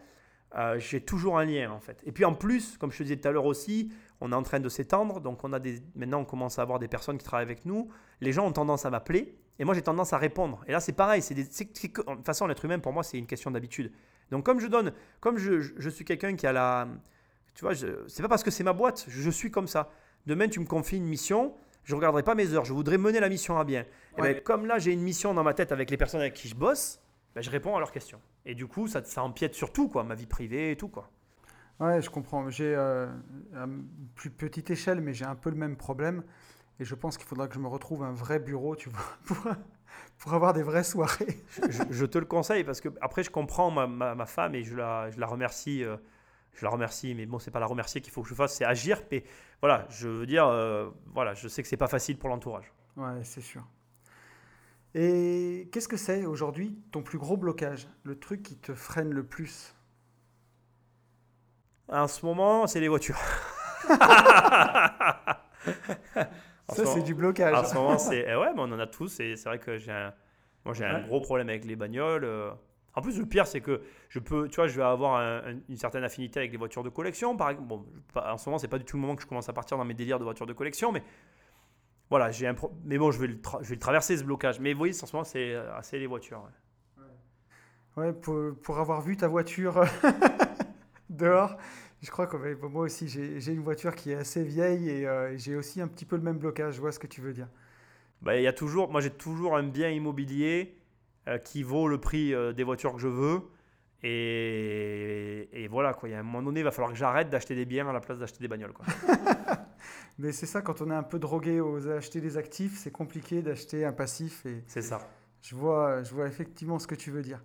euh, 0.56 0.80
j'ai 0.80 1.02
toujours 1.02 1.38
un 1.38 1.44
lien, 1.44 1.70
en 1.70 1.82
fait. 1.82 2.02
Et 2.06 2.14
puis 2.14 2.24
en 2.24 2.34
plus, 2.34 2.78
comme 2.78 2.94
je 2.94 3.00
te 3.00 3.04
disais 3.04 3.18
tout 3.18 3.28
à 3.28 3.32
l'heure 3.34 3.44
aussi, 3.44 3.92
on 4.22 4.32
est 4.32 4.36
en 4.36 4.44
train 4.44 4.62
de 4.62 4.70
s'étendre. 4.70 5.20
Donc, 5.20 5.44
on 5.44 5.52
a 5.52 5.60
des, 5.60 5.82
maintenant, 5.94 6.22
on 6.22 6.26
commence 6.26 6.60
à 6.60 6.62
avoir 6.62 6.80
des 6.80 6.88
personnes 6.88 7.18
qui 7.18 7.26
travaillent 7.26 7.44
avec 7.44 7.66
nous. 7.66 7.90
Les 8.22 8.32
gens 8.32 8.46
ont 8.48 8.54
tendance 8.54 8.86
à 8.86 8.90
m'appeler 8.90 9.36
et 9.60 9.66
moi, 9.66 9.74
j'ai 9.74 9.82
tendance 9.82 10.14
à 10.14 10.18
répondre. 10.18 10.64
Et 10.66 10.72
là, 10.72 10.80
c'est 10.80 10.94
pareil. 10.94 11.22
C'est 11.22 11.34
de 11.36 11.44
toute 11.44 12.26
façon, 12.26 12.48
l'être 12.48 12.64
humain, 12.64 12.80
pour 12.80 12.94
moi, 12.94 13.04
c'est 13.04 13.18
une 13.20 13.28
question 13.28 13.52
d'habitude. 13.52 13.92
Donc, 14.32 14.46
comme 14.46 14.62
je 14.62 14.68
donne, 14.68 14.94
comme 15.20 15.38
je- 15.38 15.60
je 15.60 15.90
suis 15.90 16.06
quelqu'un 16.06 16.38
qui 16.38 16.48
a 16.48 16.54
la. 16.54 16.88
Tu 17.56 17.62
vois, 17.66 17.74
c'est 17.76 18.22
pas 18.22 18.28
parce 18.30 18.44
que 18.44 18.52
c'est 18.52 18.64
ma 18.64 18.74
boîte, 18.74 19.06
je, 19.08 19.22
je 19.22 19.30
suis 19.30 19.52
comme 19.52 19.68
ça. 19.68 19.90
Demain, 20.26 20.48
tu 20.48 20.60
me 20.60 20.66
confies 20.66 20.98
une 20.98 21.06
mission, 21.06 21.54
je 21.84 21.96
regarderai 21.96 22.24
pas 22.24 22.34
mes 22.36 22.54
heures, 22.54 22.66
je 22.66 22.74
voudrais 22.74 22.98
mener 22.98 23.20
la 23.20 23.30
mission 23.30 23.58
à 23.60 23.64
bien. 23.64 23.86
Et 24.18 24.22
Ouais. 24.22 24.34
ben, 24.36 24.42
comme 24.44 24.66
là, 24.66 24.80
j'ai 24.80 24.92
une 24.92 25.02
mission 25.02 25.34
dans 25.34 25.44
ma 25.44 25.54
tête 25.54 25.72
avec 25.72 25.90
les 25.92 25.98
personnes 25.98 26.22
avec 26.22 26.34
qui 26.34 26.48
je 26.48 26.56
bosse, 26.56 27.00
ben, 27.36 27.42
je 27.42 27.50
réponds 27.50 27.76
à 27.76 27.80
leurs 27.80 27.92
questions. 27.92 28.20
Et 28.46 28.56
du 28.56 28.66
coup, 28.68 28.88
ça, 28.88 29.04
ça 29.04 29.22
empiète 29.24 29.54
sur 29.54 29.72
tout, 29.72 29.88
quoi, 29.90 30.04
ma 30.04 30.16
vie 30.16 30.26
privée 30.26 30.72
et 30.72 30.76
tout, 30.76 30.88
quoi. 30.88 31.10
Ouais, 31.80 32.02
je 32.02 32.10
comprends. 32.10 32.50
J'ai 32.50 32.74
euh, 32.76 33.08
à 33.56 33.66
plus 34.16 34.30
petite 34.30 34.70
échelle, 34.72 35.02
mais 35.02 35.14
j'ai 35.14 35.26
un 35.26 35.36
peu 35.36 35.50
le 35.50 35.56
même 35.56 35.76
problème. 35.76 36.24
Et 36.80 36.86
je 36.86 36.96
pense 36.96 37.18
qu'il 37.18 37.28
faudra 37.28 37.48
que 37.48 37.54
je 37.56 37.60
me 37.60 37.68
retrouve 37.68 38.04
un 38.04 38.14
vrai 38.14 38.40
bureau, 38.40 38.76
tu 38.76 38.90
vois, 38.90 39.02
pour, 39.26 39.38
pour 40.20 40.34
avoir 40.34 40.54
des 40.54 40.64
vraies 40.64 40.84
soirées. 40.84 41.44
je, 41.70 41.84
je 41.90 42.06
te 42.06 42.18
le 42.18 42.26
conseille 42.26 42.64
parce 42.64 42.82
que 42.82 42.90
après 43.02 43.24
je 43.24 43.30
comprends 43.30 43.70
ma, 43.72 43.86
ma- 43.88 44.16
ma 44.16 44.26
femme 44.26 44.56
et 44.56 44.64
je 44.64 44.76
la, 44.76 45.12
je 45.12 45.20
la 45.20 45.28
remercie. 45.28 45.84
euh, 45.84 45.98
je 46.54 46.64
la 46.66 46.72
remercie, 46.72 47.16
mais 47.16 47.26
bon, 47.26 47.40
c'est 47.40 47.52
pas 47.52 47.60
la 47.60 47.66
remercier 47.66 48.02
qu'il 48.02 48.12
faut 48.14 48.22
que 48.22 48.30
je 48.30 48.36
fasse, 48.36 48.56
c'est 48.56 48.66
agir. 48.66 49.02
Mais 49.12 49.24
voilà, 49.62 49.86
je 49.90 50.08
veux 50.08 50.26
dire, 50.26 50.48
euh, 50.48 50.90
voilà, 51.14 51.34
je 51.34 51.48
sais 51.48 51.62
que 51.62 51.68
c'est 51.68 51.78
pas 51.78 51.88
facile 51.88 52.18
pour 52.18 52.30
l'entourage. 52.30 52.72
Ouais, 52.96 53.24
c'est 53.24 53.42
sûr. 53.42 53.64
Et 54.96 55.70
qu'est-ce 55.72 55.88
que 55.88 55.98
c'est 55.98 56.26
aujourd'hui 56.26 56.78
ton 56.92 57.02
plus 57.02 57.18
gros 57.18 57.36
blocage 57.38 57.88
Le 58.04 58.20
truc 58.20 58.44
qui 58.44 58.56
te 58.58 58.74
freine 58.76 59.12
le 59.12 59.24
plus? 59.24 59.76
En 61.90 62.08
ce 62.08 62.26
moment, 62.26 62.68
c'est 62.68 62.80
les 62.80 62.88
voitures. 62.88 63.20
Ça, 66.70 66.86
c'est 66.86 67.04
du 67.04 67.14
blocage. 67.14 67.54
En 67.54 67.64
ce 67.66 67.74
moment, 67.76 67.98
c'est 67.98 68.26
eh 68.28 68.36
ouais, 68.36 68.54
mais 68.54 68.60
on 68.62 68.72
en 68.72 68.80
a 68.80 68.88
tous. 68.88 69.20
Et 69.20 69.36
c'est 69.36 69.50
vrai 69.50 69.60
que 69.60 69.78
j'ai 69.78 69.92
un, 69.92 70.14
moi 70.66 70.74
j'ai 70.74 70.86
un 70.86 70.96
Ouais. 71.02 71.08
gros 71.08 71.22
problème 71.22 71.50
avec 71.50 71.66
les 71.66 71.76
bagnoles. 71.76 72.26
En 72.96 73.02
plus, 73.02 73.18
le 73.20 73.26
pire, 73.26 73.48
c'est 73.48 73.62
que 73.62 73.82
je 74.10 74.20
peux, 74.20 74.48
tu 74.50 74.56
vois, 74.58 74.68
je 74.68 74.76
vais 74.78 74.84
avoir 74.84 75.16
un- 75.16 75.54
un- 75.54 75.60
une 75.70 75.78
certaine 75.78 76.04
affinité 76.04 76.40
avec 76.40 76.52
les 76.52 76.58
voitures 76.58 76.84
de 76.84 76.90
collection, 76.90 77.36
par 77.36 77.50
exemple. 77.50 77.68
Bon, 77.68 77.86
en 78.16 78.38
ce 78.38 78.48
moment, 78.50 78.60
c'est 78.60 78.68
pas 78.68 78.78
du 78.80 78.86
tout 78.86 78.98
le 78.98 79.02
moment 79.02 79.16
que 79.16 79.24
je 79.24 79.28
commence 79.28 79.50
à 79.50 79.54
partir 79.54 79.78
dans 79.78 79.86
mes 79.86 79.96
délires 79.96 80.20
de 80.20 80.24
voitures 80.24 80.46
de 80.46 80.54
collection, 80.54 80.92
mais 80.92 81.04
voilà, 82.10 82.32
j'ai 82.32 82.48
un, 82.48 82.54
pro- 82.54 82.74
mais 82.86 82.98
bon, 82.98 83.12
je 83.12 83.20
vais 83.20 83.28
le, 83.28 83.40
je 83.62 83.70
vais 83.70 83.76
le 83.76 83.80
traverser 83.80 84.18
ce 84.18 84.24
blocage. 84.24 84.60
Mais 84.60 84.74
vous 84.74 84.78
voyez, 84.80 84.94
en 85.02 85.06
ce 85.06 85.16
moment, 85.16 85.24
c'est 85.24 85.54
euh, 85.54 85.76
assez 85.76 85.98
les 86.00 86.08
voitures. 86.08 86.44
ouais. 86.44 86.52
Ouais, 87.96 88.12
pour, 88.14 88.56
pour 88.64 88.80
avoir 88.80 89.02
vu 89.02 89.16
ta 89.18 89.28
voiture 89.28 89.84
dehors, 91.10 91.58
je 92.02 92.10
crois 92.10 92.28
que 92.28 92.38
moi 92.66 92.84
aussi, 92.84 93.08
j'ai 93.08 93.52
une 93.54 93.62
voiture 93.62 93.96
qui 93.96 94.12
est 94.12 94.16
assez 94.16 94.44
vieille 94.44 94.90
et 94.90 95.08
euh, 95.08 95.38
j'ai 95.38 95.56
aussi 95.56 95.80
un 95.82 95.88
petit 95.88 96.06
peu 96.06 96.16
le 96.16 96.24
même 96.24 96.38
blocage. 96.38 96.76
Je 96.76 96.82
vois 96.82 96.92
ce 96.92 97.00
que 97.00 97.08
tu 97.08 97.22
veux 97.22 97.34
dire. 97.34 97.48
Bah, 98.22 98.38
il 98.38 98.44
y 98.44 98.48
a 98.48 98.54
toujours, 98.54 98.90
moi 98.90 99.02
j'ai 99.02 99.10
toujours 99.12 99.58
un 99.58 99.64
bien 99.64 99.90
immobilier 99.90 100.78
qui 101.38 101.64
vaut 101.64 101.88
le 101.88 102.00
prix 102.00 102.34
euh, 102.34 102.54
des 102.54 102.64
voitures 102.64 102.94
que 102.94 103.00
je 103.00 103.08
veux. 103.08 103.42
Et, 104.06 105.50
et 105.54 105.68
voilà, 105.68 105.94
quoi. 105.94 106.10
Il 106.10 106.12
y 106.12 106.16
a 106.16 106.20
un 106.20 106.24
moment 106.24 106.42
donné, 106.42 106.60
il 106.60 106.64
va 106.64 106.72
falloir 106.72 106.92
que 106.92 106.98
j'arrête 106.98 107.30
d'acheter 107.30 107.56
des 107.56 107.66
biens 107.66 107.88
à 107.88 107.94
la 107.94 108.00
place 108.02 108.20
d'acheter 108.20 108.40
des 108.40 108.48
bagnoles. 108.48 108.74
Quoi. 108.74 108.86
Mais 110.20 110.32
c'est 110.32 110.46
ça, 110.46 110.62
quand 110.62 110.82
on 110.82 110.92
est 110.92 110.96
un 110.96 111.04
peu 111.04 111.20
drogué 111.20 111.60
aux 111.62 111.88
acheter 111.88 112.22
des 112.22 112.38
actifs, 112.38 112.78
c'est 112.78 112.92
compliqué 112.92 113.42
d'acheter 113.42 113.86
un 113.86 113.94
passif. 113.94 114.46
Et 114.46 114.64
C'est 114.68 114.82
ça. 114.82 115.00
je 115.42 115.56
vois, 115.56 116.04
je 116.04 116.14
vois 116.14 116.28
effectivement 116.28 116.80
ce 116.80 116.88
que 116.88 116.96
tu 116.96 117.12
veux 117.12 117.22
dire. 117.22 117.42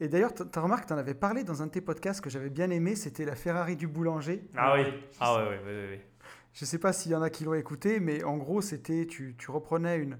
Et 0.00 0.08
d'ailleurs, 0.08 0.34
tu 0.34 0.42
as 0.42 0.60
remarqué, 0.60 0.86
tu 0.86 0.92
en 0.94 0.98
avais 0.98 1.14
parlé 1.14 1.44
dans 1.44 1.62
un 1.62 1.66
de 1.66 1.70
tes 1.72 1.80
podcasts 1.80 2.20
que 2.20 2.30
j'avais 2.30 2.50
bien 2.50 2.70
aimé, 2.70 2.96
c'était 2.96 3.24
la 3.24 3.36
Ferrari 3.36 3.76
du 3.76 3.86
boulanger. 3.86 4.42
Ah 4.56 4.74
oui. 4.74 4.84
Ah 5.20 5.36
ouais, 5.36 5.42
ouais, 5.50 5.58
ouais, 5.64 5.88
ouais. 5.90 6.06
Je 6.54 6.64
ne 6.64 6.66
sais 6.66 6.78
pas 6.78 6.92
s'il 6.92 7.12
y 7.12 7.14
en 7.14 7.22
a 7.22 7.30
qui 7.30 7.44
l'ont 7.44 7.54
écouté, 7.54 8.00
mais 8.00 8.24
en 8.24 8.36
gros, 8.36 8.60
c'était 8.62 9.06
tu, 9.06 9.36
tu 9.38 9.50
reprenais 9.50 9.98
une, 9.98 10.18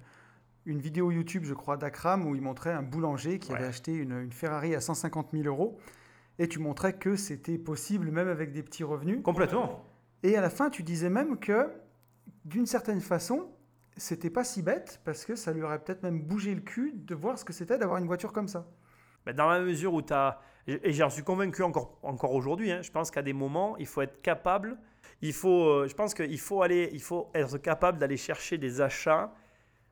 une 0.67 0.79
vidéo 0.81 1.11
YouTube, 1.11 1.45
je 1.45 1.55
crois, 1.55 1.77
d'Akram, 1.77 2.27
où 2.27 2.35
il 2.35 2.43
montrait 2.43 2.73
un 2.73 2.83
boulanger 2.83 3.39
qui 3.39 3.51
Ouais. 3.53 3.59
avait 3.59 3.67
acheté 3.67 3.93
une, 3.95 4.13
une 4.21 4.33
Ferrari 4.33 4.75
à 4.75 4.81
150 4.81 5.31
000 5.33 5.45
euros. 5.45 5.79
Et 6.39 6.49
tu 6.49 6.59
montrais 6.59 6.95
que 6.95 7.17
c'était 7.17 7.59
possible, 7.59 8.11
même 8.11 8.29
avec 8.29 8.53
des 8.53 8.63
petits 8.63 8.85
revenus. 8.85 9.21
Complètement. 9.23 9.85
Et 10.23 10.37
à 10.37 10.41
la 10.41 10.51
fin, 10.51 10.71
tu 10.71 10.83
disais 10.83 11.11
même 11.11 11.39
que, 11.39 11.71
d'une 12.45 12.67
certaine 12.67 13.01
façon, 13.01 13.51
c'était 13.97 14.31
pas 14.31 14.45
si 14.45 14.63
bête, 14.63 15.01
parce 15.05 15.25
que 15.25 15.35
ça 15.37 15.53
lui 15.53 15.63
aurait 15.63 15.79
peut-être 15.79 16.03
même 16.03 16.21
bougé 16.23 16.55
le 16.55 16.61
cul 16.63 16.93
de 16.95 17.15
voir 17.15 17.39
ce 17.39 17.45
que 17.45 17.53
c'était 17.53 17.77
d'avoir 17.77 17.99
une 17.99 18.07
voiture 18.07 18.33
comme 18.33 18.49
ça. 18.49 18.67
Bah, 19.27 19.33
dans 19.33 19.49
la 19.49 19.61
mesure 19.61 19.93
où 19.95 20.03
tu 20.03 20.13
as. 20.13 20.41
Et 20.67 20.93
j'en 20.93 21.11
suis 21.11 21.25
convaincu 21.25 21.63
encore, 21.65 21.99
encore 22.03 22.33
aujourd'hui, 22.35 22.71
hein, 22.71 22.83
je 22.83 22.91
pense 22.91 23.11
qu'à 23.11 23.23
des 23.23 23.33
moments, 23.33 23.77
il 23.79 23.87
faut 23.87 24.01
être 24.01 24.23
capable. 24.23 24.79
Il 25.21 25.33
faut, 25.33 25.65
euh, 25.69 25.89
je 25.89 25.95
pense 25.95 26.15
qu'il 26.15 26.39
faut, 26.39 26.63
aller, 26.63 26.89
il 26.93 27.03
faut 27.03 27.31
être 27.35 27.59
capable 27.59 27.99
d'aller 27.99 28.17
chercher 28.17 28.59
des 28.59 28.81
achats. 28.81 29.33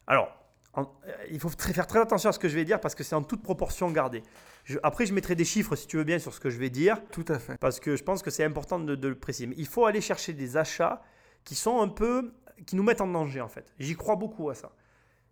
Alors, 0.07 0.33
en- 0.75 0.83
euh, 0.83 1.13
il 1.31 1.41
faut 1.41 1.49
très- 1.51 1.73
faire 1.73 1.87
très 1.87 1.99
attention 2.01 2.31
à 2.31 2.33
ce 2.33 2.39
que 2.39 2.49
je 2.49 2.55
vais 2.55 2.65
dire 2.65 2.81
parce 2.81 2.95
que 2.95 3.03
c'est 3.05 3.15
en 3.15 3.23
toute 3.23 3.43
proportion 3.43 3.91
gardée. 3.91 4.23
Je- 4.65 4.79
après, 4.83 5.07
je 5.07 5.13
mettrai 5.15 5.35
des 5.35 5.45
chiffres 5.45 5.75
si 5.77 5.87
tu 5.87 5.97
veux 5.97 6.05
bien 6.05 6.19
sur 6.19 6.33
ce 6.35 6.41
que 6.41 6.51
je 6.51 6.59
vais 6.59 6.71
dire. 6.71 7.01
Tout 7.11 7.25
à 7.29 7.39
fait. 7.39 7.57
parce 7.59 7.81
que 7.81 7.97
je 7.97 8.03
pense 8.05 8.23
que 8.23 8.31
c'est 8.31 8.45
important 8.45 8.79
de, 8.79 8.95
de 8.95 9.09
le 9.09 9.15
préciser. 9.17 9.47
Mais 9.49 9.57
il 9.59 9.67
faut 9.67 9.85
aller 9.87 10.01
chercher 10.01 10.33
des 10.33 10.57
achats 10.57 11.03
qui 11.45 11.55
sont 11.55 11.81
un 11.81 11.89
peu, 11.89 12.33
qui 12.67 12.77
nous 12.77 12.83
mettent 12.83 13.01
en 13.01 13.07
danger 13.09 13.41
en 13.41 13.49
fait. 13.49 13.73
J'y 13.79 13.97
crois 13.97 14.17
beaucoup 14.17 14.51
à 14.51 14.55
ça. 14.55 14.71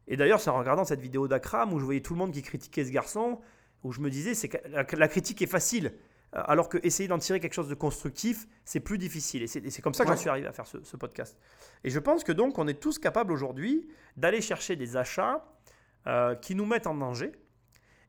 Et 0.09 0.17
d'ailleurs, 0.17 0.41
c'est 0.41 0.51
en 0.51 0.59
regardant 0.59 0.85
cette 0.85 1.01
vidéo 1.01 1.29
d'Akram 1.29 1.73
où 1.73 1.79
je 1.79 1.85
voyais 1.85 2.01
tout 2.01 2.15
le 2.15 2.19
monde 2.19 2.33
qui 2.33 2.43
critiquait 2.43 2.85
ce 2.85 2.91
garçon, 2.91 3.39
où 3.85 3.93
je 3.93 4.01
me 4.01 4.09
disais, 4.11 4.35
c'est 4.35 4.51
la 4.67 5.09
critique 5.09 5.41
est 5.43 5.47
facile. 5.47 5.93
Euh, 6.35 6.43
alors 6.47 6.69
que 6.69 6.79
essayer 6.83 7.09
d'en 7.09 7.19
tirer 7.19 7.41
quelque 7.41 7.55
chose 7.55 7.69
de 7.69 7.75
constructif, 7.75 8.47
c'est 8.65 8.81
plus 8.81 8.99
difficile. 8.99 9.43
Et 9.43 9.47
c'est 9.47 9.83
comme 9.83 9.95
ça 9.95 10.05
que 10.05 10.09
j'en 10.09 10.15
Ouais. 10.15 10.21
suis 10.21 10.29
arrivé 10.31 10.47
à 10.47 10.53
faire 10.53 10.67
ce, 10.67 10.83
ce 10.83 10.97
podcast. 10.97 11.39
Et 11.85 11.91
je 11.91 11.99
pense 11.99 12.25
que 12.25 12.33
donc, 12.33 12.59
on 12.59 12.69
est 12.69 12.81
tous 12.81 12.99
capables 12.99 13.33
aujourd'hui 13.33 13.89
d'aller 14.17 14.41
chercher 14.41 14.77
des 14.77 14.97
achats 14.97 15.45
euh, 16.07 16.35
qui 16.35 16.55
nous 16.55 16.67
mettent 16.67 16.87
en 16.87 16.95
danger 16.95 17.33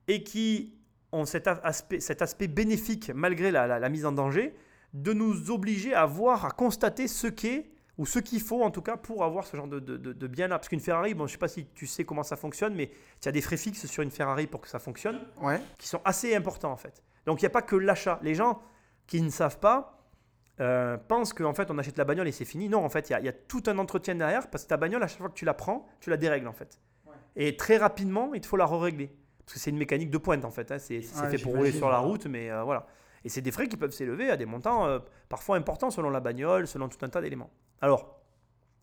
et 0.07 0.23
qui 0.23 0.75
ont 1.11 1.25
cet 1.25 1.47
aspect, 1.47 1.99
cet 1.99 2.21
aspect 2.21 2.47
bénéfique, 2.47 3.09
malgré 3.15 3.51
la, 3.51 3.67
la- 3.67 3.79
la 3.79 3.89
mise 3.89 4.05
en 4.05 4.11
danger, 4.11 4.53
de 4.93 5.13
nous 5.13 5.49
obliger 5.51 5.93
à 5.93 6.05
voir, 6.05 6.45
à 6.45 6.51
constater 6.51 7.07
ce 7.07 7.27
qu'est, 7.27 7.69
ou 7.97 8.05
ce 8.05 8.19
qu'il 8.19 8.39
faut 8.41 8.63
en 8.63 8.71
tout 8.71 8.81
cas 8.81 8.95
pour 8.95 9.23
avoir 9.25 9.45
ce 9.45 9.57
genre 9.57 9.67
de, 9.67 9.79
de, 9.79 9.97
de- 9.97 10.13
de 10.13 10.27
bien-là. 10.27 10.57
Parce 10.57 10.69
qu'une 10.69 10.79
Ferrari, 10.79 11.13
bon, 11.13 11.25
je 11.27 11.31
ne 11.31 11.33
sais 11.33 11.37
pas 11.37 11.47
si 11.49 11.65
tu 11.75 11.85
sais 11.87 12.05
comment 12.05 12.23
ça 12.23 12.37
fonctionne, 12.37 12.73
mais 12.75 12.91
il 13.21 13.25
y 13.25 13.27
a 13.29 13.31
des 13.31 13.41
frais 13.41 13.57
fixes 13.57 13.85
sur 13.87 14.03
une 14.03 14.11
Ferrari 14.11 14.47
pour 14.47 14.61
que 14.61 14.67
ça 14.69 14.79
fonctionne 14.79 15.19
Ouais. 15.41 15.59
qui 15.77 15.87
sont 15.87 16.01
assez 16.05 16.33
importants 16.35 16.71
en 16.71 16.77
fait. 16.77 17.03
Donc 17.29 17.41
il 17.41 17.45
n'y 17.45 17.47
a 17.47 17.51
pas 17.51 17.61
que 17.61 17.75
l'achat. 17.75 18.19
Les 18.23 18.33
gens 18.35 18.61
qui 19.07 19.21
ne 19.21 19.29
savent 19.29 19.59
pas 19.59 19.95
euh, 20.59 20.97
pensent 20.97 21.31
qu'en 21.31 21.53
fait 21.53 21.69
on 21.71 21.77
achète 21.77 21.97
la 21.97 22.03
bagnole 22.05 22.27
et 22.27 22.31
c'est 22.31 22.43
fini. 22.45 22.67
Non, 22.69 22.83
en 22.83 22.89
fait 22.89 23.09
il 23.09 23.13
y 23.13 23.15
a- 23.15 23.19
il 23.19 23.25
y, 23.25 23.29
a 23.29 23.33
tout 23.33 23.63
un 23.67 23.77
entretien 23.77 24.15
derrière 24.15 24.49
parce 24.49 24.63
que 24.63 24.69
ta 24.69 24.77
bagnole 24.77 25.03
à 25.03 25.07
chaque 25.07 25.19
fois 25.19 25.29
que 25.29 25.33
tu 25.35 25.45
la 25.45 25.53
prends, 25.53 25.87
tu 25.99 26.09
la 26.09 26.17
dérègles 26.17 26.47
en 26.47 26.53
fait. 26.53 26.79
Et 27.35 27.55
très 27.55 27.77
rapidement 27.77 28.33
il 28.33 28.41
te 28.41 28.47
faut 28.47 28.57
la 28.57 28.65
régler 28.65 29.11
parce 29.45 29.53
que 29.53 29.59
c'est 29.59 29.69
une 29.69 29.77
mécanique 29.77 30.09
de 30.11 30.17
pointe 30.17 30.43
en 30.43 30.51
fait. 30.51 30.71
hein. 30.71 30.79
C'est 30.79 30.97
Ouais, 30.97 31.29
fait 31.29 31.37
pour 31.37 31.53
rouler 31.55 31.71
sur 31.71 31.89
la 31.89 31.99
route, 31.99 32.25
mais 32.25 32.49
euh, 32.51 32.63
voilà. 32.63 32.87
Et 33.23 33.29
c'est 33.29 33.41
des 33.41 33.51
frais 33.51 33.67
qui 33.67 33.77
peuvent 33.77 33.91
s'élever 33.91 34.29
à 34.31 34.37
des 34.37 34.45
montants 34.45 34.85
euh, 34.87 34.99
parfois 35.29 35.55
importants 35.57 35.91
selon 35.91 36.09
la 36.09 36.19
bagnole, 36.19 36.67
selon 36.67 36.89
tout 36.89 37.03
un 37.05 37.09
tas 37.09 37.21
d'éléments. 37.21 37.51
Alors 37.81 38.19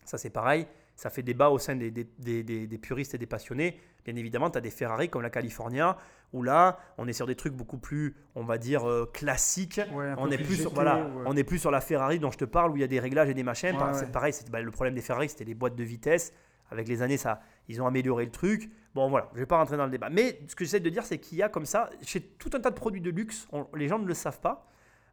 ça 0.05 0.19
c'est 0.19 0.31
pareil. 0.31 0.67
Ça 0.97 1.11
fait 1.11 1.23
débat 1.23 1.51
au 1.51 1.59
sein 1.59 1.77
des, 1.77 1.91
des- 1.91 2.07
des- 2.43 2.79
puristes 2.79 3.15
et 3.15 3.19
des 3.19 3.27
passionnés. 3.27 3.79
Bien 4.05 4.17
évidemment, 4.17 4.49
tu 4.51 4.57
as 4.57 4.63
des 4.63 4.71
Ferrari 4.71 5.09
comme 5.11 5.21
la 5.23 5.31
California, 5.31 5.97
où 6.33 6.43
là, 6.43 6.79
on 6.97 7.07
est 7.07 7.13
sur 7.13 7.27
des 7.27 7.35
trucs 7.35 7.53
beaucoup 7.53 7.77
plus, 7.79 8.15
on 8.35 8.45
va 8.45 8.57
dire, 8.57 8.89
euh, 8.89 9.05
classiques. 9.13 9.81
Ouais, 9.93 10.15
on 10.17 10.31
est 10.31 10.39
plus, 10.39 10.57
sur, 10.57 10.73
voilà, 10.73 11.05
ouais. 11.05 11.23
on 11.27 11.37
est 11.37 11.45
plus 11.45 11.59
sur 11.59 11.71
la 11.71 11.81
Ferrari 11.83 12.19
dont 12.19 12.31
je 12.31 12.39
te 12.39 12.45
parle, 12.47 12.71
où 12.73 12.77
il 12.77 12.81
y 12.81 12.85
a 12.85 12.89
des 12.89 12.99
réglages 13.01 13.29
et 13.29 13.35
des 13.35 13.43
machins. 13.43 13.77
Ouais. 13.77 13.95
C'est 13.95 14.11
pareil, 14.11 14.33
c'est 14.33 14.49
bah, 14.51 14.61
le 14.63 14.71
problème 14.71 14.95
des 14.95 15.03
Ferrari, 15.03 15.29
c'était 15.29 15.45
les 15.45 15.55
boîtes 15.55 15.77
de 15.77 15.85
vitesse. 15.85 16.33
Avec 16.71 16.89
les 16.89 17.01
années, 17.03 17.17
ça, 17.19 17.41
ils 17.69 17.81
ont 17.81 17.87
amélioré 17.87 18.25
le 18.25 18.33
truc. 18.33 18.71
Bon, 18.95 19.09
voilà, 19.09 19.29
je 19.35 19.39
vais 19.41 19.47
pas 19.47 19.57
rentrer 19.59 19.77
dans 19.77 19.85
le 19.85 19.91
débat. 19.91 20.09
Mais 20.11 20.41
ce 20.49 20.57
que 20.57 20.65
j'essaie 20.65 20.81
de 20.81 20.89
dire, 20.91 21.05
c'est 21.05 21.19
qu'il 21.19 21.39
y 21.39 21.43
a 21.43 21.49
comme 21.49 21.67
ça, 21.67 21.91
chez 22.03 22.21
tout 22.21 22.51
un 22.55 22.61
tas 22.61 22.71
de 22.71 22.75
produits 22.75 23.01
de 23.03 23.11
luxe, 23.11 23.47
on- 23.53 23.67
les 23.77 23.87
gens 23.87 23.99
ne 23.99 24.07
le 24.07 24.15
savent 24.15 24.41
pas. 24.41 24.67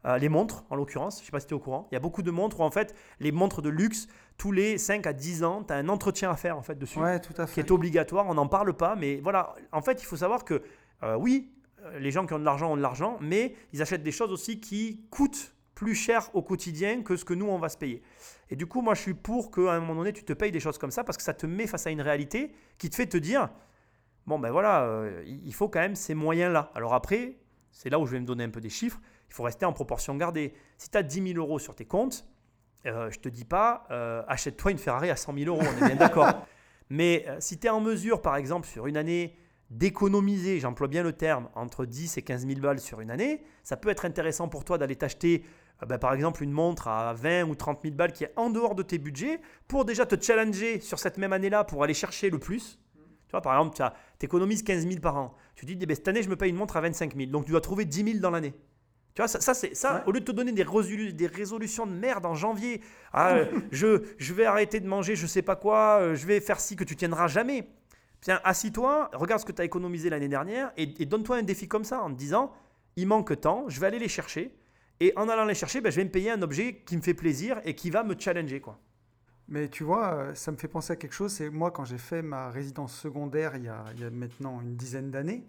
Euh, 0.06 0.18
les 0.18 0.30
montres, 0.30 0.66
en 0.70 0.76
l'occurrence, 0.76 1.22
je 1.22 1.26
sais 1.26 1.32
pas 1.32 1.40
si 1.40 1.48
tu 1.48 1.54
es 1.54 1.56
au 1.56 1.60
courant. 1.60 1.88
Il 1.92 1.96
y 1.96 1.98
a 1.98 2.00
beaucoup 2.00 2.24
de 2.24 2.32
montres 2.32 2.60
où, 2.60 2.64
en 2.64 2.72
fait, 2.72 2.94
les 3.20 3.32
montres 3.32 3.62
de 3.62 3.70
luxe, 3.70 4.08
tous 4.38 4.52
les 4.52 4.78
5 4.78 5.08
à 5.08 5.14
10 5.14 5.44
ans, 5.44 5.64
tu 5.64 5.74
as 5.74 5.78
un 5.78 5.88
entretien 5.90 6.30
à 6.30 6.36
faire, 6.36 6.58
en 6.58 6.62
fait, 6.62 6.76
dessus 6.78 7.00
Ouais, 7.00 7.20
tout 7.20 7.34
à 7.42 7.46
qui 7.46 7.60
est 7.60 7.72
obligatoire. 7.72 8.28
On 8.28 8.34
n'en 8.34 8.48
parle 8.48 8.74
pas, 8.74 8.96
mais 8.96 9.22
voilà. 9.22 9.56
En 9.72 9.82
fait, 9.82 10.02
il 10.02 10.06
faut 10.06 10.18
savoir 10.18 10.44
que 10.44 10.62
euh, 11.04 11.16
oui, 11.16 11.52
euh, 11.86 12.00
les 12.00 12.12
gens 12.12 12.26
qui 12.26 12.34
ont 12.34 12.40
de 12.40 12.46
l'argent 12.46 12.72
ont 12.72 12.78
de 12.78 12.82
l'argent, 12.82 13.18
mais 13.22 13.56
ils 13.74 13.82
achètent 13.82 14.04
des 14.04 14.12
choses 14.12 14.32
aussi 14.32 14.60
qui 14.60 15.06
coûtent 15.10 15.54
plus 15.76 15.96
cher 15.96 16.30
au 16.34 16.42
quotidien 16.42 17.02
que 17.02 17.16
ce 17.16 17.26
que 17.26 17.34
nous 17.34 17.48
on 17.48 17.58
va 17.58 17.68
se 17.70 17.78
payer. 17.78 18.02
Et 18.50 18.56
du 18.56 18.66
coup, 18.66 18.82
moi, 18.82 18.94
je 18.94 19.02
suis 19.02 19.14
pour 19.14 19.52
qu'à 19.52 19.74
un 19.74 19.80
moment 19.80 19.96
donné, 19.96 20.14
tu 20.14 20.24
te 20.24 20.34
payes 20.34 20.52
des 20.52 20.60
choses 20.60 20.78
comme 20.78 20.92
ça 20.92 21.04
parce 21.04 21.18
que 21.18 21.24
ça 21.24 21.34
te 21.34 21.46
met 21.46 21.68
face 21.68 21.88
à 21.88 21.92
une 21.92 22.02
réalité 22.02 22.54
qui 22.78 22.90
te 22.90 22.96
fait 22.96 23.08
te 23.08 23.18
dire, 23.18 23.50
bon 24.28 24.40
ben 24.40 24.52
voilà, 24.52 24.84
euh, 24.84 25.24
il 25.26 25.46
il 25.46 25.54
faut 25.54 25.68
quand 25.68 25.80
même 25.80 25.96
ces 25.96 26.14
moyens-là. 26.14 26.72
Alors 26.76 26.94
après, 26.94 27.38
c'est 27.72 27.90
là 27.90 28.00
où 28.00 28.06
je 28.06 28.12
vais 28.12 28.20
me 28.20 28.26
donner 28.26 28.44
un 28.44 28.50
peu 28.50 28.62
des 28.62 28.70
chiffres. 28.70 29.00
Il 29.34 29.38
faut 29.38 29.44
rester 29.44 29.66
en 29.66 29.74
proportion 29.74 30.16
gardée. 30.16 30.54
Si 30.78 30.92
tu 30.92 30.98
as 31.00 31.02
10 31.02 31.34
000 31.34 31.40
euros 31.40 31.58
sur 31.58 31.74
tes 31.74 31.86
comptes, 31.86 32.24
euh, 32.86 33.10
je 33.10 33.18
te 33.18 33.30
dis 33.30 33.46
pas, 33.46 33.88
euh, 33.90 34.22
achète-toi 34.28 34.70
une 34.70 34.78
Ferrari 34.78 35.10
à 35.10 35.16
100 35.16 35.34
000 35.36 35.48
euros, 35.48 35.68
on 35.68 35.84
est 35.84 35.88
bien 35.88 35.96
d'accord. 35.96 36.46
Mais 36.92 37.26
euh, 37.28 37.38
si 37.40 37.58
tu 37.58 37.66
es 37.66 37.70
en 37.72 37.82
mesure, 37.82 38.22
par 38.22 38.36
exemple, 38.36 38.68
sur 38.68 38.86
une 38.86 38.96
année, 38.96 39.36
d'économiser, 39.72 40.60
j'emploie 40.60 40.88
bien 40.88 41.02
le 41.02 41.14
terme, 41.14 41.50
entre 41.56 41.88
10 41.88 42.20
et 42.20 42.22
15 42.22 42.46
000 42.46 42.60
balles 42.60 42.80
sur 42.80 43.02
une 43.02 43.10
année, 43.10 43.44
ça 43.64 43.76
peut 43.76 43.90
être 43.90 44.06
intéressant 44.06 44.50
pour 44.50 44.66
toi 44.66 44.78
d'aller 44.78 44.96
t'acheter, 44.96 45.44
ben, 45.88 45.98
par 45.98 46.14
exemple, 46.14 46.44
une 46.44 46.52
montre 46.52 46.88
à 46.88 47.14
20 47.14 47.46
ou 47.46 47.56
30 47.56 47.80
000 47.82 47.96
balles 47.96 48.14
qui 48.14 48.26
est 48.26 48.34
en 48.36 48.52
dehors 48.52 48.76
de 48.76 48.84
tes 48.84 49.00
budgets 49.00 49.42
pour 49.68 49.84
déjà 49.84 50.06
te 50.06 50.22
challenger 50.24 50.80
sur 50.80 51.00
cette 51.00 51.18
même 51.18 51.34
année-là 51.34 51.64
pour 51.64 51.84
aller 51.84 51.96
chercher 51.96 52.30
le 52.30 52.38
plus. 52.38 52.78
Tu 53.26 53.32
vois, 53.32 53.42
par 53.42 53.54
exemple, 53.54 53.76
tu 54.20 54.26
économises 54.28 54.62
15 54.62 54.88
000 54.88 55.00
par 55.00 55.18
an. 55.18 55.34
Tu 55.56 55.66
te 55.66 55.72
dis, 55.72 55.80
eh 55.82 55.86
ben, 55.88 55.96
cette 55.96 56.08
année, 56.08 56.22
je 56.22 56.30
me 56.30 56.36
paye 56.36 56.52
une 56.52 56.56
montre 56.56 56.78
à 56.78 56.82
25 56.82 57.16
000. 57.16 57.32
Donc, 57.32 57.46
tu 57.46 57.52
dois 57.52 57.62
trouver 57.62 57.86
10 57.86 58.04
000 58.04 58.20
dans 58.20 58.30
l'année. 58.30 58.54
Tu 59.14 59.22
vois, 59.22 59.28
ça, 59.28 59.40
ça, 59.40 59.54
c'est 59.54 59.76
ça. 59.76 59.96
Ouais. 59.96 60.02
Au 60.08 60.12
lieu 60.12 60.20
de 60.22 60.26
te 60.26 60.32
donner 60.32 60.52
des, 60.52 60.64
résolu- 60.64 61.14
des 61.14 61.28
résolutions 61.28 61.86
de 61.86 61.92
merde 61.92 62.26
en 62.26 62.34
janvier, 62.34 62.82
ah, 63.12 63.34
euh, 63.36 63.46
je, 63.72 64.02
je 64.18 64.34
vais 64.34 64.46
arrêter 64.46 64.80
de 64.80 64.88
manger, 64.88 65.16
je 65.16 65.28
sais 65.28 65.44
pas 65.44 65.56
quoi, 65.56 66.00
euh, 66.02 66.16
je 66.16 66.26
vais 66.26 66.40
faire 66.42 66.60
ci 66.60 66.76
que 66.76 66.84
tu 66.84 66.96
tiendras 66.96 67.28
jamais. 67.28 67.68
Tiens, 68.22 68.42
assis-toi, 68.44 69.12
regarde 69.14 69.42
ce 69.42 69.46
que 69.46 69.52
tu 69.52 69.62
as 69.62 69.66
économisé 69.66 70.10
l'année 70.10 70.30
dernière 70.30 70.72
et, 70.78 71.02
et 71.02 71.06
donne-toi 71.06 71.38
un 71.38 71.44
défi 71.44 71.68
comme 71.68 71.84
ça 71.84 72.02
en 72.02 72.10
te 72.10 72.18
disant, 72.18 72.54
il 72.96 73.06
manque 73.08 73.40
tant, 73.40 73.66
je 73.68 73.80
vais 73.80 73.88
aller 73.88 74.00
les 74.00 74.08
chercher. 74.08 74.56
Et 75.00 75.12
en 75.16 75.28
allant 75.28 75.46
les 75.46 75.56
chercher, 75.56 75.82
ben, 75.82 75.92
je 75.92 75.98
vais 75.98 76.06
me 76.06 76.10
payer 76.12 76.32
un 76.32 76.42
objet 76.42 76.82
qui 76.86 76.96
me 76.96 77.02
fait 77.02 77.14
plaisir 77.14 77.60
et 77.66 77.76
qui 77.76 77.90
va 77.90 78.04
me 78.04 78.16
challenger. 78.18 78.62
Quoi. 78.62 78.80
Mais 79.50 79.68
tu 79.68 79.84
vois, 79.84 80.14
euh, 80.14 80.36
ça 80.36 80.52
me 80.52 80.58
fait 80.58 80.68
penser 80.70 80.94
à 80.94 80.96
quelque 80.96 81.14
chose. 81.14 81.34
C'est 81.34 81.50
moi, 81.50 81.72
quand 81.72 81.84
j'ai 81.84 81.98
fait 81.98 82.22
ma 82.22 82.50
résidence 82.50 82.96
secondaire 82.98 83.58
il 83.58 83.66
y 83.66 83.68
a, 83.68 83.84
il 83.94 84.02
y 84.02 84.06
a 84.06 84.10
maintenant 84.10 84.62
une 84.62 84.76
dizaine 84.76 85.12
d'années, 85.12 85.44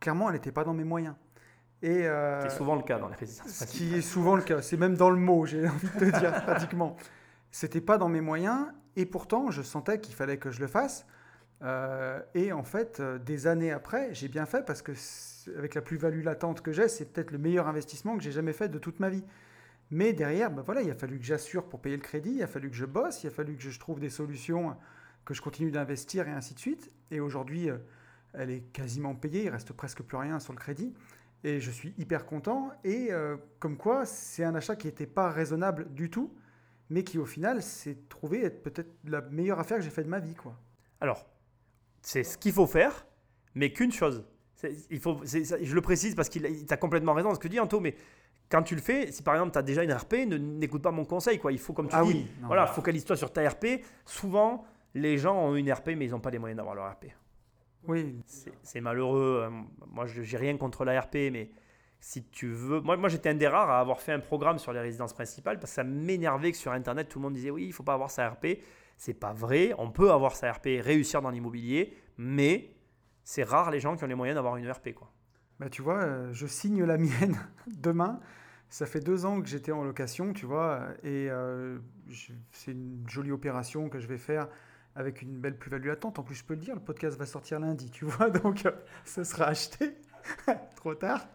clairement, 0.00 0.28
elle 0.28 0.36
n'était 0.36 0.52
pas 0.52 0.64
dans 0.64 0.74
mes 0.74 0.84
moyens. 0.84 1.14
Et, 1.84 2.06
euh, 2.06 2.40
C'est 2.48 2.56
souvent 2.56 2.76
le 2.76 2.82
cas 2.82 2.98
dans 2.98 3.08
les 3.08 3.14
résidences. 3.14 3.50
Ce 3.50 3.64
qui 3.66 3.94
est 3.94 4.00
souvent 4.00 4.36
le 4.36 4.42
cas, 4.42 4.62
c'est 4.62 4.78
même 4.78 4.96
dans 4.96 5.10
le 5.10 5.18
mot, 5.18 5.44
j'ai 5.44 5.68
envie 5.68 5.86
de 5.86 5.98
te 6.10 6.18
dire 6.18 6.32
pratiquement. 6.42 6.96
C'était 7.50 7.82
pas 7.82 7.98
dans 7.98 8.08
mes 8.08 8.22
moyens, 8.22 8.68
et 8.96 9.04
pourtant 9.04 9.50
je 9.50 9.60
sentais 9.60 10.00
qu'il 10.00 10.14
fallait 10.14 10.38
que 10.38 10.50
je 10.50 10.60
le 10.60 10.66
fasse. 10.66 11.06
Euh, 11.60 12.20
et 12.34 12.52
en 12.52 12.62
fait, 12.62 13.00
euh, 13.00 13.18
des 13.18 13.46
années 13.46 13.70
après, 13.70 14.14
j'ai 14.14 14.28
bien 14.28 14.46
fait 14.46 14.64
parce 14.64 14.80
que 14.80 14.92
avec 15.58 15.74
la 15.74 15.82
plus-value 15.82 16.24
latente 16.24 16.62
que 16.62 16.72
j'ai, 16.72 16.88
c'est 16.88 17.12
peut-être 17.12 17.30
le 17.32 17.38
meilleur 17.38 17.68
investissement 17.68 18.16
que 18.16 18.22
j'ai 18.22 18.32
jamais 18.32 18.54
fait 18.54 18.70
de 18.70 18.78
toute 18.78 18.98
ma 18.98 19.10
vie. 19.10 19.24
Mais 19.90 20.14
derrière, 20.14 20.50
ben 20.50 20.62
voilà, 20.62 20.80
il 20.80 20.90
a 20.90 20.94
fallu 20.94 21.18
que 21.18 21.24
j'assure 21.24 21.64
pour 21.68 21.80
payer 21.80 21.96
le 21.96 22.02
crédit, 22.02 22.36
il 22.36 22.42
a 22.42 22.46
fallu 22.46 22.70
que 22.70 22.76
je 22.76 22.86
bosse, 22.86 23.22
il 23.24 23.26
a 23.26 23.30
fallu 23.30 23.56
que 23.56 23.62
je 23.62 23.78
trouve 23.78 24.00
des 24.00 24.08
solutions, 24.08 24.74
que 25.26 25.34
je 25.34 25.42
continue 25.42 25.70
d'investir 25.70 26.26
et 26.28 26.32
ainsi 26.32 26.54
de 26.54 26.58
suite. 26.58 26.90
Et 27.10 27.20
aujourd'hui, 27.20 27.68
euh, 27.68 27.76
elle 28.32 28.48
est 28.48 28.62
quasiment 28.72 29.14
payée, 29.14 29.44
il 29.44 29.50
reste 29.50 29.74
presque 29.74 30.02
plus 30.02 30.16
rien 30.16 30.40
sur 30.40 30.54
le 30.54 30.58
crédit. 30.58 30.94
Et 31.44 31.60
je 31.60 31.70
suis 31.70 31.94
hyper 31.98 32.24
content. 32.26 32.70
Et 32.84 33.08
euh, 33.12 33.36
comme 33.60 33.76
quoi, 33.76 34.06
c'est 34.06 34.44
un 34.44 34.54
achat 34.54 34.76
qui 34.76 34.86
n'était 34.86 35.06
pas 35.06 35.28
raisonnable 35.30 35.92
du 35.92 36.10
tout, 36.10 36.34
mais 36.90 37.04
qui 37.04 37.18
au 37.18 37.26
final 37.26 37.62
s'est 37.62 37.98
trouvé 38.08 38.44
être 38.44 38.62
peut-être 38.62 38.90
la 39.04 39.20
meilleure 39.20 39.60
affaire 39.60 39.76
que 39.78 39.84
j'ai 39.84 39.90
fait 39.90 40.02
de 40.04 40.08
ma 40.08 40.20
vie. 40.20 40.34
Quoi. 40.34 40.56
Alors, 41.00 41.26
c'est 42.02 42.24
ce 42.24 42.38
qu'il 42.38 42.52
faut 42.52 42.66
faire, 42.66 43.06
mais 43.54 43.72
qu'une 43.72 43.92
chose. 43.92 44.24
Il 44.90 44.98
faut, 45.00 45.20
ça- 45.26 45.62
je 45.62 45.74
le 45.74 45.80
précise 45.82 46.14
parce 46.14 46.30
qu'il 46.30 46.42
tu 46.66 46.72
as 46.72 46.76
complètement 46.78 47.12
raison 47.12 47.28
dans 47.28 47.34
ce 47.34 47.40
que 47.40 47.48
dit 47.48 47.60
Anto, 47.60 47.80
mais 47.80 47.94
quand 48.48 48.62
tu 48.62 48.74
le 48.74 48.80
fais, 48.80 49.12
si 49.12 49.22
par 49.22 49.34
exemple 49.34 49.52
tu 49.52 49.58
as 49.58 49.62
déjà 49.62 49.82
une 49.84 49.92
RP, 49.92 50.14
n'écoute 50.26 50.80
pas 50.80 50.90
mon 50.90 51.04
conseil. 51.04 51.38
Quoi. 51.38 51.52
Il 51.52 51.58
faut, 51.58 51.74
comme 51.74 51.88
tu 51.88 51.94
Ah 51.96 52.02
dis, 52.02 52.08
oui, 52.08 52.26
non. 52.40 52.46
voilà, 52.46 52.66
focalise-toi 52.66 53.16
sur 53.16 53.30
ta 53.30 53.46
RP. 53.46 53.84
Souvent, 54.06 54.64
les 54.94 55.18
gens 55.18 55.36
ont 55.38 55.54
une 55.56 55.70
RP, 55.70 55.88
mais 55.96 56.06
ils 56.06 56.10
n'ont 56.12 56.20
pas 56.20 56.30
les 56.30 56.38
moyens 56.38 56.56
d'avoir 56.56 56.74
leur 56.74 56.90
RP. 56.90 57.06
Oui, 57.86 58.16
C'est 58.62 58.80
malheureux. 58.80 59.42
euh, 59.44 59.50
Moi, 59.92 60.06
je 60.06 60.20
n'ai 60.22 60.36
rien 60.38 60.56
contre 60.56 60.84
la 60.84 61.00
RP, 61.00 61.14
mais 61.32 61.50
si 62.00 62.24
tu 62.24 62.48
veux. 62.48 62.80
Moi, 62.80 62.96
moi 62.96 63.08
j'étais 63.08 63.30
un 63.30 63.34
des 63.34 63.48
rares 63.48 63.70
à 63.70 63.80
avoir 63.80 64.00
fait 64.00 64.12
un 64.12 64.20
programme 64.20 64.58
sur 64.58 64.72
les 64.72 64.80
résidences 64.80 65.12
principales 65.14 65.58
parce 65.58 65.70
que 65.72 65.74
ça 65.76 65.84
m'énervait 65.84 66.52
que 66.52 66.58
sur 66.58 66.72
Internet, 66.72 67.08
tout 67.08 67.18
le 67.18 67.22
monde 67.24 67.34
disait 67.34 67.50
oui, 67.50 67.64
il 67.66 67.72
faut 67.72 67.82
pas 67.82 67.94
avoir 67.94 68.10
sa 68.10 68.28
RP. 68.28 68.58
C'est 68.96 69.14
pas 69.14 69.32
vrai. 69.32 69.72
On 69.78 69.90
peut 69.90 70.10
avoir 70.12 70.36
sa 70.36 70.52
RP 70.52 70.66
et 70.68 70.80
réussir 70.80 71.20
dans 71.22 71.30
l'immobilier, 71.30 71.96
mais 72.18 72.70
c'est 73.24 73.42
rare 73.42 73.70
les 73.70 73.80
gens 73.80 73.96
qui 73.96 74.04
ont 74.04 74.06
les 74.06 74.14
moyens 74.14 74.36
d'avoir 74.36 74.56
une 74.56 74.70
RP. 74.70 74.92
Quoi. 74.94 75.10
bah, 75.58 75.68
tu 75.70 75.82
vois, 75.82 76.02
euh, 76.02 76.32
je 76.32 76.46
signe 76.46 76.84
la 76.84 76.98
mienne 76.98 77.36
demain. 77.66 78.20
Ça 78.68 78.86
fait 78.86 79.00
deux 79.00 79.24
ans 79.24 79.40
que 79.40 79.48
j'étais 79.48 79.72
en 79.72 79.84
location, 79.84 80.32
tu 80.32 80.46
vois, 80.46 80.80
et 81.04 81.28
euh, 81.30 81.78
c'est 82.50 82.72
une 82.72 83.04
jolie 83.08 83.30
opération 83.30 83.88
que 83.88 84.00
je 84.00 84.06
vais 84.08 84.18
faire 84.18 84.48
avec 84.96 85.22
une 85.22 85.38
belle 85.38 85.56
plus-value 85.58 85.86
latente. 85.88 86.18
En 86.18 86.22
plus, 86.22 86.34
je 86.36 86.44
peux 86.44 86.54
le 86.54 86.60
dire, 86.60 86.74
le 86.74 86.80
podcast 86.80 87.18
va 87.18 87.26
sortir 87.26 87.60
lundi, 87.60 87.90
tu 87.90 88.04
vois, 88.06 88.30
donc 88.30 88.64
euh, 88.66 88.70
ce 89.04 89.24
sera 89.24 89.46
acheté 89.46 89.94
trop 90.76 90.94
tard. 90.94 91.26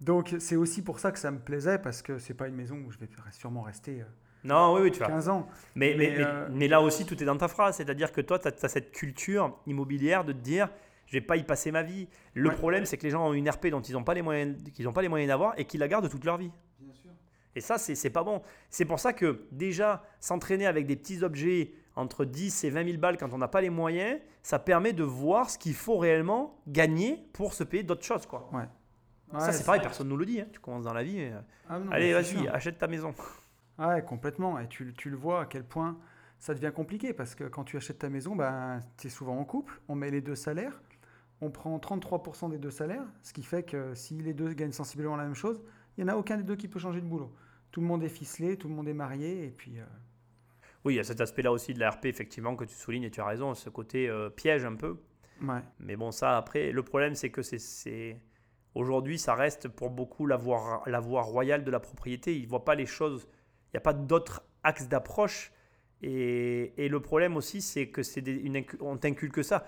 Donc 0.00 0.34
c'est 0.38 0.56
aussi 0.56 0.82
pour 0.82 0.98
ça 0.98 1.12
que 1.12 1.18
ça 1.18 1.30
me 1.30 1.38
plaisait, 1.38 1.78
parce 1.78 2.02
que 2.02 2.18
c'est 2.18 2.34
pas 2.34 2.48
une 2.48 2.54
maison 2.56 2.76
où 2.86 2.90
je 2.90 2.98
vais 2.98 3.08
sûrement 3.32 3.62
rester 3.62 4.00
euh, 4.02 4.04
Non, 4.44 4.74
oui, 4.74 4.82
oui, 4.82 4.90
tu 4.92 4.98
vois. 4.98 5.08
15 5.08 5.28
ans. 5.28 5.48
Mais, 5.74 5.94
mais, 5.96 6.10
Mais, 6.10 6.16
mais- 6.18 6.24
euh, 6.24 6.48
mais 6.52 6.68
là 6.68 6.80
aussi, 6.82 7.06
tout 7.06 7.20
est 7.22 7.26
dans 7.26 7.36
ta 7.36 7.48
phrase. 7.48 7.76
C'est-à-dire 7.76 8.12
que 8.12 8.20
toi, 8.20 8.38
tu 8.38 8.48
as, 8.48 8.68
cette 8.68 8.90
culture 8.92 9.58
immobilière 9.66 10.24
de 10.24 10.32
te 10.32 10.38
dire 10.38 10.68
je 11.06 11.12
vais 11.12 11.20
pas 11.20 11.36
y 11.36 11.44
passer 11.44 11.70
ma 11.70 11.82
vie. 11.82 12.08
Le 12.32 12.48
Ouais. 12.48 12.54
problème, 12.56 12.86
c'est 12.86 12.96
que 12.96 13.02
les 13.04 13.10
gens 13.10 13.28
ont 13.28 13.34
une 13.34 13.48
RP 13.48 13.66
dont 13.68 13.82
ils 13.82 13.92
n'ont 13.92 14.02
pas 14.04 14.14
les 14.14 14.22
moyens, 14.22 14.56
qu'ils 14.72 14.86
n'ont 14.86 14.92
pas 14.94 15.02
les 15.02 15.08
moyens 15.08 15.28
d'avoir 15.28 15.52
et 15.58 15.66
qui 15.66 15.76
la 15.78 15.86
gardent 15.86 16.08
toute 16.08 16.24
leur 16.24 16.38
vie. 16.38 16.50
Et 17.54 17.60
ça, 17.60 17.78
c'est 17.78 18.10
pas 18.10 18.24
bon. 18.24 18.42
C'est 18.68 18.84
pour 18.86 18.98
ça 18.98 19.12
que 19.12 19.42
déjà, 19.52 20.02
s'entraîner 20.18 20.66
avec 20.66 20.86
des 20.86 20.96
petits 20.96 21.22
objets 21.22 21.72
entre 21.96 22.24
10 22.24 22.64
et 22.64 22.70
20 22.70 22.84
000 22.86 22.98
balles 22.98 23.16
quand 23.16 23.32
on 23.32 23.38
n'a 23.38 23.48
pas 23.48 23.60
les 23.60 23.70
moyens, 23.70 24.20
ça 24.42 24.58
permet 24.58 24.92
de 24.92 25.04
voir 25.04 25.48
ce 25.50 25.58
qu'il 25.58 25.74
faut 25.74 25.96
réellement 25.98 26.58
gagner 26.66 27.24
pour 27.32 27.54
se 27.54 27.62
payer 27.64 27.82
d'autres 27.82 28.04
choses. 28.04 28.26
Quoi. 28.26 28.48
Ouais. 28.52 28.64
ça, 29.40 29.52
c'est 29.52 29.64
pareil, 29.64 29.80
personne 29.80 30.06
ne 30.08 30.12
nous 30.12 30.18
le 30.18 30.26
dit. 30.26 30.40
hein. 30.40 30.46
Tu 30.52 30.58
commences 30.60 30.84
dans 30.84 30.92
la 30.92 31.02
vie. 31.04 31.18
euh, 31.20 31.40
Ah 31.68 31.78
non, 31.78 31.90
allez, 31.92 32.12
vas-y, 32.12 32.48
achète 32.48 32.78
ta 32.78 32.86
maison. 32.88 33.14
Ouais, 33.78 34.02
complètement. 34.04 34.58
Et 34.58 34.68
tu, 34.68 34.92
tu 34.96 35.08
le 35.10 35.16
vois 35.16 35.42
à 35.42 35.46
quel 35.46 35.64
point 35.64 35.98
ça 36.38 36.52
devient 36.54 36.72
compliqué 36.74 37.12
parce 37.12 37.34
que 37.34 37.44
quand 37.44 37.64
tu 37.64 37.76
achètes 37.76 37.98
ta 38.00 38.08
maison, 38.08 38.36
ben, 38.36 38.80
tu 38.98 39.06
es 39.06 39.10
souvent 39.10 39.38
en 39.38 39.44
couple, 39.44 39.80
on 39.88 39.94
met 39.94 40.10
les 40.10 40.20
deux 40.20 40.34
salaires, 40.34 40.82
on 41.40 41.50
prend 41.50 41.76
33% 41.78 42.50
des 42.50 42.58
deux 42.58 42.70
salaires, 42.70 43.04
ce 43.22 43.32
qui 43.32 43.42
fait 43.42 43.62
que 43.62 43.94
si 43.94 44.14
les 44.18 44.34
deux 44.34 44.52
gagnent 44.52 44.72
sensiblement 44.72 45.16
la 45.16 45.24
même 45.24 45.34
chose, 45.34 45.62
il 45.96 46.04
n'y 46.04 46.10
en 46.10 46.14
a 46.14 46.16
aucun 46.18 46.36
des 46.36 46.42
deux 46.42 46.56
qui 46.56 46.68
peut 46.68 46.78
changer 46.78 47.00
de 47.00 47.06
boulot. 47.06 47.32
Tout 47.70 47.80
le 47.80 47.86
monde 47.86 48.02
est 48.04 48.08
ficelé, 48.08 48.56
tout 48.56 48.68
le 48.68 48.74
monde 48.74 48.88
est 48.88 48.94
marié, 48.94 49.46
et 49.46 49.50
puis. 49.50 49.78
euh, 49.78 49.84
Oui, 50.84 50.94
il 50.94 50.96
y 50.96 51.00
a 51.00 51.04
cet 51.04 51.20
aspect-là 51.20 51.50
aussi 51.50 51.72
de 51.72 51.80
la 51.80 51.90
RP, 51.90 52.06
effectivement, 52.06 52.56
que 52.56 52.64
tu 52.64 52.74
soulignes, 52.74 53.04
et 53.04 53.10
tu 53.10 53.20
as 53.20 53.24
raison, 53.26 53.54
ce 53.54 53.70
côté 53.70 54.08
euh, 54.08 54.28
piège 54.28 54.64
un 54.64 54.76
peu. 54.76 54.98
ouais. 55.42 55.62
Mais 55.78 55.96
bon, 55.96 56.10
ça, 56.10 56.36
après, 56.36 56.72
le 56.72 56.82
problème, 56.82 57.14
c'est 57.14 57.30
que 57.30 57.42
c'est-. 57.42 58.20
Aujourd'hui, 58.74 59.18
ça 59.18 59.34
reste 59.34 59.68
pour 59.68 59.90
beaucoup 59.90 60.26
la 60.26 60.36
voie, 60.36 60.82
la 60.86 61.00
voie 61.00 61.22
royale 61.22 61.64
de 61.64 61.70
la 61.70 61.80
propriété. 61.80 62.36
Ils 62.36 62.44
ne 62.44 62.48
voient 62.48 62.64
pas 62.64 62.74
les 62.74 62.86
choses. 62.86 63.28
Il 63.68 63.76
n'y 63.76 63.78
a 63.78 63.80
pas 63.80 63.92
d'autres 63.92 64.42
axes 64.62 64.88
d'approche. 64.88 65.52
Et, 66.02 66.74
et 66.84 66.88
le 66.88 67.00
problème 67.00 67.36
aussi, 67.36 67.62
c'est 67.62 67.88
que 67.88 68.02
c'est 68.02 68.22
on 68.80 68.96
t'inculque 68.96 69.44
ça. 69.44 69.66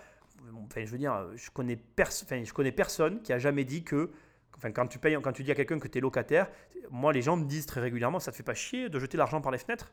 Enfin, 0.65 0.85
je 0.85 0.91
veux 0.91 0.99
dire, 0.99 1.29
je 1.35 1.51
connais, 1.51 1.79
enfin, 2.01 2.45
je 2.45 2.53
connais 2.53 2.73
personne 2.73 3.23
qui 3.23 3.33
a 3.33 3.39
jamais 3.39 3.65
dit 3.65 3.85
que. 3.85 4.11
Enfin, 4.57 4.73
quand 4.73 4.87
tu 4.87 4.99
payes, 4.99 5.17
quand 5.23 5.33
tu 5.33 5.45
dis 5.45 5.51
à 5.53 5.55
quelqu'un 5.55 5.79
que 5.79 5.89
tu 5.89 5.99
es 5.99 6.01
locataire, 6.01 6.51
moi, 6.91 7.13
les 7.13 7.23
gens 7.23 7.37
me 7.37 7.45
disent 7.45 7.67
très 7.67 7.81
régulièrement 7.81 8.19
ça 8.21 8.33
te 8.33 8.37
fait 8.37 8.43
pas 8.43 8.55
chier 8.55 8.89
de 8.89 8.99
jeter 8.99 9.17
l'argent 9.17 9.41
par 9.41 9.53
les 9.53 9.59
fenêtres? 9.59 9.93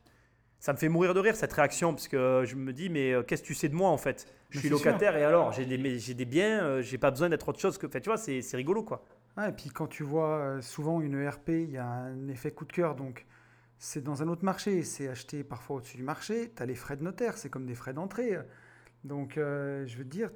Ça 0.63 0.71
me 0.71 0.77
fait 0.77 0.87
mourir 0.87 1.13
de 1.13 1.19
rire 1.19 1.35
cette 1.35 1.51
réaction 1.51 1.93
parce 1.93 2.07
que 2.07 2.43
je 2.45 2.55
me 2.55 2.71
dis 2.71 2.87
mais 2.89 3.11
euh, 3.11 3.21
qu'est-ce 3.21 3.41
que 3.41 3.47
tu 3.47 3.53
sais 3.53 3.67
de 3.67 3.75
moi 3.75 3.89
en 3.89 3.97
fait? 3.97 4.29
Je 4.49 4.55
Mais 4.55 4.61
suis 4.61 4.69
sûr. 4.77 4.77
locataire 4.77 5.17
et 5.17 5.25
alors 5.25 5.51
j'ai 5.51 5.65
des, 5.65 5.99
j'ai 5.99 6.13
des 6.13 6.23
biens, 6.23 6.63
euh, 6.63 6.81
j'ai 6.81 6.97
pas 6.97 7.11
besoin 7.11 7.27
d'être 7.27 7.49
autre 7.49 7.59
chose 7.59 7.77
que. 7.77 7.85
Enfin, 7.85 7.99
tu 7.99 8.07
vois, 8.09 8.17
c'est 8.17 8.41
c'est 8.41 8.55
rigolo 8.55 8.81
quoi. 8.81 9.03
Et 9.45 9.51
puis 9.51 9.69
quand 9.71 9.87
tu 9.87 10.03
vois 10.03 10.37
euh, 10.37 10.61
souvent 10.61 11.01
une 11.01 11.19
ERP, 11.19 11.49
il 11.49 11.71
y 11.71 11.77
a 11.77 11.85
un 11.85 12.29
effet 12.29 12.51
coup 12.51 12.63
de 12.63 12.71
cœur, 12.71 12.95
donc 12.95 13.25
c'est 13.77 14.01
dans 14.01 14.23
un 14.23 14.29
autre 14.29 14.45
marché, 14.45 14.83
c'est 14.83 15.09
acheté 15.09 15.43
parfois 15.43 15.77
au-dessus 15.77 15.97
du 15.97 16.03
marché, 16.03 16.53
tu 16.55 16.63
as 16.63 16.65
les 16.65 16.75
frais 16.75 16.95
de 16.95 17.03
notaire, 17.03 17.37
c'est 17.37 17.49
comme 17.49 17.65
des 17.65 17.75
frais 17.75 17.93
d'entrée. 17.93 18.37
Donc 19.03 19.37
euh, 19.37 19.85
je 19.85 19.97
veux 19.97 20.05
te 20.05 20.09
dire, 20.09 20.31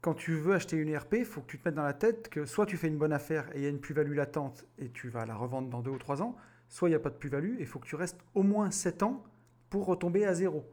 quand 0.00 0.14
tu 0.14 0.34
veux 0.34 0.54
acheter 0.54 0.76
une 0.76 0.88
ERP, 0.88 1.14
il 1.18 1.24
faut 1.24 1.40
que 1.40 1.46
tu 1.46 1.58
te 1.58 1.68
mettes 1.68 1.74
dans 1.74 1.82
la 1.82 1.92
tête 1.92 2.28
que 2.28 2.46
soit 2.46 2.66
tu 2.66 2.76
fais 2.76 2.88
une 2.88 2.98
bonne 2.98 3.12
affaire 3.12 3.48
et 3.54 3.58
il 3.58 3.62
y 3.64 3.66
a 3.66 3.68
une 3.68 3.80
plus-value 3.80 4.14
latente 4.14 4.64
et 4.78 4.90
tu 4.90 5.08
vas 5.08 5.26
la 5.26 5.34
revendre 5.34 5.68
dans 5.68 5.82
deux 5.82 5.90
ou 5.90 5.98
trois 5.98 6.22
ans, 6.22 6.36
soit 6.68 6.88
il 6.88 6.92
n'y 6.92 6.96
a 6.96 7.00
pas 7.00 7.10
de 7.10 7.14
plus-value 7.16 7.56
et 7.58 7.60
il 7.60 7.66
faut 7.66 7.78
que 7.78 7.86
tu 7.86 7.96
restes 7.96 8.18
au 8.34 8.42
moins 8.42 8.70
7 8.70 9.02
ans 9.02 9.22
pour 9.70 9.86
retomber 9.86 10.24
à 10.24 10.34
zéro. 10.34 10.70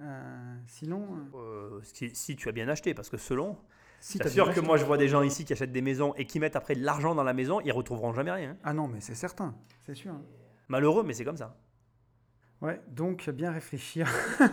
Euh, 0.00 0.56
sinon, 0.66 1.06
euh, 1.34 1.38
Euh, 1.78 1.80
si, 1.82 2.14
si 2.14 2.36
tu 2.36 2.48
as 2.48 2.52
bien 2.52 2.68
acheté, 2.68 2.92
parce 2.94 3.08
que 3.08 3.16
selon. 3.16 3.56
si 4.00 4.18
C'est 4.18 4.24
t'as 4.24 4.30
sûr 4.30 4.52
que 4.52 4.60
moi 4.60 4.76
je 4.76 4.84
vois 4.84 4.98
des 4.98 5.08
gens 5.08 5.22
ici 5.22 5.44
qui 5.44 5.52
achètent 5.54 5.72
des 5.72 5.80
maisons 5.82 6.14
et 6.16 6.26
qui 6.26 6.38
mettent 6.38 6.56
après 6.56 6.74
de 6.74 6.82
l'argent 6.84 7.14
dans 7.14 7.24
la 7.24 7.32
maison, 7.32 7.60
ils 7.60 7.72
retrouveront 7.72 8.12
jamais 8.12 8.30
rien. 8.32 8.50
hein. 8.50 8.56
Ah 8.62 8.74
non, 8.74 8.88
mais 8.88 9.00
c'est 9.00 9.14
certain, 9.14 9.54
c'est 9.86 9.94
sûr. 9.94 10.12
Malheureux, 10.68 11.02
mais 11.02 11.14
c'est 11.14 11.24
comme 11.24 11.36
ça. 11.38 11.56
Ouais, 12.60 12.80
donc 12.88 13.28
bien 13.30 13.50
réfléchir. 13.52 14.08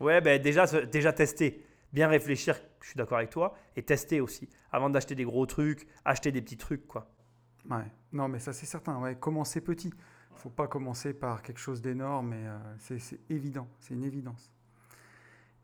Ouais, 0.00 0.20
ben 0.20 0.42
déjà, 0.42 0.66
déjà 0.86 1.12
tester. 1.12 1.64
Bien 1.92 2.08
réfléchir, 2.08 2.58
je 2.80 2.88
suis 2.88 2.96
d'accord 2.96 3.18
avec 3.18 3.30
toi, 3.30 3.54
et 3.76 3.82
tester 3.84 4.20
aussi. 4.20 4.48
Avant 4.72 4.90
d'acheter 4.90 5.14
des 5.14 5.22
gros 5.24 5.46
trucs, 5.46 5.86
acheter 6.04 6.32
des 6.32 6.42
petits 6.42 6.56
trucs, 6.56 6.88
quoi. 6.88 7.08
Ouais, 7.70 7.84
non, 8.12 8.28
mais 8.28 8.38
ça 8.38 8.52
c'est 8.52 8.66
certain. 8.66 8.98
Ouais, 9.00 9.16
commencer 9.16 9.60
petit. 9.60 9.92
Faut 10.36 10.50
pas 10.50 10.66
commencer 10.66 11.12
par 11.12 11.42
quelque 11.42 11.60
chose 11.60 11.82
d'énorme, 11.82 12.30
mais 12.30 12.46
euh, 12.46 12.58
c'est 12.78 13.20
évident, 13.30 13.68
c'est 13.80 13.94
une 13.94 14.04
évidence. 14.04 14.50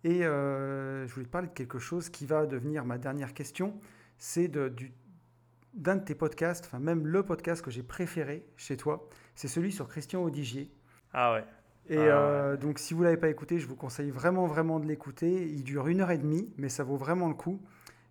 Et 0.05 0.24
euh, 0.24 1.07
je 1.07 1.14
voulais 1.14 1.26
te 1.26 1.30
parler 1.30 1.49
de 1.49 1.53
quelque 1.53 1.78
chose 1.78 2.09
qui 2.09 2.26
va 2.26 2.46
devenir 2.46 2.84
ma 2.84 2.99
dernière 2.99 3.34
question. 3.34 3.80
C'est 4.18 4.49
d'un 4.49 5.96
de, 5.96 6.05
tes 6.05 6.14
podcasts, 6.14 6.66
enfin 6.66 6.78
même 6.78 7.07
le 7.07 7.22
podcast 7.22 7.62
que 7.62 7.70
j'ai 7.70 7.82
préféré 7.82 8.46
chez 8.57 8.76
toi. 8.76 9.09
C'est 9.34 9.49
celui 9.49 9.72
sur 9.72 9.88
Christian 9.88 10.22
Audigier. 10.22 10.70
Ah 11.12 11.32
ouais. 11.32 11.44
Et 11.88 11.96
Ah, 11.96 12.01
euh, 12.01 12.57
donc, 12.57 12.78
si 12.78 12.94
vous 12.94 13.03
l'avez 13.03 13.16
pas 13.16 13.30
écouté, 13.30 13.59
je 13.59 13.66
vous 13.66 13.76
conseille 13.76 14.11
vraiment, 14.11 14.46
vraiment 14.46 14.78
de 14.78 14.86
l'écouter. 14.86 15.49
Il 15.49 15.64
dure 15.64 15.88
une 15.88 16.01
heure 16.01 16.11
et 16.11 16.18
demie, 16.18 16.53
mais 16.59 16.68
ça 16.68 16.84
vaut 16.84 16.96
vraiment 16.96 17.28
le 17.28 17.34
coup. 17.34 17.61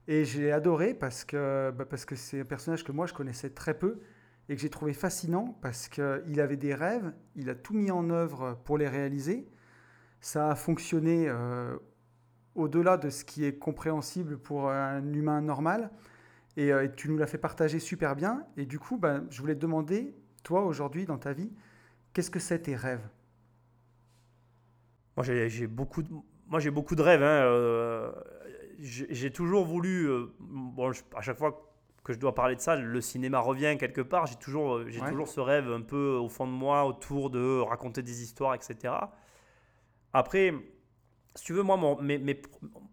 Et 0.08 0.26
j'ai 0.26 0.52
adoré 0.52 0.94
parce 0.94 1.24
que 1.24 1.72
bah, 1.72 1.86
parce 1.86 2.06
que 2.06 2.16
c'est 2.16 2.42
un 2.42 2.46
personnage 2.46 2.84
que 2.84 2.94
moi 2.94 3.08
je 3.08 3.14
connaissais 3.14 3.50
très 3.50 3.78
peu 3.78 4.00
et 4.50 4.56
que 4.56 4.62
j'ai 4.62 4.70
trouvé 4.70 4.94
fascinant 4.94 5.58
parce 5.62 5.88
qu'il 5.90 6.40
avait 6.40 6.58
des 6.58 6.74
rêves, 6.74 7.14
il 7.36 7.50
a 7.50 7.56
tout 7.56 7.74
mis 7.74 7.92
en 7.92 8.10
œuvre 8.10 8.58
pour 8.64 8.78
les 8.78 8.88
réaliser. 8.88 9.48
Ça 10.22 10.52
a 10.52 10.56
fonctionné 10.56 11.28
euh, 11.28 11.78
au-delà 12.56 12.98
de 12.98 13.10
ce 13.10 13.26
qui 13.26 13.44
est 13.46 13.58
compréhensible 13.58 14.38
pour 14.38 14.70
un 14.70 15.14
humain 15.14 15.42
normal. 15.42 15.92
Et, 16.56 16.72
euh, 16.72 16.88
tu 16.96 17.10
nous 17.10 17.18
l'as 17.18 17.28
fait 17.28 17.38
partager 17.38 17.80
super 17.80 18.16
bien. 18.16 18.46
Et 18.56 18.66
du 18.66 18.80
coup, 18.80 18.98
bah, 18.98 19.22
je 19.30 19.42
voulais 19.42 19.56
te 19.56 19.60
demander, 19.60 20.16
toi 20.44 20.64
aujourd'hui 20.64 21.06
dans 21.06 21.18
ta 21.18 21.34
vie, 21.34 21.52
qu'est-ce 22.14 22.32
que 22.32 22.40
c'est 22.40 22.60
tes 22.60 22.76
rêves? 22.76 23.08
Moi, 25.18 25.24
j'ai 25.26 25.68
beaucoup, 25.68 26.04
de, 26.04 26.70
beaucoup 26.70 26.96
de 26.96 27.02
rêves. 27.02 27.24
hein, 27.24 27.44
euh, 27.44 28.12
j'ai 28.80 29.32
toujours 29.32 29.66
voulu. 29.66 30.08
bon, 30.40 30.92
à 31.16 31.22
chaque 31.22 31.38
fois 31.38 31.67
que 32.08 32.14
je 32.14 32.20
dois 32.20 32.34
parler 32.34 32.56
de 32.56 32.62
ça, 32.62 32.78
le 32.78 33.02
cinéma 33.02 33.40
revient 33.40 33.76
quelque 33.78 34.00
part. 34.02 34.26
J'ai 34.28 34.38
toujours, 34.38 34.78
euh, 34.78 34.86
j'ai 34.88 35.02
Ouais. 35.02 35.10
toujours 35.10 35.28
ce 35.28 35.42
rêve 35.42 35.70
un 35.70 35.82
peu 35.82 36.16
au 36.16 36.30
fond 36.30 36.48
de 36.48 36.52
moi 36.54 36.86
autour 36.86 37.30
de 37.30 37.60
raconter 37.60 38.02
des 38.02 38.24
histoires, 38.24 38.56
etc. 38.56 38.94
Après, 40.14 40.54
si 41.36 41.44
tu 41.44 41.54
veux, 41.54 41.64
moi, 41.64 41.78
mon- 41.78 42.02
mes- 42.02 42.18
mes- 42.18 42.42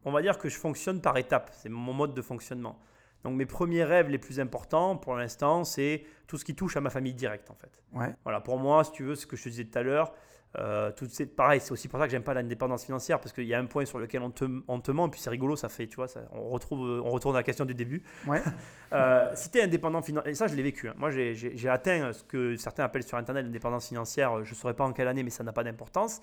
on 0.04 0.10
va 0.12 0.20
dire 0.20 0.36
que 0.38 0.48
je 0.48 0.56
fonctionne 0.58 1.00
par 1.00 1.16
étapes. 1.16 1.50
C'est 1.54 1.68
mon 1.68 1.92
mode 1.92 2.12
de 2.14 2.22
fonctionnement. 2.22 2.78
Donc, 3.22 3.36
mes 3.36 3.46
premiers 3.46 3.84
rêves 3.84 4.08
les 4.10 4.18
plus 4.18 4.40
importants 4.40 4.96
pour 4.96 5.14
l'instant, 5.14 5.64
c'est 5.64 6.04
tout 6.26 6.36
ce 6.36 6.44
qui 6.44 6.54
touche 6.54 6.76
à 6.76 6.80
ma 6.80 6.90
famille 6.90 7.14
directe, 7.14 7.50
en 7.50 7.54
fait. 7.54 7.82
Ouais. 7.92 8.14
Voilà, 8.24 8.40
pour 8.40 8.58
moi, 8.58 8.84
si 8.84 8.92
tu 8.92 9.04
veux, 9.04 9.14
ce 9.14 9.26
que 9.26 9.36
je 9.36 9.44
te 9.44 9.48
disais 9.48 9.64
tout 9.64 9.78
à 9.78 9.82
l'heure, 9.82 10.12
euh, 10.58 10.92
toutes 10.92 11.10
ces- 11.10 11.26
pareil, 11.26 11.60
c'est 11.60 11.72
aussi 11.72 11.88
pour 11.88 11.98
ça 11.98 12.06
que 12.06 12.10
j'aime 12.12 12.22
pas 12.22 12.34
l'indépendance 12.34 12.84
financière, 12.84 13.18
parce 13.20 13.32
qu'il 13.32 13.44
y 13.44 13.54
a 13.54 13.58
un 13.58 13.66
point 13.66 13.84
sur 13.84 13.98
lequel 13.98 14.22
on 14.22 14.30
te, 14.30 14.44
on 14.68 14.80
te 14.80 14.90
ment, 14.92 15.08
puis 15.08 15.20
c'est 15.20 15.30
rigolo, 15.30 15.56
ça 15.56 15.68
fait, 15.68 15.86
tu 15.88 15.96
vois, 15.96 16.06
ça, 16.08 16.20
on, 16.32 16.48
retrouve, 16.50 16.80
on 17.04 17.10
retourne 17.10 17.34
à 17.34 17.40
la 17.40 17.42
question 17.42 17.64
du 17.64 17.74
début. 17.74 18.02
Ouais. 18.26 18.42
Euh, 18.92 19.32
si 19.34 19.50
tu 19.50 19.58
es 19.58 19.62
indépendant 19.62 20.02
financièrement, 20.02 20.30
et 20.30 20.34
ça 20.36 20.46
je 20.46 20.54
l'ai 20.54 20.62
vécu, 20.62 20.88
hein. 20.88 20.94
moi 20.96 21.10
j'ai- 21.10 21.34
j'ai 21.34 21.56
j'ai 21.56 21.68
atteint 21.68 22.12
ce 22.12 22.22
que 22.22 22.54
certains 22.56 22.84
appellent 22.84 23.02
sur 23.02 23.18
Internet 23.18 23.44
l'indépendance 23.44 23.88
financière, 23.88 24.44
je 24.44 24.50
ne 24.50 24.54
saurais 24.54 24.74
pas 24.74 24.84
en 24.84 24.92
quelle 24.92 25.08
année, 25.08 25.24
mais 25.24 25.30
ça 25.30 25.42
n'a 25.42 25.52
pas 25.52 25.64
d'importance, 25.64 26.20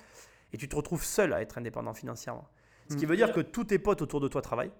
et 0.53 0.57
tu 0.57 0.69
te 0.69 0.75
retrouves 0.77 1.03
seul 1.03 1.33
à 1.33 1.41
être 1.41 1.57
indépendant 1.57 1.93
financièrement. 1.93 2.47
Ce 2.89 2.95
qui 2.95 3.05
Mm. 3.05 3.09
veut 3.09 3.15
dire 3.17 3.33
que 3.33 3.41
tous 3.41 3.65
tes 3.65 3.77
potes 3.77 4.01
autour 4.01 4.21
de 4.21 4.29
toi 4.29 4.41
travaillent, 4.41 4.71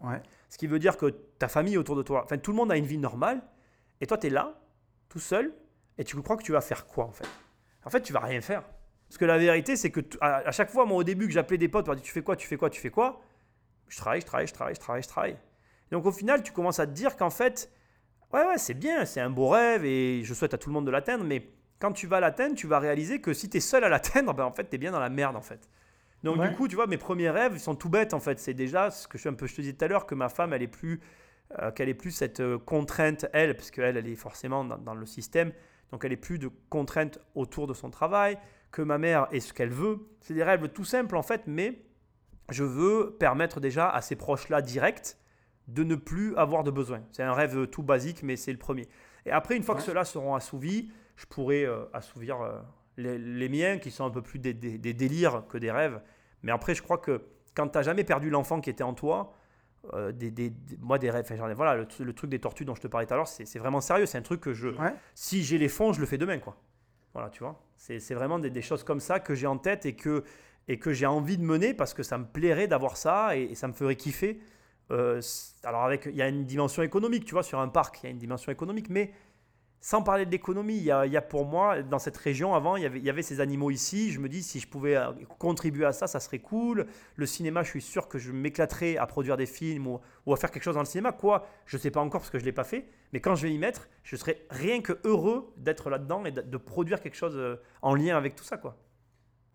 Ouais. 0.00 0.22
ce 0.48 0.58
qui 0.58 0.68
veut 0.68 0.78
dire 0.78 0.96
que 0.96 1.06
ta 1.40 1.48
famille 1.48 1.76
autour 1.76 1.96
de 1.96 2.02
toi, 2.02 2.22
enfin 2.22 2.38
tout 2.38 2.52
le 2.52 2.56
monde 2.56 2.70
a 2.70 2.76
une 2.76 2.84
vie 2.86 2.98
normale, 2.98 3.42
et 4.00 4.06
toi 4.06 4.16
tu 4.16 4.28
es 4.28 4.30
là, 4.30 4.54
tout 5.08 5.18
seul, 5.18 5.52
et 5.98 6.04
tu 6.04 6.16
crois 6.22 6.36
que 6.36 6.44
tu 6.44 6.52
vas 6.52 6.60
faire 6.60 6.86
quoi 6.86 7.04
en 7.06 7.10
fait? 7.12 7.26
En 7.84 7.90
fait, 7.90 8.02
tu 8.02 8.12
vas 8.12 8.20
rien 8.20 8.40
faire. 8.42 8.62
Parce 9.10 9.18
que 9.18 9.24
la 9.24 9.38
vérité, 9.38 9.74
c'est 9.74 9.90
que 9.90 10.00
à, 10.20 10.36
à 10.36 10.52
chaque 10.52 10.70
fois, 10.70 10.86
moi 10.86 10.96
au 10.98 11.02
début 11.02 11.26
que 11.26 11.32
j'appelais 11.32 11.58
des 11.58 11.68
potes, 11.68 11.88
on 11.88 11.90
m'a 11.90 11.96
dit 11.96 12.02
tu 12.02 12.12
fais 12.12 12.22
quoi, 12.22 12.36
tu 12.36 12.46
fais 12.46 12.56
quoi, 12.56 12.70
tu 12.70 12.80
fais 12.80 12.90
quoi 12.90 13.20
Je 13.88 13.96
travaille, 13.96 14.20
je 14.20 14.26
travaille, 14.26 14.46
je 14.46 14.52
travaille, 14.54 14.74
je 14.76 14.80
travaille, 14.80 15.02
je 15.02 15.08
travaille. 15.08 15.36
Donc 15.90 16.06
au 16.06 16.12
final, 16.12 16.44
tu 16.44 16.52
commences 16.52 16.78
à 16.78 16.86
te 16.86 16.92
dire 16.92 17.16
qu'en 17.16 17.28
fait, 17.30 17.72
ouais, 18.32 18.46
ouais, 18.46 18.56
c'est 18.58 18.74
bien, 18.74 19.04
c'est 19.04 19.20
un 19.20 19.28
beau 19.30 19.48
rêve, 19.48 19.84
et 19.84 20.22
je 20.22 20.32
souhaite 20.32 20.54
à 20.54 20.58
tout 20.58 20.68
le 20.68 20.74
monde 20.74 20.86
de 20.86 20.92
l'atteindre, 20.92 21.24
mais 21.24 21.48
quand 21.80 21.90
tu 21.92 22.06
vas 22.06 22.20
l'atteindre, 22.20 22.54
tu 22.54 22.68
vas 22.68 22.78
réaliser 22.78 23.20
que 23.20 23.32
si 23.34 23.50
tu 23.50 23.56
es 23.56 23.60
seul 23.60 23.82
à 23.82 23.88
l'atteindre, 23.88 24.32
ben, 24.36 24.44
en 24.44 24.52
fait, 24.52 24.68
tu 24.70 24.76
es 24.76 24.78
bien 24.78 24.92
dans 24.92 25.00
la 25.00 25.08
merde 25.10 25.34
en 25.34 25.42
fait. 25.42 25.68
Donc 26.22 26.38
Ouais. 26.38 26.48
du 26.48 26.54
coup, 26.54 26.68
tu 26.68 26.76
vois, 26.76 26.86
mes 26.86 26.98
premiers 26.98 27.30
rêves, 27.30 27.54
ils 27.54 27.60
sont 27.60 27.74
tout 27.74 27.88
bêtes 27.88 28.14
en 28.14 28.20
fait. 28.20 28.38
C'est 28.38 28.54
déjà 28.54 28.90
ce 28.92 29.08
que 29.08 29.18
je, 29.18 29.28
un 29.28 29.34
peu, 29.34 29.48
je 29.48 29.56
te 29.56 29.60
disais 29.62 29.72
tout 29.72 29.84
à 29.84 29.88
l'heure, 29.88 30.06
que 30.06 30.14
ma 30.14 30.28
femme, 30.28 30.52
elle 30.52 30.62
est 30.62 30.68
plus, 30.68 31.00
euh, 31.58 31.72
qu'elle 31.72 31.92
plus 31.96 32.12
cette 32.12 32.38
euh, 32.40 32.58
contrainte, 32.58 33.26
elle, 33.32 33.56
parce 33.56 33.72
qu'elle, 33.72 33.96
elle 33.96 34.06
est 34.06 34.14
forcément 34.14 34.62
dans, 34.64 34.78
dans 34.78 34.94
le 34.94 35.06
système, 35.06 35.50
donc 35.90 36.04
elle 36.04 36.12
est 36.12 36.16
plus 36.16 36.38
de 36.38 36.48
contraintes 36.68 37.18
autour 37.34 37.66
de 37.66 37.74
son 37.74 37.90
travail, 37.90 38.38
que 38.70 38.82
ma 38.82 38.98
mère 38.98 39.26
est 39.32 39.40
ce 39.40 39.52
qu'elle 39.52 39.70
veut. 39.70 39.98
C'est 40.20 40.34
des 40.34 40.44
rêves 40.44 40.68
tout 40.68 40.84
simples 40.84 41.16
en 41.16 41.22
fait, 41.22 41.42
mais 41.46 41.82
je 42.50 42.64
veux 42.64 43.16
permettre 43.18 43.60
déjà 43.60 43.88
à 43.88 44.00
ces 44.02 44.16
proches-là 44.16 44.62
directs 44.62 45.16
de 45.68 45.84
ne 45.84 45.94
plus 45.94 46.36
avoir 46.36 46.64
de 46.64 46.70
besoin. 46.70 47.02
C'est 47.12 47.22
un 47.22 47.32
rêve 47.32 47.66
tout 47.68 47.82
basique, 47.82 48.22
mais 48.22 48.36
c'est 48.36 48.52
le 48.52 48.58
premier. 48.58 48.88
Et 49.26 49.30
après, 49.30 49.56
une 49.56 49.62
fois 49.62 49.74
que 49.76 49.82
ceux-là 49.82 50.04
seront 50.04 50.34
assouvis, 50.34 50.90
je 51.16 51.26
pourrai 51.26 51.64
euh, 51.64 51.84
assouvir 51.92 52.40
euh, 52.40 52.58
les, 52.96 53.18
les 53.18 53.48
miens 53.48 53.78
qui 53.78 53.90
sont 53.90 54.04
un 54.04 54.10
peu 54.10 54.22
plus 54.22 54.38
des, 54.38 54.54
des- 54.54 54.78
des 54.78 54.94
délires 54.94 55.44
que 55.48 55.58
des 55.58 55.70
rêves. 55.70 56.00
Mais 56.42 56.50
après, 56.52 56.74
je 56.74 56.82
crois 56.82 56.98
que 56.98 57.22
quand 57.54 57.68
tu 57.68 57.76
n'as 57.78 57.82
jamais 57.82 58.04
perdu 58.04 58.30
l'enfant 58.30 58.60
qui 58.60 58.70
était 58.70 58.82
en 58.82 58.94
toi, 58.94 59.32
euh, 59.94 60.10
des, 60.12 60.52
moi, 60.80 60.98
des 60.98 61.10
rêves, 61.10 61.24
enfin, 61.26 61.36
j'en 61.36 61.48
ai- 61.48 61.54
voilà, 61.54 61.76
le, 61.76 61.84
tru- 61.84 62.02
le 62.04 62.12
truc 62.14 62.30
des 62.30 62.38
tortues 62.40 62.64
dont 62.64 62.74
je 62.74 62.80
te 62.80 62.88
parlais 62.88 63.06
tout 63.06 63.14
à 63.14 63.16
l'heure, 63.16 63.28
c'est 63.28 63.44
c'est 63.46 63.58
vraiment 63.58 63.80
sérieux. 63.80 64.06
C'est 64.06 64.18
un 64.18 64.22
truc 64.22 64.40
que 64.40 64.52
je, 64.54 64.68
Ouais. 64.68 64.94
si 65.14 65.42
j'ai 65.44 65.58
les 65.58 65.68
fonds, 65.68 65.92
je 65.92 66.00
le 66.00 66.06
fais 66.06 66.18
demain, 66.18 66.38
quoi. 66.38 66.56
Voilà, 67.12 67.30
tu 67.30 67.42
vois. 67.42 67.60
C'est 67.76 68.14
vraiment 68.14 68.38
des, 68.38 68.62
choses 68.62 68.84
comme 68.84 69.00
ça 69.00 69.20
que 69.20 69.34
j'ai 69.34 69.46
en 69.46 69.58
tête 69.58 69.86
et 69.86 69.94
que, 69.94 70.22
et 70.68 70.78
que 70.78 70.92
j'ai 70.92 71.06
envie 71.06 71.38
de 71.38 71.42
mener 71.42 71.74
parce 71.74 71.94
que 71.94 72.02
ça 72.02 72.18
me 72.18 72.24
plairait 72.24 72.68
d'avoir 72.68 72.96
ça 72.96 73.36
et, 73.36 73.54
ça 73.54 73.68
me 73.68 73.72
ferait 73.72 73.96
kiffer. 73.96 74.40
Euh, 74.90 75.20
alors, 75.64 75.84
avec, 75.84 76.06
il 76.06 76.16
y 76.16 76.22
a 76.22 76.28
une 76.28 76.44
dimension 76.44 76.82
économique, 76.82 77.24
tu 77.24 77.32
vois, 77.32 77.42
sur 77.42 77.58
un 77.58 77.68
parc, 77.68 78.00
il 78.02 78.06
y 78.06 78.08
a 78.08 78.10
une 78.10 78.18
dimension 78.18 78.52
économique, 78.52 78.90
mais 78.90 79.12
sans 79.82 80.02
parler 80.02 80.26
de 80.26 80.30
l'économie, 80.30 80.76
il 80.76 80.84
y, 80.84 80.90
a, 80.90 81.22
pour 81.22 81.46
moi, 81.46 81.82
dans 81.82 81.98
cette 81.98 82.16
région, 82.18 82.54
avant, 82.54 82.76
il 82.76 82.82
y, 82.82 83.08
avait, 83.08 83.22
ces 83.22 83.40
animaux 83.40 83.70
ici. 83.70 84.10
Je 84.12 84.20
me 84.20 84.28
dis, 84.28 84.42
si 84.42 84.60
je 84.60 84.68
pouvais 84.68 84.94
euh, 84.94 85.12
contribuer 85.38 85.86
à 85.86 85.92
ça, 85.92 86.06
ça 86.06 86.20
serait 86.20 86.38
cool. 86.38 86.86
Le 87.16 87.24
cinéma, 87.24 87.62
je 87.62 87.70
suis 87.70 87.80
sûr 87.80 88.06
que 88.06 88.18
je 88.18 88.30
m'éclaterais 88.30 88.98
à 88.98 89.06
produire 89.06 89.38
des 89.38 89.46
films 89.46 89.86
ou, 89.86 90.32
à 90.34 90.36
faire 90.36 90.50
quelque 90.50 90.64
chose 90.64 90.74
dans 90.74 90.82
le 90.82 90.86
cinéma. 90.86 91.12
Quoi, 91.12 91.46
je 91.64 91.78
ne 91.78 91.80
sais 91.80 91.90
pas 91.90 92.00
encore 92.00 92.20
parce 92.20 92.30
que 92.30 92.38
je 92.38 92.42
ne 92.42 92.46
l'ai 92.46 92.52
pas 92.52 92.64
fait. 92.64 92.88
Mais 93.14 93.20
quand 93.20 93.34
je 93.34 93.46
vais 93.46 93.54
y 93.54 93.58
mettre, 93.58 93.88
je 94.02 94.16
serais 94.16 94.44
rien 94.50 94.82
que 94.82 94.98
heureux 95.04 95.50
d'être 95.56 95.88
là-dedans 95.88 96.26
et 96.26 96.30
de, 96.30 96.56
produire 96.58 97.00
quelque 97.00 97.16
chose 97.16 97.36
euh, 97.36 97.56
en 97.80 97.94
lien 97.94 98.18
avec 98.18 98.36
tout 98.36 98.44
ça. 98.44 98.58
Quoi. 98.58 98.76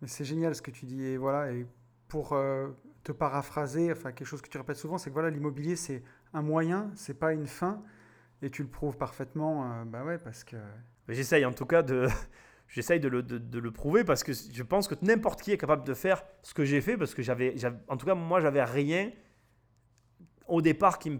C'est 0.07 0.25
génial 0.25 0.55
ce 0.55 0.63
que 0.63 0.71
tu 0.71 0.87
dis. 0.87 1.03
Et 1.03 1.17
voilà, 1.17 1.51
et 1.51 1.67
pour 2.07 2.33
euh, 2.33 2.69
te 3.03 3.11
paraphraser, 3.11 3.91
enfin 3.91 4.11
quelque 4.11 4.27
chose 4.27 4.41
que 4.41 4.49
tu 4.49 4.57
répètes 4.57 4.77
souvent, 4.77 4.97
c'est 4.97 5.11
que 5.11 5.13
voilà, 5.13 5.29
l'immobilier 5.29 5.75
c'est 5.75 6.03
un 6.33 6.41
moyen, 6.41 6.89
c'est 6.95 7.13
pas 7.13 7.31
une 7.31 7.45
fin. 7.45 7.83
Et 8.41 8.49
tu 8.51 8.61
le 8.63 8.69
prouves 8.69 8.97
parfaitement, 8.97 9.71
euh, 9.71 9.85
bah 9.85 10.03
ouais, 10.03 10.17
parce 10.17 10.43
que. 10.43 10.57
J'essaye 11.09 11.45
en 11.45 11.53
tout 11.53 11.65
cas 11.65 11.81
de. 11.83 12.07
J'essaye 12.67 12.99
de 12.99 13.07
le, 13.07 13.21
de- 13.21 13.37
de 13.37 13.59
le 13.59 13.71
prouver 13.71 14.03
parce 14.03 14.23
que 14.23 14.31
je 14.33 14.63
pense 14.63 14.87
que 14.87 14.95
n'importe 15.03 15.41
qui 15.41 15.51
est 15.51 15.57
capable 15.57 15.83
de 15.85 15.93
faire 15.93 16.23
ce 16.41 16.53
que 16.55 16.65
j'ai 16.65 16.81
fait 16.81 16.97
parce 16.97 17.13
que 17.13 17.21
j'avais, 17.21 17.53
en 17.87 17.95
tout 17.95 18.07
cas 18.07 18.15
moi 18.15 18.41
j'avais 18.41 18.63
rien 18.63 19.11
au 20.47 20.61
départ 20.63 20.97
qui 20.99 21.11
me 21.11 21.19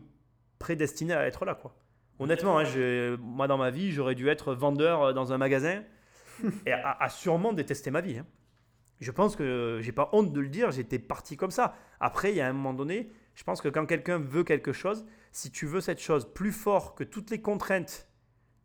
prédestinait 0.60 1.14
à 1.14 1.28
être 1.28 1.46
là 1.46 1.54
quoi. 1.56 1.76
Honnêtement, 2.18 2.58
hein, 2.58 2.64
je- 2.64 3.16
moi 3.18 3.48
dans 3.48 3.58
ma 3.58 3.70
vie 3.70 3.92
j'aurais 3.92 4.16
dû 4.16 4.28
être 4.28 4.56
vendeur 4.56 5.04
euh, 5.04 5.14
dans 5.14 5.34
un 5.34 5.38
magasin 5.38 5.84
et 6.66 6.72
à, 6.72 6.92
à 7.00 7.10
sûrement 7.10 7.54
détester 7.54 7.92
ma 7.92 8.02
vie. 8.02 8.18
hein. 8.18 8.26
Je 9.02 9.12
pense 9.12 9.36
que 9.36 9.80
j'ai 9.82 9.92
pas 9.92 10.10
honte 10.14 10.32
de 10.34 10.40
le 10.40 10.48
dire, 10.50 10.72
j'étais 10.72 11.00
parti 11.00 11.36
comme 11.38 11.52
ça. 11.52 11.76
Après, 12.00 12.32
il 12.32 12.38
y 12.38 12.42
a 12.42 12.48
un 12.48 12.54
moment 12.54 12.74
donné, 12.74 13.12
je 13.36 13.44
pense 13.44 13.62
que 13.62 13.68
quand 13.68 13.86
quelqu'un 13.86 14.18
veut 14.20 14.44
quelque 14.46 14.72
chose, 14.72 15.06
si 15.36 15.52
tu 15.52 15.66
veux 15.66 15.82
cette 15.82 16.00
chose 16.00 16.32
plus 16.34 16.52
fort 16.54 16.96
que 16.96 17.04
toutes 17.04 17.30
les 17.30 17.42
contraintes 17.42 18.08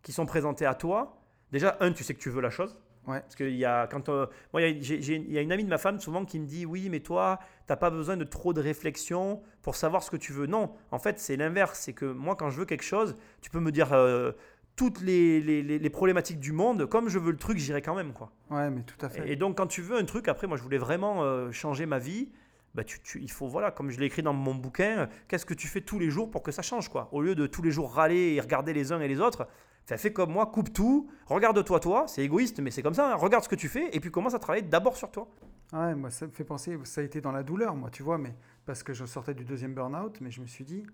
qui 0.03 0.13
sont 0.13 0.25
présentées 0.25 0.67
à 0.67 0.75
toi, 0.75 1.21
déjà, 1.51 1.77
un, 1.81 1.93
tu 1.93 2.05
sais 2.05 2.15
que 2.15 2.21
tu 2.21 2.31
veux 2.31 2.41
la 2.41 2.51
chose. 2.51 2.79
Ouais. 3.09 3.21
Parce 3.21 3.35
qu'il 3.35 3.57
y 3.57 3.65
a, 3.65 3.89
quand, 3.89 4.09
euh, 4.09 4.27
moi, 4.53 4.63
il 4.63 4.87
y 4.87 4.93
a- 5.13 5.41
y 5.41 5.43
une 5.43 5.51
amie 5.53 5.65
de 5.65 5.69
ma 5.71 5.79
femme 5.79 5.99
souvent 5.99 6.25
qui 6.25 6.39
me 6.39 6.47
dit 6.47 6.65
Oui, 6.67 6.89
mais 6.91 7.01
toi, 7.01 7.41
t'as 7.67 7.75
pas 7.77 7.91
besoin 7.91 8.17
de 8.17 8.25
trop 8.25 8.53
de 8.53 8.61
réflexion 8.61 9.43
pour 9.63 9.75
savoir 9.75 10.03
ce 10.05 10.11
que 10.13 10.17
tu 10.17 10.33
veux. 10.33 10.47
Non, 10.47 10.71
en 10.93 10.99
fait, 11.01 11.19
c'est 11.19 11.37
l'inverse. 11.37 11.81
C'est 11.81 11.93
que 11.95 12.05
moi, 12.05 12.37
quand 12.37 12.51
je 12.51 12.59
veux 12.61 12.67
quelque 12.67 12.85
chose, 12.85 13.17
tu 13.41 13.51
peux 13.51 13.59
me 13.59 13.73
dire 13.73 13.93
euh, 13.93 14.33
toutes 14.77 15.01
les, 15.01 15.41
les- 15.41 15.63
les- 15.63 15.79
les 15.79 15.91
problématiques 15.91 16.39
du 16.41 16.53
monde. 16.53 16.87
Comme 16.87 17.09
je 17.09 17.19
veux 17.19 17.33
le 17.33 17.37
truc, 17.39 17.59
j'irai 17.59 17.83
quand 17.83 17.97
même. 17.97 18.13
quoi. 18.13 18.31
Ouais, 18.51 18.71
mais 18.71 18.83
tout 18.83 19.05
à 19.05 19.09
fait. 19.09 19.29
Et 19.29 19.35
donc, 19.35 19.57
quand 19.57 19.67
tu 19.67 19.81
veux 19.83 19.97
un 19.97 20.05
truc, 20.05 20.29
après, 20.29 20.47
moi, 20.47 20.57
je 20.57 20.63
voulais 20.63 20.79
vraiment 20.79 21.25
euh, 21.25 21.51
changer 21.51 21.87
ma 21.87 21.99
vie. 21.99 22.31
Bah, 22.75 22.85
tu, 22.85 23.01
il 23.21 23.31
faut, 23.31 23.49
voilà, 23.49 23.73
comme 23.73 23.91
je 23.91 23.99
l'ai 23.99 24.07
écrit 24.07 24.23
dans 24.23 24.33
mon 24.33 24.55
bouquin, 24.55 25.09
qu'est-ce 25.27 25.45
que 25.45 25.55
tu 25.55 25.67
fais 25.67 25.81
tous 25.81 25.99
les 25.99 26.09
jours 26.09 26.31
pour 26.31 26.43
que 26.43 26.53
ça 26.53 26.63
change, 26.63 26.89
quoi? 26.89 27.09
Au 27.13 27.21
lieu 27.21 27.35
de 27.35 27.47
tous 27.47 27.63
les 27.63 27.73
jours 27.73 27.93
râler 27.93 28.35
et 28.35 28.41
regarder 28.41 28.73
les 28.73 28.93
uns 28.93 29.01
et 29.01 29.09
les 29.09 29.21
autres, 29.21 29.49
fais, 29.87 29.97
fais 29.97 30.13
comme 30.13 30.31
moi, 30.31 30.47
coupe 30.47 30.73
tout, 30.73 31.11
regarde-toi, 31.27 31.81
toi, 31.81 32.05
c'est 32.07 32.23
égoïste, 32.23 32.61
mais 32.61 32.71
c'est 32.71 32.83
comme 32.83 32.95
ça, 32.95 33.13
hein. 33.13 33.17
regarde 33.17 33.43
ce 33.43 33.49
que 33.49 33.57
tu 33.57 33.69
fais 33.69 33.89
et 33.93 33.99
puis 33.99 34.13
commence 34.13 34.35
à 34.35 34.39
travailler 34.39 34.63
d'abord 34.63 34.97
sur 34.97 35.11
toi. 35.11 35.29
Ouais, 35.73 35.97
moi, 35.97 36.11
ça 36.11 36.27
me 36.27 36.33
fait 36.33 36.45
penser, 36.45 36.79
ça 36.85 37.01
a 37.01 37.05
été 37.05 37.21
dans 37.21 37.33
la 37.33 37.43
douleur, 37.43 37.75
moi, 37.75 37.91
tu 37.91 38.05
vois, 38.05 38.19
mais 38.19 38.35
parce 38.67 38.85
que 38.85 38.93
je 38.93 39.05
sortais 39.05 39.35
du 39.35 39.45
deuxième 39.45 39.75
burn-out, 39.75 40.21
mais 40.21 40.31
je 40.31 40.41
me 40.41 40.47
suis 40.47 40.65
dit, 40.65 40.85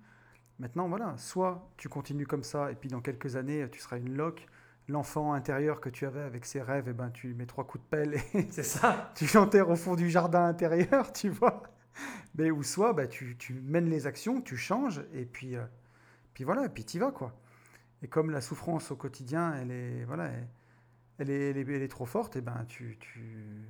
maintenant, 0.58 0.88
voilà, 0.88 1.14
soit 1.18 1.70
tu 1.76 1.90
continues 1.90 2.26
comme 2.26 2.42
ça, 2.42 2.72
et 2.72 2.74
puis 2.74 2.88
dans 2.88 3.00
quelques 3.00 3.36
années, 3.36 3.66
tu 3.70 3.80
seras 3.80 3.98
une 3.98 4.14
loque, 4.16 4.46
l'enfant 4.88 5.32
intérieur 5.32 5.80
que 5.80 5.88
tu 5.88 6.06
avais 6.06 6.20
avec 6.20 6.44
ses 6.44 6.62
rêves, 6.62 6.88
et 6.88 6.92
ben, 6.92 7.10
tu 7.10 7.28
lui 7.28 7.34
mets 7.34 7.46
trois 7.46 7.64
coups 7.64 7.82
de 7.84 7.88
pelle 7.88 8.14
et 8.14 8.46
C'est 8.50 8.62
ça. 8.62 9.12
tu 9.16 9.26
l'enterres 9.34 9.68
au 9.68 9.76
fond 9.76 9.96
du 9.96 10.10
jardin 10.10 10.44
intérieur, 10.46 11.12
tu 11.12 11.28
vois. 11.28 11.62
Mais 12.34 12.50
ou 12.50 12.62
soit, 12.62 12.92
bah, 12.92 13.06
tu, 13.06 13.36
tu 13.36 13.54
mènes 13.54 13.88
les 13.88 14.06
actions, 14.06 14.40
tu 14.40 14.56
changes, 14.56 15.02
et 15.14 15.24
puis, 15.24 15.56
euh, 15.56 15.64
puis 16.34 16.44
voilà, 16.44 16.66
et 16.66 16.68
puis 16.68 16.84
tu 16.84 16.98
vas, 16.98 17.10
quoi. 17.10 17.32
Et 18.02 18.08
comme 18.08 18.30
la 18.30 18.40
souffrance 18.40 18.90
au 18.90 18.96
quotidien, 18.96 19.54
elle 19.54 19.70
est, 19.70 20.04
voilà, 20.04 20.26
elle, 20.26 20.48
elle 21.18 21.30
est, 21.30 21.50
elle 21.50 21.58
est, 21.58 21.76
elle 21.76 21.82
est 21.82 21.88
trop 21.88 22.04
forte, 22.04 22.36
et 22.36 22.42
ben, 22.42 22.64
tu, 22.68 22.98
tu, 23.00 23.66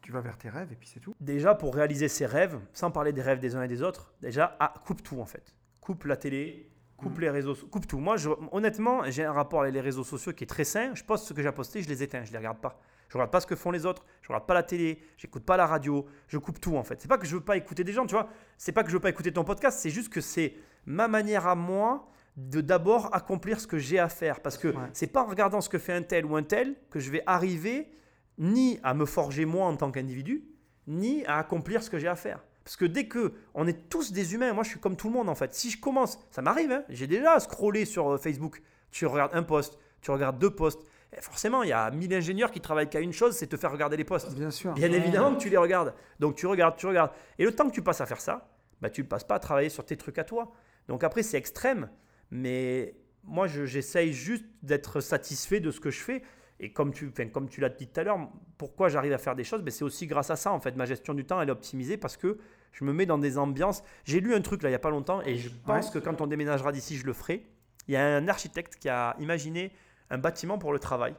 tu 0.00 0.12
vas 0.12 0.20
vers 0.22 0.38
tes 0.38 0.48
rêves, 0.48 0.72
et 0.72 0.76
puis 0.76 0.88
c'est 0.88 1.00
tout. 1.00 1.14
Déjà, 1.20 1.54
pour 1.54 1.74
réaliser 1.74 2.08
ses 2.08 2.26
rêves, 2.26 2.58
sans 2.72 2.90
parler 2.90 3.12
des 3.12 3.22
rêves 3.22 3.38
des 3.38 3.54
uns 3.54 3.62
et 3.62 3.68
des 3.68 3.82
autres, 3.82 4.12
déjà, 4.22 4.56
ah, 4.58 4.74
coupe 4.84 5.02
tout 5.02 5.20
en 5.20 5.26
fait. 5.26 5.54
Coupe 5.80 6.04
la 6.04 6.16
télé, 6.16 6.70
coupe 7.00 7.14
Mhm. 7.16 7.20
les 7.22 7.30
réseaux, 7.30 7.54
coupe 7.70 7.86
tout. 7.86 7.98
Moi, 7.98 8.16
je- 8.16 8.30
honnêtement, 8.52 9.02
j'ai 9.10 9.24
un 9.24 9.32
rapport 9.32 9.62
avec 9.62 9.74
les 9.74 9.80
réseaux 9.80 10.04
sociaux 10.04 10.32
qui 10.32 10.44
est 10.44 10.46
très 10.46 10.64
sain. 10.64 10.92
Je 10.94 11.02
poste 11.02 11.24
ce 11.26 11.32
que 11.32 11.42
j'ai 11.42 11.50
posté, 11.52 11.82
je 11.82 11.88
les 11.88 12.02
éteins, 12.02 12.24
je 12.24 12.30
les 12.32 12.38
regarde 12.38 12.58
pas. 12.60 12.78
Je 13.08 13.14
regarde 13.14 13.32
pas 13.32 13.40
ce 13.40 13.46
que 13.46 13.56
font 13.56 13.72
les 13.72 13.86
autres, 13.86 14.04
je 14.22 14.28
regarde 14.28 14.46
pas 14.46 14.54
la 14.54 14.62
télé, 14.62 15.02
j'écoute 15.16 15.44
pas 15.44 15.56
la 15.56 15.66
radio, 15.66 16.06
je 16.28 16.38
coupe 16.38 16.60
tout 16.60 16.76
en 16.76 16.84
fait. 16.84 17.00
C'est 17.00 17.08
pas 17.08 17.18
que 17.18 17.26
je 17.26 17.34
veux 17.34 17.42
pas 17.42 17.56
écouter 17.56 17.82
des 17.82 17.92
gens, 17.92 18.06
tu 18.06 18.14
vois. 18.14 18.28
C'est 18.56 18.70
pas 18.72 18.84
que 18.84 18.88
je 18.90 18.94
veux 18.94 19.00
pas 19.00 19.10
écouter 19.10 19.32
ton 19.32 19.42
podcast, 19.42 19.80
c'est 19.80 19.90
juste 19.90 20.12
que 20.12 20.20
c'est 20.20 20.54
ma 20.86 21.08
manière 21.08 21.48
à 21.48 21.56
moi 21.56 22.08
de 22.36 22.60
d'abord 22.60 23.12
accomplir 23.12 23.58
ce 23.60 23.66
que 23.66 23.78
j'ai 23.78 23.98
à 23.98 24.08
faire. 24.08 24.40
Parce 24.40 24.56
que 24.56 24.68
Ouais. 24.68 24.74
c'est 24.92 25.08
pas 25.08 25.22
en 25.22 25.26
regardant 25.26 25.60
ce 25.60 25.68
que 25.68 25.78
fait 25.78 25.92
un 25.92 26.02
tel 26.02 26.24
ou 26.24 26.36
un 26.36 26.44
tel 26.44 26.76
que 26.90 27.00
je 27.00 27.10
vais 27.10 27.22
arriver 27.26 27.90
ni 28.38 28.78
à 28.84 28.94
me 28.94 29.04
forger 29.06 29.44
moi 29.44 29.66
en 29.66 29.76
tant 29.76 29.90
qu'individu, 29.90 30.44
ni 30.86 31.24
à 31.26 31.38
accomplir 31.38 31.82
ce 31.82 31.90
que 31.90 31.98
j'ai 31.98 32.08
à 32.08 32.14
faire. 32.16 32.44
Parce 32.64 32.76
que 32.76 32.84
dès 32.84 33.06
que 33.08 33.32
on 33.54 33.66
est 33.66 33.88
tous 33.88 34.12
des 34.12 34.34
humains, 34.34 34.52
moi 34.52 34.62
je 34.64 34.70
suis 34.70 34.80
comme 34.80 34.96
tout 34.96 35.08
le 35.08 35.14
monde 35.14 35.28
en 35.28 35.34
fait. 35.34 35.54
Si 35.54 35.70
je 35.70 35.80
commence, 35.80 36.18
ça 36.30 36.42
m'arrive, 36.42 36.70
hein, 36.72 36.84
j'ai 36.88 37.06
déjà 37.06 37.38
scrollé 37.40 37.84
sur 37.84 38.10
euh, 38.10 38.18
Facebook, 38.18 38.62
tu 38.90 39.06
regardes 39.06 39.34
un 39.34 39.42
post, 39.42 39.78
tu 40.02 40.10
regardes 40.10 40.38
deux 40.38 40.50
posts. 40.50 40.80
Et 41.16 41.20
forcément, 41.20 41.62
il 41.64 41.70
y 41.70 41.72
a 41.72 41.90
mille 41.90 42.14
ingénieurs 42.14 42.52
qui 42.52 42.60
travaillent 42.60 42.88
qu'à 42.88 43.00
une 43.00 43.12
chose, 43.12 43.34
c'est 43.34 43.48
te 43.48 43.56
faire 43.56 43.72
regarder 43.72 43.96
les 43.96 44.04
posts. 44.04 44.32
Bien 44.34 44.50
sûr. 44.52 44.72
Bien 44.74 44.92
évidemment 44.92 45.34
que 45.34 45.40
tu 45.40 45.48
les 45.48 45.56
regardes. 45.56 45.92
Donc 46.20 46.36
tu 46.36 46.46
regardes, 46.46 46.76
tu 46.76 46.86
regardes. 46.86 47.10
Et 47.38 47.44
le 47.44 47.52
temps 47.52 47.68
que 47.68 47.74
tu 47.74 47.82
passes 47.82 48.00
à 48.00 48.06
faire 48.06 48.20
ça, 48.20 48.48
bah, 48.80 48.90
tu 48.90 49.02
ne 49.02 49.06
passes 49.08 49.24
pas 49.24 49.34
à 49.34 49.38
travailler 49.40 49.70
sur 49.70 49.84
tes 49.84 49.96
trucs 49.96 50.18
à 50.18 50.24
toi. 50.24 50.52
Donc 50.86 51.02
après, 51.02 51.22
c'est 51.24 51.36
extrême. 51.36 51.90
Mais 52.30 52.94
moi, 53.24 53.48
je- 53.48 53.64
j'essaye 53.66 54.12
juste 54.12 54.44
d'être 54.62 55.00
satisfait 55.00 55.58
de 55.60 55.70
ce 55.72 55.80
que 55.80 55.90
je 55.90 55.98
fais. 56.00 56.22
Et 56.62 56.72
comme 56.72 56.92
tu, 56.92 57.08
enfin, 57.10 57.26
comme 57.28 57.48
tu 57.48 57.60
l'as 57.62 57.70
dit 57.70 57.86
tout 57.88 57.98
à 58.00 58.04
l'heure, 58.04 58.18
pourquoi 58.58 58.88
j'arrive 58.90 59.12
à 59.14 59.18
faire 59.18 59.34
des 59.34 59.44
choses? 59.44 59.62
Ben, 59.62 59.70
C'est 59.70 59.82
aussi 59.84 60.06
grâce 60.06 60.30
à 60.30 60.36
ça, 60.36 60.52
en 60.52 60.60
fait. 60.60 60.76
Ma 60.76 60.84
gestion 60.84 61.14
du 61.14 61.24
temps, 61.24 61.40
elle 61.40 61.48
est 61.48 61.52
optimisée 61.52 61.96
parce 61.96 62.16
que 62.18 62.38
je 62.72 62.84
me 62.84 62.92
mets 62.92 63.06
dans 63.06 63.16
des 63.18 63.38
ambiances. 63.38 63.82
J'ai 64.04 64.20
lu 64.20 64.34
un 64.34 64.42
truc 64.42 64.62
là, 64.62 64.68
il 64.68 64.72
n'y 64.72 64.76
a 64.76 64.80
pas 64.80 64.90
longtemps, 64.90 65.22
et 65.22 65.36
je 65.36 65.48
pense 65.48 65.86
Ouais. 65.86 65.92
que 65.94 65.98
quand 66.04 66.20
on 66.20 66.26
déménagera 66.26 66.70
d'ici, 66.70 66.96
je 66.96 67.06
le 67.06 67.12
ferai. 67.14 67.46
Il 67.88 67.94
y 67.94 67.96
a 67.96 68.04
un 68.16 68.28
architecte 68.28 68.76
qui 68.76 68.88
a 68.90 69.16
imaginé 69.18 69.72
un 70.10 70.18
bâtiment 70.18 70.58
pour 70.58 70.72
le 70.72 70.78
travail. 70.78 71.14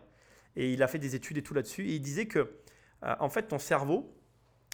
Et 0.55 0.71
il 0.73 0.83
a 0.83 0.87
fait 0.87 0.99
des 0.99 1.15
études 1.15 1.37
et 1.37 1.41
tout 1.41 1.53
là-dessus. 1.55 1.85
Et 1.87 1.95
il 1.95 2.01
disait 2.01 2.27
que, 2.27 2.39
euh, 3.03 3.15
en 3.19 3.29
fait, 3.29 3.43
ton 3.47 3.57
cerveau, 3.57 4.13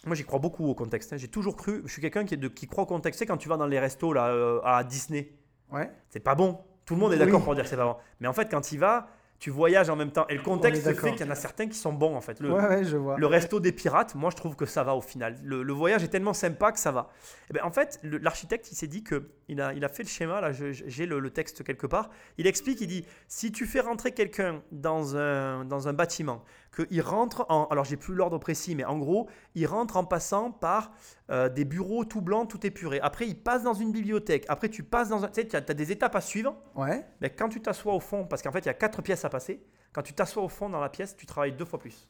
moi 0.04 0.14
j'y 0.14 0.24
crois 0.24 0.38
beaucoup 0.38 0.66
au 0.68 0.74
contexte. 0.74 1.12
hein. 1.12 1.16
J'ai 1.16 1.28
toujours 1.28 1.56
cru, 1.56 1.82
je 1.86 1.92
suis 1.92 2.02
quelqu'un 2.02 2.24
qui, 2.24 2.66
croit 2.68 2.84
au 2.84 2.86
contexte. 2.86 3.18
Tu 3.18 3.22
sais, 3.22 3.26
quand 3.26 3.36
tu 3.38 3.48
vas 3.48 3.56
dans 3.56 3.66
les 3.66 3.78
restos 3.80 4.12
là, 4.12 4.28
euh, 4.28 4.60
à 4.64 4.84
Disney, 4.84 5.32
Ouais. 5.72 5.90
c'est 6.10 6.20
pas 6.20 6.34
bon. 6.34 6.60
Tout 6.84 6.94
le 6.94 7.00
monde 7.00 7.12
est 7.14 7.18
d'accord 7.18 7.40
Oui. 7.40 7.44
pour 7.44 7.54
dire 7.54 7.64
que 7.64 7.70
c'est 7.70 7.76
pas 7.76 7.84
bon. 7.84 7.96
Mais 8.20 8.28
en 8.28 8.32
fait, 8.32 8.48
quand 8.50 8.60
tu 8.60 8.74
y 8.74 8.78
vas, 8.78 9.08
tu 9.38 9.50
voyages 9.50 9.88
en 9.88 9.96
même 9.96 10.10
temps. 10.10 10.26
Et 10.28 10.34
le 10.34 10.42
contexte 10.42 10.82
fait 10.94 11.12
qu'il 11.12 11.24
y 11.24 11.28
en 11.28 11.32
a 11.32 11.36
certains 11.36 11.68
qui 11.68 11.76
sont 11.78 11.92
bons 11.92 12.16
en 12.16 12.20
fait. 12.20 12.40
Le, 12.40 12.52
ouais, 12.52 12.66
ouais, 12.66 12.84
je 12.84 12.96
vois. 12.96 13.16
le 13.16 13.26
resto 13.26 13.60
des 13.60 13.72
pirates, 13.72 14.14
moi 14.14 14.30
je 14.30 14.36
trouve 14.36 14.56
que 14.56 14.66
ça 14.66 14.82
va 14.82 14.94
au 14.94 15.00
final. 15.00 15.36
Le, 15.42 15.62
le 15.62 15.72
voyage 15.72 16.02
est 16.02 16.08
tellement 16.08 16.34
sympa 16.34 16.72
que 16.72 16.78
ça 16.78 16.90
va. 16.90 17.10
Et 17.50 17.52
ben, 17.52 17.62
en 17.64 17.70
fait, 17.70 18.00
l'architecte, 18.02 18.70
il 18.72 18.74
s'est 18.74 18.86
dit 18.86 19.04
que 19.04 19.30
il 19.48 19.60
a, 19.60 19.72
il 19.74 19.84
a 19.84 19.88
fait 19.88 20.02
le 20.02 20.08
schéma, 20.08 20.40
là 20.40 20.52
j'ai 20.52 21.06
le, 21.06 21.20
le 21.20 21.30
texte 21.30 21.62
quelque 21.64 21.86
part. 21.86 22.10
Il 22.36 22.46
explique, 22.46 22.80
il 22.80 22.88
dit, 22.88 23.04
si 23.28 23.52
tu 23.52 23.66
fais 23.66 23.80
rentrer 23.80 24.12
quelqu'un 24.12 24.62
dans 24.72 25.16
un, 25.16 25.64
dans 25.64 25.88
un 25.88 25.92
bâtiment, 25.92 26.44
qu'il 26.74 27.00
rentre 27.00 27.46
en... 27.48 27.66
Alors 27.66 27.84
j'ai 27.84 27.96
plus 27.96 28.14
l'ordre 28.14 28.38
précis, 28.38 28.74
mais 28.74 28.84
en 28.84 28.98
gros, 28.98 29.28
il 29.54 29.66
rentre 29.66 29.96
en 29.96 30.04
passant 30.04 30.50
par 30.50 30.92
euh, 31.30 31.48
des 31.48 31.64
bureaux 31.64 32.04
tout 32.04 32.20
blancs, 32.20 32.48
tout 32.48 32.66
épurés. 32.66 33.00
Après, 33.00 33.26
il 33.26 33.36
passe 33.36 33.62
dans 33.62 33.74
une 33.74 33.92
bibliothèque. 33.92 34.46
Après, 34.48 34.68
tu 34.68 34.82
passes 34.82 35.08
dans 35.08 35.24
un... 35.24 35.28
Tu 35.28 35.42
sais, 35.42 35.46
tu 35.48 35.56
as, 35.56 35.60
des 35.60 35.92
étapes 35.92 36.16
à 36.16 36.20
suivre. 36.20 36.56
Ouais. 36.74 37.04
Mais 37.20 37.30
quand 37.30 37.48
tu 37.48 37.60
t'assois 37.60 37.94
au 37.94 38.00
fond, 38.00 38.24
parce 38.24 38.42
qu'en 38.42 38.52
fait, 38.52 38.60
il 38.60 38.66
y 38.66 38.70
a 38.70 38.74
quatre 38.74 39.02
pièces 39.02 39.24
à 39.24 39.28
passer, 39.28 39.62
quand 39.92 40.02
tu 40.02 40.14
t'assois 40.14 40.42
au 40.42 40.48
fond 40.48 40.70
dans 40.70 40.80
la 40.80 40.88
pièce, 40.88 41.16
tu 41.16 41.26
travailles 41.26 41.52
deux 41.52 41.64
fois 41.64 41.78
plus. 41.78 42.08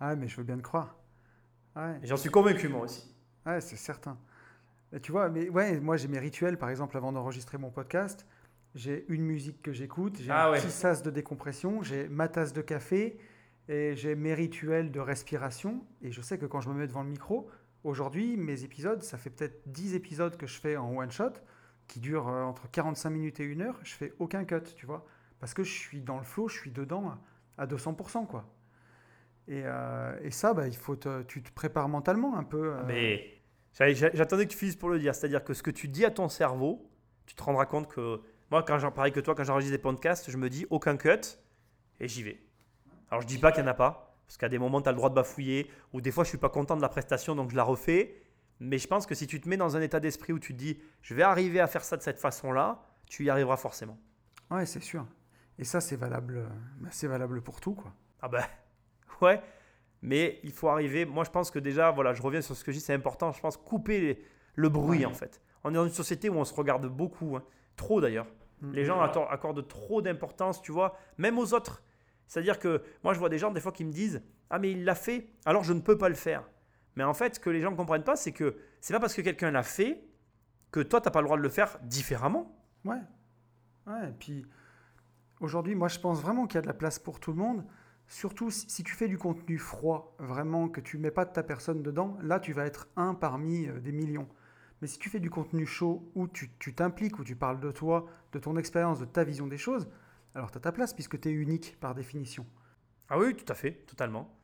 Ah, 0.00 0.16
mais 0.16 0.28
je 0.28 0.36
veux 0.36 0.44
bien 0.44 0.56
te 0.56 0.62
croire. 0.62 0.96
Ouais. 1.76 1.98
J'en 2.02 2.16
suis 2.16 2.30
convaincu, 2.30 2.68
moi 2.68 2.82
aussi. 2.82 3.14
Ouais, 3.44 3.60
c'est 3.60 3.76
certain. 3.76 4.18
Tu 5.02 5.12
vois, 5.12 5.28
mais 5.28 5.50
ouais, 5.50 5.78
moi 5.80 5.96
j'ai 5.96 6.08
mes 6.08 6.18
rituels, 6.18 6.56
par 6.56 6.70
exemple, 6.70 6.96
avant 6.96 7.12
d'enregistrer 7.12 7.58
mon 7.58 7.70
podcast, 7.70 8.26
j'ai 8.74 9.04
une 9.08 9.22
musique 9.22 9.60
que 9.60 9.72
j'écoute, 9.72 10.16
j'ai 10.20 10.30
Ah 10.30 10.48
un 10.48 10.52
ouais. 10.52 10.60
petit 10.60 10.70
sas 10.70 11.02
de 11.02 11.10
décompression, 11.10 11.82
j'ai 11.82 12.08
ma 12.08 12.28
tasse 12.28 12.52
de 12.52 12.62
café 12.62 13.18
et 13.68 13.94
j'ai 13.96 14.14
mes 14.14 14.32
rituels 14.32 14.90
de 14.90 15.00
respiration. 15.00 15.84
Et 16.00 16.10
je 16.10 16.22
sais 16.22 16.38
que 16.38 16.46
quand 16.46 16.62
je 16.62 16.70
me 16.70 16.74
mets 16.74 16.86
devant 16.86 17.02
le 17.02 17.10
micro, 17.10 17.50
aujourd'hui, 17.84 18.36
mes 18.36 18.64
épisodes, 18.64 19.02
ça 19.02 19.18
fait 19.18 19.30
peut-être 19.30 19.62
10 19.66 19.94
épisodes 19.94 20.36
que 20.36 20.46
je 20.46 20.58
fais 20.60 20.76
en 20.76 20.96
one 20.96 21.10
shot, 21.10 21.32
qui 21.86 22.00
durent 22.00 22.28
euh, 22.28 22.42
entre 22.44 22.70
45 22.70 23.10
minutes 23.10 23.40
et 23.40 23.44
une 23.44 23.62
heure, 23.62 23.78
je 23.82 23.94
fais 23.94 24.12
aucun 24.18 24.44
cut, 24.44 24.62
tu 24.76 24.86
vois, 24.86 25.06
parce 25.40 25.54
que 25.54 25.62
je 25.64 25.72
suis 25.72 26.00
dans 26.02 26.18
le 26.18 26.24
flow, 26.24 26.48
je 26.48 26.58
suis 26.58 26.70
dedans 26.70 27.14
à 27.56 27.66
200%, 27.66 28.26
quoi. 28.26 28.44
Et, 29.48 29.62
euh, 29.64 30.14
et 30.22 30.30
ça, 30.30 30.52
bah, 30.52 30.66
il 30.68 30.76
faut 30.76 30.96
te- 30.96 31.22
tu 31.22 31.42
te 31.42 31.50
prépares 31.52 31.88
mentalement 31.88 32.36
un 32.36 32.44
peu. 32.44 32.74
euh, 32.74 32.82
Mais 32.86 33.40
j'attendais 34.14 34.44
que 34.46 34.50
tu 34.52 34.58
finisses 34.58 34.76
pour 34.76 34.90
le 34.90 34.98
dire. 34.98 35.14
C'est-à-dire 35.14 35.42
que 35.42 35.54
ce 35.54 35.62
que 35.62 35.70
tu 35.70 35.88
dis 35.88 36.04
à 36.04 36.10
ton 36.10 36.28
cerveau, 36.28 36.90
tu 37.26 37.34
te 37.34 37.42
rendras 37.42 37.64
compte 37.66 37.88
que. 37.88 38.20
Moi, 38.50 38.62
quand 38.62 38.78
j'en 38.78 38.90
pareil 38.90 39.12
que 39.12 39.20
toi, 39.20 39.34
quand 39.34 39.44
j'enregistre 39.44 39.74
des 39.76 39.82
podcasts, 39.82 40.30
je 40.30 40.36
me 40.38 40.48
dis 40.50 40.66
aucun 40.70 40.96
cut 40.96 41.38
et 42.00 42.08
j'y 42.08 42.22
vais. 42.22 42.40
Alors, 43.10 43.22
je 43.22 43.26
dis 43.26 43.38
pas 43.38 43.52
qu'il 43.52 43.62
n'y 43.62 43.68
en 43.68 43.72
a 43.72 43.74
pas, 43.74 44.07
parce 44.28 44.36
qu'à 44.36 44.48
des 44.48 44.58
moments, 44.58 44.80
tu 44.82 44.88
as 44.88 44.92
le 44.92 44.96
droit 44.96 45.08
de 45.10 45.14
bafouiller, 45.14 45.68
ou 45.92 46.00
des 46.00 46.12
fois, 46.12 46.22
je 46.22 46.28
suis 46.28 46.38
pas 46.38 46.50
content 46.50 46.76
de 46.76 46.82
la 46.82 46.88
prestation, 46.88 47.34
donc 47.34 47.50
je 47.50 47.56
la 47.56 47.64
refais. 47.64 48.14
Mais 48.60 48.78
je 48.78 48.86
pense 48.86 49.06
que 49.06 49.14
si 49.14 49.26
tu 49.26 49.40
te 49.40 49.48
mets 49.48 49.56
dans 49.56 49.76
un 49.76 49.80
état 49.80 50.00
d'esprit 50.00 50.32
où 50.32 50.38
tu 50.38 50.52
te 50.52 50.58
dis 50.58 50.78
je 51.00 51.14
vais 51.14 51.22
arriver 51.22 51.60
à 51.60 51.66
faire 51.66 51.82
ça 51.84 51.96
de 51.96 52.02
cette 52.02 52.18
façon-là, 52.18 52.82
tu 53.06 53.24
y 53.24 53.30
arriveras 53.30 53.56
forcément. 53.56 53.96
Ouais, 54.50 54.66
c'est 54.66 54.82
sûr. 54.82 55.06
Et 55.58 55.64
ça, 55.64 55.80
c'est 55.80 55.96
valable, 55.96 56.36
euh, 56.38 56.48
bah, 56.80 56.88
c'est 56.92 57.06
valable 57.06 57.40
pour 57.40 57.60
tout, 57.60 57.74
quoi. 57.74 57.92
Ah 58.20 58.28
ben, 58.28 58.42
ouais. 59.22 59.40
Mais 60.02 60.38
il 60.44 60.52
faut 60.52 60.68
arriver. 60.68 61.04
Moi, 61.04 61.24
je 61.24 61.30
pense 61.30 61.50
que 61.50 61.58
déjà, 61.58 61.90
voilà, 61.90 62.12
je 62.14 62.22
reviens 62.22 62.40
sur 62.42 62.54
ce 62.56 62.62
que 62.64 62.70
je 62.72 62.78
dis, 62.78 62.84
c'est 62.84 62.94
important. 62.94 63.32
Je 63.32 63.40
pense 63.40 63.56
couper 63.56 64.00
les- 64.00 64.24
le 64.56 64.68
bruit, 64.68 65.00
Ouais. 65.00 65.04
en 65.06 65.14
fait. 65.14 65.40
On 65.64 65.70
est 65.70 65.74
dans 65.74 65.86
une 65.86 65.92
société 65.92 66.28
où 66.28 66.34
on 66.34 66.44
se 66.44 66.54
regarde 66.54 66.86
beaucoup, 66.86 67.36
hein. 67.36 67.42
trop 67.76 68.00
d'ailleurs. 68.00 68.26
Mm. 68.60 68.72
Les 68.72 68.84
gens 68.84 69.00
accordent 69.00 69.66
trop 69.68 70.02
d'importance, 70.02 70.60
tu 70.62 70.72
vois, 70.72 70.96
même 71.16 71.38
aux 71.38 71.54
autres. 71.54 71.82
C'est-à-dire 72.28 72.58
que 72.58 72.82
moi, 73.02 73.14
je 73.14 73.18
vois 73.18 73.30
des 73.30 73.38
gens 73.38 73.50
des 73.50 73.60
fois 73.60 73.72
qui 73.72 73.84
me 73.84 73.90
disent 73.90 74.22
Ah, 74.50 74.58
mais 74.58 74.70
il 74.70 74.84
l'a 74.84 74.94
fait, 74.94 75.30
alors 75.44 75.64
je 75.64 75.72
ne 75.72 75.80
peux 75.80 75.98
pas 75.98 76.08
le 76.08 76.14
faire. 76.14 76.44
Mais 76.94 77.04
en 77.04 77.14
fait, 77.14 77.36
ce 77.36 77.40
que 77.40 77.50
les 77.50 77.60
gens 77.60 77.70
ne 77.70 77.76
comprennent 77.76 78.04
pas, 78.04 78.16
c'est 78.16 78.32
que 78.32 78.56
c'est 78.80 78.92
pas 78.92 79.00
parce 79.00 79.14
que 79.14 79.22
quelqu'un 79.22 79.50
l'a 79.50 79.62
fait 79.62 80.04
que 80.70 80.80
toi, 80.80 81.00
tu 81.00 81.06
n'as 81.06 81.10
pas 81.10 81.20
le 81.20 81.24
droit 81.26 81.36
de 81.36 81.42
le 81.42 81.48
faire 81.48 81.78
différemment. 81.82 82.54
Ouais. 82.84 83.00
Ouais, 83.86 84.08
et 84.10 84.12
puis 84.18 84.46
aujourd'hui, 85.40 85.74
moi 85.74 85.88
je 85.88 85.98
pense 85.98 86.20
vraiment 86.20 86.46
qu'il 86.46 86.56
y 86.56 86.58
a 86.58 86.62
de 86.62 86.66
la 86.66 86.74
place 86.74 86.98
pour 86.98 87.20
tout 87.20 87.32
le 87.32 87.38
monde. 87.38 87.64
Surtout 88.06 88.50
si, 88.50 88.82
tu 88.82 88.94
fais 88.94 89.08
du 89.08 89.18
contenu 89.18 89.58
froid, 89.58 90.14
vraiment, 90.18 90.68
que 90.68 90.80
tu 90.80 90.98
mets 90.98 91.10
pas 91.10 91.26
ta 91.26 91.42
personne 91.42 91.82
dedans, 91.82 92.18
là 92.22 92.40
tu 92.40 92.52
vas 92.52 92.66
être 92.66 92.88
un 92.96 93.14
parmi 93.14 93.66
euh, 93.66 93.80
des 93.80 93.92
millions. 93.92 94.28
Mais 94.80 94.88
si 94.88 94.98
tu 94.98 95.10
fais 95.10 95.20
du 95.20 95.30
contenu 95.30 95.66
chaud, 95.66 96.10
où 96.14 96.28
tu 96.28 96.74
t'impliques, 96.74 97.18
où 97.18 97.24
tu 97.24 97.34
parles 97.34 97.60
de 97.60 97.70
toi, 97.70 98.06
de 98.32 98.38
ton 98.38 98.56
expérience, 98.56 99.00
de 99.00 99.04
ta 99.04 99.24
vision 99.24 99.46
des 99.46 99.58
choses, 99.58 99.88
alors 100.34 100.50
tu 100.50 100.58
as 100.58 100.60
ta 100.60 100.72
place 100.72 100.92
puisque 100.94 101.18
tu 101.20 101.28
es 101.28 101.32
unique 101.32 101.76
par 101.80 101.94
définition. 101.94 102.46
Ah 103.08 103.18
oui, 103.18 103.34
tout 103.34 103.50
à 103.50 103.54
fait, 103.54 103.72
totalement. 103.86 104.34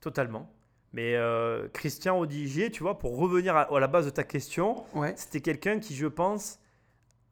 Totalement. 0.00 0.52
Mais 0.92 1.14
euh, 1.14 1.68
Christian 1.72 2.18
Odigier, 2.18 2.70
tu 2.70 2.82
vois, 2.82 2.98
pour 2.98 3.16
revenir 3.16 3.54
à, 3.56 3.62
à 3.74 3.80
la 3.80 3.86
base 3.86 4.06
de 4.06 4.10
ta 4.10 4.24
question, 4.24 4.84
Ouais, 4.94 5.12
c'était 5.16 5.40
quelqu'un 5.40 5.78
qui, 5.78 5.94
je 5.94 6.06
pense, 6.06 6.58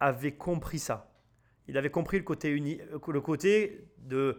avait 0.00 0.32
compris 0.32 0.78
ça. 0.78 1.10
Il 1.66 1.76
avait 1.76 1.90
compris 1.90 2.18
le 2.18 2.24
côté, 2.24 2.50
uni, 2.50 2.80
euh, 2.92 2.98
le 3.12 3.20
côté 3.20 3.84
de 3.98 4.38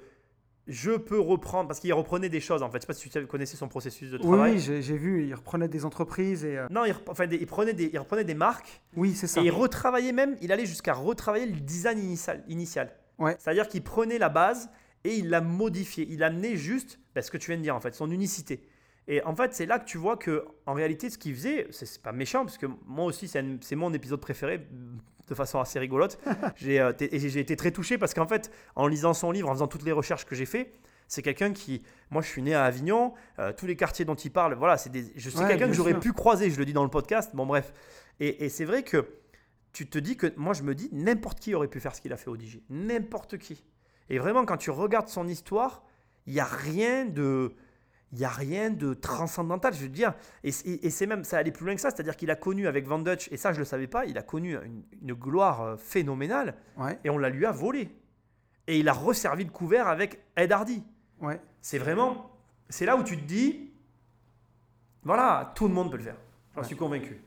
je 0.67 0.91
peux 0.91 1.19
reprendre, 1.19 1.67
parce 1.67 1.79
qu'il 1.79 1.91
reprenait 1.95 2.29
des 2.29 2.39
choses 2.39 2.61
en 2.61 2.69
fait. 2.69 2.77
Je 2.77 2.81
sais 2.81 2.87
pas 2.87 2.93
si 2.93 3.09
tu 3.09 3.25
connaissais 3.25 3.57
son 3.57 3.67
processus 3.67 4.11
de 4.11 4.19
travail. 4.19 4.53
oui, 4.53 4.59
j'ai 4.83 4.97
vu, 4.97 5.25
il 5.25 5.33
reprenait 5.33 5.67
des 5.67 5.83
entreprises 5.83 6.45
et... 6.45 6.59
euh, 6.59 6.67
Non, 6.69 6.85
il, 6.85 6.91
rep- 6.91 7.09
enfin, 7.09 7.25
des- 7.25 7.37
il 7.37 7.47
prenait 7.47 7.73
des, 7.73 7.89
il 7.91 7.97
reprenait 7.97 8.23
des 8.23 8.35
marques 8.35 8.79
oui, 8.95 9.15
c'est 9.15 9.25
ça. 9.25 9.41
et 9.41 9.45
il 9.45 9.49
retravaillait 9.51 10.11
même, 10.11 10.37
il 10.41 10.51
allait 10.51 10.67
jusqu'à 10.67 10.93
retravailler 10.93 11.47
le 11.47 11.59
design 11.59 11.97
initial. 11.97 12.43
initial. 12.47 12.91
Ouais. 13.19 13.35
C'est-à-dire 13.39 13.67
qu'il 13.67 13.83
prenait 13.83 14.17
la 14.17 14.29
base 14.29 14.69
et 15.03 15.15
il 15.15 15.29
l'a 15.29 15.41
modifié. 15.41 16.07
Il 16.09 16.23
amenait 16.23 16.55
juste 16.55 16.99
ben, 17.15 17.21
ce 17.21 17.29
que 17.31 17.37
tu 17.37 17.51
viens 17.51 17.57
de 17.57 17.63
dire 17.63 17.75
en 17.75 17.79
fait, 17.79 17.93
son 17.93 18.09
unicité. 18.11 18.61
Et 19.07 19.23
en 19.23 19.35
fait, 19.35 19.53
c'est 19.53 19.65
là 19.65 19.79
que 19.79 19.85
tu 19.85 19.97
vois 19.97 20.17
que 20.17 20.45
en 20.65 20.73
réalité, 20.73 21.09
ce 21.09 21.17
qu'il 21.17 21.33
faisait, 21.33 21.67
c'est 21.71 21.99
pas 22.01 22.11
méchant, 22.11 22.45
parce 22.45 22.57
que 22.59 22.67
moi 22.85 23.05
aussi, 23.05 23.27
c'est 23.27 23.75
mon 23.75 23.91
épisode 23.93 24.21
préféré 24.21 24.67
de 25.27 25.35
façon 25.35 25.59
assez 25.59 25.79
rigolote. 25.79 26.19
J'ai 26.55 26.79
euh, 26.79 26.91
été- 26.91 27.17
j'ai 27.29 27.39
été 27.39 27.55
très 27.55 27.71
touché 27.71 27.97
parce 27.97 28.13
qu'en 28.13 28.27
fait, 28.27 28.51
en 28.75 28.87
lisant 28.87 29.13
son 29.13 29.31
livre, 29.31 29.49
en 29.49 29.53
faisant 29.53 29.67
toutes 29.67 29.83
les 29.83 29.91
recherches 29.91 30.25
que 30.25 30.35
j'ai 30.35 30.45
fait, 30.45 30.71
c'est 31.07 31.21
quelqu'un 31.23 31.53
qui, 31.53 31.81
moi, 32.11 32.21
je 32.21 32.27
suis 32.27 32.41
né 32.43 32.53
à 32.53 32.65
Avignon, 32.65 33.13
euh, 33.39 33.51
tous 33.55 33.65
les 33.65 33.75
quartiers 33.75 34.05
dont 34.05 34.15
il 34.15 34.31
parle, 34.31 34.53
voilà, 34.55 34.77
c'est 34.77 34.91
des, 34.91 35.11
je 35.15 35.29
Ouais, 35.37 35.47
quelqu'un 35.47 35.67
que 35.67 35.73
j'aurais 35.73 35.99
pu 35.99 36.13
croiser. 36.13 36.49
Je 36.51 36.57
le 36.59 36.65
dis 36.65 36.73
dans 36.73 36.83
le 36.83 36.89
podcast. 36.89 37.31
Bon, 37.35 37.45
bref. 37.47 37.73
Et, 38.19 38.45
et 38.45 38.49
c'est 38.49 38.65
vrai 38.65 38.83
que 38.83 39.05
tu 39.71 39.87
te 39.87 39.97
dis 39.99 40.17
que 40.17 40.33
moi 40.37 40.53
je 40.53 40.63
me 40.63 40.73
dis 40.75 40.89
n'importe 40.91 41.39
qui 41.39 41.53
aurait 41.55 41.67
pu 41.67 41.79
faire 41.79 41.95
ce 41.95 42.01
qu'il 42.01 42.11
a 42.13 42.17
fait 42.17 42.29
au 42.29 42.35
DJ. 42.37 42.59
N'importe 42.69 43.37
qui. 43.37 43.63
Et 44.09 44.17
vraiment 44.19 44.45
quand 44.45 44.57
tu 44.57 44.71
regardes 44.71 45.07
son 45.09 45.27
histoire, 45.27 45.83
il 46.25 46.33
n'y 46.33 46.39
a 46.39 46.45
rien 46.45 47.05
de 47.05 47.53
il 48.11 48.25
a 48.25 48.29
rien 48.29 48.71
de 48.71 48.95
transcendantal, 48.95 49.71
je 49.75 49.81
veux 49.83 49.87
dire. 49.89 50.15
Et, 50.43 50.51
c'est- 50.51 50.67
et 50.83 50.89
c'est 50.89 51.05
même, 51.05 51.23
ça 51.23 51.37
allait 51.37 51.51
plus 51.51 51.63
loin 51.63 51.75
que 51.75 51.81
ça, 51.81 51.91
c'est-à-dire 51.91 52.17
qu'il 52.17 52.31
a 52.31 52.35
connu 52.35 52.65
avec 52.67 52.87
Van 52.87 52.97
Dutch, 52.97 53.31
et 53.31 53.37
ça 53.37 53.51
je 53.51 53.57
ne 53.57 53.59
le 53.59 53.65
savais 53.65 53.85
pas, 53.85 54.05
il 54.05 54.17
a 54.17 54.23
connu 54.23 54.55
une, 54.55 54.83
une 55.03 55.13
gloire 55.13 55.61
euh, 55.61 55.77
phénoménale, 55.77 56.55
Ouais, 56.75 56.97
et 57.03 57.11
on 57.11 57.19
la 57.19 57.29
lui 57.29 57.45
a 57.45 57.51
volé. 57.51 57.95
Et 58.65 58.79
il 58.79 58.89
a 58.89 58.93
resservi 58.93 59.43
le 59.43 59.51
couvert 59.51 59.87
avec 59.87 60.19
Ed 60.35 60.51
Hardy. 60.51 60.83
ouais. 61.21 61.39
C'est 61.61 61.77
vraiment, 61.77 62.31
c'est 62.69 62.87
là 62.87 62.97
où 62.97 63.03
tu 63.03 63.15
te 63.15 63.23
dis, 63.25 63.71
voilà, 65.03 65.51
tout 65.55 65.67
le 65.67 65.73
monde 65.73 65.91
peut 65.91 65.97
le 65.97 66.03
faire. 66.03 66.17
J'en 66.55 66.61
Ouais. 66.61 66.67
suis 66.67 66.75
convaincu. 66.75 67.21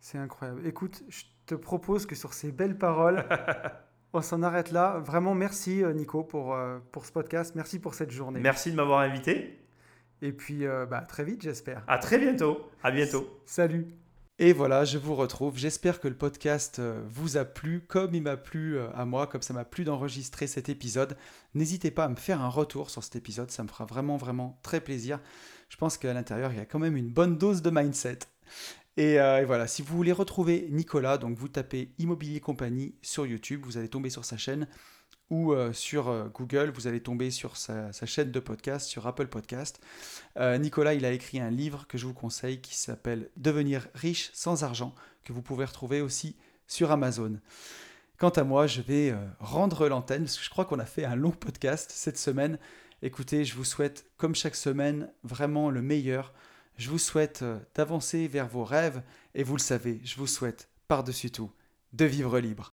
C'est 0.00 0.18
incroyable. 0.18 0.66
Écoute, 0.66 1.02
je 1.08 1.24
te 1.50 1.54
propose 1.56 2.06
que 2.06 2.14
sur 2.14 2.32
ces 2.32 2.52
belles 2.52 2.78
paroles, 2.78 3.24
on 4.12 4.22
s'en 4.22 4.42
arrête 4.42 4.70
là. 4.70 5.00
Vraiment, 5.00 5.34
merci 5.34 5.82
euh, 5.82 5.92
Nico 5.92 6.22
pour, 6.22 6.54
euh, 6.54 6.78
pour 6.92 7.04
ce 7.04 7.10
podcast. 7.10 7.54
Merci 7.56 7.80
pour 7.80 7.94
cette 7.94 8.12
journée. 8.12 8.38
Merci 8.38 8.70
de 8.70 8.76
m'avoir 8.76 9.00
invité. 9.00 9.58
Et 10.22 10.32
puis, 10.32 10.64
euh, 10.64 10.86
bah, 10.86 11.00
très 11.00 11.24
vite, 11.24 11.42
j'espère. 11.42 11.82
À 11.88 11.98
très 11.98 12.18
bientôt. 12.18 12.70
À 12.84 12.92
bientôt. 12.92 13.26
Salut. 13.46 13.88
Et 14.38 14.52
voilà, 14.52 14.84
je 14.84 14.96
vous 14.96 15.16
retrouve. 15.16 15.58
J'espère 15.58 15.98
que 15.98 16.06
le 16.06 16.14
podcast 16.14 16.80
vous 17.08 17.36
a 17.36 17.44
plu, 17.44 17.80
comme 17.80 18.14
il 18.14 18.22
m'a 18.22 18.38
plu 18.38 18.78
à 18.94 19.04
moi, 19.04 19.26
comme 19.26 19.42
ça 19.42 19.52
m'a 19.52 19.66
plu 19.66 19.84
d'enregistrer 19.84 20.46
cet 20.46 20.70
épisode. 20.70 21.14
N'hésitez 21.54 21.90
pas 21.90 22.04
à 22.04 22.08
me 22.08 22.16
faire 22.16 22.40
un 22.40 22.48
retour 22.48 22.88
sur 22.88 23.04
cet 23.04 23.16
épisode, 23.16 23.50
ça 23.50 23.62
me 23.64 23.68
fera 23.68 23.84
vraiment, 23.84 24.16
vraiment 24.16 24.58
très 24.62 24.80
plaisir. 24.80 25.18
Je 25.68 25.76
pense 25.76 25.98
qu'à 25.98 26.14
l'intérieur, 26.14 26.52
il 26.52 26.58
y 26.58 26.62
a 26.62 26.64
quand 26.64 26.78
même 26.78 26.96
une 26.96 27.10
bonne 27.10 27.36
dose 27.36 27.60
de 27.60 27.68
mindset. 27.68 28.20
Et, 28.96 29.20
euh, 29.20 29.40
et 29.40 29.44
voilà, 29.44 29.66
si 29.66 29.82
vous 29.82 29.96
voulez 29.96 30.12
retrouver 30.12 30.66
Nicolas, 30.70 31.18
donc 31.18 31.36
vous 31.36 31.48
tapez 31.48 31.92
Immobilier 31.98 32.40
Compagnie 32.40 32.94
sur 33.02 33.26
YouTube, 33.26 33.62
vous 33.64 33.78
allez 33.78 33.88
tomber 33.88 34.10
sur 34.10 34.24
sa 34.24 34.36
chaîne, 34.36 34.66
ou 35.30 35.52
euh, 35.52 35.72
sur 35.72 36.08
euh, 36.08 36.28
Google, 36.28 36.72
vous 36.74 36.88
allez 36.88 37.00
tomber 37.00 37.30
sur 37.30 37.56
sa, 37.56 37.92
sa 37.92 38.06
chaîne 38.06 38.32
de 38.32 38.40
podcast, 38.40 38.88
sur 38.88 39.06
Apple 39.06 39.28
Podcast. 39.28 39.80
Nicolas, 40.38 40.94
il 40.94 41.04
a 41.04 41.12
écrit 41.12 41.40
un 41.40 41.50
livre 41.50 41.86
que 41.86 41.98
je 41.98 42.06
vous 42.06 42.14
conseille 42.14 42.60
qui 42.60 42.76
s'appelle 42.76 43.30
Devenir 43.36 43.88
riche 43.94 44.30
sans 44.32 44.64
argent, 44.64 44.94
que 45.24 45.32
vous 45.32 45.42
pouvez 45.42 45.64
retrouver 45.64 46.00
aussi 46.00 46.36
sur 46.66 46.90
Amazon. 46.90 47.38
Quant 48.18 48.30
à 48.30 48.44
moi, 48.44 48.66
je 48.66 48.80
vais 48.80 49.14
rendre 49.38 49.88
l'antenne 49.88 50.24
parce 50.24 50.38
que 50.38 50.44
je 50.44 50.50
crois 50.50 50.64
qu'on 50.64 50.78
a 50.78 50.84
fait 50.84 51.04
un 51.04 51.16
long 51.16 51.30
podcast 51.30 51.90
cette 51.94 52.18
semaine. 52.18 52.58
Écoutez, 53.02 53.44
je 53.44 53.54
vous 53.54 53.64
souhaite, 53.64 54.06
comme 54.16 54.34
chaque 54.34 54.54
semaine, 54.54 55.10
vraiment 55.24 55.70
le 55.70 55.82
meilleur. 55.82 56.32
Je 56.80 56.88
vous 56.88 56.98
souhaite 56.98 57.42
euh, 57.42 57.58
d'avancer 57.74 58.26
vers 58.26 58.48
vos 58.48 58.64
rêves 58.64 59.02
et 59.34 59.42
vous 59.42 59.54
le 59.54 59.60
savez, 59.60 60.00
je 60.02 60.16
vous 60.16 60.26
souhaite, 60.26 60.70
par-dessus 60.88 61.30
tout, 61.30 61.52
de 61.92 62.06
vivre 62.06 62.38
libre. 62.38 62.72